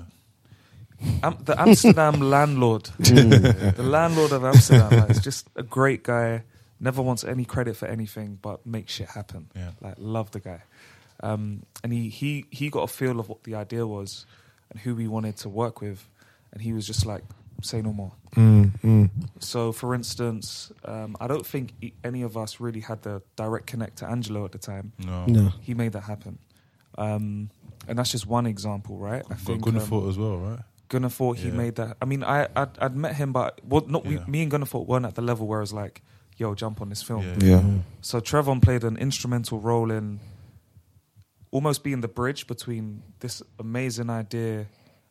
Am- 1.22 1.38
the 1.44 1.60
Amsterdam 1.60 2.20
landlord, 2.30 2.84
Mm. 2.98 3.76
the 3.76 3.82
landlord 3.82 4.32
of 4.32 4.44
Amsterdam. 4.44 4.90
Like, 5.00 5.10
it's 5.10 5.20
just 5.20 5.48
a 5.56 5.62
great 5.62 6.02
guy. 6.02 6.42
Never 6.78 7.00
wants 7.02 7.24
any 7.24 7.44
credit 7.44 7.76
for 7.76 7.86
anything, 7.86 8.38
but 8.42 8.66
makes 8.66 8.92
shit 8.92 9.08
happen. 9.08 9.48
Yeah. 9.54 9.70
Like 9.80 9.94
love 9.98 10.30
the 10.32 10.40
guy, 10.40 10.62
um, 11.22 11.62
and 11.82 11.92
he 11.92 12.08
he 12.10 12.44
he 12.50 12.68
got 12.70 12.82
a 12.82 12.86
feel 12.88 13.18
of 13.20 13.28
what 13.28 13.44
the 13.44 13.54
idea 13.54 13.86
was 13.86 14.26
and 14.70 14.80
who 14.80 14.94
we 14.94 15.08
wanted 15.08 15.36
to 15.38 15.48
work 15.48 15.80
with, 15.80 16.06
and 16.52 16.60
he 16.60 16.72
was 16.74 16.86
just 16.86 17.06
like, 17.06 17.22
say 17.62 17.80
no 17.80 17.92
more. 17.92 18.12
Mm, 18.34 18.78
mm. 18.80 19.10
So, 19.38 19.72
for 19.72 19.94
instance, 19.94 20.70
um, 20.84 21.16
I 21.20 21.26
don't 21.28 21.46
think 21.46 21.72
e- 21.80 21.92
any 22.04 22.20
of 22.22 22.36
us 22.36 22.60
really 22.60 22.80
had 22.80 23.00
the 23.02 23.22
direct 23.36 23.66
connect 23.66 23.98
to 23.98 24.06
Angelo 24.06 24.44
at 24.44 24.52
the 24.52 24.58
time. 24.58 24.92
No. 24.98 25.24
No. 25.26 25.52
He 25.62 25.72
made 25.72 25.92
that 25.92 26.02
happen. 26.02 26.38
Um, 26.98 27.50
and 27.88 27.98
that's 27.98 28.10
just 28.10 28.26
one 28.26 28.46
example, 28.46 28.98
right? 28.98 29.22
I 29.24 29.28
Got 29.28 29.38
think 29.38 29.64
Gunnefort 29.64 30.02
um, 30.04 30.08
as 30.10 30.18
well, 30.18 30.36
right? 30.38 30.58
Gunnar 30.88 31.08
thought 31.08 31.38
he 31.38 31.48
Yeah. 31.48 31.54
made 31.54 31.74
that. 31.76 31.96
I 32.02 32.04
mean, 32.04 32.22
I 32.24 32.48
I'd, 32.54 32.78
I'd 32.78 32.96
met 32.96 33.16
him, 33.16 33.32
but 33.32 33.60
well, 33.64 33.84
not 33.86 34.04
we, 34.04 34.18
me 34.26 34.42
and 34.42 34.50
Gunnar 34.50 34.66
thought 34.66 34.86
weren't 34.86 35.04
at 35.06 35.14
the 35.14 35.22
level 35.22 35.46
where 35.46 35.62
it's 35.62 35.72
like, 35.72 36.02
yo, 36.36 36.54
jump 36.54 36.80
on 36.80 36.88
this 36.88 37.02
film. 37.02 37.22
Yeah. 37.22 37.56
Yeah. 37.56 37.64
So 38.00 38.20
Trevon 38.20 38.60
played 38.62 38.84
an 38.84 38.96
instrumental 38.96 39.58
role 39.60 39.90
in 39.90 40.20
almost 41.50 41.82
being 41.84 42.00
the 42.00 42.08
bridge 42.08 42.46
between 42.46 43.02
this 43.20 43.42
amazing 43.58 44.10
idea, 44.10 44.66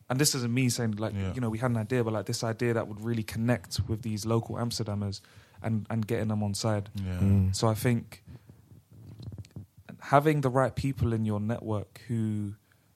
and 0.08 0.18
this 0.20 0.34
isn't 0.34 0.52
me 0.52 0.68
saying 0.68 0.92
like 0.92 1.14
Yeah. 1.14 1.34
you 1.34 1.40
know 1.40 1.50
we 1.50 1.58
had 1.58 1.70
an 1.70 1.76
idea, 1.76 2.04
but 2.04 2.12
like 2.12 2.26
this 2.26 2.44
idea 2.44 2.74
that 2.74 2.86
would 2.88 3.00
really 3.00 3.22
connect 3.24 3.80
with 3.88 4.02
these 4.02 4.24
local 4.26 4.56
Amsterdammers 4.56 5.20
and 5.62 5.86
and 5.90 6.06
getting 6.06 6.28
them 6.28 6.42
on 6.42 6.54
side. 6.54 6.90
Yeah. 6.94 7.18
Mm. 7.18 7.56
So 7.56 7.68
I 7.68 7.74
think 7.74 8.22
having 10.00 10.42
the 10.42 10.50
right 10.50 10.74
people 10.74 11.12
in 11.12 11.24
your 11.24 11.40
network 11.40 12.00
who 12.08 12.54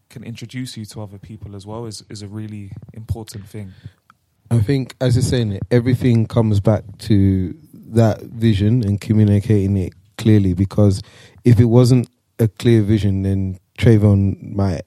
can 0.08 0.22
introduce 0.24 0.76
you 0.76 0.84
to 0.84 1.02
other 1.02 1.18
people 1.18 1.56
as 1.56 1.66
well 1.66 1.86
is 1.86 2.04
is 2.08 2.22
a 2.22 2.28
really 2.28 2.72
important 2.92 3.48
thing. 3.48 3.72
I 4.52 4.58
think, 4.58 4.96
as 5.00 5.14
you're 5.14 5.22
saying 5.22 5.52
it, 5.52 5.62
everything 5.70 6.26
comes 6.26 6.58
back 6.58 6.82
to 6.98 7.54
that 7.94 8.22
vision 8.22 8.84
and 8.84 9.00
communicating 9.00 9.76
it 9.76 9.92
clearly. 10.18 10.54
Because 10.54 11.02
if 11.44 11.60
it 11.60 11.66
wasn't 11.66 12.08
a 12.38 12.48
clear 12.48 12.82
vision, 12.82 13.22
then 13.22 13.58
Trevon 13.78 14.54
might 14.54 14.82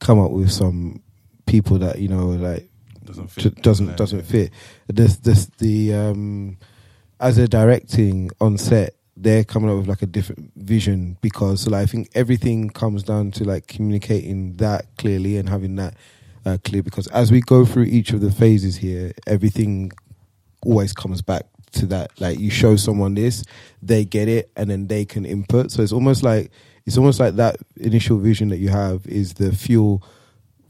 come 0.00 0.18
up 0.20 0.30
with 0.30 0.50
some 0.50 1.02
people 1.46 1.78
that 1.78 1.98
you 2.00 2.08
know 2.08 2.26
like 2.26 2.68
Doesn't 3.04 3.28
t- 3.34 3.42
fit. 3.42 3.62
doesn't 3.62 3.96
doesn't 3.96 4.22
fit. 4.22 4.52
This 4.88 5.16
this 5.18 5.46
the 5.58 5.94
um 5.94 6.58
as 7.20 7.36
they're 7.36 7.46
directing 7.46 8.30
on 8.40 8.58
set, 8.58 8.94
they're 9.16 9.44
coming 9.44 9.70
up 9.70 9.78
with 9.78 9.88
like 9.88 10.02
a 10.02 10.06
different 10.06 10.52
vision 10.56 11.16
because 11.22 11.66
like, 11.66 11.82
I 11.82 11.86
think 11.86 12.10
everything 12.14 12.68
comes 12.68 13.02
down 13.02 13.30
to 13.32 13.44
like 13.44 13.66
communicating 13.66 14.56
that 14.56 14.86
clearly 14.98 15.38
and 15.38 15.48
having 15.48 15.76
that 15.76 15.94
uh, 16.44 16.58
clear. 16.62 16.82
Because 16.82 17.06
as 17.08 17.32
we 17.32 17.40
go 17.40 17.64
through 17.64 17.84
each 17.84 18.12
of 18.12 18.20
the 18.20 18.30
phases 18.30 18.76
here, 18.76 19.12
everything 19.26 19.92
always 20.62 20.92
comes 20.92 21.22
back 21.22 21.46
to 21.72 21.86
that. 21.86 22.10
Like 22.20 22.38
you 22.38 22.50
show 22.50 22.76
someone 22.76 23.14
this, 23.14 23.44
they 23.82 24.04
get 24.04 24.28
it, 24.28 24.50
and 24.56 24.70
then 24.70 24.86
they 24.86 25.04
can 25.04 25.24
input. 25.24 25.70
So 25.70 25.82
it's 25.82 25.92
almost 25.92 26.22
like 26.22 26.50
it's 26.86 26.96
almost 26.96 27.20
like 27.20 27.36
that 27.36 27.56
initial 27.76 28.18
vision 28.18 28.48
that 28.48 28.58
you 28.58 28.68
have 28.68 29.06
is 29.06 29.34
the 29.34 29.52
fuel 29.52 30.02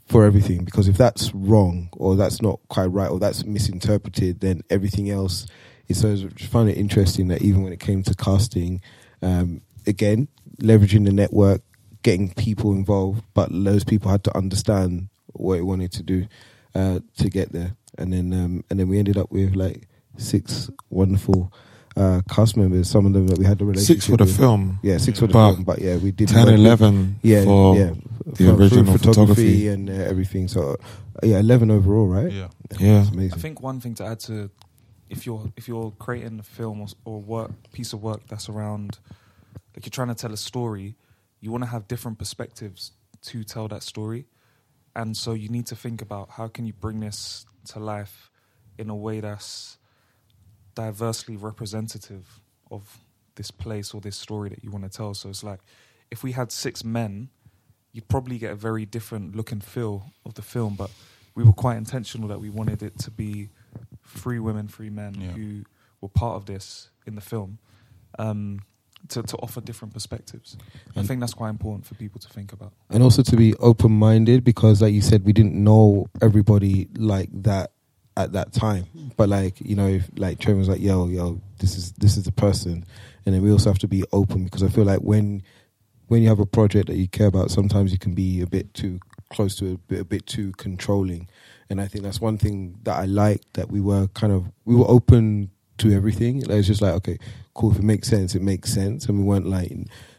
for 0.07 0.24
everything 0.24 0.64
because 0.64 0.88
if 0.88 0.97
that's 0.97 1.34
wrong 1.34 1.88
or 1.92 2.16
that's 2.16 2.40
not 2.40 2.61
quite 2.68 2.86
right 2.86 3.11
or 3.11 3.18
that's 3.18 3.44
misinterpreted 3.44 4.40
then 4.40 4.62
everything 4.70 5.11
else 5.11 5.47
is 5.88 6.01
so 6.01 6.12
I 6.12 6.44
find 6.44 6.68
it 6.68 6.76
interesting 6.76 7.28
that 7.28 7.42
even 7.42 7.62
when 7.62 7.72
it 7.72 7.80
came 7.80 8.03
to 8.05 8.14
casting 8.14 8.80
um, 9.20 9.62
again 9.86 10.28
leveraging 10.59 11.05
the 11.05 11.12
network 11.12 11.62
getting 12.03 12.32
people 12.34 12.72
involved 12.72 13.24
but 13.34 13.49
those 13.53 13.82
people 13.82 14.11
had 14.11 14.22
to 14.24 14.36
understand 14.36 15.09
what 15.32 15.59
it 15.59 15.62
wanted 15.62 15.90
to 15.92 16.05
do 16.05 16.28
uh, 16.74 17.01
to 17.18 17.28
get 17.28 17.53
there 17.53 17.72
and 17.99 18.12
then 18.12 18.32
um, 18.32 18.64
and 18.70 18.78
then 18.78 18.88
we 18.88 18.99
ended 18.99 19.16
up 19.16 19.32
with 19.32 19.57
like 19.57 19.88
six 20.17 20.71
wonderful 20.91 21.53
uh, 21.97 22.21
cast 22.29 22.57
members 22.57 22.91
some 22.91 23.07
of 23.07 23.12
them 23.14 23.27
that 23.27 23.39
we 23.39 23.45
had 23.47 23.59
the 23.59 23.64
relationship 23.64 24.03
Six 24.03 24.07
for 24.11 24.17
the 24.19 24.25
with. 24.25 24.37
film. 24.37 24.79
yeah 24.83 24.99
six 24.99 25.19
for 25.19 25.27
the 25.27 25.33
But 25.33 25.53
film 25.53 25.64
but 25.64 25.79
yeah 25.81 25.97
we 25.97 26.11
did 26.12 26.29
10, 26.29 26.37
work 26.45 26.47
with- 26.53 26.61
11 26.61 27.19
yeah 27.23 27.45
for 27.45 27.77
yeah 27.77 27.91
the 28.27 28.33
for- 28.37 28.45
for 28.57 28.62
original 28.62 28.99
photography. 28.99 29.69
and 29.69 29.89
uh, 29.89 29.93
everything. 29.93 30.49
So 30.49 30.73
uh, 30.73 30.77
yeah, 31.23 31.39
eleven 31.39 31.71
overall, 31.71 32.07
right? 32.09 32.31
Yeah. 32.31 32.49
Yeah. 32.79 33.01
It's 33.01 33.11
amazing. 33.11 33.33
I 33.39 33.41
think 33.41 33.62
one 33.62 33.81
thing 33.81 33.95
to 33.95 34.05
add 34.05 34.21
to 34.21 34.51
if 35.09 35.25
you're 35.25 35.51
if 35.57 35.69
you're 35.69 35.93
creating 35.99 36.39
a 36.41 36.43
film 36.43 36.81
or, 36.83 36.89
or 37.05 37.21
work 37.21 37.53
piece 37.73 37.93
of 37.93 38.03
work 38.03 38.23
that's 38.29 38.49
around 38.49 38.99
like 39.75 39.87
you're 39.87 39.91
trying 39.93 40.09
to 40.09 40.14
tell 40.14 40.33
a 40.33 40.37
story, 40.37 40.97
you 41.41 41.51
want 41.53 41.62
to 41.64 41.71
have 41.71 41.87
different 41.89 42.19
perspectives 42.19 42.93
to 43.23 43.45
tell 43.45 43.69
that 43.69 43.83
story, 43.85 44.27
and 44.97 45.17
so 45.17 45.33
you 45.33 45.49
need 45.49 45.67
to 45.67 45.77
think 45.77 46.03
about 46.03 46.31
how 46.31 46.49
can 46.49 46.67
you 46.67 46.73
bring 46.75 47.01
this 47.01 47.47
to 47.67 47.79
life 47.79 48.31
in 48.77 48.91
a 48.91 48.95
way 48.97 49.21
that's 49.21 49.79
diversely 50.77 51.37
representative 51.37 52.41
of 52.70 52.99
this 53.35 53.51
place 53.51 53.93
or 53.93 54.01
this 54.01 54.16
story 54.16 54.49
that 54.51 54.62
you 54.62 54.70
want 54.70 54.85
to 54.85 54.91
tell. 54.91 55.12
So 55.14 55.29
it's 55.29 55.43
like 55.43 55.59
if 56.12 56.22
we 56.22 56.31
had 56.33 56.53
six 56.53 56.85
men, 56.85 57.29
you'd 57.93 58.07
probably 58.09 58.39
get 58.39 58.53
a 58.53 58.55
very 58.55 58.87
different 58.87 59.35
look 59.35 59.51
and 59.51 59.62
feel 59.64 60.12
of 60.24 60.35
the 60.35 60.43
film. 60.43 60.77
But 60.77 60.91
we 61.35 61.43
were 61.43 61.53
quite 61.53 61.77
intentional 61.77 62.29
that 62.29 62.41
we 62.41 62.51
wanted 62.51 62.83
it 62.83 62.97
to 63.01 63.11
be 63.11 63.49
three 64.07 64.39
women, 64.39 64.68
three 64.68 64.91
men 64.91 65.14
Yeah. 65.20 65.33
who 65.33 65.64
were 66.01 66.09
part 66.09 66.37
of 66.37 66.47
this 66.47 66.91
in 67.07 67.16
the 67.16 67.20
film. 67.20 67.59
Um, 68.18 68.61
to, 69.09 69.22
to 69.22 69.37
offer 69.37 69.61
different 69.61 69.95
perspectives. 69.95 70.57
I 70.97 71.03
think 71.05 71.20
that's 71.20 71.35
quite 71.35 71.51
important 71.51 71.87
for 71.87 71.95
people 71.95 72.18
to 72.20 72.29
think 72.29 72.53
about. 72.53 72.72
and 72.91 73.03
also 73.05 73.22
to 73.22 73.37
be 73.37 73.55
open 73.57 73.93
minded 73.93 74.43
because 74.43 74.83
like 74.83 74.93
you 74.95 75.03
said 75.03 75.24
we 75.24 75.33
didn't 75.33 75.55
know 75.55 76.07
everybody 76.20 76.89
like 76.97 77.29
that 77.43 77.70
at 78.17 78.33
that 78.33 78.53
time. 78.53 78.87
But 79.17 79.29
like 79.29 79.61
you 79.61 79.77
know 79.77 80.01
like 80.17 80.39
Trevor 80.39 80.59
was 80.59 80.69
like 80.69 80.81
yo 80.81 81.07
yo 81.07 81.41
this 81.59 81.77
is 81.77 81.93
this 81.93 82.17
is 82.17 82.25
the 82.25 82.33
person. 82.33 82.85
And 83.25 83.35
then 83.35 83.43
we 83.43 83.51
also 83.51 83.71
have 83.71 83.79
to 83.81 83.89
be 83.89 84.05
open 84.12 84.45
because 84.45 84.62
I 84.62 84.69
feel 84.69 84.85
like 84.85 85.01
when 85.01 85.43
when 86.09 86.23
you 86.23 86.29
have 86.29 86.39
a 86.39 86.47
project 86.47 86.87
that 86.89 86.97
you 86.97 87.09
care 87.09 87.27
about 87.27 87.51
sometimes 87.51 87.93
you 87.93 87.99
can 87.99 88.14
be 88.14 88.41
a 88.41 88.47
bit 88.47 88.73
too 88.75 89.01
close 89.31 89.57
to 89.57 89.73
a 89.73 89.77
bit, 89.77 90.01
a 90.01 90.05
bit 90.05 90.27
too 90.27 90.53
controlling. 90.53 91.29
And 91.69 91.81
I 91.81 91.89
think 91.89 92.05
that's 92.05 92.21
one 92.21 92.39
thing 92.39 92.79
that 92.85 92.97
I 92.97 93.07
liked 93.07 93.55
that 93.55 93.71
we 93.71 93.81
were 93.81 94.07
kind 94.09 94.33
of 94.33 94.47
we 94.64 94.77
were 94.77 94.89
open 94.89 95.51
to 95.79 95.93
everything. 95.93 96.41
It 96.43 96.49
was 96.49 96.67
just 96.67 96.83
like 96.83 96.95
okay 96.95 97.19
cool 97.55 97.73
if 97.73 97.79
it 97.79 97.85
makes 97.85 98.09
sense 98.09 98.35
it 98.35 98.43
makes 98.43 98.73
sense. 98.73 99.07
And 99.07 99.19
we 99.19 99.25
weren't 99.25 99.49
like 99.49 99.73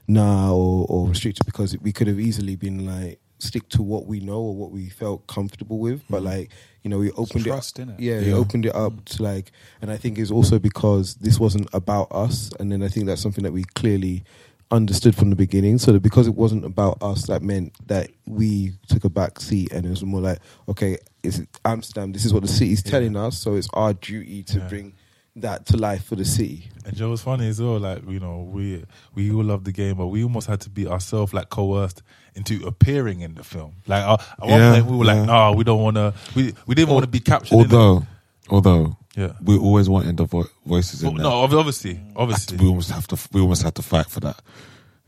nah 0.08 0.54
or, 0.54 0.86
or 0.90 1.10
restricted 1.10 1.46
because 1.46 1.78
we 1.80 1.92
could 1.92 2.08
have 2.08 2.20
easily 2.20 2.56
been 2.56 2.86
like 2.86 3.20
stick 3.40 3.68
to 3.70 3.82
what 3.82 4.06
we 4.06 4.20
know 4.20 4.40
or 4.40 4.56
what 4.56 4.72
we 4.72 4.90
felt 4.90 5.26
comfortable 5.28 5.80
with 5.80 6.02
but 6.10 6.22
mm. 6.22 6.26
like 6.26 6.52
you 6.84 6.90
know 6.90 6.98
we 6.98 7.12
opened 7.12 7.44
trust, 7.44 7.80
it 7.80 7.88
innit? 7.88 7.96
yeah, 8.00 8.20
we 8.20 8.34
opened 8.34 8.66
it 8.66 8.76
up 8.76 8.94
mm. 8.94 9.06
to 9.06 9.24
like 9.24 9.52
and 9.82 9.92
i 9.92 9.98
think 9.98 10.18
it's 10.18 10.32
also 10.32 10.60
because 10.60 11.16
this 11.16 11.40
wasn't 11.40 11.68
about 11.74 12.08
us 12.12 12.52
and 12.60 12.72
then 12.72 12.82
i 12.82 12.88
think 12.88 13.06
that's 13.06 13.22
something 13.22 13.44
that 13.44 13.54
we 13.54 13.64
clearly 13.76 14.24
understood 14.70 15.16
from 15.16 15.30
the 15.30 15.36
beginning 15.36 15.78
so 15.78 15.94
that 15.94 16.02
because 16.02 16.28
it 16.28 16.36
wasn't 16.36 16.66
about 16.66 16.98
us 17.02 17.28
that 17.28 17.42
meant 17.42 17.74
that 17.88 18.10
we 18.26 18.74
took 18.90 19.06
a 19.06 19.10
back 19.10 19.40
seat 19.40 19.72
and 19.72 19.86
it 19.86 19.90
was 19.90 20.04
more 20.04 20.20
like 20.20 20.40
okay 20.68 20.98
it's 21.24 21.42
amsterdam 21.64 22.12
this 22.12 22.26
is 22.26 22.34
what 22.34 22.42
the 22.42 22.50
city's 22.50 22.84
telling 22.84 23.16
us 23.16 23.38
so 23.38 23.56
it's 23.56 23.70
our 23.74 23.94
duty 23.94 24.44
to 24.44 24.60
bring 24.62 24.94
that 25.42 25.66
to 25.68 25.78
life 25.78 26.04
for 26.04 26.16
the 26.16 26.26
city. 26.26 26.70
And 26.86 26.96
Joe 26.96 27.10
was 27.10 27.22
funny 27.22 27.48
as 27.48 27.62
well. 27.62 27.80
Like 27.80 28.08
you 28.10 28.20
know, 28.20 28.50
we 28.52 28.84
we 29.14 29.32
all 29.32 29.44
love 29.44 29.64
the 29.64 29.72
game, 29.72 29.98
but 29.98 30.08
we 30.08 30.24
almost 30.24 30.48
had 30.48 30.62
to 30.62 30.70
be 30.70 30.88
ourselves 30.88 31.34
like 31.34 31.50
coerced 31.50 32.02
into 32.38 32.66
appearing 32.66 33.22
in 33.22 33.34
the 33.36 33.44
film. 33.44 33.74
Like 33.88 34.04
uh, 34.04 34.18
at 34.40 34.40
one 34.40 34.50
Yeah, 34.50 34.74
point, 34.76 34.86
we 34.86 34.98
were 34.98 35.06
yeah. 35.06 35.14
like, 35.14 35.26
"No, 35.28 35.52
we 35.54 35.64
don't 35.64 35.82
want 35.84 35.96
to. 35.98 36.14
We 36.36 36.54
we 36.68 36.76
didn't 36.76 36.94
want 36.94 37.04
to 37.04 37.12
be 37.12 37.20
captured." 37.20 37.56
in 37.56 37.60
Although, 37.62 38.06
although, 38.50 38.98
Yeah. 39.16 39.34
we 39.44 39.58
always 39.58 39.90
wanted 39.90 40.16
the 40.18 40.26
vo- 40.26 40.48
voices 40.66 41.02
in 41.04 41.08
Well, 41.10 41.16
there. 41.18 41.24
no, 41.24 41.60
obviously, 41.60 42.00
obviously. 42.16 42.58
we 42.58 42.68
almost 42.68 42.92
have 42.92 43.08
to. 43.08 43.18
We 43.34 43.42
almost 43.42 43.64
had 43.64 43.76
to 43.76 43.82
fight 43.82 44.08
for 44.10 44.20
that. 44.22 44.40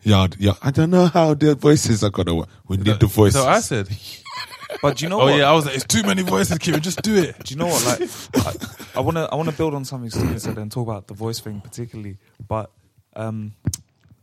Yeah, 0.01 0.27
yeah. 0.37 0.53
I 0.63 0.71
don't 0.71 0.89
know 0.91 1.07
how 1.07 1.33
the 1.35 1.55
voices 1.55 2.03
are 2.03 2.09
gonna 2.09 2.33
work. 2.35 2.49
We 2.67 2.77
need 2.77 2.99
the 2.99 3.05
voices. 3.07 3.41
So 3.41 3.47
I 3.47 3.59
said, 3.59 3.87
But 4.81 4.97
do 4.97 5.05
you 5.05 5.09
know 5.09 5.19
"Oh 5.21 5.25
what? 5.25 5.35
yeah," 5.37 5.49
I 5.49 5.53
was 5.53 5.65
like, 5.65 5.75
"It's 5.75 5.83
too 5.85 6.03
many 6.03 6.21
voices, 6.23 6.57
Kieran. 6.57 6.81
Just 6.81 7.01
do 7.01 7.15
it." 7.15 7.35
Do 7.43 7.53
you 7.53 7.59
know 7.59 7.67
what? 7.67 7.85
Like, 7.85 8.55
I 8.95 9.01
want 9.01 9.17
to 9.17 9.27
I 9.31 9.35
want 9.35 9.49
to 9.49 9.55
build 9.55 9.73
on 9.73 9.83
something 9.85 10.09
Steven 10.09 10.39
said 10.39 10.57
and 10.57 10.71
talk 10.71 10.87
about 10.87 11.07
the 11.07 11.13
voice 11.13 11.39
thing 11.39 11.59
particularly. 11.61 12.17
But 12.47 12.71
um, 13.15 13.53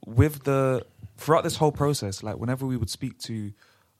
with 0.06 0.44
the 0.44 0.86
throughout 1.16 1.44
this 1.44 1.56
whole 1.56 1.72
process, 1.72 2.22
like 2.22 2.36
whenever 2.38 2.66
we 2.66 2.76
would 2.76 2.90
speak 2.90 3.18
to, 3.20 3.52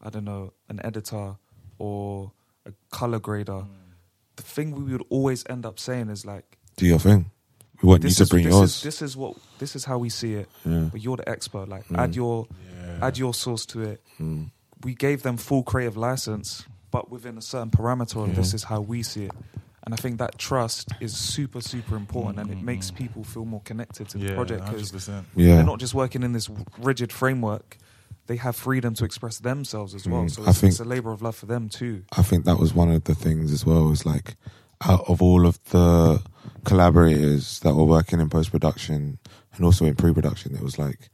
I 0.03 0.11
don't 0.11 0.25
know, 0.25 0.53
an 0.69 0.81
editor 0.85 1.37
or 1.79 2.33
a 2.65 2.73
color 2.91 3.19
grader, 3.19 3.65
the 4.37 4.43
thing 4.43 4.73
we 4.73 4.93
would 4.93 5.05
always 5.09 5.45
end 5.49 5.65
up 5.67 5.79
saying 5.79 6.09
is 6.11 6.25
like, 6.27 6.59
Do 6.77 6.87
your 6.87 6.99
thing. 6.99 7.31
We 7.83 7.89
want 7.89 8.05
you 8.05 8.11
to 8.11 8.27
bring 8.27 8.45
this 8.45 8.53
yours. 8.55 8.77
Is, 8.77 8.83
this 8.83 9.03
is 9.03 9.17
what 9.17 9.37
this 9.59 9.77
is 9.77 9.85
how 9.85 9.99
we 9.99 10.09
see 10.09 10.35
it. 10.35 10.49
Yeah. 10.65 10.89
But 10.93 11.03
you're 11.03 11.17
the 11.19 11.29
expert. 11.29 11.69
Like 11.69 11.87
Mm. 11.89 11.99
add 11.99 12.15
your 12.17 12.47
add 13.03 13.19
your 13.19 13.35
source 13.35 13.67
to 13.67 13.83
it. 13.83 14.03
Mm. 14.19 14.51
We 14.83 14.95
gave 14.95 15.23
them 15.23 15.37
full 15.37 15.63
creative 15.63 15.97
license, 15.97 16.65
but 16.91 17.11
within 17.11 17.37
a 17.37 17.43
certain 17.43 17.71
parameter 17.71 18.23
of 18.23 18.29
Yeah. 18.29 18.35
this 18.35 18.55
is 18.55 18.65
how 18.65 18.81
we 18.81 19.03
see 19.03 19.25
it. 19.25 19.33
And 19.87 19.95
I 19.95 19.97
think 19.97 20.19
that 20.19 20.37
trust 20.37 20.89
is 21.01 21.17
super, 21.17 21.61
super 21.61 21.95
important, 21.95 22.41
and 22.41 22.51
it 22.51 22.61
makes 22.61 22.91
Mm. 22.91 22.97
people 22.97 23.23
feel 23.23 23.45
more 23.45 23.61
connected 23.61 24.09
to 24.11 24.19
the 24.19 24.27
Yeah, 24.27 24.35
project 24.35 24.67
because 24.67 25.09
Yeah. 25.09 25.23
they're 25.55 25.65
not 25.65 25.79
just 25.79 25.95
working 25.95 26.25
in 26.25 26.33
this 26.33 26.51
rigid 26.77 27.13
framework. 27.13 27.79
They 28.27 28.35
have 28.37 28.57
freedom 28.57 28.95
to 28.95 29.05
express 29.05 29.39
themselves 29.39 29.95
as 29.95 30.09
well. 30.09 30.25
Mm, 30.25 30.31
So 30.33 30.43
I 30.45 30.51
it's, 30.51 30.59
think- 30.61 30.73
it's 30.73 30.81
a 30.81 30.85
labor 30.85 31.13
of 31.13 31.23
love 31.23 31.37
for 31.37 31.47
them 31.47 31.69
too. 31.69 32.03
I 32.17 32.23
think 32.25 32.45
that 32.47 32.59
was 32.59 32.75
one 32.75 32.91
of 32.91 33.05
the 33.05 33.15
things 33.15 33.53
as 33.53 33.65
well. 33.65 33.93
Is 33.93 34.05
like 34.05 34.35
out 34.81 35.05
of 35.07 35.23
all 35.23 35.47
of 35.47 35.63
the 35.71 36.21
collaborators 36.65 37.61
that 37.61 37.77
were 37.77 37.85
working 37.85 38.19
in 38.21 38.29
post 38.29 38.51
production 38.51 39.21
and 39.55 39.65
also 39.65 39.85
in 39.85 39.95
pre 39.95 40.13
production, 40.13 40.57
it 40.57 40.63
was 40.63 40.81
like 40.81 41.11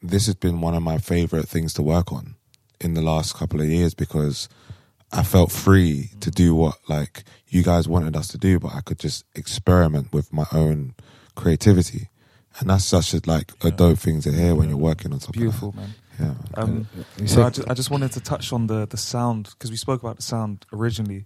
this 0.00 0.26
has 0.26 0.36
been 0.36 0.60
one 0.60 0.74
of 0.76 0.82
my 0.84 0.98
favorite 0.98 1.48
things 1.48 1.72
to 1.74 1.82
work 1.82 2.12
on 2.12 2.36
in 2.80 2.94
the 2.94 3.02
last 3.02 3.34
couple 3.34 3.60
of 3.60 3.68
years 3.68 3.94
because 3.94 4.48
I 5.12 5.22
felt 5.22 5.52
free 5.52 6.10
to 6.20 6.30
do 6.30 6.54
what 6.54 6.78
like 6.88 7.24
you 7.48 7.62
guys 7.62 7.88
wanted 7.88 8.16
us 8.16 8.28
to 8.28 8.38
do, 8.38 8.58
but 8.58 8.74
I 8.74 8.80
could 8.80 8.98
just 8.98 9.24
experiment 9.34 10.12
with 10.12 10.32
my 10.32 10.46
own 10.52 10.94
creativity. 11.34 12.08
And 12.58 12.70
that's 12.70 12.84
such 12.84 13.14
a 13.14 13.20
like 13.26 13.52
a 13.62 13.70
dope 13.70 13.98
thing 13.98 14.20
to 14.22 14.32
hear 14.32 14.54
when 14.54 14.68
you're 14.68 14.78
working 14.78 15.12
on 15.12 15.20
something. 15.20 15.40
Beautiful, 15.40 15.68
like 15.68 15.76
man. 15.76 15.94
Yeah. 16.18 16.34
Um, 16.54 16.88
You 17.18 17.26
so 17.26 17.42
I, 17.42 17.50
just, 17.50 17.68
I 17.68 17.74
just 17.74 17.90
wanted 17.90 18.12
to 18.12 18.20
touch 18.20 18.52
on 18.52 18.66
the 18.66 18.86
the 18.86 18.96
sound 18.96 19.50
because 19.50 19.70
we 19.70 19.76
spoke 19.76 20.02
about 20.02 20.16
the 20.16 20.22
sound 20.22 20.64
originally, 20.72 21.24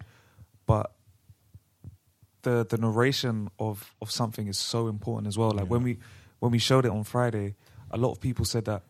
but 0.66 0.92
the 2.42 2.66
the 2.68 2.78
narration 2.78 3.48
of 3.58 3.94
of 4.00 4.10
something 4.10 4.48
is 4.48 4.58
so 4.58 4.88
important 4.88 5.28
as 5.28 5.38
well. 5.38 5.52
Like 5.52 5.68
when 5.70 5.82
we 5.82 5.98
when 6.40 6.50
we 6.50 6.58
showed 6.58 6.84
it 6.84 6.90
on 6.90 7.04
Friday, 7.04 7.54
a 7.90 7.96
lot 7.96 8.12
of 8.12 8.20
people 8.20 8.44
said 8.44 8.64
that 8.64 8.82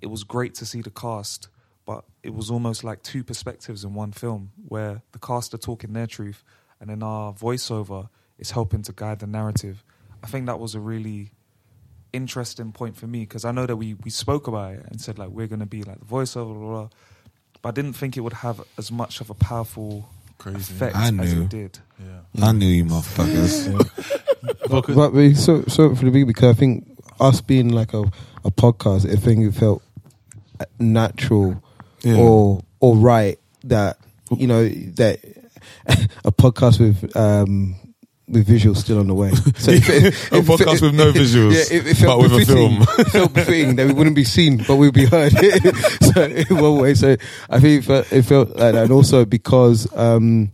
it 0.00 0.10
was 0.10 0.24
great 0.24 0.54
to 0.56 0.66
see 0.66 0.82
the 0.82 0.90
cast, 0.90 1.48
but 1.84 2.04
it 2.22 2.34
was 2.34 2.50
almost 2.50 2.84
like 2.84 3.02
two 3.02 3.24
perspectives 3.24 3.84
in 3.84 3.94
one 3.94 4.12
film, 4.12 4.52
where 4.68 5.02
the 5.12 5.18
cast 5.18 5.52
are 5.54 5.58
talking 5.58 5.92
their 5.92 6.06
truth, 6.06 6.44
and 6.80 6.88
then 6.90 7.02
our 7.02 7.32
voiceover 7.32 8.08
is 8.38 8.50
helping 8.52 8.82
to 8.82 8.92
guide 8.92 9.18
the 9.20 9.26
narrative. 9.26 9.84
I 10.22 10.26
think 10.28 10.46
that 10.46 10.58
was 10.60 10.74
a 10.74 10.80
really 10.80 11.32
interesting 12.12 12.72
point 12.72 12.96
for 12.96 13.06
me 13.06 13.20
because 13.20 13.44
I 13.44 13.52
know 13.52 13.66
that 13.66 13.76
we 13.76 13.94
we 13.94 14.10
spoke 14.10 14.46
about 14.46 14.74
it 14.74 14.86
and 14.90 15.00
said 15.00 15.18
like 15.18 15.30
we're 15.30 15.46
going 15.46 15.60
to 15.60 15.66
be 15.66 15.82
like 15.82 15.98
the 15.98 16.04
voiceover, 16.04 16.52
blah, 16.54 16.58
blah, 16.60 16.70
blah, 16.80 16.88
but 17.62 17.68
I 17.70 17.72
didn't 17.72 17.94
think 17.94 18.16
it 18.16 18.20
would 18.20 18.34
have 18.34 18.60
as 18.78 18.92
much 18.92 19.20
of 19.20 19.30
a 19.30 19.34
powerful 19.34 20.08
Crazy. 20.38 20.58
effect 20.74 20.94
I 20.96 21.06
as 21.06 21.12
knew. 21.12 21.42
it 21.42 21.48
did. 21.48 21.78
Yeah. 21.98 22.44
I 22.48 22.52
knew 22.52 22.66
you 22.66 22.84
motherfuckers. 22.84 23.72
but, 24.68 24.86
but 24.94 25.12
we- 25.12 25.34
so 25.34 25.62
so 25.68 25.94
for 25.94 26.04
the 26.04 26.10
big 26.10 26.26
because 26.26 26.54
I 26.54 26.58
think 26.58 26.86
us 27.20 27.40
being 27.40 27.68
like 27.70 27.92
a, 27.94 28.02
a 28.44 28.50
podcast, 28.50 29.10
I 29.10 29.16
think 29.16 29.44
it 29.46 29.52
felt 29.52 29.82
natural 30.78 31.62
Yeah. 32.02 32.16
or 32.16 32.62
or 32.80 32.96
right 32.96 33.38
that 33.64 33.98
you 34.36 34.46
know 34.46 34.68
that 34.68 35.20
a 36.24 36.32
podcast 36.32 36.80
with 36.80 37.16
um 37.16 37.76
with 38.28 38.46
visuals 38.48 38.76
still 38.78 38.98
on 38.98 39.08
the 39.08 39.14
way. 39.14 39.30
So 39.58 39.72
it- 39.72 39.88
it- 39.88 40.32
A 40.32 40.36
it- 40.38 40.44
podcast 40.46 40.80
with 40.80 40.94
no 40.94 41.12
visuals, 41.22 41.70
yeah, 41.70 41.92
felt 41.94 42.22
but 42.22 42.30
with 42.32 42.48
a 42.48 42.52
film. 42.52 42.82
felt 43.10 43.34
befitting 43.34 43.76
that 43.76 43.86
we 43.86 43.92
wouldn't 43.92 44.16
be 44.16 44.24
seen, 44.24 44.56
but 44.66 44.76
we'd 44.76 44.94
be 44.94 45.04
heard. 45.06 45.32
so 45.32 46.22
in 46.24 46.56
one 46.56 46.78
way, 46.80 46.94
so 46.94 47.16
I 47.50 47.60
think 47.60 47.82
it 47.82 47.86
felt, 47.86 48.12
it 48.12 48.22
felt 48.22 48.48
like 48.50 48.72
that, 48.72 48.84
and 48.84 48.92
also 48.92 49.24
because 49.24 49.86
um, 49.96 50.50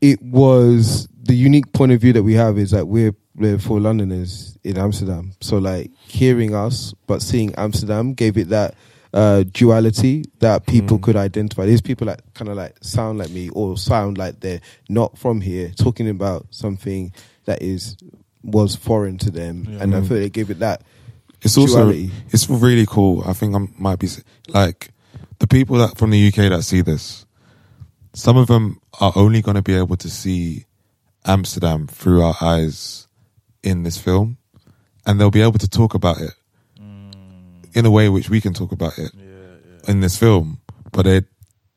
it 0.00 0.20
was 0.22 1.08
the 1.22 1.34
unique 1.34 1.72
point 1.72 1.92
of 1.92 2.00
view 2.00 2.12
that 2.12 2.22
we 2.22 2.34
have 2.34 2.58
is 2.58 2.70
that 2.72 2.86
we're 2.86 3.14
we're 3.36 3.58
four 3.58 3.80
Londoners 3.80 4.58
in 4.62 4.76
Amsterdam. 4.76 5.32
So 5.40 5.58
like 5.58 5.90
hearing 6.06 6.54
us 6.54 6.94
but 7.06 7.22
seeing 7.22 7.54
Amsterdam 7.56 8.12
gave 8.14 8.36
it 8.36 8.50
that 8.50 8.74
uh, 9.14 9.44
duality 9.52 10.24
that 10.40 10.66
people 10.66 10.98
could 10.98 11.14
identify. 11.16 11.64
These 11.64 11.80
people 11.80 12.06
that 12.08 12.20
kind 12.34 12.50
of 12.50 12.56
like 12.56 12.76
sound 12.82 13.18
like 13.18 13.30
me 13.30 13.48
or 13.50 13.78
sound 13.78 14.18
like 14.18 14.40
they're 14.40 14.60
not 14.88 15.16
from 15.16 15.40
here, 15.40 15.70
talking 15.78 16.08
about 16.10 16.46
something 16.50 17.12
that 17.46 17.62
is 17.62 17.96
was 18.42 18.74
foreign 18.76 19.16
to 19.18 19.30
them, 19.30 19.78
and 19.80 19.94
I 19.94 20.00
Mm. 20.00 20.08
feel 20.08 20.16
it 20.18 20.32
gave 20.32 20.50
it 20.50 20.58
that. 20.58 20.82
It's 21.42 21.56
also 21.56 21.76
duality. 21.76 22.10
it's 22.30 22.50
really 22.50 22.84
cool. 22.86 23.22
I 23.24 23.32
think 23.34 23.54
I 23.54 23.60
might 23.78 23.98
be 24.00 24.08
like 24.48 24.90
the 25.38 25.46
people 25.46 25.78
that 25.78 25.96
from 25.96 26.10
the 26.10 26.18
UK 26.28 26.48
that 26.50 26.62
see 26.64 26.80
this. 26.82 27.24
Some 28.14 28.36
of 28.36 28.46
them 28.48 28.80
are 29.00 29.12
only 29.16 29.42
going 29.42 29.56
to 29.56 29.62
be 29.62 29.74
able 29.74 29.96
to 29.96 30.10
see 30.10 30.64
Amsterdam 31.24 31.86
through 31.86 32.22
our 32.22 32.36
eyes 32.40 33.06
in 33.62 33.82
this 33.82 33.96
film, 33.98 34.38
and 35.06 35.18
they'll 35.20 35.30
be 35.30 35.42
able 35.42 35.58
to 35.58 35.68
talk 35.68 35.94
about 35.94 36.20
it 36.20 36.32
in 37.74 37.86
a 37.86 37.90
way 37.90 38.08
which 38.08 38.30
we 38.30 38.40
can 38.40 38.52
talk 38.54 38.72
about 38.72 38.98
it 38.98 39.12
in 39.88 40.00
this 40.00 40.16
film. 40.18 40.60
But 40.92 41.02
they 41.04 41.22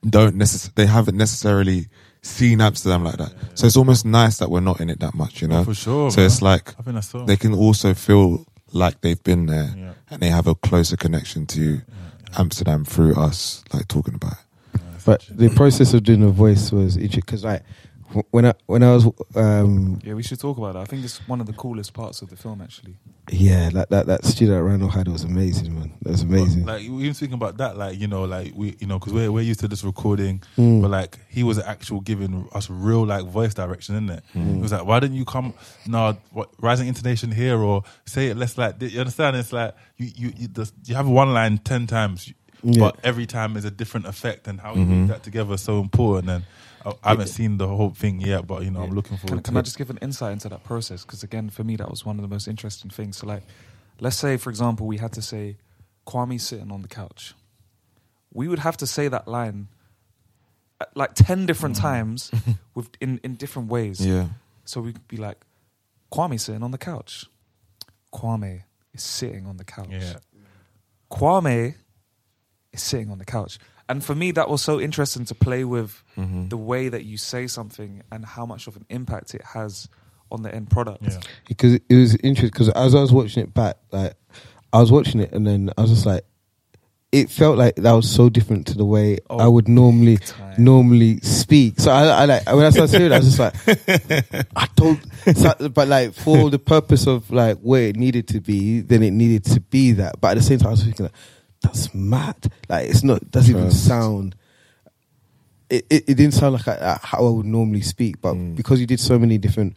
don't 0.07 0.35
necess- 0.35 0.73
They 0.75 0.85
haven't 0.85 1.17
necessarily 1.17 1.87
seen 2.21 2.61
Amsterdam 2.61 3.03
like 3.03 3.17
that. 3.17 3.33
So 3.55 3.65
it's 3.67 3.77
almost 3.77 4.05
nice 4.05 4.37
that 4.37 4.49
we're 4.49 4.59
not 4.59 4.79
in 4.81 4.89
it 4.89 4.99
that 4.99 5.13
much, 5.15 5.41
you 5.41 5.47
oh, 5.47 5.51
know. 5.51 5.59
Oh, 5.59 5.63
for 5.65 5.73
sure, 5.73 6.11
So 6.11 6.21
it's 6.21 6.41
like 6.41 6.69
I 6.79 6.83
think 6.83 6.95
that's 6.95 7.09
so. 7.09 7.25
they 7.25 7.37
can 7.37 7.53
also 7.53 7.93
feel 7.93 8.45
like 8.73 9.01
they've 9.01 9.21
been 9.23 9.45
there 9.47 9.73
Yeah. 9.77 9.93
and 10.09 10.21
they 10.21 10.29
have 10.29 10.45
a 10.47 10.55
closer 10.55 10.97
connection 10.97 11.45
to 11.47 11.81
Amsterdam 12.37 12.83
through 12.85 13.15
us, 13.15 13.63
like 13.73 13.87
talking 13.87 14.13
about 14.15 14.33
it. 14.33 14.81
But 15.05 15.25
the 15.31 15.49
process 15.49 15.93
of 15.93 16.03
doing 16.03 16.19
the 16.19 16.29
voice 16.29 16.71
was 16.71 16.97
interesting 16.97 17.21
because 17.25 17.43
like 17.45 17.63
w- 17.63 17.67
when 18.31 18.45
I 18.45 18.53
when 18.65 18.83
I 18.83 18.93
was 18.93 19.05
um 19.35 19.99
Yeah, 20.03 20.13
we 20.13 20.23
should 20.23 20.39
talk 20.39 20.57
about 20.57 20.73
that. 20.73 20.81
I 20.81 20.85
think 20.85 21.03
it's 21.03 21.19
one 21.27 21.39
of 21.41 21.47
the 21.47 21.53
coolest 21.53 21.93
parts 21.93 22.21
of 22.21 22.29
the 22.29 22.35
film, 22.35 22.61
actually. 22.61 22.95
yeah 23.29 23.69
that 23.71 23.89
that 23.89 24.05
that 24.07 24.23
studio 24.25 24.55
that 24.55 24.63
Randall 24.63 24.87
had 24.89 25.07
was 25.09 25.23
amazing 25.23 25.73
man 25.75 25.91
that 26.01 26.11
was 26.11 26.21
amazing 26.21 26.65
Like 26.65 26.81
even 26.81 27.13
speaking 27.13 27.33
about 27.33 27.57
that, 27.57 27.77
like 27.77 27.99
you 27.99 28.07
know, 28.07 28.23
like 28.23 28.53
we, 28.55 28.75
you 28.79 28.87
know, 28.87 28.99
because 28.99 29.13
we're 29.13 29.31
we're 29.31 29.41
used 29.51 29.59
to 29.61 29.67
this 29.67 29.83
recording, 29.83 30.41
Mm. 30.57 30.81
but 30.81 30.91
like 30.91 31.17
he 31.29 31.43
was 31.43 31.59
actual 31.59 31.99
giving 32.01 32.47
us 32.53 32.69
real 32.69 33.05
like 33.05 33.25
voice 33.25 33.53
direction, 33.53 33.95
isn't 33.95 34.09
it? 34.09 34.23
Mm. 34.35 34.55
He 34.55 34.61
was 34.61 34.71
like, 34.71 34.85
why 34.85 34.99
didn't 34.99 35.17
you 35.17 35.25
come? 35.25 35.53
No, 35.85 36.17
what 36.31 36.49
rising 36.61 36.87
intonation 36.87 37.31
here, 37.31 37.57
or 37.57 37.83
say 38.05 38.27
it 38.27 38.37
less 38.37 38.57
like. 38.57 38.81
You 38.81 38.99
understand? 38.99 39.35
It's 39.35 39.51
like 39.53 39.73
you 39.97 40.07
you 40.15 40.33
you, 40.37 40.47
the, 40.47 40.71
you 40.85 40.95
have 40.95 41.07
one 41.07 41.33
line 41.33 41.57
ten 41.59 41.85
times, 41.87 42.31
Yeah. 42.63 42.79
but 42.79 42.97
every 43.03 43.25
time 43.25 43.57
is 43.57 43.65
a 43.65 43.71
different 43.71 44.05
effect, 44.07 44.47
and 44.47 44.59
how 44.61 44.73
you 44.75 44.85
Mhm. 44.85 45.01
put 45.07 45.13
that 45.13 45.23
together 45.23 45.53
is 45.55 45.61
so 45.61 45.79
important. 45.79 46.29
And 46.29 46.43
I, 47.03 47.09
haven't 47.09 47.27
seen 47.27 47.57
the 47.57 47.67
whole 47.67 47.91
thing 47.91 48.21
yet, 48.21 48.47
but 48.47 48.63
you 48.63 48.71
know, 48.71 48.81
I'm 48.81 48.91
looking 48.91 49.17
forward 49.17 49.43
can 49.43 49.53
to 49.53 49.59
I 49.59 49.61
just 49.63 49.77
give 49.77 49.89
an 49.89 49.97
insight 50.01 50.33
into 50.33 50.49
that 50.49 50.63
process? 50.63 51.03
Because 51.03 51.23
again, 51.23 51.49
for 51.49 51.63
me, 51.63 51.75
that 51.75 51.89
was 51.89 52.05
one 52.05 52.17
of 52.17 52.21
the 52.21 52.27
most 52.27 52.47
interesting 52.47 52.89
things. 52.89 53.17
So, 53.17 53.27
like, 53.27 53.43
let's 53.99 54.15
say, 54.15 54.37
for 54.37 54.49
example, 54.49 54.87
we 54.87 54.97
had 54.97 55.13
to 55.13 55.21
say 55.21 55.57
Kwame 56.05 56.39
sitting 56.39 56.71
on 56.71 56.81
the 56.81 56.87
couch. 56.87 57.33
We 58.33 58.47
would 58.47 58.59
have 58.59 58.77
to 58.77 58.87
say 58.87 59.07
that 59.07 59.27
line 59.27 59.67
uh, 60.79 60.85
like 60.95 61.13
ten 61.15 61.45
different 61.45 61.75
times 61.75 62.31
with 62.75 62.89
in 63.01 63.19
in 63.23 63.35
different 63.35 63.69
ways. 63.69 64.05
Yeah. 64.05 64.27
So 64.65 64.81
we'd 64.81 65.07
be 65.07 65.17
like, 65.17 65.37
Kwame 66.11 66.39
sitting 66.39 66.63
on 66.63 66.71
the 66.71 66.77
couch. 66.77 67.25
Kwame 68.13 68.63
is 68.93 69.03
sitting 69.03 69.45
on 69.45 69.57
the 69.57 69.63
couch. 69.63 69.87
Yeah. 69.89 70.17
Kwame 71.11 71.75
is 72.73 72.81
sitting 72.81 73.09
on 73.11 73.17
the 73.17 73.25
couch. 73.25 73.59
And 73.89 74.03
for 74.03 74.13
me, 74.15 74.31
that 74.31 74.49
was 74.49 74.61
so 74.61 74.79
interesting 74.81 75.23
to 75.25 75.35
play 75.35 75.63
with 75.63 76.03
Mhm. 76.17 76.49
the 76.49 76.57
way 76.57 76.89
that 76.89 77.05
you 77.05 77.17
say 77.17 77.47
something 77.47 78.01
and 78.11 78.25
how 78.25 78.45
much 78.45 78.67
of 78.67 78.75
an 78.75 78.85
impact 78.89 79.33
it 79.33 79.41
has 79.53 79.87
on 80.29 80.41
the 80.41 80.53
end 80.53 80.69
product. 80.69 81.03
Yeah. 81.03 81.19
because 81.47 81.75
it 81.87 81.95
was 81.95 82.15
interesting 82.17 82.49
because 82.51 82.69
as 82.69 82.93
I 82.93 82.99
was 82.99 83.13
watching 83.13 83.43
it 83.43 83.53
back 83.53 83.77
like 83.93 84.13
I 84.73 84.79
was 84.81 84.91
watching 84.91 85.21
it 85.21 85.31
and 85.31 85.47
then 85.47 85.69
I 85.77 85.81
was 85.83 85.91
just 85.91 86.05
like 86.05 86.25
it 87.13 87.29
felt 87.29 87.57
like 87.57 87.77
that 87.77 87.93
was 87.93 88.09
so 88.09 88.27
different 88.29 88.67
to 88.67 88.77
the 88.77 88.83
way 88.83 89.19
Oh, 89.29 89.37
I 89.37 89.47
would 89.47 89.69
normally 89.69 90.17
time. 90.17 90.55
normally 90.61 91.21
speak. 91.21 91.79
So 91.79 91.89
I, 91.89 92.07
I 92.07 92.25
like 92.25 92.45
when 92.47 92.65
I 92.65 92.69
started 92.71 92.91
hearing 92.97 93.13
it, 93.13 93.15
I 93.15 93.19
was 93.19 93.37
just 93.37 93.39
like, 93.39 94.51
I 94.57 94.67
don't. 94.75 94.99
So, 95.37 95.69
but 95.69 95.87
like 95.87 96.13
for 96.13 96.49
the 96.49 96.59
purpose 96.59 97.07
of 97.07 97.31
like 97.31 97.59
where 97.59 97.83
it 97.83 97.95
needed 97.95 98.27
to 98.29 98.41
be, 98.41 98.81
then 98.81 99.03
it 99.03 99.11
needed 99.11 99.45
to 99.45 99.61
be 99.61 99.93
that. 99.93 100.19
But 100.19 100.31
at 100.31 100.37
the 100.39 100.43
same 100.43 100.59
time, 100.59 100.67
I 100.67 100.71
was 100.71 100.83
thinking, 100.83 101.05
like, 101.05 101.15
that's 101.61 101.93
mad. 101.93 102.51
Like 102.69 102.89
it's 102.89 103.03
not. 103.03 103.29
Doesn't 103.31 103.55
even 103.55 103.71
sound. 103.71 104.35
It, 105.69 105.85
it 105.89 106.03
it 106.09 106.15
didn't 106.15 106.33
sound 106.33 106.53
like 106.53 106.67
I, 106.67 106.97
how 107.03 107.25
I 107.25 107.29
would 107.29 107.45
normally 107.45 107.81
speak, 107.81 108.21
but 108.21 108.35
Mm. 108.35 108.55
because 108.55 108.79
you 108.79 108.85
did 108.87 108.99
so 108.99 109.19
many 109.19 109.37
different 109.37 109.75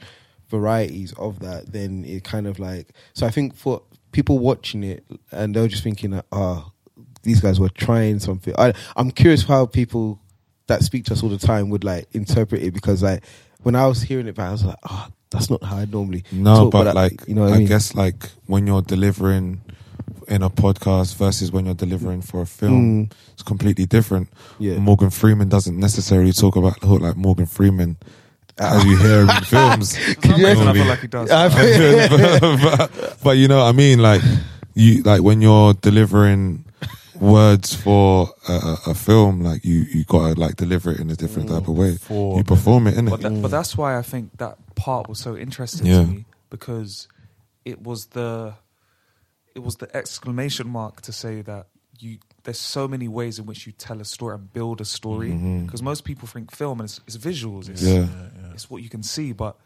varieties 0.48 1.12
of 1.14 1.40
that, 1.40 1.72
then 1.72 2.04
it 2.04 2.22
kind 2.24 2.46
of 2.46 2.58
like. 2.58 2.88
So 3.12 3.26
I 3.26 3.30
think 3.30 3.56
for 3.56 3.82
people 4.12 4.38
watching 4.38 4.84
it, 4.84 5.04
and 5.32 5.54
they 5.54 5.60
were 5.60 5.68
just 5.68 5.82
thinking, 5.82 6.10
that, 6.10 6.26
oh, 6.32 6.70
these 7.22 7.40
guys 7.40 7.58
were 7.58 7.68
trying 7.70 8.18
something. 8.20 8.54
I, 8.56 8.72
I'm 8.96 9.10
curious 9.10 9.42
how 9.42 9.66
people 9.66 10.20
that 10.68 10.82
speak 10.82 11.04
to 11.06 11.12
us 11.12 11.22
all 11.24 11.28
the 11.28 11.38
time 11.38 11.70
would 11.70 11.82
like 11.82 12.06
interpret 12.12 12.62
it 12.62 12.72
because 12.72 13.02
like 13.02 13.24
when 13.62 13.74
I 13.74 13.86
was 13.88 14.02
hearing 14.02 14.28
it 14.28 14.36
back, 14.36 14.48
I 14.48 14.52
was 14.52 14.64
like, 14.64 14.76
oh, 14.88 15.08
that's 15.30 15.50
not 15.50 15.62
how 15.64 15.76
I 15.78 15.84
normally. 15.86 16.22
No, 16.30 16.54
talk, 16.70 16.72
but 16.72 16.86
I- 16.88 16.92
like, 16.92 17.26
you 17.26 17.34
know, 17.34 17.42
what 17.42 17.52
I, 17.52 17.56
I, 17.56 17.58
mean? 17.58 17.66
guess 17.66 17.94
like 17.96 18.30
when 18.46 18.66
you're 18.68 18.82
delivering 18.82 19.60
in 20.28 20.42
a 20.42 20.50
podcast 20.50 21.16
versus 21.16 21.50
when 21.52 21.66
you're 21.66 21.74
delivering 21.74 22.22
for 22.22 22.42
a 22.42 22.46
film, 22.46 23.06
Mm. 23.06 23.12
it's 23.32 23.42
completely 23.42 23.86
different. 23.86 24.28
Yeah. 24.58 24.78
Morgan 24.78 25.10
Freeman 25.10 25.48
doesn't 25.48 25.78
necessarily 25.78 26.32
talk 26.32 26.56
about 26.56 26.80
talk 26.80 27.00
like 27.00 27.16
Morgan 27.16 27.46
Freeman 27.46 27.96
as 28.58 28.84
you 28.84 28.96
hear 28.98 29.22
him 29.22 29.30
in 29.30 29.42
films. 29.44 29.96
For 30.20 30.28
some 30.28 30.40
you 30.40 30.46
reason, 30.46 30.68
I 30.68 30.72
feel 30.74 30.86
like 30.86 31.00
he 31.00 31.06
does. 31.08 31.30
I 31.30 31.48
but, 32.76 33.16
but 33.24 33.30
you 33.38 33.48
know 33.48 33.58
what 33.58 33.68
I 33.68 33.72
mean? 33.72 34.00
Like 34.00 34.22
you 34.74 35.02
like 35.02 35.22
when 35.22 35.40
you're 35.40 35.74
delivering 35.74 36.64
words 37.18 37.74
for 37.74 38.30
a, 38.48 38.52
a, 38.52 38.78
a 38.88 38.94
film, 38.94 39.42
like 39.42 39.64
you 39.64 39.80
you 39.92 40.04
gotta 40.04 40.38
like 40.40 40.56
deliver 40.56 40.90
it 40.90 41.00
in 41.00 41.10
a 41.10 41.16
different 41.16 41.48
type 41.48 41.68
of 41.68 41.76
way. 41.76 41.96
For- 41.96 42.38
You 42.38 42.44
perform 42.44 42.86
it, 42.86 42.94
innit? 42.96 43.10
But, 43.10 43.20
that, 43.22 43.42
but 43.42 43.50
that's 43.50 43.76
why 43.76 43.98
I 43.98 44.02
think 44.02 44.36
that 44.38 44.56
part 44.74 45.08
was 45.08 45.18
so 45.18 45.36
interesting 45.36 45.86
Yeah. 45.86 46.00
to 46.02 46.06
me 46.06 46.24
because 46.50 47.08
it 47.64 47.82
was 47.82 48.06
the 48.06 48.54
it 49.54 49.62
was 49.62 49.76
the 49.76 49.94
exclamation 49.96 50.68
mark 50.68 51.00
to 51.02 51.12
say 51.12 51.42
that 51.42 51.66
you 51.98 52.18
there's 52.44 52.58
so 52.58 52.88
many 52.88 53.06
ways 53.08 53.38
in 53.38 53.44
which 53.44 53.66
you 53.66 53.72
tell 53.72 54.00
a 54.00 54.04
story 54.04 54.34
and 54.34 54.50
build 54.52 54.80
a 54.80 54.84
story 54.84 55.30
Mhm. 55.32 55.66
because 55.66 55.82
most 55.82 56.04
people 56.04 56.26
think 56.26 56.50
film 56.50 56.80
and 56.80 56.88
it's, 56.88 57.00
it's 57.06 57.16
visuals 57.18 57.68
it's, 57.68 57.82
Yeah. 57.82 58.08
it's 58.54 58.70
what 58.70 58.82
you 58.82 58.88
can 58.88 59.02
see 59.02 59.32
but 59.32 59.56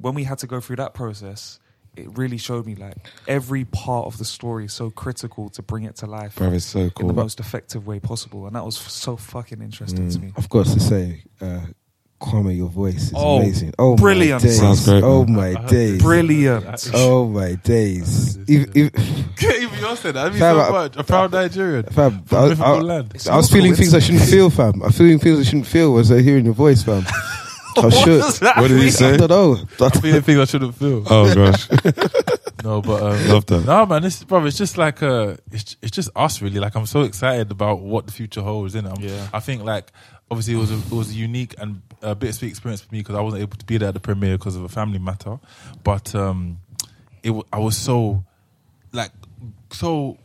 when 0.00 0.14
we 0.14 0.24
had 0.24 0.38
to 0.38 0.46
go 0.46 0.60
through 0.60 0.76
that 0.76 0.94
process 0.94 1.58
it 1.96 2.06
really 2.18 2.36
showed 2.38 2.66
me 2.66 2.74
like 2.76 2.96
every 3.28 3.64
part 3.64 4.06
of 4.06 4.18
the 4.18 4.24
story 4.24 4.64
is 4.66 4.72
so 4.72 4.90
critical 4.90 5.48
to 5.50 5.62
bring 5.62 5.84
it 5.84 5.96
to 5.96 6.06
life 6.06 6.36
Bro, 6.36 6.52
it's 6.52 6.66
so 6.66 6.90
in 7.00 7.06
the 7.08 7.12
most 7.12 7.40
effective 7.40 7.86
way 7.86 7.98
possible 8.00 8.46
and 8.46 8.54
that 8.54 8.64
was 8.64 8.76
so 8.76 9.16
fucking 9.16 9.60
interesting 9.60 10.08
to 10.10 10.18
Mm. 10.18 10.22
me 10.22 10.32
I've 10.36 10.48
got 10.48 10.66
to 10.66 10.80
say, 10.80 11.24
uh, 11.40 11.66
Kwame, 12.20 12.56
your 12.56 12.68
voice 12.70 12.94
is 13.08 13.12
Oh, 13.14 13.38
amazing. 13.40 13.74
Oh, 13.78 13.96
brilliant. 13.96 14.42
My 14.42 14.48
days. 14.48 14.58
Sounds 14.58 14.84
great, 14.86 15.02
Oh 15.02 15.24
man. 15.26 15.34
my 15.54 15.60
I 15.62 15.66
days. 15.66 16.00
brilliant 16.02 16.90
Oh 16.94 17.28
my 17.28 17.54
days. 17.56 18.36
If, 18.48 18.74
if, 18.74 19.42
Even 19.44 19.78
you 19.78 19.96
said 19.96 20.02
that. 20.02 20.12
That'd 20.14 20.32
be 20.34 20.38
Fam, 20.38 20.56
so 20.56 20.60
I- 20.62 20.70
much. 20.70 20.96
A 20.96 21.04
proud 21.04 21.32
Nigerian. 21.32 21.84
fam, 21.84 22.22
From 22.24 22.62
I, 22.62 22.64
I, 22.64 22.78
land. 22.80 23.14
I 23.30 23.36
was 23.36 23.50
feeling 23.50 23.74
things 23.74 23.92
I 23.94 23.98
shouldn't 23.98 24.24
feel, 24.24 24.48
fam. 24.48 24.82
I'm 24.82 24.92
feeling 24.92 25.18
things 25.18 25.40
I 25.40 25.42
shouldn't 25.42 25.66
feel 25.66 25.98
as 25.98 26.10
I 26.10 26.20
hearing 26.22 26.44
your 26.46 26.54
voice, 26.54 26.82
fam. 26.82 27.04
I 27.76 27.90
should. 27.90 28.22
What 28.40 28.68
did 28.68 28.80
he 28.80 28.86
I 28.86 28.90
say? 28.90 29.16
don't 29.16 29.30
know. 29.30 29.56
I'm 29.84 29.90
feeling 30.00 30.22
things 30.22 30.38
I 30.38 30.44
shouldn't 30.44 30.76
feel. 30.76 31.02
Oh 31.10 31.34
gosh, 31.34 31.68
No, 32.62 32.80
but 32.80 33.02
um, 33.02 33.28
love 33.28 33.46
that. 33.46 33.64
No, 33.66 33.84
man, 33.84 34.00
this 34.02 34.22
bro, 34.22 34.46
it's 34.46 34.56
just 34.56 34.78
like 34.78 35.02
uh, 35.02 35.34
it's 35.50 35.76
it's 35.82 35.90
just 35.90 36.08
us 36.14 36.40
really. 36.40 36.60
Like 36.60 36.76
I'm 36.76 36.86
so 36.86 37.02
excited 37.02 37.50
about 37.50 37.80
what 37.80 38.06
the 38.06 38.12
future 38.12 38.42
holds. 38.42 38.76
In 38.76 38.86
it, 38.86 39.00
Yeah. 39.00 39.26
I 39.34 39.40
think 39.40 39.64
like 39.64 39.90
obviously 40.30 40.54
it 40.54 40.58
was 40.58 40.70
a, 40.70 40.76
it 40.76 40.92
was 40.92 41.10
a 41.10 41.14
unique 41.14 41.56
and 41.58 41.82
a 42.04 42.14
bittersweet 42.14 42.50
experience 42.50 42.82
for 42.82 42.92
me 42.94 43.00
because 43.00 43.16
I 43.16 43.20
wasn't 43.20 43.42
able 43.42 43.56
to 43.56 43.64
be 43.64 43.78
there 43.78 43.88
at 43.88 43.94
the 43.94 44.00
premiere 44.00 44.36
because 44.36 44.56
of 44.56 44.62
a 44.62 44.68
family 44.68 44.98
matter. 44.98 45.38
But 45.82 46.14
um, 46.14 46.58
it, 47.22 47.34
I 47.52 47.58
was 47.58 47.76
so 47.76 48.24
like 48.92 49.10
so 49.72 50.18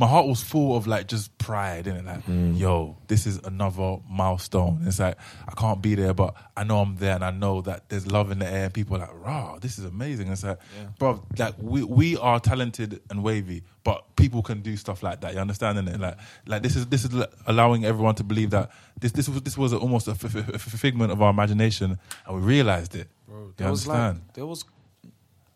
my 0.00 0.06
heart 0.06 0.26
was 0.26 0.42
full 0.42 0.74
of 0.78 0.86
like 0.86 1.06
just 1.08 1.36
pride 1.36 1.86
in 1.86 1.94
it. 1.96 2.04
Like, 2.06 2.26
mm. 2.26 2.58
yo, 2.58 2.96
this 3.06 3.26
is 3.26 3.36
another 3.44 3.98
milestone. 4.08 4.82
It's 4.86 4.98
like 4.98 5.18
I 5.46 5.52
can't 5.52 5.82
be 5.82 5.94
there, 5.94 6.14
but 6.14 6.34
I 6.56 6.64
know 6.64 6.78
I'm 6.80 6.96
there, 6.96 7.14
and 7.16 7.22
I 7.22 7.30
know 7.30 7.60
that 7.60 7.90
there's 7.90 8.06
love 8.10 8.30
in 8.30 8.38
the 8.38 8.46
air. 8.46 8.64
And 8.64 8.74
people 8.74 8.96
are 8.96 9.00
like, 9.00 9.10
"Raw, 9.12 9.58
this 9.58 9.78
is 9.78 9.84
amazing." 9.84 10.28
It's 10.32 10.42
like, 10.42 10.58
bro, 10.98 11.22
like 11.38 11.54
we 11.58 11.84
we 11.84 12.16
are 12.16 12.40
talented 12.40 13.02
and 13.10 13.22
wavy, 13.22 13.62
but 13.84 14.16
people 14.16 14.42
can 14.42 14.62
do 14.62 14.74
stuff 14.78 15.02
like 15.02 15.20
that. 15.20 15.34
You 15.34 15.40
understand? 15.40 15.76
it? 15.86 16.00
Like, 16.00 16.16
like 16.46 16.62
this 16.62 16.76
is 16.76 16.86
this 16.86 17.04
is 17.04 17.12
allowing 17.46 17.84
everyone 17.84 18.14
to 18.14 18.24
believe 18.24 18.50
that 18.50 18.70
this 19.00 19.12
this 19.12 19.28
was 19.28 19.42
this 19.42 19.58
was 19.58 19.74
almost 19.74 20.08
a, 20.08 20.12
f- 20.12 20.24
f- 20.34 20.54
f- 20.54 20.62
figment 20.62 21.12
of 21.12 21.20
our 21.20 21.28
imagination, 21.30 21.98
and 22.26 22.36
we 22.36 22.40
realized 22.40 22.94
it. 22.94 23.08
you 23.28 23.52
There 23.58 23.70
was 23.70 23.86
understand? 23.86 24.20
like 24.28 24.32
there 24.34 24.46
was, 24.46 24.64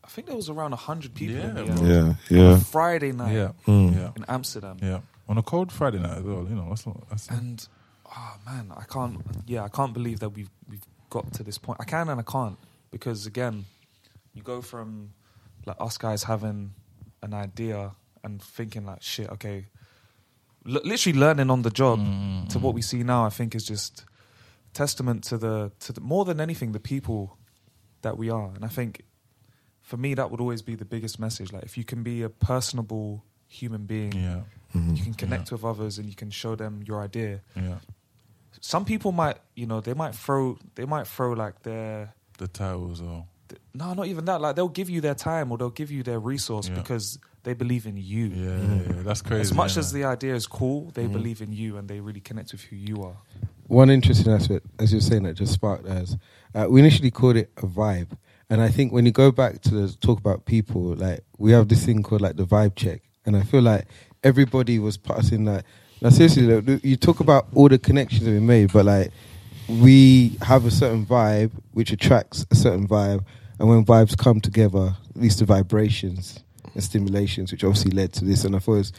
I 0.04 0.08
think 0.08 0.26
there 0.26 0.36
was 0.36 0.48
around 0.50 0.72
hundred 0.74 1.14
people. 1.14 1.36
Yeah, 1.36 1.48
in 1.48 1.54
the, 1.54 1.64
Yeah, 1.64 2.00
on 2.00 2.18
yeah. 2.30 2.56
a 2.56 2.60
Friday 2.60 3.12
night 3.12 3.32
yeah, 3.34 3.52
Mm. 3.66 3.94
yeah, 3.96 4.10
in 4.16 4.24
Amsterdam, 4.28 4.76
yeah. 4.82 5.00
On 5.28 5.38
a 5.38 5.42
cold 5.42 5.72
Friday 5.72 5.98
night 5.98 6.18
as 6.18 6.22
well. 6.22 6.46
You 6.48 6.54
know, 6.56 6.66
that's 6.68 6.86
not. 6.86 7.08
That's 7.08 7.28
and 7.30 7.66
oh 8.14 8.36
man, 8.46 8.70
I 8.76 8.84
can't. 8.84 9.20
Yeah, 9.46 9.64
I 9.64 9.68
can't 9.68 9.92
believe 9.94 10.20
that 10.20 10.30
we've 10.30 10.50
we've 10.68 10.84
got 11.10 11.32
to 11.34 11.42
this 11.42 11.58
point. 11.58 11.78
I 11.80 11.84
can 11.84 12.08
and 12.10 12.20
I 12.20 12.24
can't 12.24 12.58
because 12.90 13.24
again, 13.26 13.64
you 14.34 14.42
go 14.42 14.60
from 14.60 15.14
like 15.66 15.76
us 15.80 15.96
guys 15.96 16.24
having 16.24 16.74
an 17.22 17.32
idea 17.32 17.92
and 18.22 18.42
thinking 18.42 18.84
like 18.84 19.02
shit. 19.02 19.30
Okay, 19.30 19.66
L- 20.66 20.80
literally 20.84 21.18
learning 21.18 21.50
on 21.50 21.62
the 21.62 21.70
job 21.70 21.98
Mm, 21.98 22.48
to 22.50 22.58
what 22.58 22.74
we 22.74 22.82
see 22.82 23.02
now. 23.02 23.24
I 23.24 23.30
think 23.30 23.54
is 23.54 23.64
just 23.64 24.04
testament 24.74 25.24
to 25.24 25.38
the 25.38 25.72
to 25.80 25.92
the, 25.94 26.00
more 26.02 26.24
than 26.26 26.40
anything 26.40 26.72
the 26.72 26.80
people 26.80 27.38
that 28.02 28.18
we 28.18 28.28
are, 28.30 28.50
and 28.54 28.64
I 28.64 28.68
think 28.68 29.02
for 29.84 29.96
me 29.98 30.14
that 30.14 30.30
would 30.30 30.40
always 30.40 30.62
be 30.62 30.74
the 30.74 30.84
biggest 30.94 31.16
message. 31.20 31.52
Like 31.52 31.62
if 31.70 31.76
you 31.78 31.84
can 31.84 32.02
be 32.02 32.22
a 32.22 32.28
personable 32.30 33.22
human 33.46 33.84
being, 33.86 34.12
yeah, 34.12 34.40
Mhm. 34.74 34.96
you 34.96 35.02
can 35.04 35.14
connect 35.14 35.52
with 35.52 35.62
others 35.64 35.98
and 35.98 36.08
you 36.08 36.16
can 36.16 36.30
show 36.30 36.56
them 36.56 36.82
your 36.88 36.98
idea. 37.08 37.40
yeah. 37.54 37.78
Some 38.60 38.84
people 38.84 39.12
might, 39.12 39.36
you 39.54 39.66
know, 39.66 39.80
they 39.80 39.94
might 39.94 40.14
throw 40.14 40.58
they 40.74 40.86
might 40.86 41.06
throw 41.06 41.32
like 41.32 41.62
their 41.62 42.14
The 42.38 42.48
titles 42.48 43.00
or 43.00 43.26
th- 43.48 43.60
no, 43.74 43.92
not 43.94 44.06
even 44.06 44.24
that. 44.24 44.40
Like 44.40 44.56
they'll 44.56 44.68
give 44.80 44.88
you 44.88 45.00
their 45.00 45.14
time 45.14 45.52
or 45.52 45.58
they'll 45.58 45.78
give 45.82 45.90
you 45.90 46.02
their 46.02 46.18
resource 46.18 46.68
Yeah. 46.68 46.76
because 46.80 47.18
they 47.42 47.52
believe 47.52 47.84
in 47.86 47.96
you. 47.98 48.26
yeah, 48.28 48.56
yeah, 48.56 48.82
yeah. 48.96 49.02
that's 49.02 49.20
crazy. 49.20 49.42
As 49.42 49.52
much 49.54 49.74
yeah. 49.74 49.80
as 49.80 49.92
the 49.92 50.04
idea 50.04 50.34
is 50.34 50.46
cool, 50.46 50.90
they 50.94 51.06
Mhm. 51.06 51.12
believe 51.12 51.42
in 51.42 51.52
you 51.52 51.76
and 51.76 51.88
they 51.88 52.00
really 52.00 52.20
connect 52.20 52.52
with 52.52 52.62
who 52.62 52.76
you 52.76 53.02
are. 53.02 53.16
one 53.66 53.88
interesting 53.90 54.30
aspect, 54.32 54.64
as 54.78 54.92
you're 54.92 55.00
saying, 55.00 55.22
that 55.24 55.34
just 55.34 55.52
sparked 55.52 55.86
as 55.86 56.16
uh, 56.54 56.66
we 56.70 56.80
initially 56.80 57.10
called 57.10 57.36
it 57.36 57.50
a 57.56 57.66
vibe, 57.66 58.08
and 58.50 58.60
I 58.60 58.68
think 58.68 58.92
when 58.92 59.06
you 59.06 59.12
go 59.12 59.30
back 59.32 59.60
to 59.62 59.70
the 59.70 59.92
talk 60.00 60.18
about 60.18 60.44
people, 60.44 60.94
like 60.94 61.20
we 61.38 61.52
have 61.52 61.68
this 61.68 61.84
thing 61.84 62.02
called 62.02 62.20
like 62.20 62.36
the 62.36 62.44
vibe 62.44 62.74
check, 62.76 63.02
and 63.26 63.36
I 63.36 63.42
feel 63.42 63.62
like 63.62 63.86
everybody 64.22 64.78
was 64.78 64.96
passing 64.96 65.44
that. 65.46 65.64
Now, 66.02 66.10
seriously, 66.10 66.42
like, 66.60 66.84
you 66.84 66.96
talk 66.96 67.20
about 67.20 67.46
all 67.54 67.68
the 67.68 67.78
connections 67.78 68.24
that 68.24 68.30
we 68.32 68.40
made, 68.40 68.72
but 68.72 68.84
like 68.84 69.10
we 69.68 70.36
have 70.42 70.66
a 70.66 70.70
certain 70.70 71.06
vibe 71.06 71.52
which 71.72 71.90
attracts 71.92 72.44
a 72.50 72.54
certain 72.54 72.86
vibe, 72.86 73.24
and 73.58 73.68
when 73.68 73.84
vibes 73.84 74.16
come 74.16 74.40
together, 74.40 74.94
at 75.14 75.16
least 75.20 75.38
the 75.38 75.44
vibrations 75.46 76.40
and 76.74 76.82
stimulations, 76.82 77.50
which 77.52 77.64
obviously 77.64 77.92
led 77.92 78.12
to 78.14 78.24
this, 78.24 78.44
and 78.44 78.54
I 78.54 78.58
thought 78.58 78.74
it 78.74 78.78
was 78.78 78.92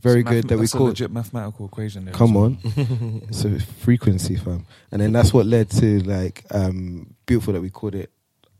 very 0.00 0.20
It's 0.20 0.28
good 0.30 0.44
math- 0.44 0.48
that 0.48 0.58
we 0.58 0.68
called 0.68 0.88
legit 0.90 1.10
mathematical 1.10 1.66
equation. 1.66 2.04
There 2.06 2.14
Come 2.14 2.34
well. 2.34 2.44
on, 2.44 2.58
it's 3.28 3.44
a 3.44 3.58
frequency, 3.60 4.36
fam, 4.36 4.64
and 4.90 5.02
then 5.02 5.12
that's 5.12 5.34
what 5.34 5.44
led 5.46 5.68
to 5.70 6.00
like 6.04 6.44
um, 6.50 7.14
beautiful 7.26 7.52
that 7.54 7.60
we 7.60 7.70
called 7.70 7.94
it 7.94 8.10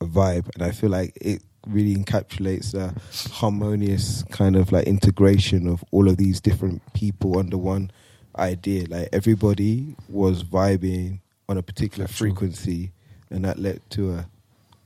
vibe, 0.00 0.48
and 0.54 0.62
I 0.62 0.70
feel 0.72 0.90
like 0.90 1.16
it 1.20 1.42
really 1.66 1.96
encapsulates 1.96 2.74
a 2.74 2.94
harmonious 3.34 4.22
kind 4.30 4.54
of 4.56 4.70
like 4.72 4.86
integration 4.86 5.66
of 5.68 5.84
all 5.90 6.08
of 6.08 6.16
these 6.16 6.40
different 6.40 6.80
people 6.94 7.38
under 7.38 7.58
one 7.58 7.90
idea. 8.38 8.86
Like 8.88 9.08
everybody 9.12 9.96
was 10.08 10.44
vibing 10.44 11.20
on 11.48 11.58
a 11.58 11.62
particular 11.62 12.06
frequency, 12.08 12.92
and 13.30 13.44
that 13.44 13.58
led 13.58 13.80
to 13.90 14.14
a 14.14 14.26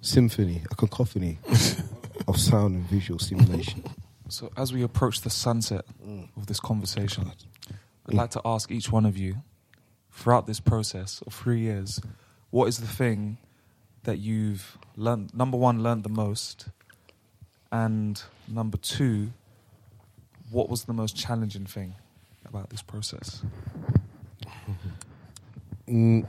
symphony, 0.01 0.63
a 0.71 0.75
cacophony 0.75 1.39
of 2.29 2.39
sound 2.39 2.75
and 2.77 2.85
visual 2.89 3.19
stimulation. 3.19 3.85
So, 4.29 4.51
as 4.57 4.73
we 4.73 4.83
approach 4.83 5.23
the 5.23 5.31
sunset 5.31 5.85
Mm. 6.07 6.29
of 6.37 6.47
this 6.47 6.61
conversation, 6.61 7.31
I'd 8.07 8.15
like 8.15 8.31
to 8.31 8.41
ask 8.45 8.71
each 8.71 8.91
one 8.91 9.05
of 9.05 9.17
you, 9.19 9.43
throughout 10.13 10.47
this 10.47 10.61
process 10.61 11.23
of 11.27 11.35
three 11.35 11.61
years, 11.61 12.01
what 12.51 12.67
is 12.67 12.79
the 12.79 12.87
thing 12.87 13.39
that 14.05 14.19
you've 14.19 14.79
learned? 15.01 15.35
Number 15.35 15.57
one, 15.57 15.83
learned 15.83 16.05
the 16.05 16.11
most, 16.11 16.69
and 17.73 18.23
number 18.47 18.77
two, 18.77 19.31
what 20.51 20.69
was 20.69 20.85
the 20.85 20.93
most 20.93 21.17
challenging 21.17 21.67
thing 21.67 21.95
about 22.47 22.71
this 22.71 22.83
process? 22.83 23.43
Mm, 25.89 26.27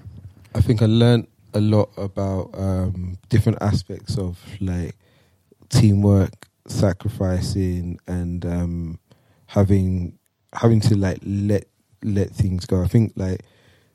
I 0.56 0.62
think 0.62 0.82
I 0.82 0.86
learned 0.86 1.28
a 1.54 1.62
lot 1.62 1.90
about 1.98 2.50
um, 2.54 3.18
different 3.30 3.58
aspects 3.62 4.18
of 4.18 4.40
like 4.60 4.96
teamwork, 5.70 6.48
sacrificing, 6.68 8.00
and 8.08 8.46
um, 8.46 9.00
having 9.48 10.18
having 10.54 10.80
to 10.82 10.96
like 10.96 11.20
let 11.24 11.66
let 12.04 12.32
things 12.32 12.66
go. 12.66 12.82
I 12.84 12.88
think 12.88 13.14
like 13.16 13.42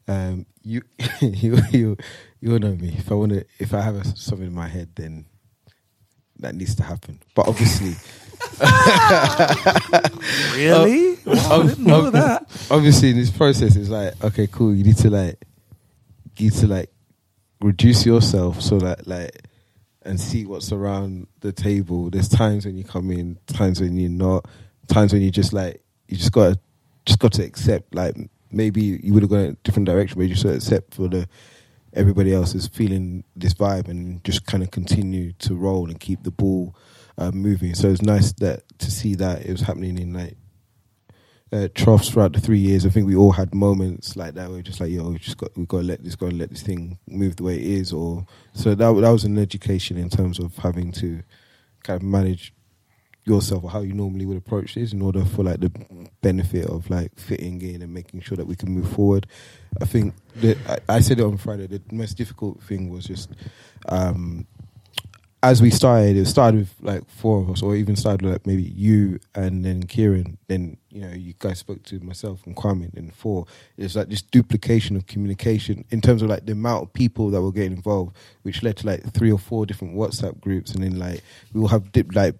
um, 0.09 0.47
you 0.62 0.82
you 1.20 1.59
you 1.70 1.97
you 2.41 2.59
know 2.59 2.75
me. 2.75 2.95
If 2.99 3.11
I 3.11 3.15
want 3.15 3.33
to, 3.33 3.45
if 3.59 3.75
I 3.75 3.81
have 3.81 3.97
a, 3.97 4.05
something 4.17 4.47
in 4.47 4.55
my 4.55 4.69
head, 4.69 4.91
then 4.95 5.27
that 6.39 6.55
needs 6.55 6.75
to 6.77 6.83
happen. 6.83 7.21
But 7.35 7.49
obviously. 7.49 7.95
Really? 10.55 11.17
Wow, 11.25 11.61
I 11.63 11.67
didn't 11.67 11.87
know 11.87 12.11
that. 12.11 12.47
Obviously, 12.71 13.11
in 13.11 13.17
this 13.17 13.31
process, 13.31 13.77
it's 13.77 13.89
like, 13.89 14.13
okay, 14.25 14.47
cool. 14.47 14.75
You 14.75 14.85
need 14.85 14.97
to 14.99 15.11
like, 15.11 15.45
you 16.37 16.51
need 16.51 16.59
to 16.59 16.67
like 16.67 16.91
reduce 17.61 18.05
yourself 18.05 18.61
so 18.61 18.79
that 18.79 19.07
like, 19.07 19.43
and 20.03 20.21
see 20.21 20.47
what's 20.47 20.73
around 20.73 21.27
the 21.41 21.53
table. 21.53 22.11
There's 22.11 22.29
times 22.29 22.67
when 22.67 22.77
you 22.77 22.85
come 22.85 23.11
in, 23.11 23.39
times 23.47 23.81
when 23.81 23.97
you're 23.97 24.11
not, 24.11 24.47
times 24.89 25.13
when 25.13 25.23
you 25.23 25.31
just 25.31 25.53
like, 25.53 25.83
you 26.09 26.17
just 26.17 26.33
gotta, 26.33 26.59
just 27.05 27.19
got 27.19 27.33
to 27.35 27.45
accept. 27.45 27.95
Like 27.95 28.17
maybe 28.51 29.01
you 29.03 29.13
would 29.13 29.23
have 29.23 29.31
gone 29.31 29.41
a 29.41 29.53
different 29.65 29.87
direction, 29.87 30.19
but 30.19 30.29
you 30.29 30.35
just 30.35 30.45
accept 30.45 30.95
for 30.95 31.09
the 31.09 31.29
everybody 31.93 32.33
else 32.33 32.55
is 32.55 32.69
feeling 32.69 33.25
this 33.35 33.55
vibe 33.55 33.89
and 33.89 34.23
just 34.25 34.47
kind 34.47 34.63
of 34.63 34.71
continue 34.71 35.33
to 35.35 35.55
roll 35.55 35.89
and 35.89 36.01
keep 36.01 36.23
the 36.23 36.31
ball 36.31 36.77
uh, 37.19 37.31
moving. 37.31 37.75
So 37.75 37.89
it's 37.89 38.03
nice 38.03 38.33
that 38.35 38.63
to 38.79 38.91
see 38.91 39.15
that 39.17 39.47
it 39.47 39.51
was 39.51 39.63
happening 39.63 39.99
in 39.99 40.13
like 40.13 40.37
uh, 41.53 41.69
troughs 41.75 42.11
throughout 42.11 42.33
the 42.33 42.41
three 42.41 42.59
years. 42.59 42.85
I 42.85 42.91
think 42.91 43.07
we 43.07 43.17
all 43.17 43.33
had 43.33 43.55
moments 43.55 44.17
like 44.17 44.35
that 44.35 44.49
where 44.49 44.59
we're 44.59 44.63
just 44.63 44.81
like, 44.81 44.91
yo, 44.91 45.09
we 45.09 45.19
just 45.19 45.39
got 45.39 45.57
we 45.57 45.65
got 45.67 45.79
to 45.79 45.85
let 45.85 46.05
this 46.05 46.17
go 46.17 46.27
and 46.27 46.39
let 46.39 46.51
this 46.51 46.63
thing 46.63 46.99
move 47.07 47.37
the 47.37 47.45
way 47.45 47.57
it 47.57 47.65
is. 47.65 47.93
Or 47.93 48.27
so 48.53 48.75
that 48.75 48.77
that 48.77 49.11
was 49.11 49.25
an 49.25 49.39
education 49.39 49.97
in 49.97 50.11
terms 50.11 50.39
of 50.39 50.57
having 50.57 50.93
to 50.93 51.23
kind 51.83 52.01
of 52.01 52.03
manage 52.03 52.53
yourself 53.27 53.65
or 53.65 53.70
how 53.70 53.81
you 53.81 53.93
normally 53.93 54.24
would 54.24 54.36
approach 54.36 54.74
this 54.74 54.93
in 54.93 55.03
order 55.03 55.24
for 55.24 55.43
like 55.43 55.61
the 55.61 55.70
benefit 56.23 56.66
of 56.66 56.89
like 56.89 57.19
fitting 57.19 57.61
in 57.61 57.82
and 57.82 57.93
making 57.93 58.20
sure 58.20 58.36
that 58.36 58.47
we 58.47 58.57
can 58.57 58.70
move 58.70 58.89
forward. 58.93 59.27
I 59.81 59.85
think 59.85 60.15
that 60.36 60.57
I, 60.89 60.97
I 60.97 61.01
said 61.01 61.20
it 61.20 61.24
on 61.24 61.36
Friday. 61.36 61.66
The 61.66 61.82
most 61.90 62.16
difficult 62.16 62.62
thing 62.62 62.89
was 62.89 63.05
just 63.05 63.31
um, 63.89 64.47
as 65.43 65.62
we 65.62 65.70
started. 65.70 66.16
It 66.16 66.27
started 66.27 66.61
with 66.61 66.74
like 66.81 67.09
four 67.09 67.40
of 67.40 67.51
us, 67.51 67.62
or 67.62 67.77
even 67.77 67.97
started 67.97 68.23
with 68.23 68.32
like 68.32 68.47
maybe 68.47 68.62
you 68.62 69.20
and 69.35 69.65
then 69.65 69.82
Kieran. 69.85 70.39
Then 70.48 70.77
you 70.90 71.03
know 71.03 71.12
you 71.12 71.35
guys 71.39 71.59
spoke 71.59 71.82
to 71.85 72.01
myself 72.01 72.40
and 72.47 72.57
Kwame. 72.57 72.93
And 72.97 73.15
four, 73.15 73.47
it's 73.77 73.97
like 73.97 74.09
this 74.09 74.23
duplication 74.23 74.97
of 74.97 75.07
communication 75.07 75.85
in 75.90 76.01
terms 76.01 76.23
of 76.23 76.28
like 76.28 76.47
the 76.47 76.53
amount 76.53 76.85
of 76.85 76.93
people 76.93 77.31
that 77.31 77.43
were 77.43 77.53
getting 77.53 77.77
involved, 77.77 78.16
which 78.43 78.62
led 78.62 78.77
to 78.78 78.86
like 78.86 79.12
three 79.12 79.31
or 79.31 79.39
four 79.39 79.66
different 79.66 79.94
WhatsApp 79.94 80.40
groups, 80.40 80.73
and 80.74 80.82
then 80.82 80.98
like 80.98 81.23
we 81.53 81.61
will 81.61 81.69
have 81.69 81.93
dip, 81.93 82.15
like 82.15 82.35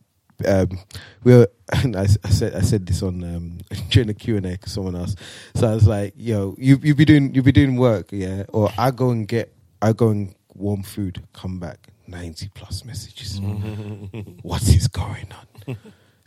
um, 0.45 0.79
we 1.25 1.35
were, 1.35 1.49
and 1.73 1.97
I, 1.97 2.07
I 2.25 2.29
said 2.29 2.55
I 2.55 2.61
said 2.61 2.87
this 2.87 3.03
on 3.03 3.23
um, 3.25 3.59
during 3.91 4.09
the 4.09 4.15
Q 4.15 4.37
and 4.37 4.47
A 4.47 4.57
to 4.57 4.69
someone 4.69 4.97
else. 4.97 5.17
So 5.55 5.69
I 5.69 5.75
was 5.75 5.87
like, 5.87 6.15
"Yo, 6.17 6.55
you 6.59 6.79
you 6.83 6.95
be 6.95 7.05
doing 7.05 7.35
you 7.35 7.43
be 7.43 7.53
doing 7.53 7.77
work, 7.77 8.09
yeah?" 8.11 8.45
Or 8.49 8.71
I 8.79 8.91
go 8.91 9.11
and 9.11 9.27
get 9.27 9.53
I 9.81 9.93
go 9.93 10.09
and 10.09 10.35
warm 10.55 10.83
food, 10.83 11.23
come 11.33 11.59
back 11.59 11.89
ninety 12.07 12.51
plus 12.55 12.85
messages. 12.85 13.41
what 14.43 14.63
is 14.63 14.89
going 14.89 15.27
on? 15.33 15.77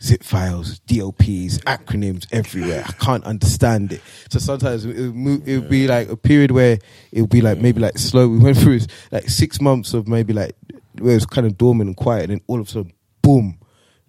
Zip 0.02 0.22
files, 0.22 0.78
DOPs, 0.80 1.58
acronyms 1.66 2.26
everywhere. 2.32 2.84
I 2.88 2.92
can't 2.92 3.22
understand 3.24 3.92
it. 3.92 4.00
So 4.30 4.38
sometimes 4.38 4.86
it 4.86 4.96
would, 4.96 5.14
move, 5.14 5.46
it 5.46 5.58
would 5.58 5.68
be 5.68 5.86
like 5.86 6.08
a 6.08 6.16
period 6.16 6.52
where 6.52 6.78
it 7.12 7.20
would 7.20 7.28
be 7.28 7.42
like 7.42 7.58
maybe 7.58 7.80
like 7.80 7.98
slow. 7.98 8.26
We 8.26 8.38
went 8.38 8.56
through 8.56 8.80
like 9.12 9.28
six 9.28 9.60
months 9.60 9.92
of 9.92 10.08
maybe 10.08 10.32
like 10.32 10.56
where 10.98 11.12
it 11.12 11.16
was 11.16 11.26
kind 11.26 11.46
of 11.46 11.58
dormant 11.58 11.88
and 11.88 11.96
quiet, 11.96 12.24
and 12.24 12.32
then 12.32 12.40
all 12.46 12.60
of 12.60 12.68
a 12.68 12.70
sudden, 12.70 12.92
boom. 13.20 13.59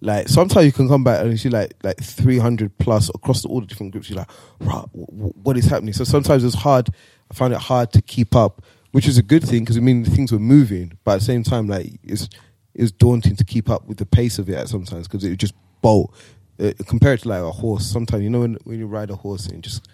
Like 0.04 0.28
sometimes 0.28 0.66
you 0.66 0.72
can 0.72 0.88
come 0.88 1.04
back 1.04 1.20
and 1.24 1.38
see 1.38 1.48
like 1.48 1.74
like 1.84 2.02
three 2.02 2.38
hundred 2.38 2.76
plus 2.78 3.08
across 3.14 3.44
all 3.44 3.60
the 3.60 3.66
different 3.66 3.92
groups. 3.92 4.10
You're 4.10 4.18
like, 4.18 4.30
right, 4.58 4.84
w- 4.92 5.06
w- 5.06 5.32
what 5.44 5.56
is 5.56 5.66
happening? 5.66 5.92
So 5.94 6.02
sometimes 6.02 6.42
it's 6.42 6.56
hard. 6.56 6.88
I 7.30 7.34
found 7.34 7.52
it 7.54 7.60
hard 7.60 7.92
to 7.92 8.02
keep 8.02 8.34
up, 8.34 8.62
which 8.90 9.06
is 9.06 9.16
a 9.16 9.22
good 9.22 9.44
thing 9.44 9.60
because 9.60 9.76
I 9.76 9.80
mean 9.80 10.04
things 10.04 10.32
were 10.32 10.40
moving, 10.40 10.98
but 11.04 11.12
at 11.12 11.18
the 11.20 11.24
same 11.26 11.44
time, 11.44 11.68
like 11.68 11.86
it's 12.02 12.28
it's 12.74 12.90
daunting 12.90 13.36
to 13.36 13.44
keep 13.44 13.70
up 13.70 13.86
with 13.86 13.98
the 13.98 14.06
pace 14.06 14.40
of 14.40 14.48
it 14.48 14.54
at 14.56 14.68
sometimes 14.68 15.06
because 15.06 15.22
it 15.24 15.30
would 15.30 15.38
just 15.38 15.54
bolt. 15.82 16.12
Uh, 16.58 16.72
compared 16.88 17.20
to 17.20 17.28
like 17.28 17.40
a 17.42 17.50
horse, 17.52 17.86
sometimes 17.86 18.24
you 18.24 18.30
know 18.30 18.40
when 18.40 18.54
when 18.64 18.80
you 18.80 18.88
ride 18.88 19.10
a 19.10 19.16
horse 19.16 19.46
and 19.46 19.62
just 19.62 19.86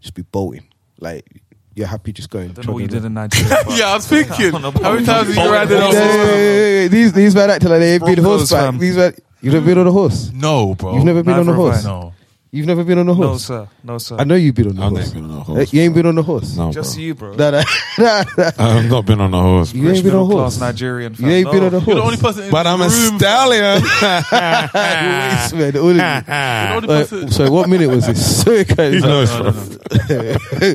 just 0.00 0.14
be 0.14 0.22
bolting, 0.22 0.68
like 1.00 1.26
you're 1.74 1.88
happy 1.88 2.12
just 2.12 2.30
going. 2.30 2.48
don't 2.52 2.68
know 2.68 2.72
what 2.74 2.82
you 2.82 2.88
did 2.88 3.04
in. 3.04 3.14
Nigeria. 3.14 3.48
Yeah, 3.70 3.88
I 3.88 3.94
was 3.96 4.06
thinking, 4.06 4.54
I 4.54 4.60
don't 4.60 4.62
how 4.80 4.92
many 4.94 5.04
times 5.04 5.34
have 5.34 5.44
you 5.44 5.52
ridden 5.52 5.76
Yeah, 5.78 5.84
on 5.86 5.92
yeah, 5.92 6.00
horse? 6.02 6.16
yeah, 6.16 6.34
yeah, 6.36 6.80
yeah. 6.82 6.88
These 6.88 7.12
these 7.12 7.34
men 7.34 7.50
acting 7.50 7.68
like 7.68 7.80
they've 7.80 8.00
been 8.00 8.14
Broncos, 8.22 8.50
horseback. 8.50 8.80
These 8.80 8.96
men, 8.96 9.14
you've 9.40 9.54
never 9.54 9.66
been 9.66 9.78
on 9.78 9.86
a 9.86 9.92
horse. 9.92 10.30
No, 10.32 10.74
bro. 10.74 10.94
You've 10.94 11.04
never 11.04 11.22
been 11.22 11.34
on 11.34 11.40
a 11.40 11.44
Never 11.44 11.56
have 11.62 11.72
horse. 11.74 11.84
I. 11.84 11.88
No. 11.88 12.12
You've 12.52 12.66
never 12.66 12.84
been 12.84 12.96
on 12.98 13.08
a 13.08 13.12
horse? 13.12 13.20
No, 13.24 13.28
horse. 13.28 13.44
sir. 13.44 13.68
No, 13.84 13.98
sir. 13.98 14.16
I 14.18 14.24
know 14.24 14.34
you've 14.34 14.54
been 14.54 14.68
on 14.68 14.78
a 14.78 14.86
I've 14.86 14.92
horse. 14.92 15.12
never 15.12 15.14
been 15.20 15.24
on 15.30 15.36
a 15.36 15.40
Uh, 15.40 15.44
horse. 15.44 15.72
You 15.74 15.82
ain't 15.82 15.94
been 15.94 16.06
on 16.06 16.16
a 16.16 16.22
horse. 16.22 16.56
No, 16.56 16.72
Just 16.72 16.94
bro. 16.94 17.02
you, 17.02 17.14
bro. 17.14 17.34
Nah, 17.34 17.50
nah, 17.50 17.62
nah, 17.98 18.24
nah. 18.38 18.50
I've 18.58 18.88
not 18.88 19.04
been 19.04 19.20
on 19.20 19.34
a 19.34 19.42
horse. 19.42 19.74
You 19.74 19.82
bro. 19.82 19.90
ain't 19.92 20.04
been 20.04 20.14
on 20.14 20.20
a 20.20 20.24
Middle 20.24 20.40
horse. 20.40 20.56
class 20.56 20.72
Nigerian. 20.72 21.12
You 21.12 21.16
fam. 21.18 21.28
ain't 21.30 21.50
been 21.50 21.62
on 21.64 21.74
a 21.74 21.80
horse. 21.80 21.86
You're 21.86 21.96
the 21.96 22.02
only 22.02 22.16
person 22.16 22.44
in 22.44 22.50
But 22.50 22.62
the 22.62 22.68
I'm 22.70 22.80
a 22.80 22.88
room. 22.88 23.18
stallion. 23.18 23.82
Waste, 23.82 25.54
man, 25.54 25.76
all 25.82 25.90
of 25.90 25.96
you. 25.96 26.02
You're 26.02 26.22
the 26.22 26.76
only 26.76 26.88
Uh, 26.88 27.04
person. 27.04 27.30
sorry, 27.30 27.50
what 27.50 27.68
minute 27.68 27.90
was 27.90 28.06
this? 28.06 28.42
Sorry, 28.42 28.64
guys. 28.64 28.94
He 28.94 29.00
knows, 29.00 29.30
No, 29.30 29.42
no, 29.42 29.50
bro. 29.52 30.36
no. 30.60 30.74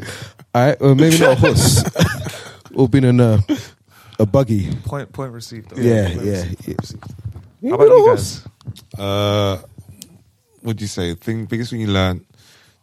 All 0.53 0.65
right, 0.67 0.81
well, 0.81 0.95
maybe 0.95 1.17
not 1.19 1.31
a 1.31 1.35
horse. 1.35 1.83
or 2.75 2.89
been 2.89 3.05
in 3.05 3.19
a 3.21 3.43
a 4.19 4.25
buggy. 4.25 4.75
Point, 4.85 5.11
point 5.13 5.31
received. 5.33 5.69
Though. 5.71 5.81
Yeah, 5.81 6.09
Point 6.13 6.25
yeah. 6.25 6.31
received. 6.43 6.67
yeah. 6.67 6.75
How 7.63 7.75
about 7.75 7.85
you 7.85 8.07
guys? 8.07 8.45
Uh, 8.97 9.57
what 10.61 10.77
do 10.77 10.83
you 10.83 10.87
say? 10.87 11.13
Thing 11.15 11.45
biggest 11.45 11.71
thing 11.71 11.81
you 11.81 11.87
learned, 11.87 12.25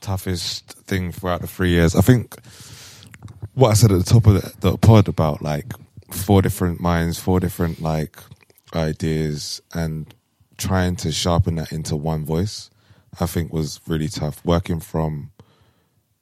toughest 0.01 0.65
thing 0.87 1.13
throughout 1.13 1.41
the 1.41 1.47
three 1.47 1.71
years. 1.71 1.97
I 1.97 2.01
think 2.01 2.37
what 3.55 3.71
I 3.71 3.75
said 3.75 3.91
at 3.93 3.99
the 3.99 4.05
top 4.05 4.27
of 4.27 4.35
the, 4.35 4.71
the 4.71 4.79
pod 4.79 5.09
about 5.09 5.43
like 5.43 5.73
four 6.11 6.43
different 6.43 6.81
minds, 6.81 7.19
four 7.19 7.41
different 7.41 7.81
like 7.81 8.19
ideas, 8.75 9.61
and 9.75 10.13
trying 10.57 10.97
to 10.97 11.13
sharpen 11.13 11.57
that 11.57 11.73
into 11.73 11.97
one 11.97 12.25
voice. 12.25 12.71
I 13.21 13.27
think 13.27 13.53
was 13.53 13.81
really 13.89 14.09
tough. 14.09 14.45
Working 14.45 14.81
from 14.81 15.33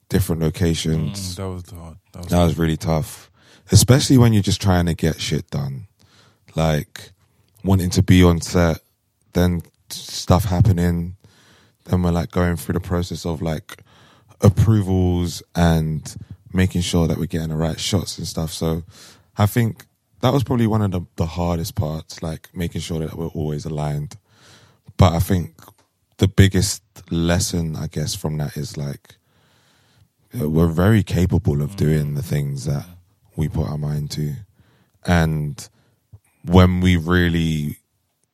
different 0.08 0.40
locations. 0.40 1.34
Mm, 1.34 1.36
that 1.36 1.48
was 1.48 1.70
hard. 1.70 1.96
That 2.12 2.18
was, 2.22 2.28
That 2.28 2.44
was 2.44 2.58
really 2.58 2.76
tough, 2.76 3.30
especially 3.70 4.16
when 4.18 4.32
you're 4.32 4.42
just 4.42 4.62
trying 4.62 4.86
to 4.86 4.94
get 4.94 5.20
shit 5.20 5.50
done, 5.50 5.88
like 6.54 7.12
wanting 7.66 7.90
to 7.90 8.02
be 8.02 8.22
on 8.22 8.40
set, 8.40 8.80
then 9.34 9.62
stuff 9.90 10.44
happening, 10.44 11.16
then 11.84 12.02
we're 12.02 12.10
like 12.10 12.30
going 12.30 12.56
through 12.56 12.74
the 12.74 12.80
process 12.80 13.26
of 13.26 13.42
like 13.42 13.82
approvals 14.40 15.42
and 15.54 16.16
making 16.52 16.80
sure 16.80 17.06
that 17.06 17.18
we're 17.18 17.26
getting 17.26 17.48
the 17.48 17.56
right 17.56 17.78
shots 17.78 18.18
and 18.18 18.26
stuff. 18.26 18.52
So 18.52 18.84
I 19.36 19.46
think 19.46 19.84
that 20.20 20.32
was 20.32 20.44
probably 20.44 20.66
one 20.66 20.82
of 20.82 20.90
the, 20.90 21.02
the 21.16 21.26
hardest 21.26 21.74
parts, 21.74 22.22
like 22.22 22.48
making 22.54 22.80
sure 22.80 23.00
that 23.00 23.14
we're 23.16 23.26
always 23.28 23.64
aligned. 23.64 24.16
But 24.96 25.12
I 25.12 25.18
think 25.18 25.54
the 26.18 26.28
biggest 26.28 26.82
lesson, 27.10 27.76
I 27.76 27.88
guess, 27.88 28.14
from 28.14 28.38
that 28.38 28.56
is 28.56 28.76
like 28.76 29.16
uh, 30.38 30.48
we're 30.48 30.68
very 30.68 31.02
capable 31.02 31.62
of 31.62 31.76
doing 31.76 32.14
the 32.14 32.22
things 32.22 32.64
that 32.64 32.86
we 33.36 33.48
put 33.48 33.68
our 33.68 33.78
mind 33.78 34.10
to. 34.12 34.34
And 35.04 35.68
when 36.46 36.80
we 36.80 36.96
really 36.96 37.78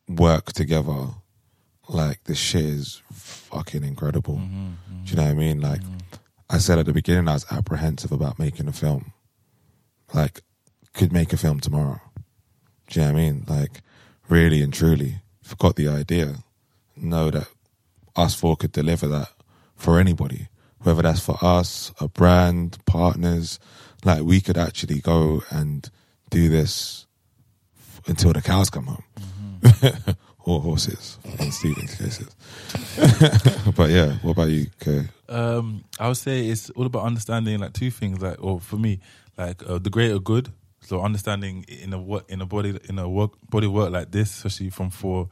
work 0.08 0.52
together, 0.52 1.08
like 1.88 2.24
the 2.24 2.34
shit 2.34 2.64
is 2.64 3.02
fucking 3.12 3.84
incredible. 3.84 4.36
Mm-hmm, 4.36 4.68
do 4.68 4.94
mm-hmm. 4.94 5.04
you 5.06 5.16
know 5.16 5.22
what 5.22 5.30
I 5.30 5.34
mean? 5.34 5.60
Like 5.60 5.80
mm-hmm. 5.80 5.96
I 6.52 6.58
said 6.58 6.78
at 6.78 6.84
the 6.84 6.92
beginning, 6.92 7.28
I 7.28 7.32
was 7.32 7.46
apprehensive 7.50 8.12
about 8.12 8.38
making 8.38 8.68
a 8.68 8.72
film. 8.72 9.12
Like, 10.12 10.42
could 10.92 11.10
make 11.10 11.32
a 11.32 11.38
film 11.38 11.60
tomorrow. 11.60 12.02
Do 12.88 13.00
you 13.00 13.06
know 13.06 13.12
what 13.14 13.18
I 13.18 13.22
mean? 13.22 13.44
Like, 13.48 13.80
really 14.28 14.60
and 14.60 14.70
truly, 14.70 15.22
forgot 15.42 15.76
the 15.76 15.88
idea, 15.88 16.44
know 16.94 17.30
that 17.30 17.48
us 18.14 18.34
four 18.34 18.56
could 18.56 18.72
deliver 18.72 19.06
that 19.08 19.30
for 19.76 19.98
anybody, 19.98 20.48
whether 20.80 21.00
that's 21.00 21.24
for 21.24 21.38
us, 21.42 21.90
a 21.98 22.08
brand, 22.08 22.76
partners. 22.84 23.58
Like, 24.04 24.22
we 24.22 24.42
could 24.42 24.58
actually 24.58 25.00
go 25.00 25.42
and 25.50 25.88
do 26.28 26.50
this 26.50 27.01
until 28.06 28.32
the 28.32 28.42
cows 28.42 28.70
come 28.70 28.86
home. 28.86 29.04
or 30.44 30.60
horses, 30.60 31.18
in 31.38 31.52
Steven's 31.52 31.94
cases. 31.94 32.34
but 33.76 33.90
yeah, 33.90 34.14
what 34.22 34.32
about 34.32 34.48
you, 34.48 34.66
Kay? 34.80 35.08
Um, 35.28 35.84
I 35.98 36.08
would 36.08 36.16
say 36.16 36.48
it's 36.48 36.70
all 36.70 36.86
about 36.86 37.04
understanding 37.04 37.60
like 37.60 37.72
two 37.72 37.90
things, 37.90 38.20
like 38.20 38.42
or 38.42 38.60
for 38.60 38.76
me, 38.76 39.00
like 39.38 39.62
uh, 39.68 39.78
the 39.78 39.90
greater 39.90 40.18
good. 40.18 40.52
So 40.80 41.00
understanding 41.00 41.64
in 41.68 41.92
a 41.92 41.98
work 42.00 42.24
in 42.28 42.40
a 42.40 42.46
body 42.46 42.78
in 42.88 42.98
a 42.98 43.08
work 43.08 43.32
body 43.48 43.68
work 43.68 43.92
like 43.92 44.10
this, 44.10 44.36
especially 44.36 44.70
from 44.70 44.90
four 44.90 45.28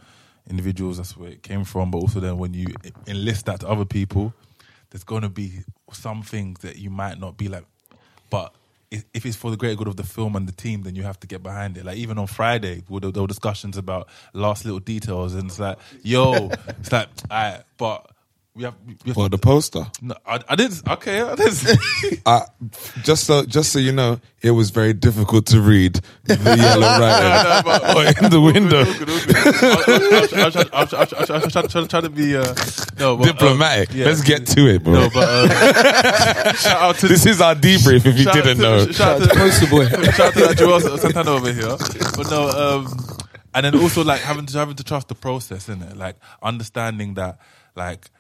individuals, 0.49 0.99
that's 0.99 1.17
where 1.17 1.31
it 1.31 1.43
came 1.43 1.65
from. 1.65 1.91
But 1.91 1.99
also 1.99 2.21
then 2.21 2.39
when 2.39 2.55
you 2.55 2.67
enlist 3.09 3.47
that 3.47 3.61
to 3.61 3.69
other 3.69 3.85
people, 3.85 4.33
there's 4.91 5.05
going 5.05 5.23
to 5.23 5.29
be 5.29 5.65
some 5.93 6.23
things 6.23 6.61
that 6.61 6.77
you 6.77 6.91
might 6.91 7.19
not 7.19 7.37
be 7.37 7.49
like, 7.49 7.65
but 8.31 8.55
if 8.91 9.25
it's 9.25 9.37
for 9.37 9.51
the 9.51 9.57
greater 9.57 9.77
good 9.77 9.89
of 9.89 9.97
the 9.97 10.03
film 10.03 10.35
and 10.35 10.49
the 10.49 10.53
team, 10.53 10.83
then 10.83 10.97
you 10.97 11.03
have 11.05 11.19
to 11.21 11.27
get 11.27 11.43
behind 11.43 11.77
it. 11.77 11.85
Like 11.85 11.97
even 11.97 12.19
on 12.19 12.27
Friday, 12.27 12.83
there 12.89 13.11
were, 13.23 13.27
discussions 13.27 13.77
about 13.77 14.09
last 14.33 14.65
little 14.65 14.81
details, 14.81 15.35
and 15.35 15.49
it's 15.49 15.61
like, 15.61 15.79
yo, 16.03 16.51
it's 16.69 16.91
like, 16.91 17.09
alright, 17.31 17.63
but 17.79 18.11
we 18.61 18.65
have, 18.67 18.75
we 18.87 18.97
have 19.07 19.17
Well, 19.17 19.29
the 19.31 19.39
poster. 19.39 19.87
no, 20.03 20.15
I, 20.27 20.39
I 20.49 20.55
didn't. 20.57 20.87
Okay, 20.87 21.23
I 21.23 21.35
didn't. 21.35 21.79
Uh, 22.27 22.41
just 23.03 23.25
so 23.25 23.45
just 23.47 23.73
so 23.73 23.79
you 23.79 23.93
know, 23.93 24.21
it 24.43 24.51
was 24.51 24.69
very 24.71 24.93
difficult 24.93 25.47
to 25.47 25.61
read 25.63 26.01
the 26.25 26.37
yellow 26.59 26.87
writing 27.01 28.25
in 28.25 28.31
the 28.31 28.41
window. 28.41 28.85
I 30.73 30.85
was 30.85 31.89
trying 31.89 32.03
to 32.03 32.11
be 32.11 32.37
uh, 32.37 32.45
no, 32.99 33.17
but, 33.17 33.29
um, 33.29 33.33
Diplomatic. 33.37 33.95
yeah. 33.95 34.05
Let's 34.07 34.23
get 34.23 34.47
to 34.49 34.67
it, 34.69 34.85
bro. 34.85 34.93
No, 34.95 35.11
but 35.13 35.29
um, 35.29 36.55
shout 36.57 36.83
out 36.83 36.97
to 36.99 37.09
this 37.09 37.25
is 37.27 37.41
our 37.41 37.55
debrief. 37.55 38.05
If 38.07 38.19
you 38.19 38.25
didn't 38.27 38.57
to- 38.59 38.63
know, 38.63 38.87
Shout 38.93 39.23
out 39.23 39.29
to 39.31 39.35
poster 39.37 39.67
boy. 39.69 39.89
shout 39.89 40.21
out 40.21 40.33
to 40.35 40.41
that 40.41 40.57
Joel 40.59 40.81
Santana 40.99 41.31
over 41.31 41.53
here. 41.53 41.77
But 42.17 42.31
no, 42.31 42.49
um, 42.51 43.07
and 43.55 43.65
then 43.65 43.75
also 43.81 44.05
like 44.05 44.21
having 44.21 44.47
to 44.47 44.59
having 44.59 44.77
to 44.77 44.85
trust 44.85 45.09
the 45.09 45.15
process, 45.15 45.69
in 45.69 45.83
it, 45.83 45.97
like 45.97 46.17
understanding 46.43 47.15
that 47.15 47.39
like 47.75 48.11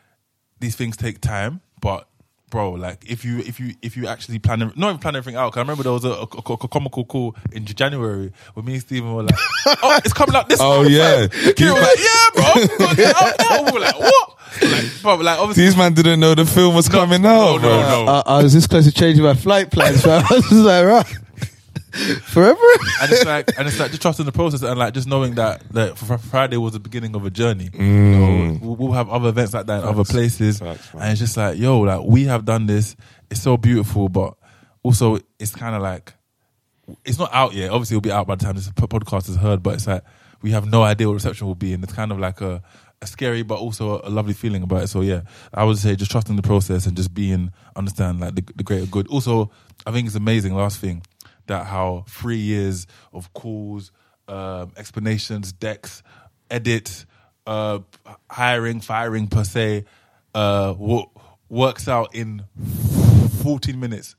these 0.60 0.76
things 0.76 0.96
take 0.96 1.20
time, 1.20 1.60
but. 1.80 2.06
Bro, 2.50 2.72
like 2.72 3.08
if 3.08 3.24
you 3.24 3.38
if 3.38 3.60
you 3.60 3.74
if 3.80 3.96
you 3.96 4.08
actually 4.08 4.40
plan 4.40 4.58
not 4.58 4.74
even 4.74 4.98
plan 4.98 5.14
everything 5.14 5.38
out. 5.38 5.52
Cause 5.52 5.58
I 5.58 5.60
remember 5.60 5.84
there 5.84 5.92
was 5.92 6.04
a, 6.04 6.08
a, 6.10 6.22
a- 6.24 6.52
a 6.54 6.66
comical 6.66 7.04
call 7.04 7.36
in 7.52 7.64
January 7.64 8.32
where 8.54 8.64
me 8.64 8.72
and 8.72 8.82
Steven 8.82 9.14
were 9.14 9.22
like, 9.22 9.36
"Oh, 9.84 10.00
it's 10.04 10.12
coming 10.12 10.34
out 10.34 10.48
this." 10.48 10.58
Oh, 10.60 10.78
month, 10.82 10.90
yeah. 10.90 11.28
fam." 11.28 11.52
Kira 11.54 11.74
was 11.74 11.80
like, 11.80 11.98
"Yeah, 12.00 12.30
bro, 12.34 12.44
I'm 12.44 12.66
gonna 12.76 12.94
get 12.96 13.10
it 13.10 13.22
out 13.22 13.34
now." 13.38 13.62
We 13.66 13.70
were 13.70 13.78
like, 13.78 13.96
"What?" 14.00 14.36
Like, 14.62 15.00
bro, 15.00 15.14
like 15.18 15.38
obviously, 15.38 15.62
these 15.62 15.76
man 15.76 15.94
didn't 15.94 16.18
know 16.18 16.34
the 16.34 16.44
film 16.44 16.74
was 16.74 16.88
coming 16.88 17.24
out, 17.24 17.30
No, 17.30 17.52
no, 17.52 17.60
bro. 17.60 18.04
No. 18.04 18.06
I, 18.10 18.22
I 18.26 18.42
was 18.42 18.52
this 18.52 18.66
close 18.66 18.84
to 18.84 18.90
changing 18.90 19.22
my 19.22 19.34
flight 19.34 19.70
plans, 19.70 20.02
so 20.02 20.10
I 20.14 20.26
was 20.34 20.42
just 20.48 20.52
like, 20.52 20.84
right, 20.86 21.06
forever. 22.22 22.60
and 23.02 23.12
it's 23.12 23.24
like 23.24 23.58
and 23.58 23.66
it's 23.66 23.78
like 23.78 23.90
just 23.90 24.02
trusting 24.02 24.26
the 24.26 24.32
process 24.32 24.62
and 24.62 24.78
like 24.78 24.94
just 24.94 25.08
knowing 25.08 25.34
that 25.34 25.62
that 25.72 25.98
Fr- 25.98 26.16
Friday 26.16 26.56
was 26.56 26.72
the 26.72 26.80
beginning 26.80 27.14
of 27.16 27.24
a 27.24 27.30
journey. 27.30 27.64
You 27.64 27.70
mm. 27.70 28.12
know, 28.12 28.58
we'll, 28.62 28.76
we'll 28.76 28.92
have 28.92 29.08
other 29.08 29.30
events 29.30 29.54
like 29.54 29.66
that 29.66 29.82
in 29.82 29.88
other 29.88 30.04
places, 30.04 30.60
and 30.60 30.78
it's 30.94 31.20
just 31.20 31.36
like 31.36 31.58
yo, 31.58 31.80
like 31.80 32.02
we 32.04 32.24
have 32.24 32.44
done 32.44 32.66
this. 32.66 32.96
It's 33.30 33.42
so 33.42 33.56
beautiful, 33.56 34.08
but 34.08 34.34
also 34.82 35.18
it's 35.38 35.54
kind 35.54 35.74
of 35.74 35.82
like 35.82 36.14
it's 37.04 37.18
not 37.18 37.32
out 37.32 37.54
yet. 37.54 37.70
Obviously, 37.70 37.96
it'll 37.96 38.02
be 38.02 38.12
out 38.12 38.26
by 38.26 38.34
the 38.34 38.44
time 38.44 38.54
this 38.54 38.68
podcast 38.70 39.28
is 39.28 39.36
heard, 39.36 39.62
but 39.62 39.74
it's 39.74 39.86
like 39.86 40.02
we 40.42 40.50
have 40.52 40.66
no 40.66 40.82
idea 40.82 41.08
what 41.08 41.14
reception 41.14 41.46
will 41.46 41.54
be, 41.54 41.72
and 41.72 41.82
it's 41.82 41.92
kind 41.92 42.12
of 42.12 42.18
like 42.18 42.40
a, 42.40 42.62
a 43.02 43.06
scary 43.06 43.42
but 43.42 43.58
also 43.58 44.00
a 44.04 44.10
lovely 44.10 44.32
feeling 44.32 44.62
about 44.62 44.84
it. 44.84 44.88
So 44.88 45.00
yeah, 45.00 45.22
I 45.52 45.64
would 45.64 45.78
say 45.78 45.96
just 45.96 46.10
trusting 46.10 46.36
the 46.36 46.42
process 46.42 46.86
and 46.86 46.96
just 46.96 47.12
being 47.14 47.52
understand 47.76 48.20
like 48.20 48.34
the, 48.34 48.44
the 48.56 48.62
greater 48.62 48.86
good. 48.86 49.08
Also, 49.08 49.50
I 49.86 49.92
think 49.92 50.06
it's 50.06 50.16
amazing. 50.16 50.54
Last 50.54 50.80
thing 50.80 51.02
that 51.50 51.66
how 51.66 52.04
three 52.08 52.38
years 52.38 52.86
of 53.12 53.32
calls, 53.34 53.92
um, 54.28 54.72
explanations, 54.76 55.52
decks, 55.52 56.02
edits, 56.50 57.06
uh, 57.46 57.78
hiring, 58.30 58.80
firing 58.80 59.26
per 59.28 59.44
se, 59.44 59.84
uh, 60.34 60.72
wo- 60.76 61.10
works 61.48 61.86
out 61.88 62.14
in 62.14 62.44
14 63.42 63.78
minutes. 63.78 64.16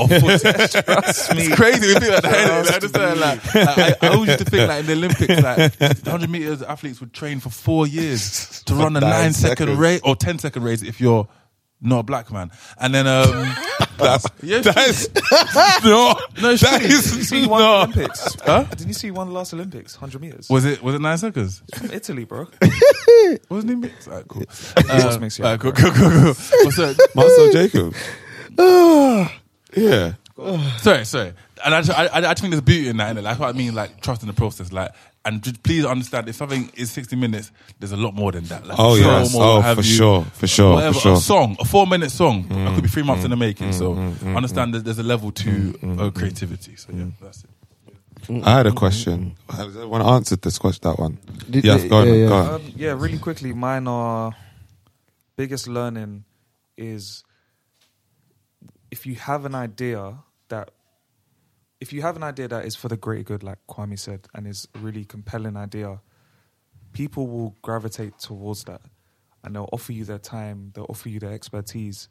Of. 0.00 0.10
It's 0.10 1.54
crazy. 1.54 1.86
We 1.86 1.94
think 2.00 2.12
like 2.12 2.22
that. 2.22 2.66
Like, 2.66 2.80
just, 2.80 2.94
like, 2.96 3.54
like, 3.54 3.56
I, 3.56 3.94
I 4.02 4.08
always 4.08 4.28
used 4.30 4.38
to 4.40 4.44
think 4.50 4.68
like 4.68 4.80
in 4.80 4.86
the 4.86 4.92
Olympics, 4.94 5.40
like 5.42 5.78
100 6.04 6.28
meters 6.30 6.62
athletes 6.62 7.00
would 7.00 7.12
train 7.12 7.38
for 7.40 7.50
four 7.50 7.86
years 7.86 8.62
to 8.64 8.74
run 8.74 8.96
a 8.96 9.00
Nine 9.00 9.10
nine 9.10 9.32
second 9.32 9.66
seconds. 9.68 9.78
race 9.78 10.00
or 10.02 10.16
10 10.16 10.38
second 10.40 10.64
race 10.64 10.82
if 10.82 11.00
you're 11.00 11.28
not 11.80 12.00
a 12.00 12.02
black 12.02 12.32
man. 12.32 12.50
And 12.80 12.92
then, 12.94 13.06
um, 13.06 13.54
That's 13.98 14.26
yeah, 14.42 14.58
that 14.60 14.76
is 14.88 15.10
no, 15.84 16.14
no, 16.42 16.56
that 16.56 16.82
is 16.82 17.10
Did 17.10 17.16
you 17.16 17.22
see 17.24 17.46
one 17.46 17.60
no. 17.60 17.76
Olympics? 17.76 18.36
Huh? 18.42 18.64
Didn't 18.64 18.88
you 18.88 18.94
see 18.94 19.10
one 19.10 19.32
last 19.32 19.54
Olympics? 19.54 19.94
100 19.94 20.20
meters. 20.20 20.48
Was 20.48 20.64
it 20.64 20.82
was 20.82 20.94
it 20.94 21.00
nine 21.00 21.18
seconds? 21.18 21.62
from 21.74 21.90
Italy, 21.90 22.24
bro. 22.24 22.48
Wasn't 23.48 23.84
it? 23.84 23.92
Alright, 24.06 24.28
cool. 24.28 24.44
Just 24.44 25.20
makes 25.20 25.38
you 25.38 25.44
alright, 25.44 25.60
cool, 25.60 25.72
cool, 25.72 25.90
cool, 25.90 26.10
cool. 26.10 26.26
What's 26.26 26.76
that? 26.76 27.08
Marcell 27.14 27.52
Jacob. 27.52 27.94
yeah. 29.76 30.14
sorry, 30.78 31.04
sorry. 31.04 31.32
And 31.64 31.74
I, 31.74 31.78
I, 31.78 32.30
I, 32.30 32.34
think 32.34 32.50
there's 32.50 32.60
beauty 32.60 32.88
in 32.88 32.98
that. 32.98 33.14
Innit? 33.14 33.22
Like, 33.22 33.24
that's 33.24 33.40
what 33.40 33.48
I 33.48 33.52
mean, 33.52 33.74
like 33.74 34.00
trusting 34.02 34.26
the 34.26 34.34
process. 34.34 34.72
Like, 34.72 34.92
and 35.26 35.42
just 35.42 35.62
please 35.62 35.84
understand, 35.84 36.28
if 36.28 36.36
something 36.36 36.70
is 36.74 36.90
60 36.92 37.16
minutes, 37.16 37.50
there's 37.78 37.92
a 37.92 37.96
lot 37.96 38.14
more 38.14 38.32
than 38.32 38.44
that. 38.44 38.66
Like, 38.66 38.78
Oh, 38.78 38.94
film 38.96 39.06
yes. 39.22 39.34
or 39.34 39.42
Oh, 39.42 39.74
for 39.74 39.80
you. 39.82 39.82
sure. 39.82 40.24
For 40.32 40.46
sure. 40.46 40.74
Whatever, 40.74 40.94
For 40.94 41.00
sure. 41.00 41.12
a 41.14 41.16
song, 41.20 41.56
a 41.60 41.64
four 41.64 41.86
minute 41.86 42.10
song, 42.10 42.46
it 42.50 42.74
could 42.74 42.82
be 42.82 42.88
three 42.88 43.02
months 43.02 43.24
in 43.24 43.30
the 43.30 43.36
making. 43.36 43.70
mm, 43.70 43.74
so 43.74 43.94
mm, 43.94 44.12
mm, 44.14 44.36
understand 44.36 44.72
that 44.74 44.84
there's 44.84 44.98
a 44.98 45.02
level 45.02 45.32
to 45.32 45.78
uh, 45.98 46.10
creativity. 46.10 46.76
So 46.76 46.92
yeah, 46.94 47.06
that's 47.20 47.44
it. 47.44 47.50
I 48.44 48.56
had 48.56 48.66
a 48.66 48.72
question. 48.72 49.36
Has 49.50 49.76
anyone 49.76 50.02
answered 50.02 50.42
this 50.42 50.58
question? 50.58 50.80
That 50.90 50.98
one. 50.98 51.18
Did- 51.50 51.64
yeah, 51.64 51.76
yeah, 51.76 51.88
go 51.88 51.96
on. 51.98 52.06
yeah, 52.08 52.12
Go 52.12 52.18
yeah. 52.28 52.48
on. 52.48 52.54
Um, 52.54 52.72
yeah, 52.74 52.90
really 52.92 53.18
quickly, 53.18 53.52
mine 53.52 53.86
are 53.86 54.32
biggest 55.36 55.68
learning 55.68 56.24
is 56.76 57.22
if 58.90 59.06
you 59.06 59.14
have 59.16 59.44
an 59.44 59.54
idea 59.54 60.00
that 60.00 60.16
if 61.80 61.92
you 61.92 62.02
have 62.02 62.16
an 62.16 62.22
idea 62.22 62.48
that 62.48 62.64
is 62.64 62.74
for 62.74 62.88
the 62.88 62.96
greater 62.96 63.22
good, 63.22 63.42
like 63.42 63.58
Kwame 63.68 63.98
said, 63.98 64.28
and 64.34 64.46
is 64.46 64.66
a 64.74 64.78
really 64.78 65.04
compelling 65.04 65.56
idea, 65.56 66.00
people 66.92 67.26
will 67.26 67.56
gravitate 67.62 68.18
towards 68.18 68.64
that 68.64 68.80
and 69.44 69.54
they'll 69.54 69.68
offer 69.72 69.92
you 69.92 70.04
their 70.04 70.18
time, 70.18 70.72
they'll 70.74 70.86
offer 70.88 71.08
you 71.08 71.20
their 71.20 71.32
expertise. 71.32 72.08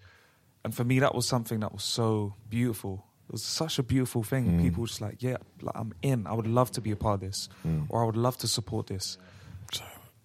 And 0.64 0.74
for 0.74 0.84
me, 0.84 1.00
that 1.00 1.14
was 1.14 1.28
something 1.28 1.60
that 1.60 1.74
was 1.74 1.84
so 1.84 2.36
beautiful. 2.50 3.06
It 3.28 3.34
was 3.34 3.44
such 3.44 3.78
a 3.80 3.84
beautiful 3.84 4.24
thing. 4.24 4.46
Mm. 4.46 4.62
People 4.62 4.82
were 4.82 4.88
just 4.88 5.02
like, 5.02 5.22
yeah, 5.22 5.38
like, 5.62 5.76
I'm 5.76 5.94
in. 6.02 6.28
I 6.28 6.34
would 6.34 6.48
love 6.48 6.72
to 6.72 6.82
be 6.82 6.92
a 6.92 6.96
part 6.96 7.16
of 7.16 7.20
this, 7.22 7.50
mm. 7.68 7.88
or 7.90 8.04
I 8.04 8.06
would 8.06 8.16
love 8.16 8.38
to 8.38 8.48
support 8.48 8.88
this. 8.88 9.18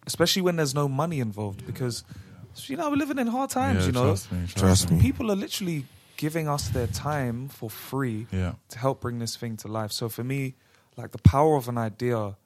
Especially 0.07 0.43
when 0.43 0.57
there's 0.57 0.75
no 0.75 0.89
money 0.89 1.21
involved, 1.21 1.67
because 1.67 2.05
you 2.67 2.77
know 2.77 2.91
we're 2.91 2.97
living 2.97 3.19
in 3.19 3.27
hard 3.27 3.51
times. 3.51 3.81
Yeah, 3.81 3.87
you 3.87 3.93
know, 3.93 4.05
trust 4.05 4.33
me, 4.33 4.47
Trust 4.55 4.91
me. 4.91 5.01
people 5.01 5.31
are 5.31 5.37
literally 5.37 5.85
giving 6.21 6.47
us 6.47 6.69
their 6.69 6.87
time 6.87 7.49
for 7.49 7.71
free 7.71 8.27
Yeah. 8.31 8.57
to 8.69 8.79
help 8.79 9.01
bring 9.01 9.21
this 9.21 9.37
thing 9.37 9.57
to 9.57 9.69
life. 9.69 9.91
So 9.91 10.11
for 10.11 10.23
me, 10.23 10.55
like 10.95 11.13
the 11.13 11.23
power 11.37 11.57
of 11.57 11.67
an 11.67 11.79
idea 11.79 12.37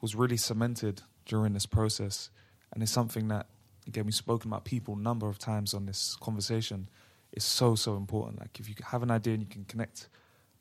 was 0.00 0.16
really 0.16 0.36
cemented 0.36 1.02
during 1.24 1.52
this 1.52 1.64
process, 1.64 2.30
and 2.72 2.82
it's 2.82 2.90
something 2.90 3.28
that 3.28 3.46
again 3.86 4.06
we've 4.06 4.22
spoken 4.26 4.50
about 4.50 4.64
people 4.64 4.94
a 4.94 4.98
number 4.98 5.28
of 5.28 5.38
times 5.38 5.72
on 5.72 5.86
this 5.86 6.16
conversation. 6.16 6.88
Is 7.32 7.44
so 7.44 7.76
so 7.76 7.96
important. 7.96 8.40
Like 8.40 8.58
if 8.58 8.68
you 8.68 8.74
have 8.86 9.04
an 9.04 9.10
idea 9.12 9.34
and 9.34 9.42
you 9.42 9.48
can 9.48 9.64
connect 9.64 10.08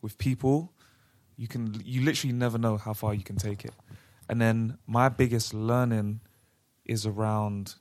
with 0.03 0.19
people, 0.19 0.71
you 1.35 1.47
can 1.47 1.81
you 1.83 2.01
literally 2.03 2.33
never 2.33 2.59
know 2.59 2.77
how 2.77 2.93
far 2.93 3.15
you 3.15 3.23
can 3.23 3.38
take 3.38 3.65
it. 3.65 3.73
And 4.29 4.39
then 4.39 4.77
my 4.85 5.09
biggest 5.09 5.53
learning 5.53 6.21
is 6.85 7.07
around 7.07 7.75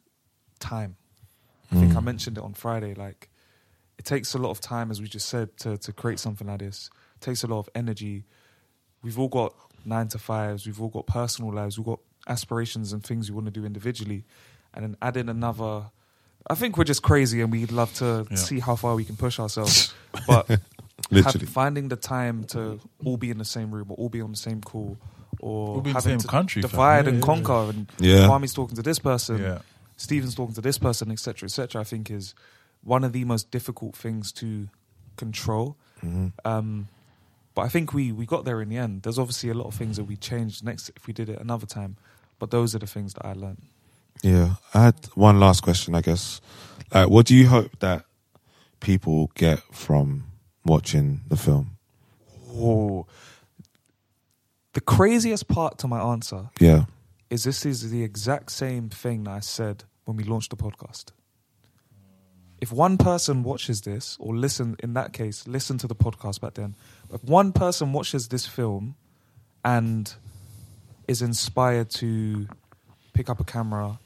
time. 0.59 0.97
I 1.71 1.77
think 1.77 1.95
I 1.95 2.01
mm. 2.01 2.05
mentioned 2.05 2.39
it 2.39 2.43
on 2.45 2.55
Friday. 2.55 2.95
Like 2.95 3.30
it 4.01 4.05
takes 4.07 4.33
a 4.35 4.39
lot 4.39 4.51
of 4.51 4.61
time, 4.61 4.91
as 4.91 4.99
we 5.03 5.09
just 5.09 5.29
said, 5.29 5.49
to 5.59 5.77
to 5.85 5.93
create 5.93 6.19
something 6.19 6.47
like 6.47 6.61
this. 6.61 6.89
It 7.17 7.21
takes 7.29 7.45
a 7.45 7.47
lot 7.47 7.59
of 7.65 7.69
energy. 7.75 8.25
We've 9.03 9.19
all 9.19 9.29
got 9.29 9.53
nine 9.85 10.09
to 10.09 10.19
fives. 10.19 10.67
We've 10.67 10.81
all 10.83 10.89
got 10.99 11.07
personal 11.07 11.53
lives. 11.53 11.79
We've 11.79 11.87
got 11.93 12.01
aspirations 12.27 12.93
and 12.95 13.05
things 13.05 13.31
we 13.31 13.35
want 13.35 13.47
to 13.53 13.57
do 13.61 13.65
individually, 13.67 14.25
and 14.73 14.81
then 14.85 14.97
add 15.03 15.17
in 15.19 15.29
another. 15.29 15.73
I 16.49 16.55
think 16.55 16.79
we're 16.79 16.85
just 16.95 17.03
crazy, 17.03 17.43
and 17.43 17.53
we'd 17.53 17.73
love 17.73 17.93
to 17.95 18.27
Yeah. 18.31 18.37
see 18.49 18.59
how 18.61 18.75
far 18.77 18.95
we 18.97 19.05
can 19.05 19.17
push 19.17 19.39
ourselves. 19.39 19.93
But 20.27 20.49
Literally. 21.11 21.47
finding 21.47 21.89
the 21.89 21.97
time 21.97 22.45
to 22.55 22.81
all 23.05 23.17
be 23.19 23.31
in 23.31 23.39
the 23.39 23.45
same 23.57 23.71
room 23.77 23.87
or 23.91 23.97
all 24.01 24.09
be 24.09 24.21
on 24.23 24.31
the 24.31 24.37
same 24.49 24.61
call 24.61 24.97
or 25.41 25.77
All 25.77 25.81
be 25.81 25.93
having 25.93 26.19
to 26.19 26.29
country, 26.29 26.63
divide 26.63 27.05
Yeah, 27.07 27.11
and 27.13 27.19
yeah, 27.19 27.27
conquer 27.31 27.63
and 27.71 27.87
Yeah. 27.99 28.27
Talking 28.55 28.77
to 28.77 28.83
this 28.91 28.99
person. 28.99 29.61
Steven's 29.97 30.35
talking 30.35 30.55
to 30.55 30.61
this 30.63 30.79
person 30.79 31.11
etc 31.11 31.47
etc 31.47 31.81
I 31.83 31.85
think 31.85 32.11
is 32.11 32.35
one 32.83 33.05
of 33.05 33.13
the 33.13 33.25
most 33.25 33.51
difficult 33.51 33.95
things 33.97 34.33
to 34.33 34.69
control 35.17 35.77
Mhm. 36.03 36.33
um, 36.45 36.89
but 37.55 37.63
I 37.63 37.69
think 37.69 37.93
we 37.93 38.11
we 38.13 38.25
got 38.27 38.45
there 38.45 38.63
in 38.63 38.69
the 38.71 38.79
end 38.79 39.03
there's 39.03 39.19
obviously 39.19 39.51
a 39.51 39.55
lot 39.55 39.67
of 39.67 39.75
things 39.75 39.97
that 39.97 40.05
we 40.05 40.17
changed 40.17 40.65
next 40.65 40.91
if 40.97 41.07
we 41.07 41.13
did 41.13 41.29
it 41.29 41.39
another 41.41 41.67
time 41.67 41.97
but 42.39 42.51
those 42.51 42.75
are 42.75 42.79
the 42.79 42.87
things 42.87 43.13
that 43.15 43.27
I 43.27 43.33
learned 43.35 43.63
Yeah, 44.23 44.55
I 44.75 44.85
had 44.85 44.97
one 45.15 45.39
last 45.41 45.63
question, 45.63 45.95
I 45.95 46.01
guess. 46.03 46.41
Like, 46.93 47.09
what 47.09 47.27
do 47.27 47.35
you 47.35 47.49
hope 47.49 47.79
that 47.81 48.05
people 48.81 49.31
get 49.35 49.61
from 49.75 50.25
watching 50.65 51.21
the 51.29 51.37
film? 51.37 51.77
oh 52.53 53.07
the 54.73 54.81
craziest 54.81 55.49
part 55.49 55.79
to 55.79 55.89
my 55.89 56.01
answer 56.01 56.49
Yeah. 56.61 56.85
is 57.29 57.45
this 57.45 57.67
is 57.67 57.91
the 57.91 58.03
exact 58.03 58.51
same 58.53 58.89
thing 58.89 59.25
that 59.25 59.33
I 59.33 59.41
said 59.41 59.85
when 60.05 60.17
we 60.17 60.25
launched 60.25 60.51
the 60.51 60.57
podcast. 60.57 61.13
If 62.61 62.73
one 62.73 62.99
person 62.99 63.43
watches 63.43 63.81
this, 63.83 64.17
or 64.21 64.37
listen, 64.37 64.77
in 64.81 64.93
that 64.95 65.13
case, 65.13 65.47
listen 65.49 65.79
to 65.79 65.87
the 65.87 65.95
podcast 65.95 66.41
back 66.41 66.55
then. 66.55 66.75
If 67.13 67.25
one 67.25 67.53
person 67.53 67.93
watches 67.93 68.29
this 68.29 68.47
film 68.47 68.97
and 69.65 70.13
is 71.09 71.23
inspired 71.23 71.91
to 71.91 72.47
pick 73.15 73.31
up 73.31 73.41
a 73.41 73.45
camera 73.45 73.99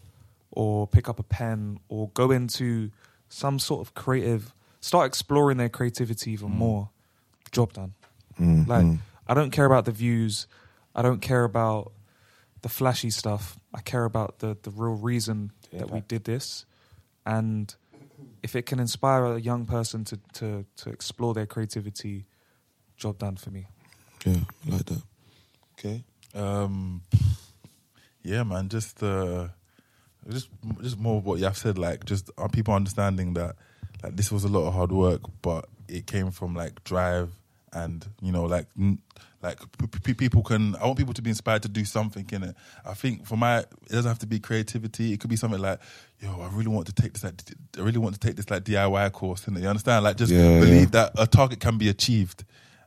or 0.52 0.86
pick 0.86 1.08
up 1.08 1.18
a 1.18 1.24
pen 1.24 1.80
or 1.88 2.10
go 2.14 2.30
into 2.30 2.90
some 3.28 3.58
sort 3.58 3.80
of 3.80 3.94
creative, 3.94 4.54
start 4.80 5.06
exploring 5.06 5.56
their 5.58 5.68
creativity 5.68 6.30
even 6.32 6.50
more, 6.50 6.90
job 7.50 7.72
done. 7.72 7.94
Mm, 8.40 8.68
Like, 8.68 8.84
mm. 8.84 8.98
I 9.26 9.34
don't 9.34 9.50
care 9.50 9.64
about 9.66 9.84
the 9.84 9.92
views. 9.92 10.46
I 10.94 11.02
don't 11.02 11.20
care 11.20 11.44
about 11.44 11.92
the 12.62 12.68
flashy 12.68 13.10
stuff. 13.10 13.58
I 13.74 13.80
care 13.80 14.04
about 14.04 14.38
the 14.38 14.56
the 14.62 14.70
real 14.70 14.94
reason 14.94 15.50
that 15.72 15.90
we 15.90 16.00
did 16.00 16.24
this, 16.24 16.64
and 17.26 17.74
if 18.42 18.54
it 18.54 18.66
can 18.66 18.78
inspire 18.78 19.24
a 19.24 19.40
young 19.40 19.66
person 19.66 20.04
to 20.04 20.18
to 20.34 20.64
to 20.76 20.90
explore 20.90 21.34
their 21.34 21.46
creativity, 21.46 22.26
job 22.96 23.18
done 23.18 23.36
for 23.36 23.50
me. 23.50 23.66
Yeah, 24.24 24.40
I 24.66 24.70
like 24.70 24.86
that. 24.86 25.02
Okay. 25.78 26.04
Um, 26.34 27.02
yeah, 28.22 28.42
man. 28.42 28.68
Just 28.68 29.02
uh, 29.02 29.48
just 30.28 30.48
just 30.82 30.98
more 30.98 31.18
of 31.18 31.24
what 31.24 31.38
you 31.38 31.44
have 31.44 31.56
said. 31.56 31.78
Like, 31.78 32.04
just 32.04 32.30
are 32.38 32.48
people 32.48 32.74
understanding 32.74 33.34
that 33.34 33.56
like 34.02 34.16
this 34.16 34.30
was 34.30 34.44
a 34.44 34.48
lot 34.48 34.66
of 34.66 34.74
hard 34.74 34.92
work, 34.92 35.22
but 35.42 35.66
it 35.88 36.06
came 36.06 36.30
from 36.30 36.54
like 36.54 36.82
drive 36.84 37.30
and 37.74 38.06
you 38.22 38.32
know 38.32 38.44
like 38.44 38.66
n- 38.78 38.98
like 39.42 39.58
p- 39.78 39.86
p- 40.02 40.14
people 40.14 40.42
can. 40.42 40.74
I 40.76 40.86
want 40.86 40.96
people 40.98 41.12
to 41.14 41.20
be 41.22 41.30
inspired 41.30 41.62
to 41.62 41.68
do 41.68 41.84
something 41.84 42.26
in 42.32 42.42
it. 42.44 42.56
I 42.86 42.94
think 42.94 43.26
for 43.26 43.36
my, 43.36 43.58
it 43.58 43.68
doesn't 43.90 44.08
have 44.08 44.18
to 44.20 44.26
be 44.26 44.38
creativity. 44.40 45.12
It 45.12 45.20
could 45.20 45.28
be 45.28 45.36
something 45.36 45.60
like, 45.60 45.80
yo, 46.20 46.40
I 46.40 46.48
really 46.54 46.68
want 46.70 46.86
to 46.86 46.94
take 46.94 47.12
this. 47.12 47.24
Like, 47.24 47.34
I 47.76 47.82
really 47.82 47.98
want 47.98 48.14
to 48.14 48.20
take 48.20 48.36
this 48.36 48.48
like 48.50 48.64
DIY 48.64 49.12
course. 49.12 49.46
And 49.46 49.58
you 49.58 49.68
understand? 49.68 50.02
Like, 50.04 50.16
just 50.16 50.32
Yeah, 50.32 50.60
believe 50.60 50.94
yeah. 50.94 51.10
that 51.10 51.12
a 51.18 51.26
target 51.26 51.60
can 51.60 51.76
be 51.76 51.90
achieved 51.90 52.44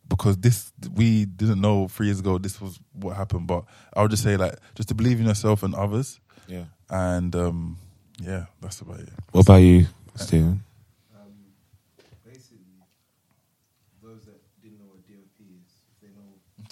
because 0.09 0.37
this 0.37 0.71
we 0.95 1.25
didn't 1.25 1.59
know 1.61 1.87
three 1.89 2.07
years 2.07 2.19
ago 2.21 2.37
this 2.37 2.61
was 2.61 2.79
what 2.93 3.17
happened 3.17 3.45
but 3.45 3.65
i 3.93 4.01
would 4.01 4.09
just 4.09 4.23
say 4.23 4.37
like 4.37 4.55
just 4.73 4.87
to 4.87 4.95
believe 4.95 5.19
in 5.19 5.25
yourself 5.25 5.63
and 5.63 5.75
others 5.75 6.21
Yeah. 6.47 6.63
and 6.89 7.35
um 7.35 7.77
yeah 8.21 8.45
that's 8.61 8.79
about 8.79 9.01
it 9.01 9.09
What 9.33 9.41
about 9.45 9.57
you, 9.57 9.85
Steven? 10.15 10.63
Um, 11.13 11.33
basically, 12.23 12.79
those 14.01 14.23
that 14.31 14.39
didn't 14.63 14.79
know 14.79 14.87
what 14.95 15.03
DOP 15.03 15.37
is, 15.43 15.83
if 15.91 15.99
they 15.99 16.07
know 16.15 16.23
right 16.23 16.71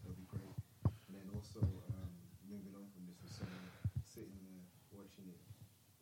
that'll 0.00 0.16
be 0.16 0.24
great. 0.32 0.56
And 0.88 1.12
then 1.20 1.26
also, 1.36 1.60
um, 1.60 2.10
moving 2.48 2.72
on 2.80 2.88
from 2.96 3.04
this, 3.04 3.20
if 3.28 3.30
someone 3.44 3.68
sitting 4.08 4.32
there 4.40 4.64
watching 4.96 5.28
it 5.28 5.40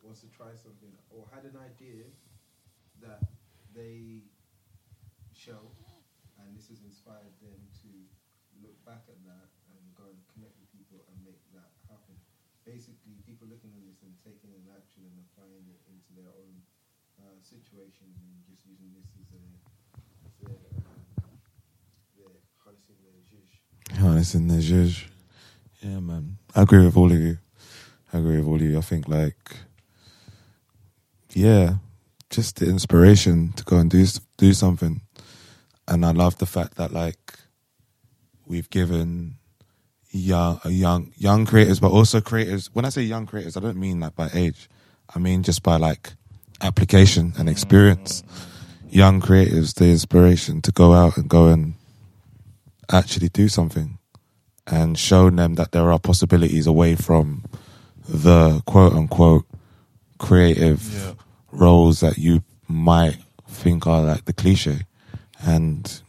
wants 0.01 0.23
to 0.23 0.29
try 0.31 0.55
something 0.55 0.95
or 1.11 1.27
had 1.35 1.43
an 1.43 1.59
idea 1.59 2.07
that 3.03 3.19
they 3.75 4.23
show, 5.35 5.75
and 6.39 6.55
this 6.55 6.69
has 6.71 6.79
inspired 6.87 7.35
them 7.43 7.59
to 7.83 7.89
look 8.63 8.77
back 8.87 9.03
at 9.11 9.19
that 9.27 9.49
and 9.75 9.81
go 9.93 10.07
and 10.07 10.17
connect 10.33 10.55
with 10.57 10.69
people 10.73 11.03
and 11.11 11.17
make 11.25 11.41
that 11.53 11.69
happen. 11.91 12.15
Basically, 12.63 13.19
people 13.27 13.49
looking 13.51 13.75
at 13.75 13.83
this 13.83 13.99
and 14.07 14.15
taking 14.23 14.55
an 14.55 14.63
action 14.71 15.03
and 15.91 15.97
into 16.13 16.21
their 16.21 16.33
own 16.37 16.61
uh, 17.19 17.41
situations 17.41 18.17
and 18.21 18.29
just 18.47 18.65
using 18.65 18.93
this 18.93 19.09
as 19.17 19.33
a 19.33 19.41
um, 23.95 23.99
harnessing 23.99 24.47
their 24.47 24.59
zhuzh. 24.59 25.03
Yeah, 25.81 25.99
man. 25.99 26.37
I 26.55 26.61
agree 26.61 26.85
with 26.85 26.97
all 26.97 27.11
of 27.11 27.19
you. 27.19 27.37
I 28.11 28.19
agree 28.19 28.37
with 28.37 28.47
all 28.47 28.55
of 28.55 28.61
you. 28.61 28.77
I 28.77 28.81
think 28.81 29.07
like, 29.07 29.57
yeah, 31.33 31.75
just 32.29 32.57
the 32.57 32.69
inspiration 32.69 33.53
to 33.53 33.63
go 33.63 33.77
and 33.77 33.89
do 33.89 34.05
do 34.37 34.53
something, 34.53 35.01
and 35.87 36.05
I 36.05 36.11
love 36.11 36.37
the 36.37 36.45
fact 36.45 36.75
that 36.75 36.91
like 36.91 37.33
we've 38.45 38.69
given 38.69 39.35
young 40.11 40.59
young 40.65 41.11
young 41.17 41.45
creators, 41.45 41.79
but 41.79 41.91
also 41.91 42.21
creators. 42.21 42.69
When 42.73 42.85
I 42.85 42.89
say 42.89 43.01
young 43.01 43.25
creators, 43.25 43.57
I 43.57 43.59
don't 43.59 43.77
mean 43.77 43.99
like 43.99 44.15
by 44.15 44.29
age. 44.33 44.69
I 45.15 45.19
mean 45.19 45.43
just 45.43 45.63
by 45.63 45.77
like 45.77 46.13
application 46.61 47.33
and 47.37 47.49
experience. 47.49 48.23
Young 48.89 49.21
creatives, 49.21 49.73
the 49.75 49.85
inspiration 49.89 50.61
to 50.61 50.71
go 50.71 50.93
out 50.93 51.17
and 51.17 51.27
go 51.27 51.47
and 51.47 51.73
actually 52.91 53.29
do 53.29 53.47
something 53.47 53.97
and 54.67 54.97
show 54.97 55.29
them 55.29 55.55
that 55.55 55.71
there 55.71 55.91
are 55.91 55.99
possibilities 55.99 56.67
away 56.67 56.95
from 56.95 57.43
the 58.07 58.61
quote 58.65 58.93
unquote 58.93 59.45
creative 60.19 60.81
Yeah. 60.93 61.13
roles 61.51 61.99
that 62.01 62.17
you 62.17 62.43
might 62.67 63.17
think 63.47 63.87
are 63.87 64.01
like 64.03 64.25
the 64.25 64.33
cliche. 64.33 64.81
And 65.45 66.01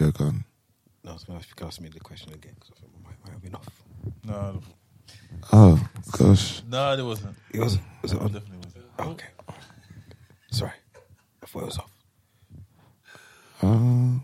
you're 0.00 0.10
gone. 0.12 0.44
No, 1.04 1.10
I 1.10 1.14
was 1.14 1.24
going 1.24 1.38
to 1.38 1.46
ask, 1.46 1.62
ask 1.62 1.80
me 1.80 1.88
the 1.88 2.00
question 2.00 2.32
again 2.32 2.54
because 2.54 2.70
I 2.76 2.80
think 2.80 2.92
I 2.96 3.08
might, 3.08 3.24
might 3.24 3.32
have 3.32 3.42
been 3.42 3.54
off. 3.54 3.82
no 4.24 4.60
Oh 5.52 5.82
gosh. 6.12 6.62
no 6.68 6.96
there 6.96 7.04
wasn't 7.04 7.36
It 7.52 7.60
wasn't. 7.60 7.82
Was 8.02 8.12
it 8.12 8.20
on? 8.20 8.32
definitely 8.32 8.58
wasn't 8.64 8.84
Okay. 9.00 9.26
Sorry. 10.50 10.72
I 11.42 11.46
thought 11.46 11.62
it 11.62 11.66
was 11.66 11.78
off. 11.78 11.90
Uh, 13.62 14.18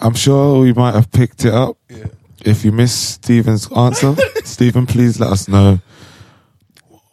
I'm 0.00 0.14
sure 0.14 0.60
we 0.60 0.72
might 0.72 0.94
have 0.94 1.10
picked 1.10 1.44
it 1.44 1.54
up. 1.54 1.76
Yeah. 1.88 2.06
If 2.44 2.64
you 2.64 2.72
missed 2.72 3.10
Steven's 3.24 3.70
answer, 3.72 4.14
Steven, 4.44 4.86
please 4.86 5.18
let 5.18 5.30
us 5.30 5.48
know 5.48 5.80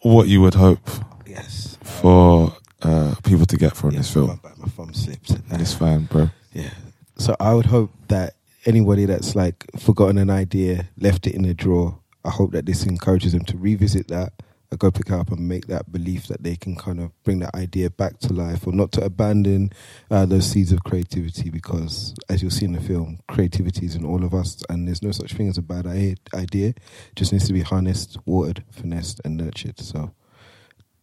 what 0.02 0.28
you 0.28 0.40
would 0.42 0.54
hope 0.54 0.88
Yes. 1.26 1.78
for 1.82 2.54
uh, 2.82 3.14
people 3.24 3.46
to 3.46 3.56
get 3.56 3.74
from 3.76 3.90
this 3.90 4.12
film. 4.12 4.40
My, 4.42 4.50
my 4.58 4.66
thumb 4.66 4.92
slipped. 4.92 5.30
It's 5.52 5.72
fine, 5.74 6.04
bro. 6.04 6.28
Yeah. 6.52 6.70
So 7.16 7.34
I 7.40 7.54
would 7.54 7.66
hope 7.66 7.90
that 8.08 8.34
anybody 8.66 9.04
that's 9.04 9.34
like 9.34 9.66
forgotten 9.78 10.18
an 10.18 10.30
idea, 10.30 10.88
left 10.96 11.26
it 11.26 11.34
in 11.34 11.44
a 11.44 11.54
drawer, 11.54 11.98
I 12.24 12.30
hope 12.30 12.52
that 12.52 12.66
this 12.66 12.84
encourages 12.84 13.32
them 13.32 13.44
to 13.46 13.56
revisit 13.56 14.08
that, 14.08 14.32
uh, 14.72 14.76
go 14.76 14.90
pick 14.90 15.08
it 15.08 15.12
up 15.12 15.30
and 15.30 15.48
make 15.48 15.66
that 15.66 15.90
belief 15.92 16.28
that 16.28 16.42
they 16.42 16.56
can 16.56 16.76
kind 16.76 17.00
of 17.00 17.10
bring 17.24 17.40
that 17.40 17.54
idea 17.54 17.90
back 17.90 18.18
to 18.20 18.32
life 18.32 18.66
or 18.66 18.72
not 18.72 18.92
to 18.92 19.04
abandon 19.04 19.70
uh, 20.10 20.24
those 20.24 20.50
seeds 20.50 20.72
of 20.72 20.82
creativity 20.84 21.50
because 21.50 22.14
as 22.28 22.40
you'll 22.40 22.50
see 22.50 22.64
in 22.64 22.72
the 22.72 22.80
film, 22.80 23.18
creativity 23.28 23.86
is 23.86 23.94
in 23.94 24.04
all 24.04 24.24
of 24.24 24.32
us 24.32 24.62
and 24.70 24.86
there's 24.86 25.02
no 25.02 25.12
such 25.12 25.34
thing 25.34 25.48
as 25.48 25.58
a 25.58 25.62
bad 25.62 25.86
idea. 25.86 26.68
It 26.68 26.78
just 27.16 27.32
needs 27.32 27.46
to 27.48 27.52
be 27.52 27.60
harnessed, 27.60 28.16
watered, 28.24 28.64
finessed 28.70 29.20
and 29.24 29.36
nurtured. 29.36 29.78
So 29.80 30.12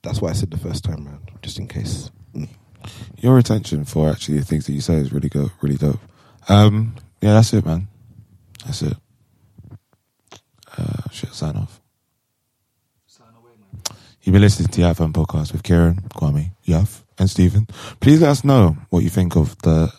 that's 0.02 0.22
what 0.22 0.30
I 0.30 0.34
said 0.34 0.52
the 0.52 0.57
first 0.57 0.84
time 0.84 1.06
round, 1.06 1.31
just 1.41 1.60
in 1.60 1.68
case. 1.68 2.10
Mm. 2.34 2.49
Your 3.18 3.38
attention 3.38 3.86
for 3.86 4.10
actually 4.10 4.40
the 4.40 4.45
things 4.45 4.65
that 4.65 4.73
you 4.73 4.81
say 4.81 4.95
is 4.95 5.11
really 5.11 5.30
go 5.30 5.52
really 5.61 5.77
dope. 5.77 5.99
Um, 6.48 6.95
yeah, 7.21 7.33
that's 7.33 7.53
it, 7.53 7.65
man. 7.65 7.87
That's 8.65 8.81
it. 8.81 8.95
Uh, 10.77 11.09
should 11.11 11.33
sign 11.33 11.55
off. 11.57 11.81
Sign 13.07 13.27
away, 13.41 13.51
man. 13.59 13.81
You've 14.21 14.33
been 14.33 14.41
listening 14.41 14.67
to 14.69 14.81
the 14.81 14.87
iPhone 14.87 15.11
podcast 15.13 15.51
with 15.51 15.63
Kieran, 15.63 16.01
Kwame, 16.15 16.51
Yaf, 16.65 17.01
and 17.17 17.29
Steven. 17.29 17.67
Please 17.99 18.21
let 18.21 18.29
us 18.29 18.43
know 18.43 18.77
what 18.89 19.03
you 19.03 19.09
think 19.09 19.35
of 19.35 19.57
the 19.63 19.91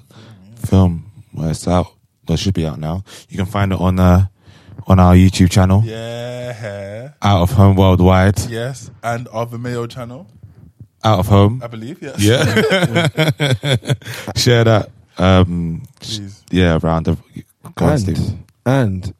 film. 0.56 1.10
Well, 1.34 1.50
it's 1.50 1.66
out. 1.68 1.86
Well, 2.26 2.34
it 2.34 2.38
should 2.38 2.54
be 2.54 2.66
out 2.66 2.78
now. 2.78 3.04
You 3.28 3.36
can 3.36 3.46
find 3.46 3.72
it 3.72 3.80
on 3.80 3.98
uh, 3.98 4.26
on 4.86 4.98
our 4.98 5.14
YouTube 5.14 5.50
channel, 5.50 5.82
yeah 5.84 7.12
Out 7.22 7.42
of 7.42 7.50
Home 7.52 7.76
Worldwide. 7.76 8.38
yes 8.48 8.90
and 9.02 9.28
our 9.32 9.46
Vimeo 9.46 9.88
channel 9.88 10.26
out 11.02 11.18
of 11.20 11.26
home. 11.28 11.60
I 11.62 11.66
believe, 11.66 12.02
yes. 12.02 12.20
Yeah. 12.22 12.44
Share 14.36 14.64
that. 14.64 14.90
Um, 15.20 15.82
Please. 16.00 16.42
Yeah, 16.50 16.78
around 16.82 17.04
the. 17.06 17.16
Go 17.74 17.86
on, 17.86 17.98
Steve. 17.98 18.18
and 18.64 19.04
and 19.04 19.14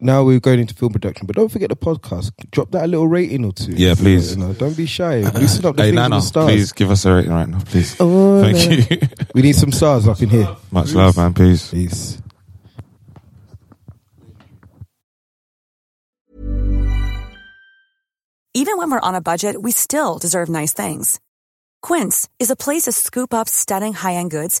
now 0.00 0.24
we're 0.24 0.40
going 0.40 0.58
into 0.60 0.74
film 0.74 0.92
production, 0.92 1.26
but 1.26 1.36
don't 1.36 1.48
forget 1.50 1.68
the 1.70 1.76
podcast. 1.76 2.32
Drop 2.50 2.70
that 2.72 2.84
a 2.84 2.86
little 2.88 3.06
rating 3.08 3.44
or 3.44 3.52
two. 3.52 3.72
Yeah, 3.72 3.94
please. 3.94 4.32
You 4.34 4.42
know, 4.42 4.52
don't 4.52 4.76
be 4.76 4.86
shy. 4.86 5.20
Loosen 5.20 5.64
up 5.64 5.76
the 5.76 5.82
Hey, 5.84 5.88
things 5.90 5.94
Nana, 5.96 6.16
the 6.16 6.20
stars. 6.20 6.46
please 6.50 6.72
give 6.72 6.90
us 6.90 7.04
a 7.04 7.14
rating 7.14 7.30
right 7.32 7.48
now, 7.48 7.60
please. 7.60 7.96
Oh, 8.00 8.42
Thank 8.42 8.56
man. 8.90 9.00
you. 9.00 9.08
We 9.34 9.42
need 9.42 9.54
some 9.56 9.70
stars 9.72 10.08
up 10.08 10.20
in 10.20 10.28
here. 10.30 10.56
Much 10.70 10.92
love, 10.94 11.16
man. 11.16 11.32
Peace. 11.34 11.70
Peace. 11.70 12.18
Even 18.54 18.78
when 18.78 18.90
we're 18.90 19.00
on 19.00 19.14
a 19.14 19.20
budget, 19.20 19.60
we 19.60 19.70
still 19.70 20.18
deserve 20.18 20.48
nice 20.48 20.72
things. 20.72 21.20
Quince 21.82 22.28
is 22.38 22.50
a 22.50 22.56
place 22.56 22.84
to 22.84 22.92
scoop 22.92 23.34
up 23.34 23.48
stunning 23.48 23.92
high-end 23.92 24.30
goods 24.30 24.60